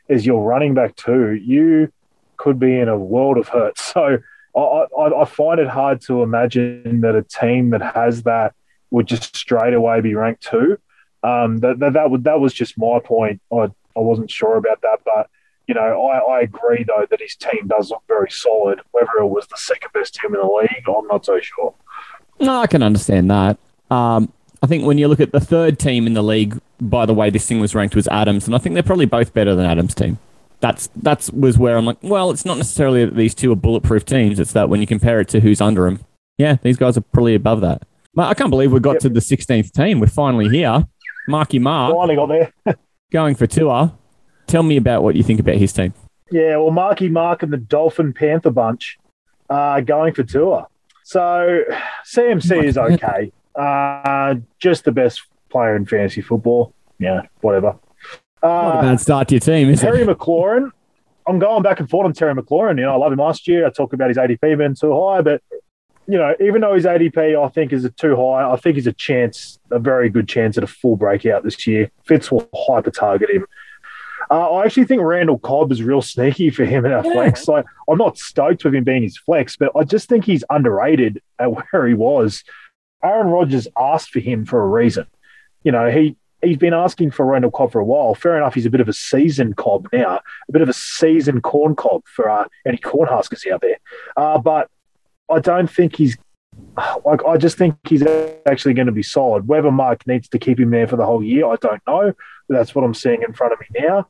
as 0.09 0.27
your 0.27 0.43
running 0.43 0.75
back 0.75 0.97
too, 0.97 1.33
you 1.33 1.93
could 2.37 2.59
be 2.59 2.79
in 2.79 2.89
a 2.89 2.99
world 2.99 3.39
of 3.39 3.49
hurt. 3.49 3.79
So 3.79 4.19
I, 4.55 4.61
I, 4.61 5.23
I 5.23 5.25
find 5.25 5.61
it 5.61 5.69
hard 5.69 6.03
to 6.03 6.23
imagine 6.23 7.01
that 7.01 7.15
a 7.15 7.23
team 7.23 7.71
that 7.71 7.81
has 7.81 8.25
that 8.25 8.55
would 8.91 9.07
just 9.07 9.35
straight 9.35 9.73
away 9.73 10.01
be 10.01 10.15
ranked 10.15 10.43
two. 10.43 10.79
Um, 11.23 11.59
that, 11.59 11.79
that, 11.79 11.95
that, 11.95 12.11
would, 12.11 12.25
that 12.25 12.41
was 12.41 12.53
just 12.53 12.77
my 12.77 12.99
point. 12.99 13.41
I, 13.51 13.71
I 13.97 14.01
wasn't 14.01 14.31
sure 14.31 14.57
about 14.57 14.83
that, 14.83 14.99
but 15.05 15.31
you 15.67 15.75
know, 15.75 16.07
I, 16.07 16.39
I 16.39 16.41
agree 16.41 16.85
though 16.85 17.07
that 17.11 17.21
his 17.21 17.35
team 17.37 17.69
does 17.69 17.91
look 17.91 18.03
very 18.09 18.31
solid. 18.31 18.81
Whether 18.93 19.19
it 19.21 19.27
was 19.27 19.47
the 19.47 19.57
second 19.57 19.91
best 19.93 20.15
team 20.15 20.35
in 20.35 20.41
the 20.41 20.47
league, 20.47 20.85
I'm 20.89 21.07
not 21.07 21.25
so 21.25 21.41
sure. 21.41 21.75
No, 22.41 22.61
I 22.61 22.67
can 22.67 22.83
understand 22.83 23.31
that. 23.31 23.59
Um, 23.91 24.33
I 24.63 24.67
think 24.67 24.85
when 24.85 24.99
you 24.99 25.09
look 25.09 25.21
at 25.21 25.33
the 25.33 25.41
third 25.41 25.79
team 25.79 26.07
in 26.07 26.15
the 26.15 26.23
league, 26.23 26.59
by 26.81 27.07
the 27.07 27.15
way 27.15 27.31
this 27.31 27.47
thing 27.47 27.61
was 27.61 27.75
ranked 27.75 27.95
was 27.95 28.09
Adams, 28.09 28.47
and 28.47 28.55
I 28.55 28.59
think 28.59 28.75
they're 28.75 28.83
probably 28.83 29.07
both 29.07 29.35
better 29.35 29.55
than 29.55 29.67
Adams' 29.67 29.95
team. 29.95 30.19
That's 30.61 30.89
that's 30.95 31.31
was 31.31 31.59
where 31.59 31.77
I'm 31.77 31.85
like, 31.85 31.99
well, 32.03 32.31
it's 32.31 32.45
not 32.45 32.57
necessarily 32.57 33.05
that 33.05 33.17
these 33.17 33.35
two 33.35 33.51
are 33.53 33.57
bulletproof 33.57 34.05
teams. 34.05 34.39
It's 34.39 34.53
that 34.53 34.69
when 34.69 34.81
you 34.81 34.87
compare 34.87 35.21
it 35.21 35.29
to 35.31 35.41
who's 35.41 35.61
under 35.61 35.85
them, 35.85 36.05
yeah, 36.39 36.57
these 36.63 36.77
guys 36.77 36.97
are 36.97 37.01
probably 37.01 37.35
above 37.35 37.61
that. 37.63 37.83
But 38.15 38.29
I 38.29 38.35
can't 38.35 38.51
believe 38.51 38.73
we 38.73 38.79
got 38.79 38.93
yep. 38.93 39.03
to 39.03 39.09
the 39.09 39.21
16th 39.21 39.73
team. 39.73 39.99
We're 39.99 40.07
finally 40.07 40.49
here. 40.49 40.87
Marky 41.27 41.59
Mark. 41.59 41.95
Finally 41.95 42.17
got 42.17 42.27
there. 42.27 42.77
going 43.13 43.35
for 43.35 43.47
tour. 43.47 43.93
Tell 44.53 44.63
me 44.63 44.77
about 44.77 45.03
what 45.03 45.17
you 45.17 45.23
think 45.23 45.41
about 45.41 45.55
his 45.55 45.73
team. 45.73 45.95
Yeah, 46.31 46.59
well, 46.59 46.73
Marky 46.73 47.09
Mark 47.09 47.43
and 47.43 47.51
the 47.51 47.57
Dolphin 47.57 48.13
Panther 48.13 48.51
bunch 48.51 48.99
are 49.49 49.81
going 49.81 50.13
for 50.13 50.25
tour. 50.25 50.67
So 51.05 51.65
CMC 52.05 52.63
is 52.65 52.77
okay. 52.77 53.33
Uh, 53.55 54.35
just 54.59 54.85
the 54.85 54.93
best 54.93 55.23
player 55.49 55.75
in 55.75 55.87
fantasy 55.87 56.21
football. 56.21 56.75
Yeah, 56.99 57.23
whatever. 57.41 57.79
Uh, 58.43 58.47
Not 58.47 58.79
a 58.79 58.83
bad 58.83 59.01
start 59.01 59.29
to 59.29 59.37
your 59.37 59.41
team, 59.41 59.71
is 59.71 59.81
Terry 59.81 60.03
it? 60.03 60.05
Terry 60.05 60.15
McLaurin. 60.15 60.71
I'm 61.27 61.39
going 61.39 61.63
back 61.63 61.81
and 61.81 61.89
forth 61.89 62.05
on 62.05 62.13
Terry 62.13 62.35
McLaurin. 62.35 62.77
You 62.77 62.85
know, 62.85 62.93
I 62.93 62.97
love 62.97 63.11
him 63.11 63.21
last 63.21 63.49
year. 63.49 63.67
I 63.67 63.71
talked 63.71 63.95
about 63.95 64.09
his 64.09 64.19
ADP 64.19 64.59
being 64.59 64.75
too 64.75 64.93
high, 64.93 65.23
but 65.23 65.43
you 66.07 66.19
know, 66.19 66.35
even 66.41 66.61
though 66.61 66.75
his 66.75 66.85
ADP 66.85 67.43
I 67.43 67.49
think 67.49 67.73
is 67.73 67.89
too 67.97 68.17
high, 68.17 68.53
I 68.53 68.57
think 68.57 68.77
he's 68.77 68.87
a 68.87 68.93
chance, 68.93 69.59
a 69.71 69.79
very 69.79 70.11
good 70.11 70.29
chance 70.29 70.59
at 70.59 70.65
a 70.65 70.67
full 70.67 70.97
breakout 70.97 71.43
this 71.43 71.67
year. 71.67 71.91
Fitz 72.05 72.31
will 72.31 72.47
hyper 72.55 72.91
target 72.91 73.31
him. 73.31 73.47
Uh, 74.33 74.51
I 74.55 74.65
actually 74.65 74.87
think 74.87 75.03
Randall 75.03 75.39
Cobb 75.39 75.71
is 75.73 75.83
real 75.83 76.01
sneaky 76.01 76.49
for 76.49 76.65
him 76.65 76.87
in 76.87 76.93
our 76.93 77.05
yeah. 77.05 77.13
flex. 77.13 77.47
Like, 77.47 77.67
I'm 77.87 77.99
not 77.99 78.17
stoked 78.17 78.65
with 78.65 78.75
him 78.75 78.83
being 78.83 79.03
his 79.03 79.19
flex, 79.19 79.59
but 79.59 79.73
I 79.77 79.85
just 79.85 80.09
think 80.09 80.25
he's 80.25 80.43
underrated 80.49 81.21
at 81.39 81.53
where 81.73 81.87
he 81.87 81.93
was. 81.93 82.43
Aaron 83.05 83.27
Rodgers 83.27 83.69
asked 83.79 84.11
for 84.11 84.21
him 84.21 84.47
for 84.47 84.63
a 84.63 84.67
reason. 84.67 85.07
You 85.65 85.73
know, 85.73 85.91
he 85.91 86.17
he's 86.41 86.57
been 86.57 86.73
asking 86.73 87.11
for 87.11 87.27
Randall 87.27 87.51
Cobb 87.51 87.73
for 87.73 87.81
a 87.81 87.85
while. 87.85 88.15
Fair 88.15 88.39
enough, 88.39 88.55
he's 88.55 88.65
a 88.65 88.71
bit 88.71 88.81
of 88.81 88.89
a 88.89 88.95
seasoned 88.95 89.57
Cobb 89.59 89.87
now, 89.93 90.21
a 90.49 90.53
bit 90.53 90.63
of 90.63 90.69
a 90.71 90.73
seasoned 90.73 91.43
corn 91.43 91.77
Cobb 91.77 92.03
for 92.07 92.31
uh, 92.31 92.47
any 92.67 92.79
corn 92.79 93.09
huskers 93.09 93.45
out 93.53 93.61
there. 93.61 93.79
Uh, 94.17 94.39
but 94.39 94.71
I 95.31 95.41
don't 95.41 95.71
think 95.71 95.97
he's 95.97 96.17
like 97.05 97.23
I 97.27 97.37
just 97.37 97.59
think 97.59 97.77
he's 97.87 98.03
actually 98.47 98.73
going 98.73 98.87
to 98.87 98.93
be 98.93 99.03
solid. 99.03 99.47
Whether 99.47 99.71
Mark 99.71 100.07
needs 100.07 100.29
to 100.31 100.39
keep 100.39 100.59
him 100.59 100.71
there 100.71 100.89
for 100.89 100.97
the 100.97 101.05
whole 101.05 101.23
year, 101.23 101.45
I 101.47 101.57
don't 101.57 101.83
know. 101.87 102.15
But 102.49 102.57
that's 102.57 102.75
what 102.75 102.83
I'm 102.83 102.95
seeing 102.95 103.23
in 103.23 103.35
front 103.35 103.53
of 103.53 103.61
me 103.61 103.67
now. 103.79 104.09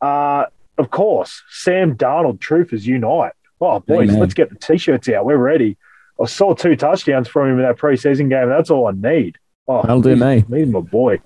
Uh, 0.00 0.46
of 0.78 0.90
course, 0.90 1.42
Sam 1.48 1.96
Darnold, 1.96 2.40
truth 2.40 2.72
is 2.72 2.86
unite. 2.86 3.32
Oh, 3.60 3.80
boys, 3.80 4.10
Amen. 4.10 4.20
let's 4.20 4.34
get 4.34 4.50
the 4.50 4.56
t-shirts 4.56 5.08
out. 5.08 5.24
We're 5.24 5.38
ready. 5.38 5.76
I 6.20 6.26
saw 6.26 6.54
two 6.54 6.76
touchdowns 6.76 7.28
from 7.28 7.50
him 7.50 7.58
in 7.58 7.62
that 7.64 7.76
preseason 7.78 8.28
game. 8.28 8.48
That's 8.48 8.70
all 8.70 8.86
I 8.86 8.92
need. 8.92 9.38
Oh, 9.68 9.82
That'll 9.82 10.02
do 10.02 10.16
me. 10.16 10.44
Need 10.48 10.70
my 10.70 10.80
boy. 10.80 11.20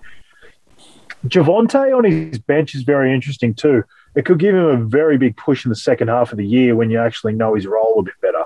Javonte 1.27 1.97
on 1.97 2.05
his 2.05 2.39
bench 2.39 2.75
is 2.75 2.83
very 2.83 3.13
interesting 3.13 3.55
too. 3.55 3.85
It 4.15 4.25
could 4.25 4.39
give 4.39 4.55
him 4.55 4.65
a 4.65 4.77
very 4.77 5.19
big 5.19 5.37
push 5.37 5.65
in 5.65 5.69
the 5.69 5.77
second 5.77 6.09
half 6.09 6.33
of 6.33 6.39
the 6.39 6.47
year 6.47 6.75
when 6.75 6.91
you 6.91 6.99
actually 6.99 7.35
know 7.35 7.55
his 7.55 7.67
role 7.67 8.01
a 8.01 8.03
bit 8.03 8.15
better. 8.23 8.45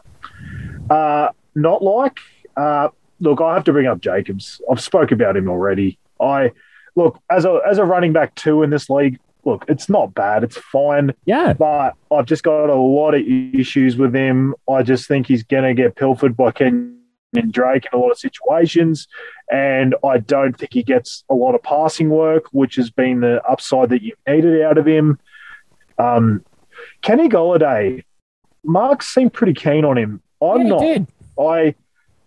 Uh, 0.90 1.28
not 1.54 1.82
like, 1.82 2.18
uh, 2.56 2.88
look, 3.20 3.40
I 3.40 3.54
have 3.54 3.64
to 3.64 3.72
bring 3.72 3.86
up 3.86 4.00
Jacobs. 4.00 4.60
I've 4.70 4.80
spoke 4.80 5.12
about 5.12 5.36
him 5.36 5.48
already. 5.48 5.98
I 6.20 6.52
look 6.96 7.20
as 7.30 7.44
a 7.44 7.60
as 7.66 7.78
a 7.78 7.84
running 7.84 8.12
back 8.12 8.34
two 8.34 8.62
in 8.62 8.70
this 8.70 8.90
league 8.90 9.18
look, 9.44 9.64
it's 9.68 9.88
not 9.88 10.14
bad. 10.14 10.44
It's 10.44 10.56
fine. 10.56 11.12
Yeah. 11.24 11.52
But 11.52 11.94
I've 12.10 12.26
just 12.26 12.42
got 12.42 12.70
a 12.70 12.74
lot 12.74 13.14
of 13.14 13.22
issues 13.26 13.96
with 13.96 14.14
him. 14.14 14.54
I 14.70 14.82
just 14.82 15.06
think 15.08 15.26
he's 15.26 15.42
going 15.42 15.64
to 15.64 15.74
get 15.74 15.96
pilfered 15.96 16.36
by 16.36 16.50
Ken 16.52 16.98
in 17.34 17.50
Drake 17.50 17.86
in 17.92 17.98
a 17.98 18.00
lot 18.00 18.10
of 18.10 18.18
situations. 18.18 19.08
And 19.50 19.94
I 20.04 20.18
don't 20.18 20.56
think 20.56 20.72
he 20.72 20.82
gets 20.82 21.24
a 21.28 21.34
lot 21.34 21.54
of 21.54 21.62
passing 21.62 22.08
work, 22.10 22.44
which 22.52 22.76
has 22.76 22.90
been 22.90 23.20
the 23.20 23.42
upside 23.44 23.88
that 23.90 24.02
you've 24.02 24.18
needed 24.28 24.62
out 24.62 24.78
of 24.78 24.86
him. 24.86 25.18
Um, 25.98 26.44
Kenny 27.02 27.28
Golladay, 27.28 28.04
Mark 28.64 29.02
seemed 29.02 29.32
pretty 29.32 29.54
keen 29.54 29.84
on 29.84 29.98
him. 29.98 30.20
I'm 30.42 30.62
Yeah, 30.62 30.68
not. 30.68 30.80
did. 30.80 31.06
I 31.38 31.74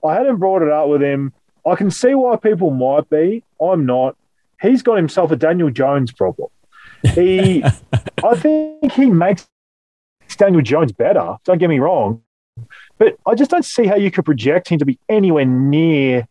I 0.05 0.13
hadn't 0.13 0.37
brought 0.37 0.61
it 0.61 0.69
up 0.69 0.87
with 0.89 1.01
him. 1.01 1.33
I 1.65 1.75
can 1.75 1.89
see 1.91 2.13
why 2.13 2.35
people 2.37 2.71
might 2.71 3.09
be. 3.09 3.43
I'm 3.61 3.85
not. 3.85 4.15
He's 4.61 4.81
got 4.83 4.95
himself 4.95 5.31
a 5.31 5.35
Daniel 5.35 5.69
Jones 5.69 6.11
problem. 6.11 6.49
He, 7.03 7.63
I 7.63 8.35
think 8.35 8.91
he 8.93 9.05
makes 9.07 9.47
Daniel 10.37 10.61
Jones 10.61 10.91
better. 10.91 11.37
Don't 11.45 11.57
get 11.57 11.69
me 11.69 11.79
wrong, 11.79 12.21
but 12.97 13.17
I 13.25 13.35
just 13.35 13.51
don't 13.51 13.65
see 13.65 13.85
how 13.85 13.95
you 13.95 14.11
could 14.11 14.25
project 14.25 14.69
him 14.69 14.79
to 14.79 14.85
be 14.85 14.99
anywhere 15.09 15.45
near 15.45 16.27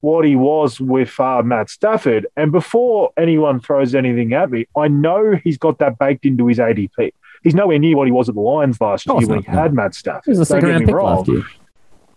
what 0.00 0.24
he 0.24 0.36
was 0.36 0.80
with 0.80 1.18
uh, 1.18 1.42
Matt 1.42 1.70
Stafford. 1.70 2.26
And 2.36 2.52
before 2.52 3.10
anyone 3.16 3.60
throws 3.60 3.94
anything 3.94 4.32
at 4.32 4.50
me, 4.50 4.66
I 4.76 4.88
know 4.88 5.34
he's 5.42 5.58
got 5.58 5.78
that 5.78 5.98
baked 5.98 6.24
into 6.24 6.46
his 6.46 6.58
ADP. 6.58 7.12
He's 7.42 7.54
nowhere 7.54 7.78
near 7.78 7.96
what 7.96 8.06
he 8.06 8.12
was 8.12 8.28
at 8.28 8.34
the 8.34 8.40
Lions 8.40 8.80
last 8.80 9.06
year 9.06 9.14
when 9.26 9.42
he 9.42 9.50
had 9.50 9.72
Matt 9.74 9.94
Stafford. 9.94 10.24
He 10.24 10.30
was 10.30 10.40
a 10.40 10.44
second 10.44 10.68
round 10.70 10.86
pick 10.86 10.94
wrong 10.94 11.18
last 11.18 11.28
year. 11.28 11.44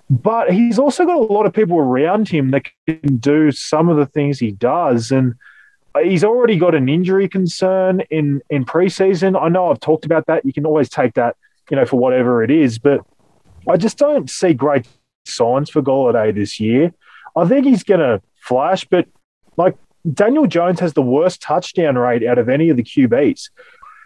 but 0.10 0.52
he's 0.52 0.78
also 0.80 1.06
got 1.06 1.18
a 1.18 1.22
lot 1.22 1.45
of 1.45 1.54
people 1.54 1.78
around 1.78 2.28
him 2.28 2.52
that 2.52 2.66
can 2.88 3.18
do 3.18 3.52
some 3.52 3.89
of 3.89 3.97
the 3.97 4.06
things 4.06 4.39
he 4.39 4.52
does 4.52 5.12
and 5.12 5.36
he's 6.04 6.24
already 6.24 6.58
got 6.58 6.76
an 6.76 6.89
injury 6.89 7.28
concern 7.28 8.02
in 8.10 8.42
in 8.50 8.66
preseason. 8.66 9.42
I 9.42 9.50
know 9.50 9.70
i've 9.72 9.80
talked 9.80 10.06
about 10.06 10.28
that. 10.28 10.46
You 10.46 10.54
can 10.54 10.66
always 10.66 10.89
take 10.89 11.14
that 11.16 11.36
you 11.70 11.78
know 11.78 11.86
for 11.86 11.98
whatever 11.98 12.44
it 12.44 12.52
is 12.52 12.80
but 12.80 13.02
i 13.70 13.78
just 13.78 13.98
don't 13.98 14.30
see 14.30 14.54
great 14.54 14.88
signs 15.26 15.70
for 15.70 15.82
Golladay 15.82 16.34
this 16.34 16.60
year. 16.60 16.94
I 17.36 17.48
think 17.48 17.66
he's 17.66 17.84
going 17.84 18.00
to 18.02 18.22
flash 18.42 18.86
but 18.86 19.08
like 19.58 19.78
daniel 20.14 20.48
jones 20.48 20.80
has 20.80 20.94
the 20.94 21.02
worst 21.02 21.42
touchdown 21.42 21.96
rate 21.96 22.26
out 22.26 22.39
of 22.39 22.50
any 22.50 22.70
of 22.70 22.78
the 22.78 22.84
qbs 22.84 23.52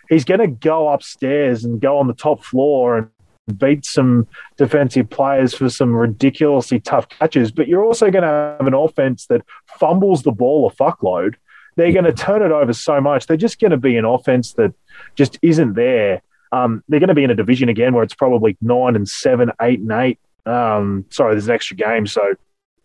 he's 0.10 0.26
going 0.26 0.42
to 0.42 0.48
go 0.48 0.90
upstairs 0.90 1.64
and 1.64 1.80
go 1.80 1.98
on 1.98 2.08
the 2.08 2.14
top 2.14 2.44
floor 2.44 2.98
and 2.98 3.10
beat 3.58 3.86
some 3.86 4.28
defensive 4.58 5.10
players 5.10 5.54
for 5.54 5.70
some 5.70 5.96
ridiculously 5.96 6.80
tough 6.80 7.08
catches, 7.10 7.52
but 7.52 7.68
you're 7.68 7.84
also 7.84 8.10
going 8.10 8.24
to 8.24 8.56
have 8.58 8.66
an 8.68 8.74
offense 8.74 9.28
that 9.28 9.44
fumbles 9.80 10.24
the 10.24 10.32
ball 10.32 10.68
a 10.68 10.74
fuckload. 10.74 11.36
They're 11.76 11.92
going 11.92 12.06
to 12.06 12.14
turn 12.14 12.42
it 12.42 12.52
over 12.52 12.74
so 12.74 13.02
much. 13.02 13.28
They're 13.28 13.38
just 13.38 13.60
going 13.60 13.72
to 13.72 13.78
be 13.78 13.98
an 13.98 14.06
offense 14.06 14.54
that 14.54 14.74
just 15.16 15.38
isn't 15.42 15.74
there. 15.74 16.22
Um, 16.52 16.84
they're 16.88 17.00
going 17.00 17.10
to 17.10 17.16
be 17.16 17.24
in 17.24 17.32
a 17.32 17.36
division 17.36 17.70
again 17.70 17.94
where 17.94 18.04
it's 18.04 18.14
probably 18.14 18.58
nine 18.62 18.96
and 18.96 19.08
seven, 19.08 19.52
eight 19.62 19.80
and 19.80 19.92
eight. 19.92 20.20
Um, 20.46 21.06
sorry, 21.10 21.34
there's 21.34 21.48
an 21.48 21.56
extra 21.56 21.76
game, 21.76 22.08
so 22.08 22.22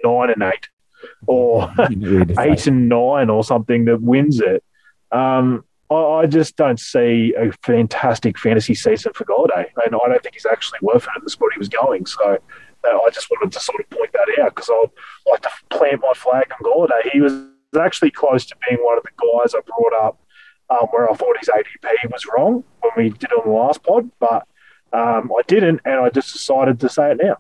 nine 0.02 0.30
and 0.30 0.42
eight, 0.42 0.68
or 1.26 1.72
eight 2.40 2.66
and 2.66 2.88
nine, 2.88 3.30
or 3.30 3.44
something 3.44 3.84
that 3.84 4.00
wins 4.00 4.40
it. 4.40 4.64
Um, 5.12 5.64
I, 5.90 5.94
I 5.94 6.26
just 6.26 6.56
don't 6.56 6.80
see 6.80 7.34
a 7.38 7.52
fantastic 7.62 8.38
fantasy 8.38 8.74
season 8.74 9.12
for 9.12 9.24
Golladay, 9.24 9.66
and 9.84 9.94
I 9.94 10.08
don't 10.08 10.22
think 10.22 10.34
he's 10.34 10.46
actually 10.46 10.78
worth 10.82 11.04
it 11.04 11.10
at 11.16 11.22
the 11.22 11.30
spot 11.30 11.50
he 11.52 11.58
was 11.58 11.68
going. 11.68 12.06
So 12.06 12.38
uh, 12.84 12.88
I 12.88 13.10
just 13.12 13.30
wanted 13.30 13.52
to 13.52 13.60
sort 13.60 13.80
of 13.80 13.90
point 13.90 14.12
that 14.12 14.42
out 14.42 14.54
because 14.54 14.70
I'd 14.70 15.30
like 15.30 15.42
to 15.42 15.50
plant 15.68 16.00
my 16.00 16.12
flag 16.14 16.50
on 16.52 16.72
Golladay. 16.72 17.10
He 17.12 17.20
was 17.20 17.32
actually 17.78 18.10
close 18.10 18.44
to 18.46 18.56
being 18.68 18.80
one 18.82 18.96
of 18.98 19.04
the 19.04 19.10
guys 19.10 19.54
I 19.54 19.60
brought 19.60 20.04
up 20.06 20.18
um, 20.70 20.86
where 20.90 21.10
I 21.10 21.14
thought 21.14 21.36
his 21.38 21.48
ADP 21.48 22.10
was 22.10 22.24
wrong 22.34 22.64
when 22.80 22.92
we 22.96 23.10
did 23.10 23.24
it 23.24 23.32
on 23.32 23.48
the 23.48 23.56
last 23.56 23.82
pod, 23.82 24.10
but 24.18 24.46
um, 24.92 25.30
I 25.36 25.42
didn't, 25.46 25.80
and 25.84 26.00
I 26.00 26.10
just 26.10 26.32
decided 26.32 26.80
to 26.80 26.88
say 26.88 27.12
it 27.12 27.20
now. 27.22 27.36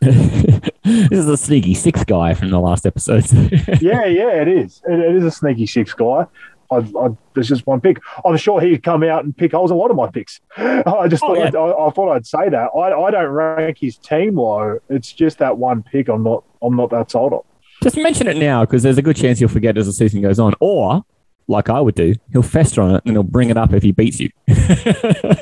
this 0.02 1.10
is 1.12 1.28
a 1.28 1.36
sneaky 1.36 1.74
six 1.74 2.04
guy 2.04 2.34
from 2.34 2.50
the 2.50 2.58
last 2.60 2.86
episode. 2.86 3.30
yeah, 3.80 4.06
yeah, 4.06 4.40
it 4.40 4.48
is. 4.48 4.82
It, 4.88 4.98
it 4.98 5.16
is 5.16 5.24
a 5.24 5.30
sneaky 5.30 5.66
six 5.66 5.92
guy. 5.92 6.26
I, 6.72 6.76
I, 6.76 7.08
there's 7.34 7.48
just 7.48 7.66
one 7.66 7.80
pick. 7.80 7.98
I'm 8.24 8.36
sure 8.36 8.60
he'd 8.60 8.82
come 8.84 9.02
out 9.02 9.24
and 9.24 9.36
pick 9.36 9.52
holes 9.52 9.72
a 9.72 9.74
lot 9.74 9.90
of 9.90 9.96
my 9.96 10.08
picks. 10.08 10.40
I 10.56 11.08
just 11.08 11.22
Oh, 11.22 11.34
thought 11.34 11.38
yeah. 11.38 11.44
I'd, 11.46 11.56
I, 11.56 11.86
I 11.86 11.90
thought 11.90 12.12
I'd 12.12 12.26
say 12.26 12.48
that. 12.48 12.70
I, 12.76 12.92
I 12.92 13.10
don't 13.10 13.28
rank 13.30 13.78
his 13.78 13.98
team 13.98 14.36
low. 14.36 14.78
It's 14.88 15.12
just 15.12 15.38
that 15.38 15.58
one 15.58 15.82
pick. 15.82 16.08
I'm 16.08 16.22
not 16.22 16.44
I'm 16.62 16.76
not 16.76 16.90
that 16.90 17.10
sold 17.10 17.32
on. 17.32 17.40
Just 17.82 17.96
mention 17.96 18.26
it 18.26 18.36
now 18.36 18.64
because 18.64 18.82
there's 18.82 18.98
a 18.98 19.02
good 19.02 19.16
chance 19.16 19.38
he'll 19.38 19.48
forget 19.48 19.78
as 19.78 19.86
the 19.86 19.92
season 19.92 20.20
goes 20.22 20.38
on. 20.38 20.54
Or, 20.60 21.04
like 21.48 21.70
I 21.70 21.80
would 21.80 21.94
do, 21.94 22.14
he'll 22.32 22.42
fester 22.42 22.82
on 22.82 22.94
it 22.96 23.02
and 23.04 23.12
he'll 23.12 23.22
bring 23.22 23.50
it 23.50 23.56
up 23.56 23.72
if 23.72 23.82
he 23.82 23.92
beats 23.92 24.20
you. 24.20 24.30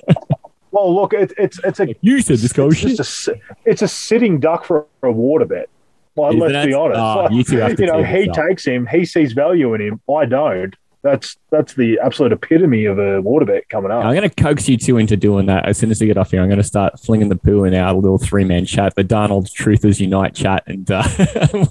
Well, 0.70 0.94
look, 0.94 1.12
it, 1.12 1.32
it's 1.38 1.58
it's 1.64 1.80
a 1.80 1.94
you 2.02 2.20
said 2.20 2.38
this 2.38 2.52
guy 2.52 2.66
it's 2.66 2.80
just 2.80 3.28
a 3.28 3.40
it's 3.64 3.82
a 3.82 3.88
sitting 3.88 4.38
duck 4.38 4.64
for 4.64 4.86
a 5.02 5.10
water 5.10 5.44
bet. 5.44 5.68
Like, 6.14 6.34
Isn't 6.36 6.52
let's 6.52 6.66
be 6.66 6.74
honest. 6.74 7.00
Oh, 7.00 7.22
Like, 7.22 7.32
you 7.32 7.44
two 7.44 7.58
have 7.58 7.76
to 7.76 7.82
you 7.82 7.92
know, 7.92 8.02
he 8.04 8.28
takes 8.28 8.64
him. 8.64 8.86
He 8.86 9.04
sees 9.04 9.32
value 9.32 9.74
in 9.74 9.80
him. 9.80 10.00
I 10.12 10.24
don't. 10.26 10.74
That's 11.02 11.36
that's 11.50 11.74
the 11.74 11.98
absolute 12.02 12.32
epitome 12.32 12.84
of 12.86 12.98
a 12.98 13.22
water 13.22 13.46
bet 13.46 13.68
coming 13.68 13.90
up. 13.90 14.04
I'm 14.04 14.14
going 14.14 14.28
to 14.28 14.34
coax 14.34 14.68
you 14.68 14.76
two 14.76 14.98
into 14.98 15.16
doing 15.16 15.46
that 15.46 15.66
as 15.66 15.78
soon 15.78 15.90
as 15.90 16.00
we 16.00 16.08
get 16.08 16.18
off 16.18 16.32
here. 16.32 16.42
I'm 16.42 16.48
going 16.48 16.58
to 16.58 16.64
start 16.64 16.98
flinging 16.98 17.28
the 17.28 17.36
poo 17.36 17.64
in 17.64 17.74
our 17.74 17.94
little 17.94 18.18
three 18.18 18.44
man 18.44 18.66
chat, 18.66 18.94
the 18.96 19.04
Darnold 19.04 19.50
Truthers 19.52 20.00
Unite 20.00 20.34
chat, 20.34 20.64
and 20.66 20.90
uh, 20.90 21.04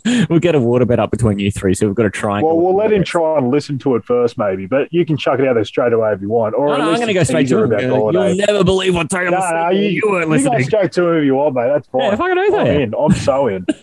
we'll 0.29 0.39
get 0.39 0.55
a 0.55 0.59
water 0.59 0.85
bet 0.85 0.99
up 0.99 1.11
between 1.11 1.39
you 1.39 1.51
three. 1.51 1.73
So 1.73 1.87
we've 1.87 1.95
got 1.95 2.03
to 2.03 2.09
try. 2.09 2.41
Well, 2.41 2.57
we'll 2.57 2.75
let 2.75 2.91
him 2.91 3.03
try 3.03 3.37
and 3.37 3.51
listen 3.51 3.77
to 3.79 3.95
it 3.95 4.05
first, 4.05 4.37
maybe. 4.37 4.65
But 4.65 4.91
you 4.93 5.05
can 5.05 5.17
chuck 5.17 5.39
it 5.39 5.47
out 5.47 5.55
there 5.55 5.65
straight 5.65 5.93
away 5.93 6.13
if 6.13 6.21
you 6.21 6.29
want. 6.29 6.55
Or 6.55 6.69
No, 6.69 6.77
no, 6.77 6.89
I'm 6.91 6.95
going 6.95 7.07
to 7.07 7.13
go 7.13 7.23
straight 7.23 7.47
to 7.49 7.63
him. 7.63 7.71
about 7.71 7.81
You'll 7.81 8.35
never 8.35 8.63
believe 8.63 8.95
what 8.95 9.09
Talor 9.09 9.31
No, 9.31 9.39
no, 9.39 9.69
you, 9.69 9.89
you 9.89 10.03
weren't 10.09 10.31
you 10.31 10.49
go 10.49 10.61
straight 10.61 10.91
to 10.93 11.09
him 11.09 11.17
if 11.17 11.25
you 11.25 11.35
want, 11.35 11.55
mate. 11.55 11.67
That's 11.67 11.87
fine. 11.87 12.01
Yeah, 12.01 12.15
fucking 12.15 12.37
oath 12.37 12.53
I'm 12.53 12.67
in. 12.67 12.95
I'm 12.97 13.11
so 13.11 13.47
in. 13.47 13.65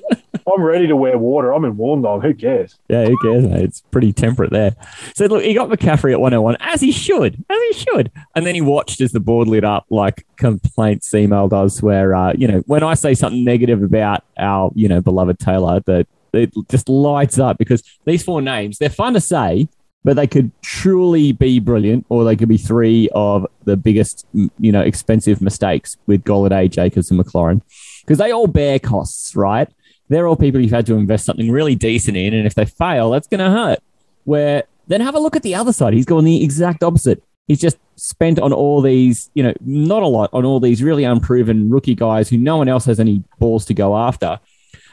I'm 0.52 0.62
ready 0.62 0.86
to 0.86 0.96
wear 0.96 1.16
water. 1.16 1.52
I'm 1.52 1.64
in 1.64 1.76
Wollongong. 1.76 2.22
Who 2.22 2.34
cares? 2.34 2.78
Yeah, 2.88 3.06
who 3.06 3.16
cares, 3.22 3.44
mate? 3.44 3.62
It's 3.62 3.80
pretty 3.90 4.12
temperate 4.12 4.50
there. 4.50 4.76
So 5.14 5.26
look, 5.26 5.42
he 5.42 5.54
got 5.54 5.68
McCaffrey 5.68 6.12
at 6.12 6.20
101, 6.20 6.56
as 6.60 6.80
he 6.80 6.92
should, 6.92 7.42
as 7.48 7.58
he 7.70 7.84
should. 7.84 8.12
And 8.34 8.44
then 8.44 8.54
he 8.54 8.60
watched 8.60 9.00
as 9.00 9.12
the 9.12 9.20
board 9.20 9.48
lit 9.48 9.64
up 9.64 9.86
like 9.90 10.26
complaints 10.36 11.14
email 11.14 11.48
does, 11.48 11.82
where 11.82 12.14
uh, 12.14 12.32
you 12.36 12.46
know, 12.46 12.58
when 12.66 12.82
I 12.82 12.94
say 12.94 13.14
something 13.14 13.44
negative 13.44 13.82
about 13.82 14.24
our, 14.38 14.70
you 14.74 14.88
know, 14.88 15.00
beloved 15.00 15.38
Talor, 15.38 15.84
that 15.84 16.06
it 16.34 16.52
just 16.68 16.88
lights 16.88 17.38
up 17.38 17.58
because 17.58 17.82
these 18.04 18.22
four 18.22 18.42
names, 18.42 18.78
they're 18.78 18.90
fun 18.90 19.14
to 19.14 19.20
say, 19.20 19.68
but 20.04 20.16
they 20.16 20.26
could 20.26 20.50
truly 20.60 21.32
be 21.32 21.58
brilliant, 21.58 22.04
or 22.10 22.24
they 22.24 22.36
could 22.36 22.48
be 22.48 22.58
three 22.58 23.08
of 23.14 23.46
the 23.64 23.76
biggest, 23.76 24.26
you 24.32 24.70
know, 24.70 24.82
expensive 24.82 25.40
mistakes 25.40 25.96
with 26.06 26.22
Golladay, 26.24 26.70
Jacobs, 26.70 27.10
and 27.10 27.18
McLaurin, 27.18 27.62
because 28.02 28.18
they 28.18 28.30
all 28.30 28.46
bear 28.46 28.78
costs, 28.78 29.34
right? 29.34 29.68
They're 30.08 30.26
all 30.26 30.36
people 30.36 30.60
you've 30.60 30.70
had 30.70 30.86
to 30.86 30.94
invest 30.94 31.24
something 31.24 31.50
really 31.50 31.74
decent 31.74 32.16
in, 32.16 32.34
and 32.34 32.46
if 32.46 32.54
they 32.54 32.66
fail, 32.66 33.10
that's 33.10 33.26
going 33.26 33.40
to 33.40 33.50
hurt. 33.50 33.78
Where 34.24 34.64
then 34.86 35.00
have 35.00 35.14
a 35.14 35.18
look 35.18 35.36
at 35.36 35.42
the 35.42 35.54
other 35.54 35.72
side. 35.72 35.94
He's 35.94 36.04
gone 36.04 36.24
the 36.24 36.42
exact 36.42 36.82
opposite. 36.82 37.22
He's 37.46 37.60
just 37.60 37.76
spent 37.96 38.38
on 38.38 38.52
all 38.52 38.80
these, 38.80 39.30
you 39.34 39.42
know, 39.42 39.52
not 39.60 40.02
a 40.02 40.06
lot 40.06 40.30
on 40.32 40.44
all 40.44 40.60
these 40.60 40.82
really 40.82 41.04
unproven 41.04 41.70
rookie 41.70 41.94
guys 41.94 42.28
who 42.28 42.38
no 42.38 42.56
one 42.56 42.68
else 42.68 42.84
has 42.86 43.00
any 43.00 43.22
balls 43.38 43.64
to 43.66 43.74
go 43.74 43.96
after. 43.96 44.40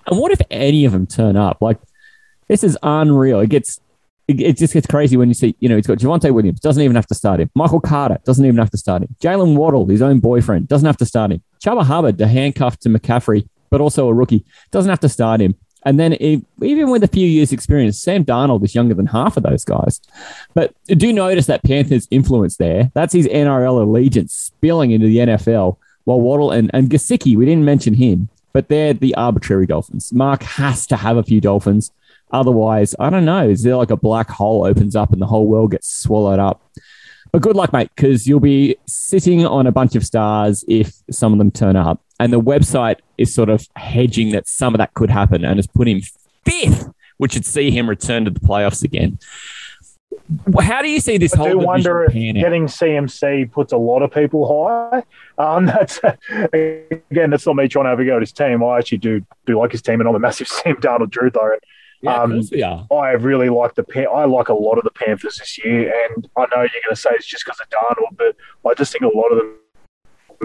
And 0.07 0.20
what 0.20 0.32
if 0.32 0.41
any 0.49 0.86
of 0.86 0.91
them 0.91 1.07
turn 1.07 1.36
up? 1.36 1.62
Like, 1.62 1.78
this 2.47 2.64
is 2.64 2.78
unreal. 2.84 3.39
It 3.39 3.49
gets, 3.49 3.80
it, 4.28 4.41
it 4.41 4.57
just 4.57 4.74
gets 4.74 4.88
crazy 4.88 5.16
when 5.16 5.30
you 5.30 5.34
see, 5.34 5.55
you 5.59 5.70
know, 5.70 5.76
he's 5.76 5.88
got 5.88 5.97
Javonte 5.97 6.34
Williams, 6.34 6.59
doesn't 6.59 6.82
even 6.82 6.95
have 6.95 7.07
to 7.07 7.16
start 7.16 7.39
him. 7.39 7.49
Michael 7.55 7.80
Carter 7.80 8.18
doesn't 8.26 8.45
even 8.45 8.57
have 8.57 8.72
to 8.72 8.78
start 8.78 9.03
him. 9.03 9.16
Jaylen 9.22 9.55
Waddle, 9.55 9.86
his 9.86 10.01
own 10.01 10.20
boyfriend, 10.20 10.68
doesn't 10.68 10.86
have 10.86 10.97
to 10.97 11.05
start 11.05 11.32
him. 11.32 11.43
Chuba 11.64 11.84
Hubbard, 11.84 12.18
the 12.18 12.28
handcuff 12.28 12.78
to 12.80 12.89
McCaffrey, 12.89 13.47
but 13.72 13.82
also 13.82 14.08
a 14.08 14.14
rookie, 14.14 14.46
doesn't 14.70 14.90
have 14.90 15.00
to 15.00 15.10
start 15.10 15.42
him. 15.42 15.56
And 15.84 16.00
then 16.00 16.14
if, 16.20 16.42
even 16.62 16.92
with 16.92 17.04
a 17.04 17.08
few 17.08 17.26
years' 17.26 17.52
experience, 17.52 18.00
Sam 18.00 18.24
Darnold 18.24 18.64
is 18.64 18.76
younger 18.76 18.94
than 18.94 19.08
half 19.08 19.36
of 19.36 19.44
those 19.44 19.66
guys. 19.66 20.00
But 20.54 20.76
do 20.86 21.12
notice 21.12 21.48
that 21.48 21.64
Panthers' 21.64 22.08
influence 22.12 22.58
there. 22.58 22.92
That's 22.94 23.14
his 23.14 23.28
NRL 23.28 23.82
allegiance 23.82 24.34
spilling 24.34 24.92
into 24.92 25.08
the 25.08 25.18
NFL. 25.18 25.78
While 26.04 26.22
Waddle 26.22 26.52
and, 26.52 26.70
and 26.74 26.90
Gesicki, 26.90 27.36
we 27.36 27.46
didn't 27.46 27.66
mention 27.66 27.96
him, 27.96 28.30
but 28.54 28.68
they're 28.70 28.94
the 28.94 29.16
arbitrary 29.16 29.66
Dolphins. 29.66 30.14
Mark 30.14 30.44
has 30.44 30.86
to 30.88 30.98
have 30.98 31.18
a 31.18 31.24
few 31.24 31.42
Dolphins. 31.42 31.92
Otherwise, 32.32 32.96
I 33.00 33.10
don't 33.10 33.26
know. 33.26 33.50
Is 33.50 33.64
there 33.64 33.76
like 33.76 33.92
a 33.92 33.98
black 33.98 34.30
hole 34.30 34.66
opens 34.66 34.96
up 34.96 35.12
and 35.12 35.22
the 35.22 35.28
whole 35.28 35.48
world 35.48 35.72
gets 35.72 35.92
swallowed 35.92 36.40
up? 36.40 36.62
But 37.32 37.42
good 37.42 37.56
luck, 37.56 37.72
mate, 37.72 37.90
because 37.96 38.28
you'll 38.28 38.40
be 38.42 38.76
sitting 38.88 39.46
on 39.46 39.66
a 39.66 39.72
bunch 39.72 39.96
of 39.96 40.06
stars 40.06 40.66
if 40.68 40.94
some 41.10 41.32
of 41.32 41.40
them 41.40 41.52
turn 41.52 41.76
up. 41.76 42.02
And 42.20 42.32
the 42.32 42.42
website 42.42 43.00
is 43.22 43.34
sort 43.34 43.50
of 43.50 43.68
hedging 43.76 44.32
that 44.32 44.48
some 44.48 44.74
of 44.74 44.80
that 44.80 44.94
could 44.94 45.10
happen 45.10 45.46
and 45.46 45.58
has 45.58 45.68
put 45.68 45.88
him 45.88 46.02
fifth, 46.46 46.90
which 47.18 47.36
would 47.36 47.46
see 47.46 47.72
him 47.72 47.90
return 47.90 48.26
to 48.26 48.32
the 48.32 48.40
playoffs 48.40 48.84
again. 48.84 49.20
How 50.62 50.82
do 50.82 50.90
you 50.90 51.00
see 51.00 51.18
this 51.18 51.34
I 51.34 51.38
whole 51.38 51.50
do 51.52 51.60
wonder 51.60 52.04
if 52.04 52.14
pan 52.14 52.38
out? 52.38 52.42
getting 52.42 52.66
CMC 52.66 53.52
puts 53.52 53.74
a 53.74 53.78
lot 53.78 54.02
of 54.02 54.12
people 54.12 54.48
high. 54.48 55.04
Um, 55.38 55.66
that's 55.68 56.00
again, 56.54 57.30
that's 57.30 57.46
not 57.46 57.56
me 57.56 57.68
trying 57.68 57.86
to 57.86 57.90
have 57.90 58.00
a 58.00 58.06
go 58.06 58.16
at 58.16 58.22
his 58.22 58.32
team. 58.32 58.64
I 58.64 58.78
actually 58.78 59.00
do 59.00 59.26
do 59.46 59.58
like 59.58 59.72
his 59.72 59.82
team, 59.82 60.00
and 60.00 60.08
I'm 60.08 60.16
a 60.16 60.20
massive 60.20 60.48
Sam 60.50 60.76
Darnold 60.78 61.12
Truther. 61.12 61.58
Yeah, 62.02 62.16
of 62.16 62.24
um, 62.24 62.32
course 62.32 62.52
we 62.52 62.64
are. 62.64 62.88
I 62.92 63.12
really 63.12 63.50
like 63.50 63.76
the 63.76 63.84
Pan- 63.84 64.08
I 64.14 64.26
like 64.26 64.50
a 64.50 64.54
lot 64.54 64.78
of 64.78 64.84
the 64.84 64.92
Panthers 64.92 65.38
this 65.38 65.58
year, 65.64 65.94
and 66.06 66.28
I 66.38 66.42
know 66.42 66.62
you're 66.62 66.70
going 66.70 66.90
to 66.90 66.96
say 66.96 67.10
it's 67.12 67.28
just 67.28 67.46
because 67.46 67.60
of 67.60 67.70
Darnold, 67.70 68.18
but 68.18 68.36
I 68.70 68.74
just 68.74 68.92
think 68.92 69.04
a 69.04 69.18
lot 69.18 69.32
of 69.32 69.38
them 69.38 69.56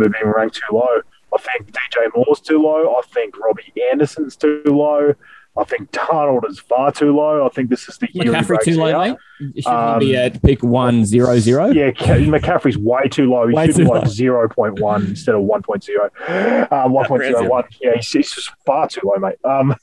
have 0.02 0.12
been 0.12 0.28
ranked 0.28 0.56
too 0.56 0.76
low. 0.76 1.00
I 1.34 1.38
think 1.38 1.70
DJ 1.72 2.10
Moore's 2.14 2.40
too 2.40 2.60
low. 2.62 2.94
I 2.96 3.02
think 3.12 3.38
Robbie 3.38 3.72
Anderson's 3.90 4.36
too 4.36 4.62
low. 4.66 5.14
I 5.58 5.64
think 5.64 5.90
Darnold 5.90 6.46
is 6.50 6.58
far 6.58 6.92
too 6.92 7.16
low. 7.16 7.46
I 7.46 7.48
think 7.48 7.70
this 7.70 7.88
is 7.88 7.96
the 7.96 8.08
year 8.12 8.24
he 8.24 8.30
McCaffrey 8.30 8.62
too 8.62 8.76
low, 8.76 8.94
out. 8.94 9.18
mate? 9.40 9.62
Should 9.62 9.72
Um, 9.72 10.00
he 10.02 10.08
be 10.08 10.16
at 10.16 10.42
pick 10.42 10.62
one 10.62 11.06
zero 11.06 11.38
zero? 11.38 11.68
Yeah, 11.68 11.92
McCaffrey's 11.92 12.76
way 12.76 13.08
too 13.08 13.30
low. 13.30 13.48
He 13.48 13.54
Way 13.54 13.66
should 13.66 13.76
be 13.78 13.84
too 13.84 13.88
like 13.90 14.02
0.1 14.04 15.08
instead 15.08 15.34
of 15.34 15.40
1.0. 15.42 16.68
Uh, 16.70 16.88
1.01. 16.88 17.64
Yeah, 17.80 17.92
he's, 17.94 18.10
he's 18.12 18.34
just 18.34 18.50
far 18.66 18.86
too 18.86 19.00
low, 19.04 19.16
mate. 19.16 19.36
Um, 19.44 19.74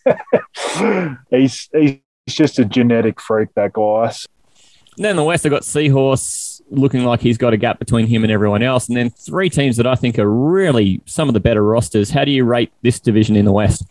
he's, 1.32 1.70
he's 1.74 2.00
just 2.30 2.60
a 2.60 2.66
genetic 2.66 3.20
freak, 3.20 3.50
that 3.56 3.74
guy. 3.74 4.14
Then 4.98 5.16
the 5.16 5.24
West, 5.24 5.44
I've 5.44 5.52
got 5.52 5.66
Seahorse 5.66 6.53
looking 6.74 7.06
like 7.06 7.22
he's 7.22 7.38
got 7.38 7.54
a 7.54 7.58
gap 7.58 7.80
between 7.80 8.08
him 8.08 8.24
and 8.24 8.32
everyone 8.32 8.64
else. 8.64 8.88
And 8.88 8.98
then 8.98 9.10
three 9.10 9.50
teams 9.50 9.78
that 9.78 9.88
I 9.88 9.96
think 9.96 10.18
are 10.20 10.30
really 10.30 11.02
some 11.06 11.28
of 11.28 11.34
the 11.34 11.40
better 11.40 11.64
rosters. 11.64 12.10
How 12.10 12.26
do 12.26 12.32
you 12.32 12.44
rate 12.44 12.72
this 12.82 13.00
division 13.00 13.36
in 13.36 13.46
the 13.46 13.52
West? 13.52 13.84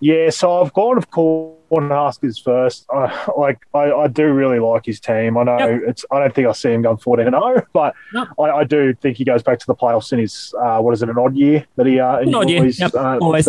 Yeah, 0.00 0.28
so 0.30 0.60
I've 0.62 0.72
gone 0.74 0.98
of 0.98 1.10
Cornhuskers 1.10 2.42
first. 2.42 2.86
Uh, 2.92 3.08
like 3.36 3.58
I, 3.72 3.90
I 3.92 4.06
do 4.08 4.30
really 4.32 4.58
like 4.58 4.84
his 4.84 5.00
team. 5.00 5.38
I 5.38 5.44
know 5.44 5.56
Yep. 5.58 5.80
it's. 5.86 6.04
I 6.10 6.18
don't 6.20 6.34
think 6.34 6.46
I 6.48 6.52
see 6.52 6.70
him 6.72 6.82
going 6.82 6.98
fourteen 6.98 7.26
and 7.28 7.34
zero, 7.34 7.66
but 7.72 7.94
Yep. 8.12 8.28
I, 8.38 8.42
I 8.42 8.64
do 8.64 8.92
think 8.94 9.16
he 9.16 9.24
goes 9.24 9.42
back 9.42 9.58
to 9.60 9.66
the 9.66 9.74
playoffs 9.74 10.12
in 10.12 10.18
his 10.18 10.54
uh, 10.60 10.80
what 10.80 10.92
is 10.92 11.02
it 11.02 11.08
an 11.08 11.16
odd 11.18 11.34
year 11.34 11.64
that 11.76 11.86
he 11.86 11.98
uh, 11.98 12.18
odd 12.34 12.50
year, 12.50 12.58
enjoys, 12.58 12.78
yep, 12.78 12.94
uh, 12.94 13.18
always. 13.22 13.48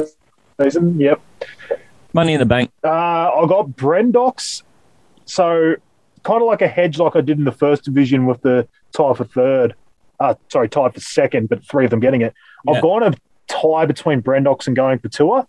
season. 0.61 0.99
Yep. 0.99 1.19
Money 2.13 2.33
in 2.33 2.39
the 2.39 2.45
bank. 2.45 2.71
Uh, 2.83 2.87
I 2.89 3.45
got 3.47 3.67
Brendox. 3.71 4.63
So 5.25 5.75
kind 6.27 6.41
of 6.41 6.47
like 6.47 6.61
a 6.61 6.67
hedge, 6.67 6.99
like 6.99 7.15
I 7.15 7.21
did 7.21 7.37
in 7.37 7.45
the 7.45 7.53
first 7.53 7.85
division 7.85 8.25
with 8.25 8.41
the 8.41 8.67
tie 8.91 9.13
for 9.13 9.23
third. 9.23 9.75
Uh, 10.19 10.35
sorry, 10.51 10.67
tie 10.67 10.89
for 10.89 10.99
second, 10.99 11.47
but 11.47 11.63
three 11.63 11.85
of 11.85 11.91
them 11.91 12.01
getting 12.01 12.21
it. 12.21 12.33
Yeah. 12.65 12.73
I've 12.73 12.81
gone 12.81 13.01
a 13.01 13.13
tie 13.47 13.85
between 13.85 14.21
Brendox 14.21 14.67
and 14.67 14.75
going 14.75 14.99
for 14.99 15.07
Tua. 15.07 15.47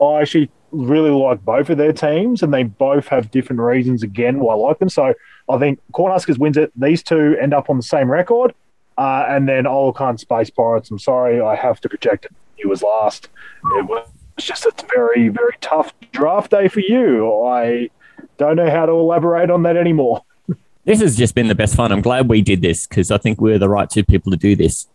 I 0.00 0.20
actually 0.22 0.50
really 0.70 1.10
like 1.10 1.44
both 1.44 1.68
of 1.68 1.76
their 1.76 1.92
teams, 1.92 2.42
and 2.42 2.54
they 2.54 2.62
both 2.62 3.08
have 3.08 3.30
different 3.30 3.60
reasons 3.60 4.02
again 4.02 4.40
why 4.40 4.54
I 4.54 4.56
like 4.56 4.78
them. 4.78 4.88
So 4.88 5.12
I 5.50 5.58
think 5.58 5.78
Cornhuskers 5.92 6.38
wins 6.38 6.56
it. 6.56 6.72
These 6.74 7.02
two 7.02 7.36
end 7.38 7.52
up 7.52 7.68
on 7.68 7.76
the 7.76 7.82
same 7.82 8.10
record, 8.10 8.54
uh, 8.96 9.26
and 9.28 9.46
then 9.46 9.64
Olakan 9.64 10.18
Space 10.18 10.48
Pirates. 10.48 10.90
I'm 10.90 10.98
sorry, 10.98 11.38
I 11.38 11.54
have 11.54 11.82
to 11.82 11.88
project 11.90 12.24
it. 12.24 12.32
You 12.56 12.70
was 12.70 12.82
last. 12.82 13.28
It 13.76 13.86
was 13.86 14.08
just 14.38 14.64
a 14.64 14.72
very, 14.94 15.28
very 15.28 15.56
tough 15.60 15.92
draft 16.12 16.50
day 16.52 16.68
for 16.68 16.80
you. 16.80 17.44
I 17.44 17.90
don't 18.38 18.56
know 18.56 18.70
how 18.70 18.86
to 18.86 18.92
elaborate 18.92 19.50
on 19.50 19.62
that 19.64 19.76
anymore. 19.76 20.22
This 20.84 21.00
has 21.00 21.16
just 21.16 21.34
been 21.34 21.48
the 21.48 21.54
best 21.56 21.74
fun. 21.74 21.90
I'm 21.90 22.00
glad 22.00 22.28
we 22.28 22.40
did 22.42 22.62
this 22.62 22.86
because 22.86 23.10
I 23.10 23.18
think 23.18 23.40
we're 23.40 23.58
the 23.58 23.68
right 23.68 23.90
two 23.90 24.04
people 24.04 24.30
to 24.30 24.38
do 24.38 24.54
this. 24.54 24.86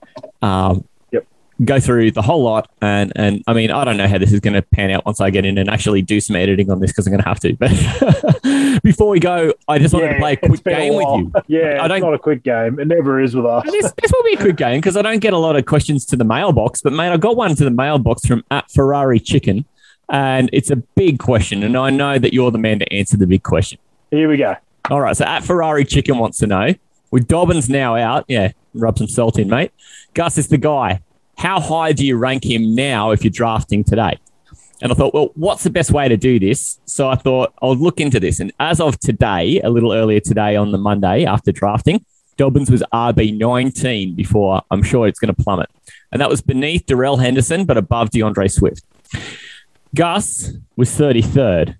Um, 0.41 0.85
Yep. 1.11 1.27
Go 1.65 1.81
through 1.81 2.11
the 2.11 2.21
whole 2.21 2.41
lot, 2.43 2.69
and 2.81 3.11
and 3.17 3.43
I 3.45 3.51
mean, 3.53 3.71
I 3.71 3.83
don't 3.83 3.97
know 3.97 4.07
how 4.07 4.17
this 4.17 4.31
is 4.31 4.39
going 4.39 4.53
to 4.53 4.61
pan 4.61 4.89
out 4.91 5.05
once 5.05 5.19
I 5.19 5.29
get 5.31 5.43
in 5.45 5.57
and 5.57 5.69
actually 5.69 6.01
do 6.01 6.21
some 6.21 6.37
editing 6.37 6.71
on 6.71 6.79
this 6.79 6.91
because 6.91 7.07
I'm 7.07 7.11
going 7.11 7.21
to 7.23 7.27
have 7.27 7.41
to. 7.41 7.53
But 7.57 8.81
before 8.83 9.09
we 9.09 9.19
go, 9.19 9.53
I 9.67 9.79
just 9.79 9.93
wanted 9.93 10.13
to 10.13 10.19
play 10.19 10.33
a 10.33 10.37
quick 10.37 10.63
game 10.63 10.95
with 10.95 11.05
you. 11.07 11.31
Yeah, 11.59 11.83
I 11.83 11.89
don't- 11.89 11.97
it's 11.97 12.03
not 12.05 12.13
a 12.13 12.19
quick 12.19 12.43
game. 12.43 12.79
It 12.79 12.87
never 12.87 13.19
is 13.21 13.35
with 13.35 13.45
us. 13.45 13.65
This, 13.65 13.91
this 14.01 14.11
will 14.13 14.23
be 14.23 14.33
a 14.35 14.37
quick 14.37 14.55
game 14.55 14.79
because 14.79 14.95
I 14.95 15.01
don't 15.01 15.19
get 15.19 15.33
a 15.33 15.37
lot 15.37 15.57
of 15.57 15.65
questions 15.65 16.05
to 16.05 16.15
the 16.15 16.23
mailbox. 16.23 16.81
But 16.81 16.93
mate, 16.93 17.09
I 17.11 17.17
got 17.17 17.35
one 17.35 17.53
to 17.53 17.63
the 17.65 17.69
mailbox 17.69 18.25
from 18.25 18.45
at 18.49 18.71
Ferrari 18.71 19.19
Chicken, 19.19 19.65
and 20.10 20.49
it's 20.54 20.70
a 20.70 20.76
big 20.76 21.20
question, 21.20 21.64
and 21.64 21.78
I 21.78 21.89
know 21.89 22.20
that 22.20 22.34
you're 22.34 22.52
the 22.52 22.58
man 22.58 22.80
to 22.80 22.93
answer 22.93 23.18
the 23.18 23.28
big 23.28 23.43
question. 23.43 23.80
Here 24.10 24.30
we 24.30 24.38
go. 24.38 24.56
All 24.89 25.02
right, 25.02 25.16
so 25.16 25.26
at 25.26 25.43
Ferrari 25.43 25.86
Chicken 25.86 26.18
wants 26.18 26.38
to 26.39 26.47
know 26.47 26.74
with 27.12 27.28
Dobbins 27.28 27.70
now 27.70 27.95
out, 27.95 28.26
yeah, 28.28 28.52
rub 28.74 28.97
some 28.97 29.08
salt 29.08 29.38
in, 29.38 29.49
mate. 29.49 29.72
Gus 30.14 30.38
is 30.38 30.47
the 30.47 30.58
guy. 30.58 31.02
How 31.38 31.60
high 31.60 31.91
do 31.91 32.06
you 32.06 32.18
rank 32.18 32.43
him 32.43 32.76
now 32.76 33.12
if 33.12 33.24
you're 33.24 33.32
drafting 33.32 33.84
today? 33.84 34.18
And 34.82 34.91
I 34.91 34.95
thought, 34.95 35.14
well, 35.14 35.30
what's 35.36 35.64
the 35.64 35.70
best 35.70 35.91
way 35.91 36.08
to 36.08 36.18
do 36.18 36.39
this? 36.39 36.80
So 36.86 37.08
I 37.08 37.16
thought 37.16 37.54
I'll 37.62 37.76
look 37.76 37.99
into 37.99 38.20
this. 38.20 38.39
And 38.39 38.52
as 38.60 38.80
of 38.80 38.99
today, 38.99 39.62
a 39.62 39.70
little 39.70 39.93
earlier 39.93 40.20
today 40.20 40.56
on 40.56 40.72
the 40.72 40.78
Monday 40.78 41.26
after 41.26 41.52
drafting, 41.52 42.04
Dobbins 42.38 42.72
was 42.72 42.82
RB 42.91 43.38
19 43.38 44.16
before 44.16 44.64
I'm 44.72 44.82
sure 44.82 45.08
it's 45.08 45.20
going 45.20 45.34
to 45.34 45.43
plummet. 45.43 45.70
And 46.12 46.20
that 46.20 46.30
was 46.30 46.41
beneath 46.41 46.88
Darrell 46.88 47.18
Henderson, 47.18 47.66
but 47.66 47.78
above 47.78 48.10
D'Andre 48.10 48.47
Swift. 48.47 48.84
Gus 49.93 50.53
was 50.77 50.89
33rd. 50.91 51.75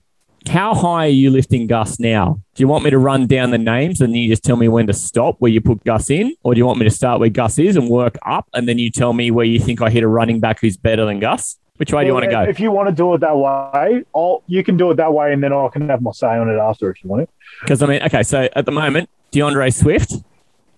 How 0.49 0.74
high 0.74 1.05
are 1.05 1.09
you 1.09 1.30
lifting 1.30 1.68
Gus 1.68 1.99
now? 1.99 2.41
Do 2.55 2.62
you 2.62 2.68
want 2.68 2.84
me 2.84 2.89
to 2.89 2.97
run 2.97 3.26
down 3.28 3.51
the 3.51 3.57
names 3.57 4.01
and 4.01 4.16
you 4.18 4.28
just 4.28 4.43
tell 4.43 4.57
me 4.57 4.68
when 4.68 4.88
to 4.88 4.93
stop 4.93 5.36
where 5.39 5.51
you 5.51 5.62
put 5.62 5.84
Gus 5.86 6.09
in? 6.09 6.36
Or 6.43 6.53
do 6.53 6.57
you 6.57 6.66
want 6.66 6.80
me 6.80 6.84
to 6.84 6.91
start 6.91 7.20
where 7.20 7.30
Gus 7.30 7.57
is 7.57 7.78
and 7.78 7.88
work 7.88 8.18
up 8.26 8.49
and 8.53 8.68
then 8.68 8.80
you 8.80 8.89
tell 8.89 9.14
me 9.14 9.32
where 9.32 9.45
you 9.45 9.59
think 9.59 9.82
I 9.82 9.89
hit 9.89 10.03
a 10.03 10.07
running 10.07 10.39
back 10.39 10.59
who's 10.59 10.76
better 10.76 11.05
than 11.05 11.20
Gus? 11.20 11.57
Which 11.78 11.93
way 11.93 12.03
do 12.03 12.07
you 12.07 12.14
want 12.14 12.26
to 12.26 12.32
go? 12.32 12.41
If 12.41 12.59
you 12.59 12.70
want 12.70 12.89
to 12.89 12.95
do 12.95 13.14
it 13.14 13.20
that 13.20 13.38
way, 13.38 14.03
I'll, 14.14 14.43
you 14.45 14.64
can 14.64 14.78
do 14.78 14.91
it 14.91 14.95
that 14.95 15.14
way, 15.14 15.34
and 15.34 15.43
then 15.43 15.51
I 15.51 15.68
can 15.70 15.89
have 15.89 16.01
my 16.01 16.12
say 16.12 16.28
on 16.28 16.47
it 16.47 16.57
after 16.57 16.91
if 16.91 17.03
you 17.03 17.09
want 17.09 17.24
it. 17.24 17.30
Because 17.62 17.82
I 17.82 17.88
mean, 17.88 18.03
okay, 18.03 18.22
so 18.22 18.47
at 18.55 18.66
the 18.66 18.72
moment, 18.72 19.09
D'Andre 19.32 19.72
Swift, 19.72 20.14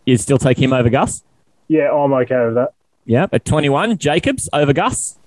you'd 0.05 0.19
still 0.19 0.37
take 0.37 0.57
him 0.57 0.71
over 0.71 0.89
Gus? 0.89 1.23
Yeah, 1.67 1.91
I'm 1.91 2.13
okay 2.13 2.45
with 2.45 2.55
that. 2.55 2.69
Yeah. 3.05 3.27
At 3.33 3.43
21, 3.43 3.97
Jacobs 3.97 4.47
over 4.53 4.71
Gus? 4.71 5.17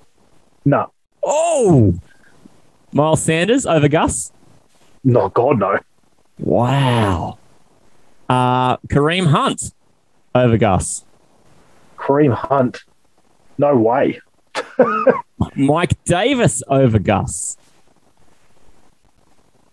No, 0.65 0.91
Oh! 1.29 1.95
Miles 2.93 3.21
Sanders 3.21 3.67
over 3.67 3.89
Gus? 3.89 4.33
no, 5.05 5.29
God, 5.29 5.59
no. 5.59 5.79
Wow. 6.39 7.39
Uh, 8.29 8.77
Kareem 8.89 9.27
Hunt 9.27 9.73
over 10.35 10.57
Gus. 10.57 11.05
Kareem 11.97 12.33
Hunt, 12.33 12.85
no 13.59 13.77
way. 13.77 14.21
Mike 15.57 16.03
Davis 16.05 16.63
over 16.69 16.99
Gus. 16.99 17.57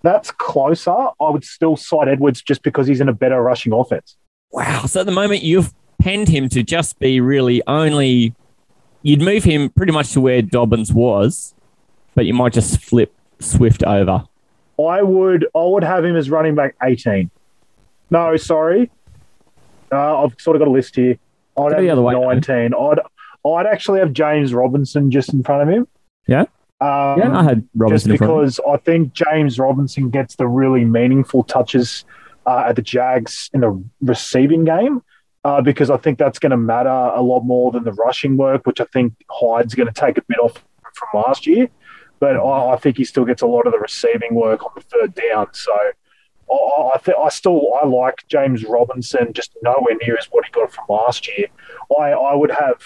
That's 0.01 0.31
closer. 0.31 0.91
I 0.91 1.29
would 1.29 1.43
still 1.45 1.77
side 1.77 2.07
Edwards 2.09 2.41
just 2.41 2.61
because 2.63 2.87
he's 2.87 2.99
in 2.99 3.09
a 3.09 3.13
better 3.13 3.41
rushing 3.41 3.73
offense. 3.73 4.17
Wow. 4.51 4.85
So 4.85 4.99
at 4.99 5.05
the 5.05 5.11
moment, 5.13 5.43
you've 5.43 5.73
penned 6.01 6.27
him 6.27 6.49
to 6.49 6.63
just 6.63 6.99
be 6.99 7.21
really 7.21 7.61
only. 7.67 8.33
You'd 9.03 9.21
move 9.21 9.43
him 9.43 9.69
pretty 9.69 9.91
much 9.91 10.13
to 10.13 10.21
where 10.21 10.41
Dobbins 10.41 10.91
was, 10.93 11.53
but 12.15 12.25
you 12.25 12.33
might 12.33 12.53
just 12.53 12.81
flip 12.81 13.13
Swift 13.39 13.83
over. 13.83 14.23
I 14.79 15.01
would, 15.01 15.45
I 15.55 15.63
would 15.63 15.83
have 15.83 16.03
him 16.03 16.15
as 16.15 16.29
running 16.29 16.55
back 16.55 16.75
18. 16.81 17.29
No, 18.09 18.35
sorry. 18.37 18.89
Uh, 19.91 20.23
I've 20.23 20.35
sort 20.39 20.55
of 20.55 20.61
got 20.61 20.67
a 20.67 20.71
list 20.71 20.95
here. 20.95 21.17
I'd 21.57 21.69
Go 21.69 21.69
have 21.69 21.81
the 21.81 21.89
other 21.89 22.01
way, 22.01 22.13
19. 22.13 22.73
I'd, 22.73 22.99
I'd 23.45 23.65
actually 23.67 23.99
have 23.99 24.13
James 24.13 24.53
Robinson 24.53 25.11
just 25.11 25.33
in 25.33 25.43
front 25.43 25.63
of 25.63 25.69
him. 25.69 25.87
Yeah? 26.27 26.45
Um, 26.81 27.19
Yeah, 27.19 27.37
I 27.37 27.43
had 27.43 27.61
just 27.61 27.69
Robinson 27.75 28.11
in 28.11 28.17
front 28.17 28.33
because 28.33 28.59
I 28.67 28.77
think 28.77 29.13
James 29.13 29.59
Robinson 29.59 30.09
gets 30.09 30.35
the 30.35 30.47
really 30.47 30.85
meaningful 30.85 31.43
touches 31.43 32.05
uh, 32.45 32.65
at 32.67 32.75
the 32.75 32.81
Jags 32.81 33.49
in 33.53 33.61
the 33.61 33.83
receiving 34.01 34.63
game. 34.65 35.01
Uh, 35.43 35.61
because 35.61 35.89
I 35.89 35.97
think 35.97 36.19
that's 36.19 36.39
going 36.39 36.51
to 36.51 36.57
matter 36.57 36.89
a 36.89 37.21
lot 37.21 37.41
more 37.41 37.71
than 37.71 37.83
the 37.83 37.91
rushing 37.91 38.37
work, 38.37 38.65
which 38.65 38.79
I 38.79 38.85
think 38.85 39.13
Hyde's 39.29 39.75
going 39.75 39.91
to 39.91 39.93
take 39.93 40.17
a 40.17 40.21
bit 40.21 40.39
off 40.39 40.63
from 40.93 41.21
last 41.21 41.45
year. 41.45 41.67
But 42.19 42.37
I, 42.37 42.73
I 42.73 42.77
think 42.77 42.95
he 42.97 43.03
still 43.03 43.25
gets 43.25 43.41
a 43.41 43.47
lot 43.47 43.67
of 43.67 43.73
the 43.73 43.79
receiving 43.79 44.35
work 44.35 44.63
on 44.63 44.71
the 44.75 44.81
third 44.81 45.13
down. 45.13 45.47
So 45.51 45.73
I, 46.49 46.55
I, 46.55 46.91
I 46.93 46.97
th- 47.03 47.17
I 47.21 47.29
still 47.29 47.73
I 47.81 47.85
like 47.85 48.25
James 48.29 48.63
Robinson 48.63 49.33
just 49.33 49.57
nowhere 49.61 49.97
near 50.01 50.17
as 50.17 50.27
what 50.27 50.45
he 50.45 50.51
got 50.51 50.71
from 50.71 50.85
last 50.87 51.27
year. 51.27 51.47
I, 51.99 52.11
I 52.11 52.33
would 52.33 52.51
have 52.51 52.81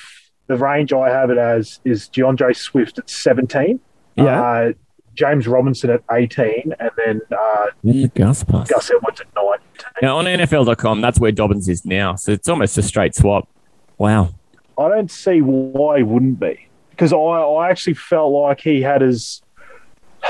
the 0.47 0.57
range 0.57 0.93
I 0.93 1.09
have 1.09 1.29
it 1.29 1.37
as 1.37 1.79
is 1.85 2.07
D'Andre 2.07 2.53
Swift 2.53 2.97
at 2.97 3.09
17. 3.09 3.79
Yeah. 4.15 4.41
Uh, 4.41 4.73
James 5.17 5.47
Robinson 5.47 5.89
at 5.89 6.01
18, 6.11 6.73
and 6.79 6.91
then 6.95 7.21
uh, 7.37 7.65
In 7.83 8.09
Gus 8.15 8.43
pass. 8.43 8.69
Gus 8.69 8.89
Edwards 8.91 9.19
at 9.21 9.27
19. 9.35 9.59
Now, 10.01 10.17
on 10.17 10.25
NFL.com, 10.25 11.01
that's 11.01 11.19
where 11.19 11.31
Dobbins 11.31 11.67
is 11.67 11.83
now. 11.85 12.15
So 12.15 12.31
it's 12.31 12.47
almost 12.47 12.77
a 12.77 12.83
straight 12.83 13.15
swap. 13.15 13.47
Wow. 13.97 14.29
I 14.77 14.87
don't 14.89 15.09
see 15.11 15.41
why 15.41 15.97
he 15.97 16.03
wouldn't 16.03 16.39
be 16.39 16.67
because 16.91 17.11
I, 17.11 17.17
I 17.17 17.69
actually 17.71 17.95
felt 17.95 18.31
like 18.31 18.61
he 18.61 18.81
had 18.81 19.01
his 19.01 19.41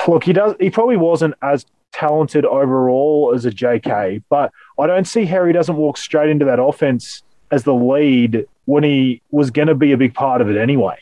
look. 0.07 0.23
He 0.23 0.31
does. 0.33 0.55
He 0.59 0.69
probably 0.69 0.95
wasn't 0.97 1.35
as 1.41 1.65
talented 1.91 2.45
overall 2.45 3.33
as 3.35 3.45
a 3.45 3.51
JK, 3.51 4.23
but 4.29 4.51
I 4.79 4.87
don't 4.87 5.05
see 5.07 5.25
how 5.25 5.43
he 5.45 5.51
doesn't 5.51 5.75
walk 5.75 5.97
straight 5.97 6.29
into 6.29 6.45
that 6.45 6.59
offense 6.61 7.23
as 7.51 7.63
the 7.63 7.73
lead 7.73 8.45
when 8.65 8.83
he 8.83 9.21
was 9.31 9.51
going 9.51 9.67
to 9.67 9.75
be 9.75 9.91
a 9.91 9.97
big 9.97 10.13
part 10.13 10.39
of 10.41 10.49
it 10.49 10.57
anyway. 10.57 10.97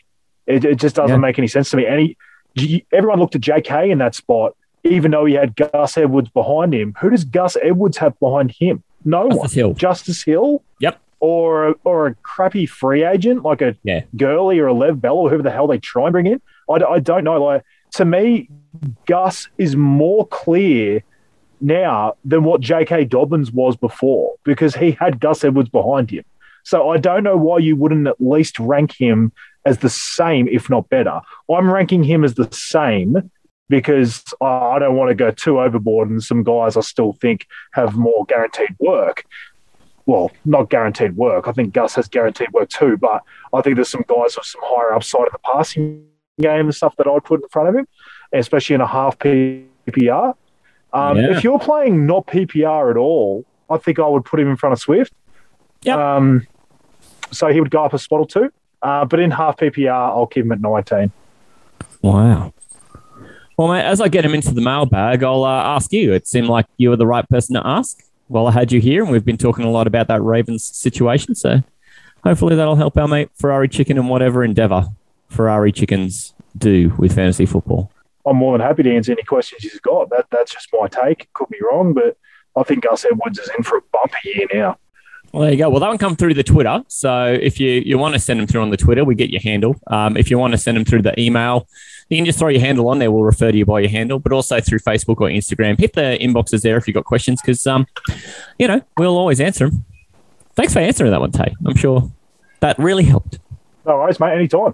It, 0.47 0.63
it 0.65 0.75
just 0.79 0.95
doesn't 0.95 1.15
Yeah. 1.15 1.19
make 1.21 1.37
any 1.39 1.47
sense 1.47 1.69
to 1.71 1.77
me. 1.77 1.85
And 1.87 1.99
he, 1.99 2.07
G- 2.09 2.17
everyone 2.91 3.19
looked 3.19 3.35
at 3.35 3.41
JK 3.41 3.91
in 3.91 3.97
that 3.99 4.15
spot, 4.15 4.55
even 4.83 5.11
though 5.11 5.25
he 5.25 5.33
had 5.33 5.55
Gus 5.55 5.97
Edwards 5.97 6.29
behind 6.29 6.73
him. 6.73 6.95
Who 7.01 7.09
does 7.09 7.23
Gus 7.25 7.57
Edwards 7.61 7.97
have 7.97 8.19
behind 8.19 8.51
him? 8.51 8.83
No 9.03 9.29
Justice 9.29 9.39
one. 9.39 9.49
Hill. 9.51 9.73
Justice 9.73 10.23
Hill. 10.23 10.63
Yep. 10.79 10.99
Or 11.19 11.69
a, 11.69 11.75
or 11.83 12.07
a 12.07 12.15
crappy 12.15 12.65
free 12.65 13.03
agent 13.03 13.43
like 13.43 13.61
a 13.61 13.75
Yeah. 13.83 14.01
Gurley 14.15 14.59
or 14.59 14.67
a 14.67 14.73
Lev 14.73 15.01
Bell 15.01 15.15
or 15.17 15.29
whoever 15.29 15.43
the 15.43 15.51
hell 15.51 15.67
they 15.67 15.79
try 15.79 16.05
and 16.05 16.11
bring 16.11 16.27
in. 16.27 16.41
I 16.69 16.99
don't 16.99 17.23
know. 17.23 17.43
Like 17.43 17.63
to 17.93 18.05
me, 18.05 18.49
Gus 19.05 19.47
is 19.57 19.75
more 19.75 20.27
clear 20.27 21.03
now 21.61 22.15
than 22.25 22.43
what 22.43 22.61
J.K. 22.61 23.05
Dobbins 23.05 23.51
was 23.51 23.75
before 23.77 24.33
because 24.43 24.75
he 24.75 24.91
had 24.91 25.19
Gus 25.19 25.43
Edwards 25.43 25.69
behind 25.69 26.09
him. 26.11 26.25
So 26.63 26.89
I 26.89 26.97
don't 26.97 27.23
know 27.23 27.37
why 27.37 27.59
you 27.59 27.75
wouldn't 27.75 28.07
at 28.07 28.19
least 28.19 28.59
rank 28.59 28.93
him 28.99 29.31
as 29.65 29.79
the 29.79 29.89
same, 29.89 30.47
if 30.47 30.69
not 30.69 30.89
better. 30.89 31.19
I'm 31.53 31.71
ranking 31.71 32.03
him 32.03 32.23
as 32.23 32.35
the 32.35 32.47
same 32.51 33.31
because 33.67 34.23
I 34.41 34.77
don't 34.79 34.95
want 34.95 35.09
to 35.09 35.15
go 35.15 35.31
too 35.31 35.59
overboard, 35.59 36.09
and 36.09 36.23
some 36.23 36.43
guys 36.43 36.77
I 36.77 36.81
still 36.81 37.13
think 37.13 37.47
have 37.71 37.95
more 37.95 38.25
guaranteed 38.25 38.75
work. 38.79 39.25
Well, 40.05 40.31
not 40.45 40.69
guaranteed 40.69 41.17
work. 41.17 41.47
I 41.47 41.51
think 41.51 41.73
Gus 41.73 41.95
has 41.95 42.07
guaranteed 42.07 42.51
work 42.51 42.69
too, 42.69 42.95
but 42.97 43.23
I 43.53 43.61
think 43.61 43.75
there's 43.75 43.89
some 43.89 44.05
guys 44.07 44.35
with 44.37 44.45
some 44.45 44.61
higher 44.63 44.93
upside 44.93 45.21
in 45.21 45.29
the 45.31 45.39
passing 45.39 46.05
game 46.39 46.65
and 46.65 46.75
stuff 46.75 46.95
that 46.97 47.07
I'd 47.07 47.23
put 47.23 47.41
in 47.41 47.49
front 47.49 47.69
of 47.69 47.75
him, 47.75 47.87
especially 48.31 48.75
in 48.75 48.81
a 48.81 48.87
half 48.87 49.17
PPR. 49.17 50.35
Um, 50.93 51.17
Yeah. 51.17 51.35
If 51.35 51.43
you're 51.43 51.57
playing 51.59 52.05
not 52.05 52.27
PPR 52.27 52.91
at 52.91 52.97
all, 52.97 53.45
I 53.67 53.77
think 53.77 53.97
I 53.97 54.07
would 54.07 54.25
put 54.25 54.39
him 54.39 54.47
in 54.47 54.57
front 54.57 54.73
of 54.73 54.79
Swift. 54.79 55.11
Yep. 55.81 55.97
Um, 55.97 56.47
so 57.31 57.47
he 57.47 57.59
would 57.59 57.71
go 57.71 57.83
up 57.83 57.93
a 57.93 57.97
spot 57.99 58.19
or 58.19 58.27
two. 58.27 58.51
Uh, 58.85 59.03
but 59.03 59.19
in 59.19 59.31
half 59.31 59.57
PPR, 59.57 59.89
I'll 59.89 60.27
keep 60.27 60.45
him 60.45 60.51
at 60.51 60.61
19. 60.61 61.11
Wow. 62.03 62.53
Well, 63.57 63.67
mate, 63.67 63.81
as 63.81 63.99
I 63.99 64.09
get 64.09 64.23
him 64.23 64.35
into 64.35 64.53
the 64.53 64.61
mailbag, 64.61 65.23
I'll 65.23 65.43
uh, 65.43 65.63
ask 65.63 65.91
you. 65.91 66.13
It 66.13 66.27
seemed 66.27 66.49
like 66.49 66.67
you 66.77 66.91
were 66.91 66.95
the 66.95 67.07
right 67.07 67.27
person 67.27 67.55
to 67.55 67.65
ask. 67.65 68.03
Well, 68.29 68.45
I 68.45 68.51
had 68.51 68.71
you 68.71 68.79
here, 68.79 69.01
and 69.01 69.11
we've 69.11 69.25
been 69.25 69.37
talking 69.37 69.65
a 69.65 69.71
lot 69.71 69.87
about 69.87 70.07
that 70.09 70.21
Ravens 70.21 70.63
situation. 70.63 71.33
So 71.33 71.63
hopefully 72.23 72.55
that'll 72.55 72.75
help 72.75 72.95
our 72.95 73.07
mate 73.07 73.29
Ferrari 73.33 73.67
Chicken 73.67 73.97
in 73.97 74.07
whatever 74.07 74.43
endeavor 74.43 74.89
Ferrari 75.29 75.71
Chickens 75.71 76.35
do 76.55 76.93
with 76.99 77.15
fantasy 77.15 77.47
football. 77.47 77.91
I'm 78.23 78.37
more 78.37 78.55
than 78.55 78.67
happy 78.67 78.83
to 78.83 78.95
answer 78.95 79.13
any 79.13 79.23
questions 79.23 79.63
he's 79.63 79.79
got. 79.79 80.11
That 80.11 80.27
That's 80.29 80.53
just 80.53 80.69
my 80.71 80.87
take. 80.87 81.27
Could 81.33 81.49
be 81.49 81.57
wrong, 81.71 81.93
but 81.93 82.17
I 82.55 82.61
think 82.61 82.83
Gus 82.83 83.03
Edwards 83.03 83.39
is 83.39 83.49
in 83.57 83.63
for 83.63 83.79
a 83.79 83.81
bumper 83.91 84.17
year 84.25 84.45
now. 84.53 84.77
Well, 85.35 85.41
there 85.41 85.51
you 85.51 85.57
go. 85.57 85.69
Well, 85.69 85.81
that 85.81 85.89
one 85.89 85.97
come 85.97 86.15
through 86.15 86.35
the 86.35 86.43
Twitter. 86.43 86.81
So 86.87 87.25
if 87.25 87.59
you, 87.59 87.69
you 87.85 87.97
want 87.97 88.13
to 88.13 88.21
send 88.21 88.39
them 88.39 88.47
through 88.47 88.61
on 88.61 88.69
the 88.69 88.77
Twitter, 88.77 89.03
we 89.03 89.15
get 89.15 89.31
your 89.31 89.41
handle. 89.41 89.75
Um, 89.87 90.15
if 90.15 90.31
you 90.31 90.37
want 90.37 90.53
to 90.53 90.57
send 90.57 90.77
them 90.77 90.85
through 90.85 91.01
the 91.01 91.19
email, 91.19 91.67
you 92.07 92.15
can 92.17 92.25
just 92.25 92.39
throw 92.39 92.47
your 92.47 92.61
handle 92.61 92.87
on 92.87 92.99
there. 92.99 93.11
We'll 93.11 93.23
refer 93.23 93.51
to 93.51 93.57
you 93.57 93.65
by 93.65 93.81
your 93.81 93.89
handle, 93.89 94.17
but 94.17 94.31
also 94.31 94.61
through 94.61 94.79
Facebook 94.79 95.17
or 95.17 95.27
Instagram. 95.27 95.77
Hit 95.77 95.91
the 95.91 96.17
inboxes 96.21 96.61
there 96.61 96.77
if 96.77 96.87
you've 96.87 96.95
got 96.95 97.03
questions 97.03 97.41
because, 97.41 97.67
um, 97.67 97.85
you 98.57 98.65
know, 98.65 98.81
we'll 98.97 99.17
always 99.17 99.41
answer 99.41 99.69
them. 99.69 99.83
Thanks 100.55 100.71
for 100.71 100.79
answering 100.79 101.11
that 101.11 101.19
one, 101.19 101.33
Tay. 101.33 101.53
I'm 101.65 101.75
sure 101.75 102.09
that 102.61 102.79
really 102.79 103.03
helped. 103.03 103.39
No 103.85 103.97
worries, 103.97 104.21
mate. 104.21 104.35
Anytime. 104.35 104.73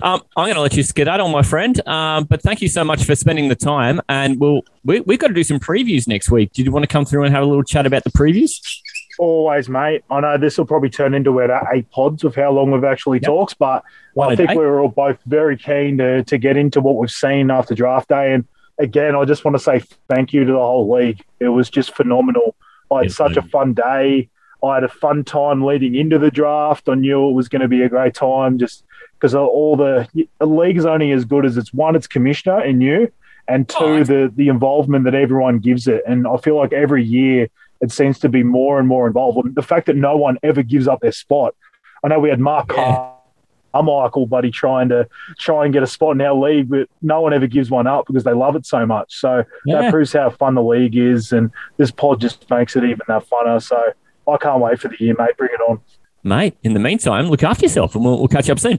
Um, 0.00 0.22
I'm 0.34 0.46
going 0.46 0.54
to 0.54 0.62
let 0.62 0.78
you 0.78 0.82
skedaddle, 0.82 1.28
my 1.28 1.42
friend. 1.42 1.86
Um, 1.86 2.24
but 2.24 2.40
thank 2.40 2.62
you 2.62 2.68
so 2.68 2.84
much 2.84 3.04
for 3.04 3.14
spending 3.14 3.48
the 3.48 3.54
time. 3.54 4.00
And 4.08 4.40
we'll 4.40 4.62
we, 4.82 5.00
we've 5.00 5.18
got 5.18 5.28
to 5.28 5.34
do 5.34 5.44
some 5.44 5.60
previews 5.60 6.08
next 6.08 6.30
week. 6.30 6.54
Did 6.54 6.64
you 6.64 6.72
want 6.72 6.84
to 6.84 6.88
come 6.88 7.04
through 7.04 7.24
and 7.24 7.34
have 7.34 7.42
a 7.42 7.46
little 7.46 7.62
chat 7.62 7.84
about 7.84 8.04
the 8.04 8.10
previews? 8.10 8.60
Always, 9.18 9.68
mate. 9.68 10.04
I 10.10 10.20
know 10.20 10.38
this 10.38 10.58
will 10.58 10.66
probably 10.66 10.90
turn 10.90 11.12
into 11.12 11.40
about 11.40 11.66
eight 11.72 11.90
pods 11.90 12.22
of 12.24 12.34
how 12.34 12.52
long 12.52 12.70
we've 12.70 12.84
actually 12.84 13.18
Yep. 13.18 13.26
talked, 13.26 13.58
but 13.58 13.82
One 14.14 14.32
I 14.32 14.36
think 14.36 14.50
day. 14.50 14.56
we 14.56 14.64
were 14.64 14.80
all 14.80 14.88
both 14.88 15.18
very 15.26 15.56
keen 15.56 15.98
to, 15.98 16.22
to 16.24 16.38
get 16.38 16.56
into 16.56 16.80
what 16.80 16.96
we've 16.96 17.10
seen 17.10 17.50
after 17.50 17.74
draft 17.74 18.08
day. 18.08 18.32
And 18.32 18.44
again, 18.78 19.16
I 19.16 19.24
just 19.24 19.44
want 19.44 19.56
to 19.56 19.62
say 19.62 19.82
thank 20.08 20.32
you 20.32 20.44
to 20.44 20.52
the 20.52 20.58
whole 20.58 20.90
league. 20.90 21.20
It 21.40 21.48
was 21.48 21.68
just 21.68 21.94
phenomenal. 21.94 22.54
I 22.92 22.98
had 22.98 23.04
Yes, 23.06 23.16
such 23.16 23.36
a 23.36 23.42
fun 23.42 23.74
day. 23.74 24.28
I 24.64 24.74
had 24.74 24.84
a 24.84 24.88
fun 24.88 25.24
time 25.24 25.64
leading 25.64 25.94
into 25.94 26.18
the 26.18 26.30
draft. 26.30 26.88
I 26.88 26.94
knew 26.94 27.28
it 27.28 27.32
was 27.32 27.48
going 27.48 27.62
to 27.62 27.68
be 27.68 27.82
a 27.82 27.88
great 27.88 28.14
time 28.14 28.58
just 28.58 28.84
because 29.14 29.34
all 29.34 29.76
the, 29.76 30.08
the 30.38 30.46
league 30.46 30.76
is 30.76 30.86
only 30.86 31.10
as 31.12 31.24
good 31.24 31.44
as 31.44 31.56
it's 31.56 31.72
one, 31.74 31.96
its 31.96 32.06
commissioner 32.06 32.60
and 32.60 32.82
you, 32.82 33.12
and 33.48 33.68
two, 33.68 33.76
Oh, 33.80 34.04
the, 34.04 34.32
the 34.34 34.48
involvement 34.48 35.04
that 35.04 35.14
everyone 35.14 35.58
gives 35.58 35.88
it. 35.88 36.02
And 36.06 36.26
I 36.26 36.36
feel 36.38 36.56
like 36.56 36.72
every 36.72 37.04
year 37.04 37.48
it 37.80 37.92
seems 37.92 38.18
to 38.20 38.28
be 38.28 38.42
more 38.42 38.78
and 38.78 38.88
more 38.88 39.06
involved. 39.06 39.54
The 39.54 39.62
fact 39.62 39.86
that 39.86 39.96
no 39.96 40.16
one 40.16 40.38
ever 40.42 40.62
gives 40.62 40.88
up 40.88 41.00
their 41.00 41.12
spot. 41.12 41.54
I 42.04 42.08
know 42.08 42.18
we 42.18 42.28
had 42.30 42.40
Mark 42.40 42.72
Yeah. 42.76 43.10
Carmichael, 43.74 44.26
buddy, 44.26 44.50
trying 44.50 44.88
to 44.88 45.06
try 45.38 45.64
and 45.64 45.72
get 45.72 45.82
a 45.82 45.86
spot 45.86 46.16
in 46.16 46.20
our 46.22 46.34
league, 46.34 46.68
but 46.70 46.88
no 47.02 47.20
one 47.20 47.32
ever 47.32 47.46
gives 47.46 47.70
one 47.70 47.86
up 47.86 48.06
because 48.06 48.24
they 48.24 48.32
love 48.32 48.56
it 48.56 48.66
so 48.66 48.86
much. 48.86 49.14
So 49.16 49.44
Yeah. 49.66 49.82
that 49.82 49.90
proves 49.92 50.12
how 50.12 50.30
fun 50.30 50.54
the 50.54 50.62
league 50.62 50.96
is, 50.96 51.32
and 51.32 51.50
this 51.76 51.90
pod 51.90 52.20
just 52.20 52.48
makes 52.50 52.74
it 52.76 52.84
even 52.84 53.00
that 53.08 53.24
funner. 53.28 53.62
So 53.62 53.80
I 54.26 54.36
can't 54.38 54.60
wait 54.60 54.80
for 54.80 54.88
the 54.88 54.96
year, 54.98 55.14
mate. 55.18 55.36
Bring 55.36 55.50
it 55.52 55.60
on. 55.68 55.80
Mate, 56.24 56.56
in 56.64 56.72
the 56.74 56.80
meantime, 56.80 57.26
look 57.28 57.42
after 57.42 57.64
yourself 57.66 57.94
and 57.94 58.04
we'll, 58.04 58.18
we'll 58.18 58.28
catch 58.28 58.50
up 58.50 58.58
soon. 58.58 58.78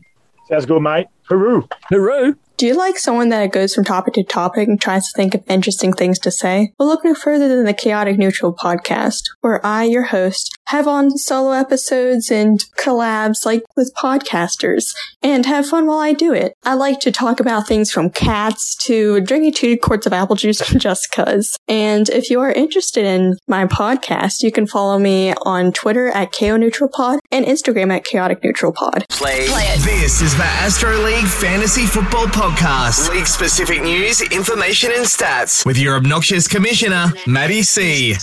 Sounds 0.49 0.65
good, 0.65 0.81
mate. 0.81 1.07
Hooroo! 1.30 1.69
Hooroo! 1.91 2.35
Do 2.60 2.68
you 2.68 2.73
like 2.73 2.98
someone 2.98 3.30
that 3.30 3.53
goes 3.53 3.73
from 3.73 3.86
topic 3.86 4.15
to 4.15 4.23
topic 4.26 4.68
and 4.68 4.81
tries 4.81 5.06
to 5.06 5.14
think 5.15 5.34
of 5.34 5.41
interesting 5.48 5.94
things 5.94 6.19
to 6.19 6.30
say? 6.30 6.73
Well, 6.77 6.90
look 6.90 7.06
no 7.06 7.15
further 7.15 7.48
than 7.48 7.64
the 7.64 7.73
Chaotic 7.73 8.18
Neutral 8.18 8.53
podcast, 8.53 9.22
where 9.40 9.65
I, 9.65 9.86
your 9.86 10.03
host, 10.03 10.57
have 10.69 10.87
on 10.87 11.17
solo 11.17 11.51
episodes 11.51 12.29
and 12.29 12.63
collabs 12.77 13.43
like 13.43 13.63
with 13.75 13.91
podcasters 13.95 14.93
and 15.23 15.47
have 15.47 15.67
fun 15.67 15.87
while 15.87 15.97
I 15.97 16.13
do 16.13 16.31
it. 16.31 16.53
I 16.63 16.75
like 16.75 16.99
to 17.01 17.11
talk 17.11 17.39
about 17.39 17.67
things 17.67 17.91
from 17.91 18.11
cats 18.11 18.75
to 18.85 19.19
drinking 19.21 19.53
two 19.53 19.77
quarts 19.77 20.05
of 20.05 20.13
apple 20.13 20.35
juice 20.35 20.59
just 20.77 21.11
cuz. 21.11 21.57
And 21.67 22.07
if 22.09 22.29
you 22.29 22.39
are 22.41 22.51
interested 22.51 23.03
in 23.03 23.37
my 23.47 23.65
podcast, 23.65 24.43
you 24.43 24.51
can 24.51 24.67
follow 24.67 24.99
me 24.99 25.33
on 25.43 25.71
Twitter 25.71 26.09
at 26.09 26.31
KO 26.31 26.55
Neutral 26.57 26.89
Pod 26.89 27.19
and 27.31 27.45
Instagram 27.45 27.91
at 27.91 28.05
Chaotic 28.05 28.43
Neutral 28.43 28.71
Pod. 28.71 29.05
Play, 29.09 29.47
Play 29.47 29.63
it. 29.63 29.79
This 29.79 30.21
is 30.21 30.37
the 30.37 30.43
Astro 30.43 30.95
League 30.99 31.25
Fantasy 31.25 31.87
Football 31.87 32.27
Podcast. 32.27 33.09
League 33.09 33.25
specific 33.25 33.81
news, 33.81 34.21
information, 34.21 34.91
and 34.95 35.05
stats 35.05 35.65
with 35.65 35.79
your 35.79 35.95
obnoxious 35.95 36.47
commissioner, 36.47 37.07
Matty 37.25 37.63
C. 37.63 38.15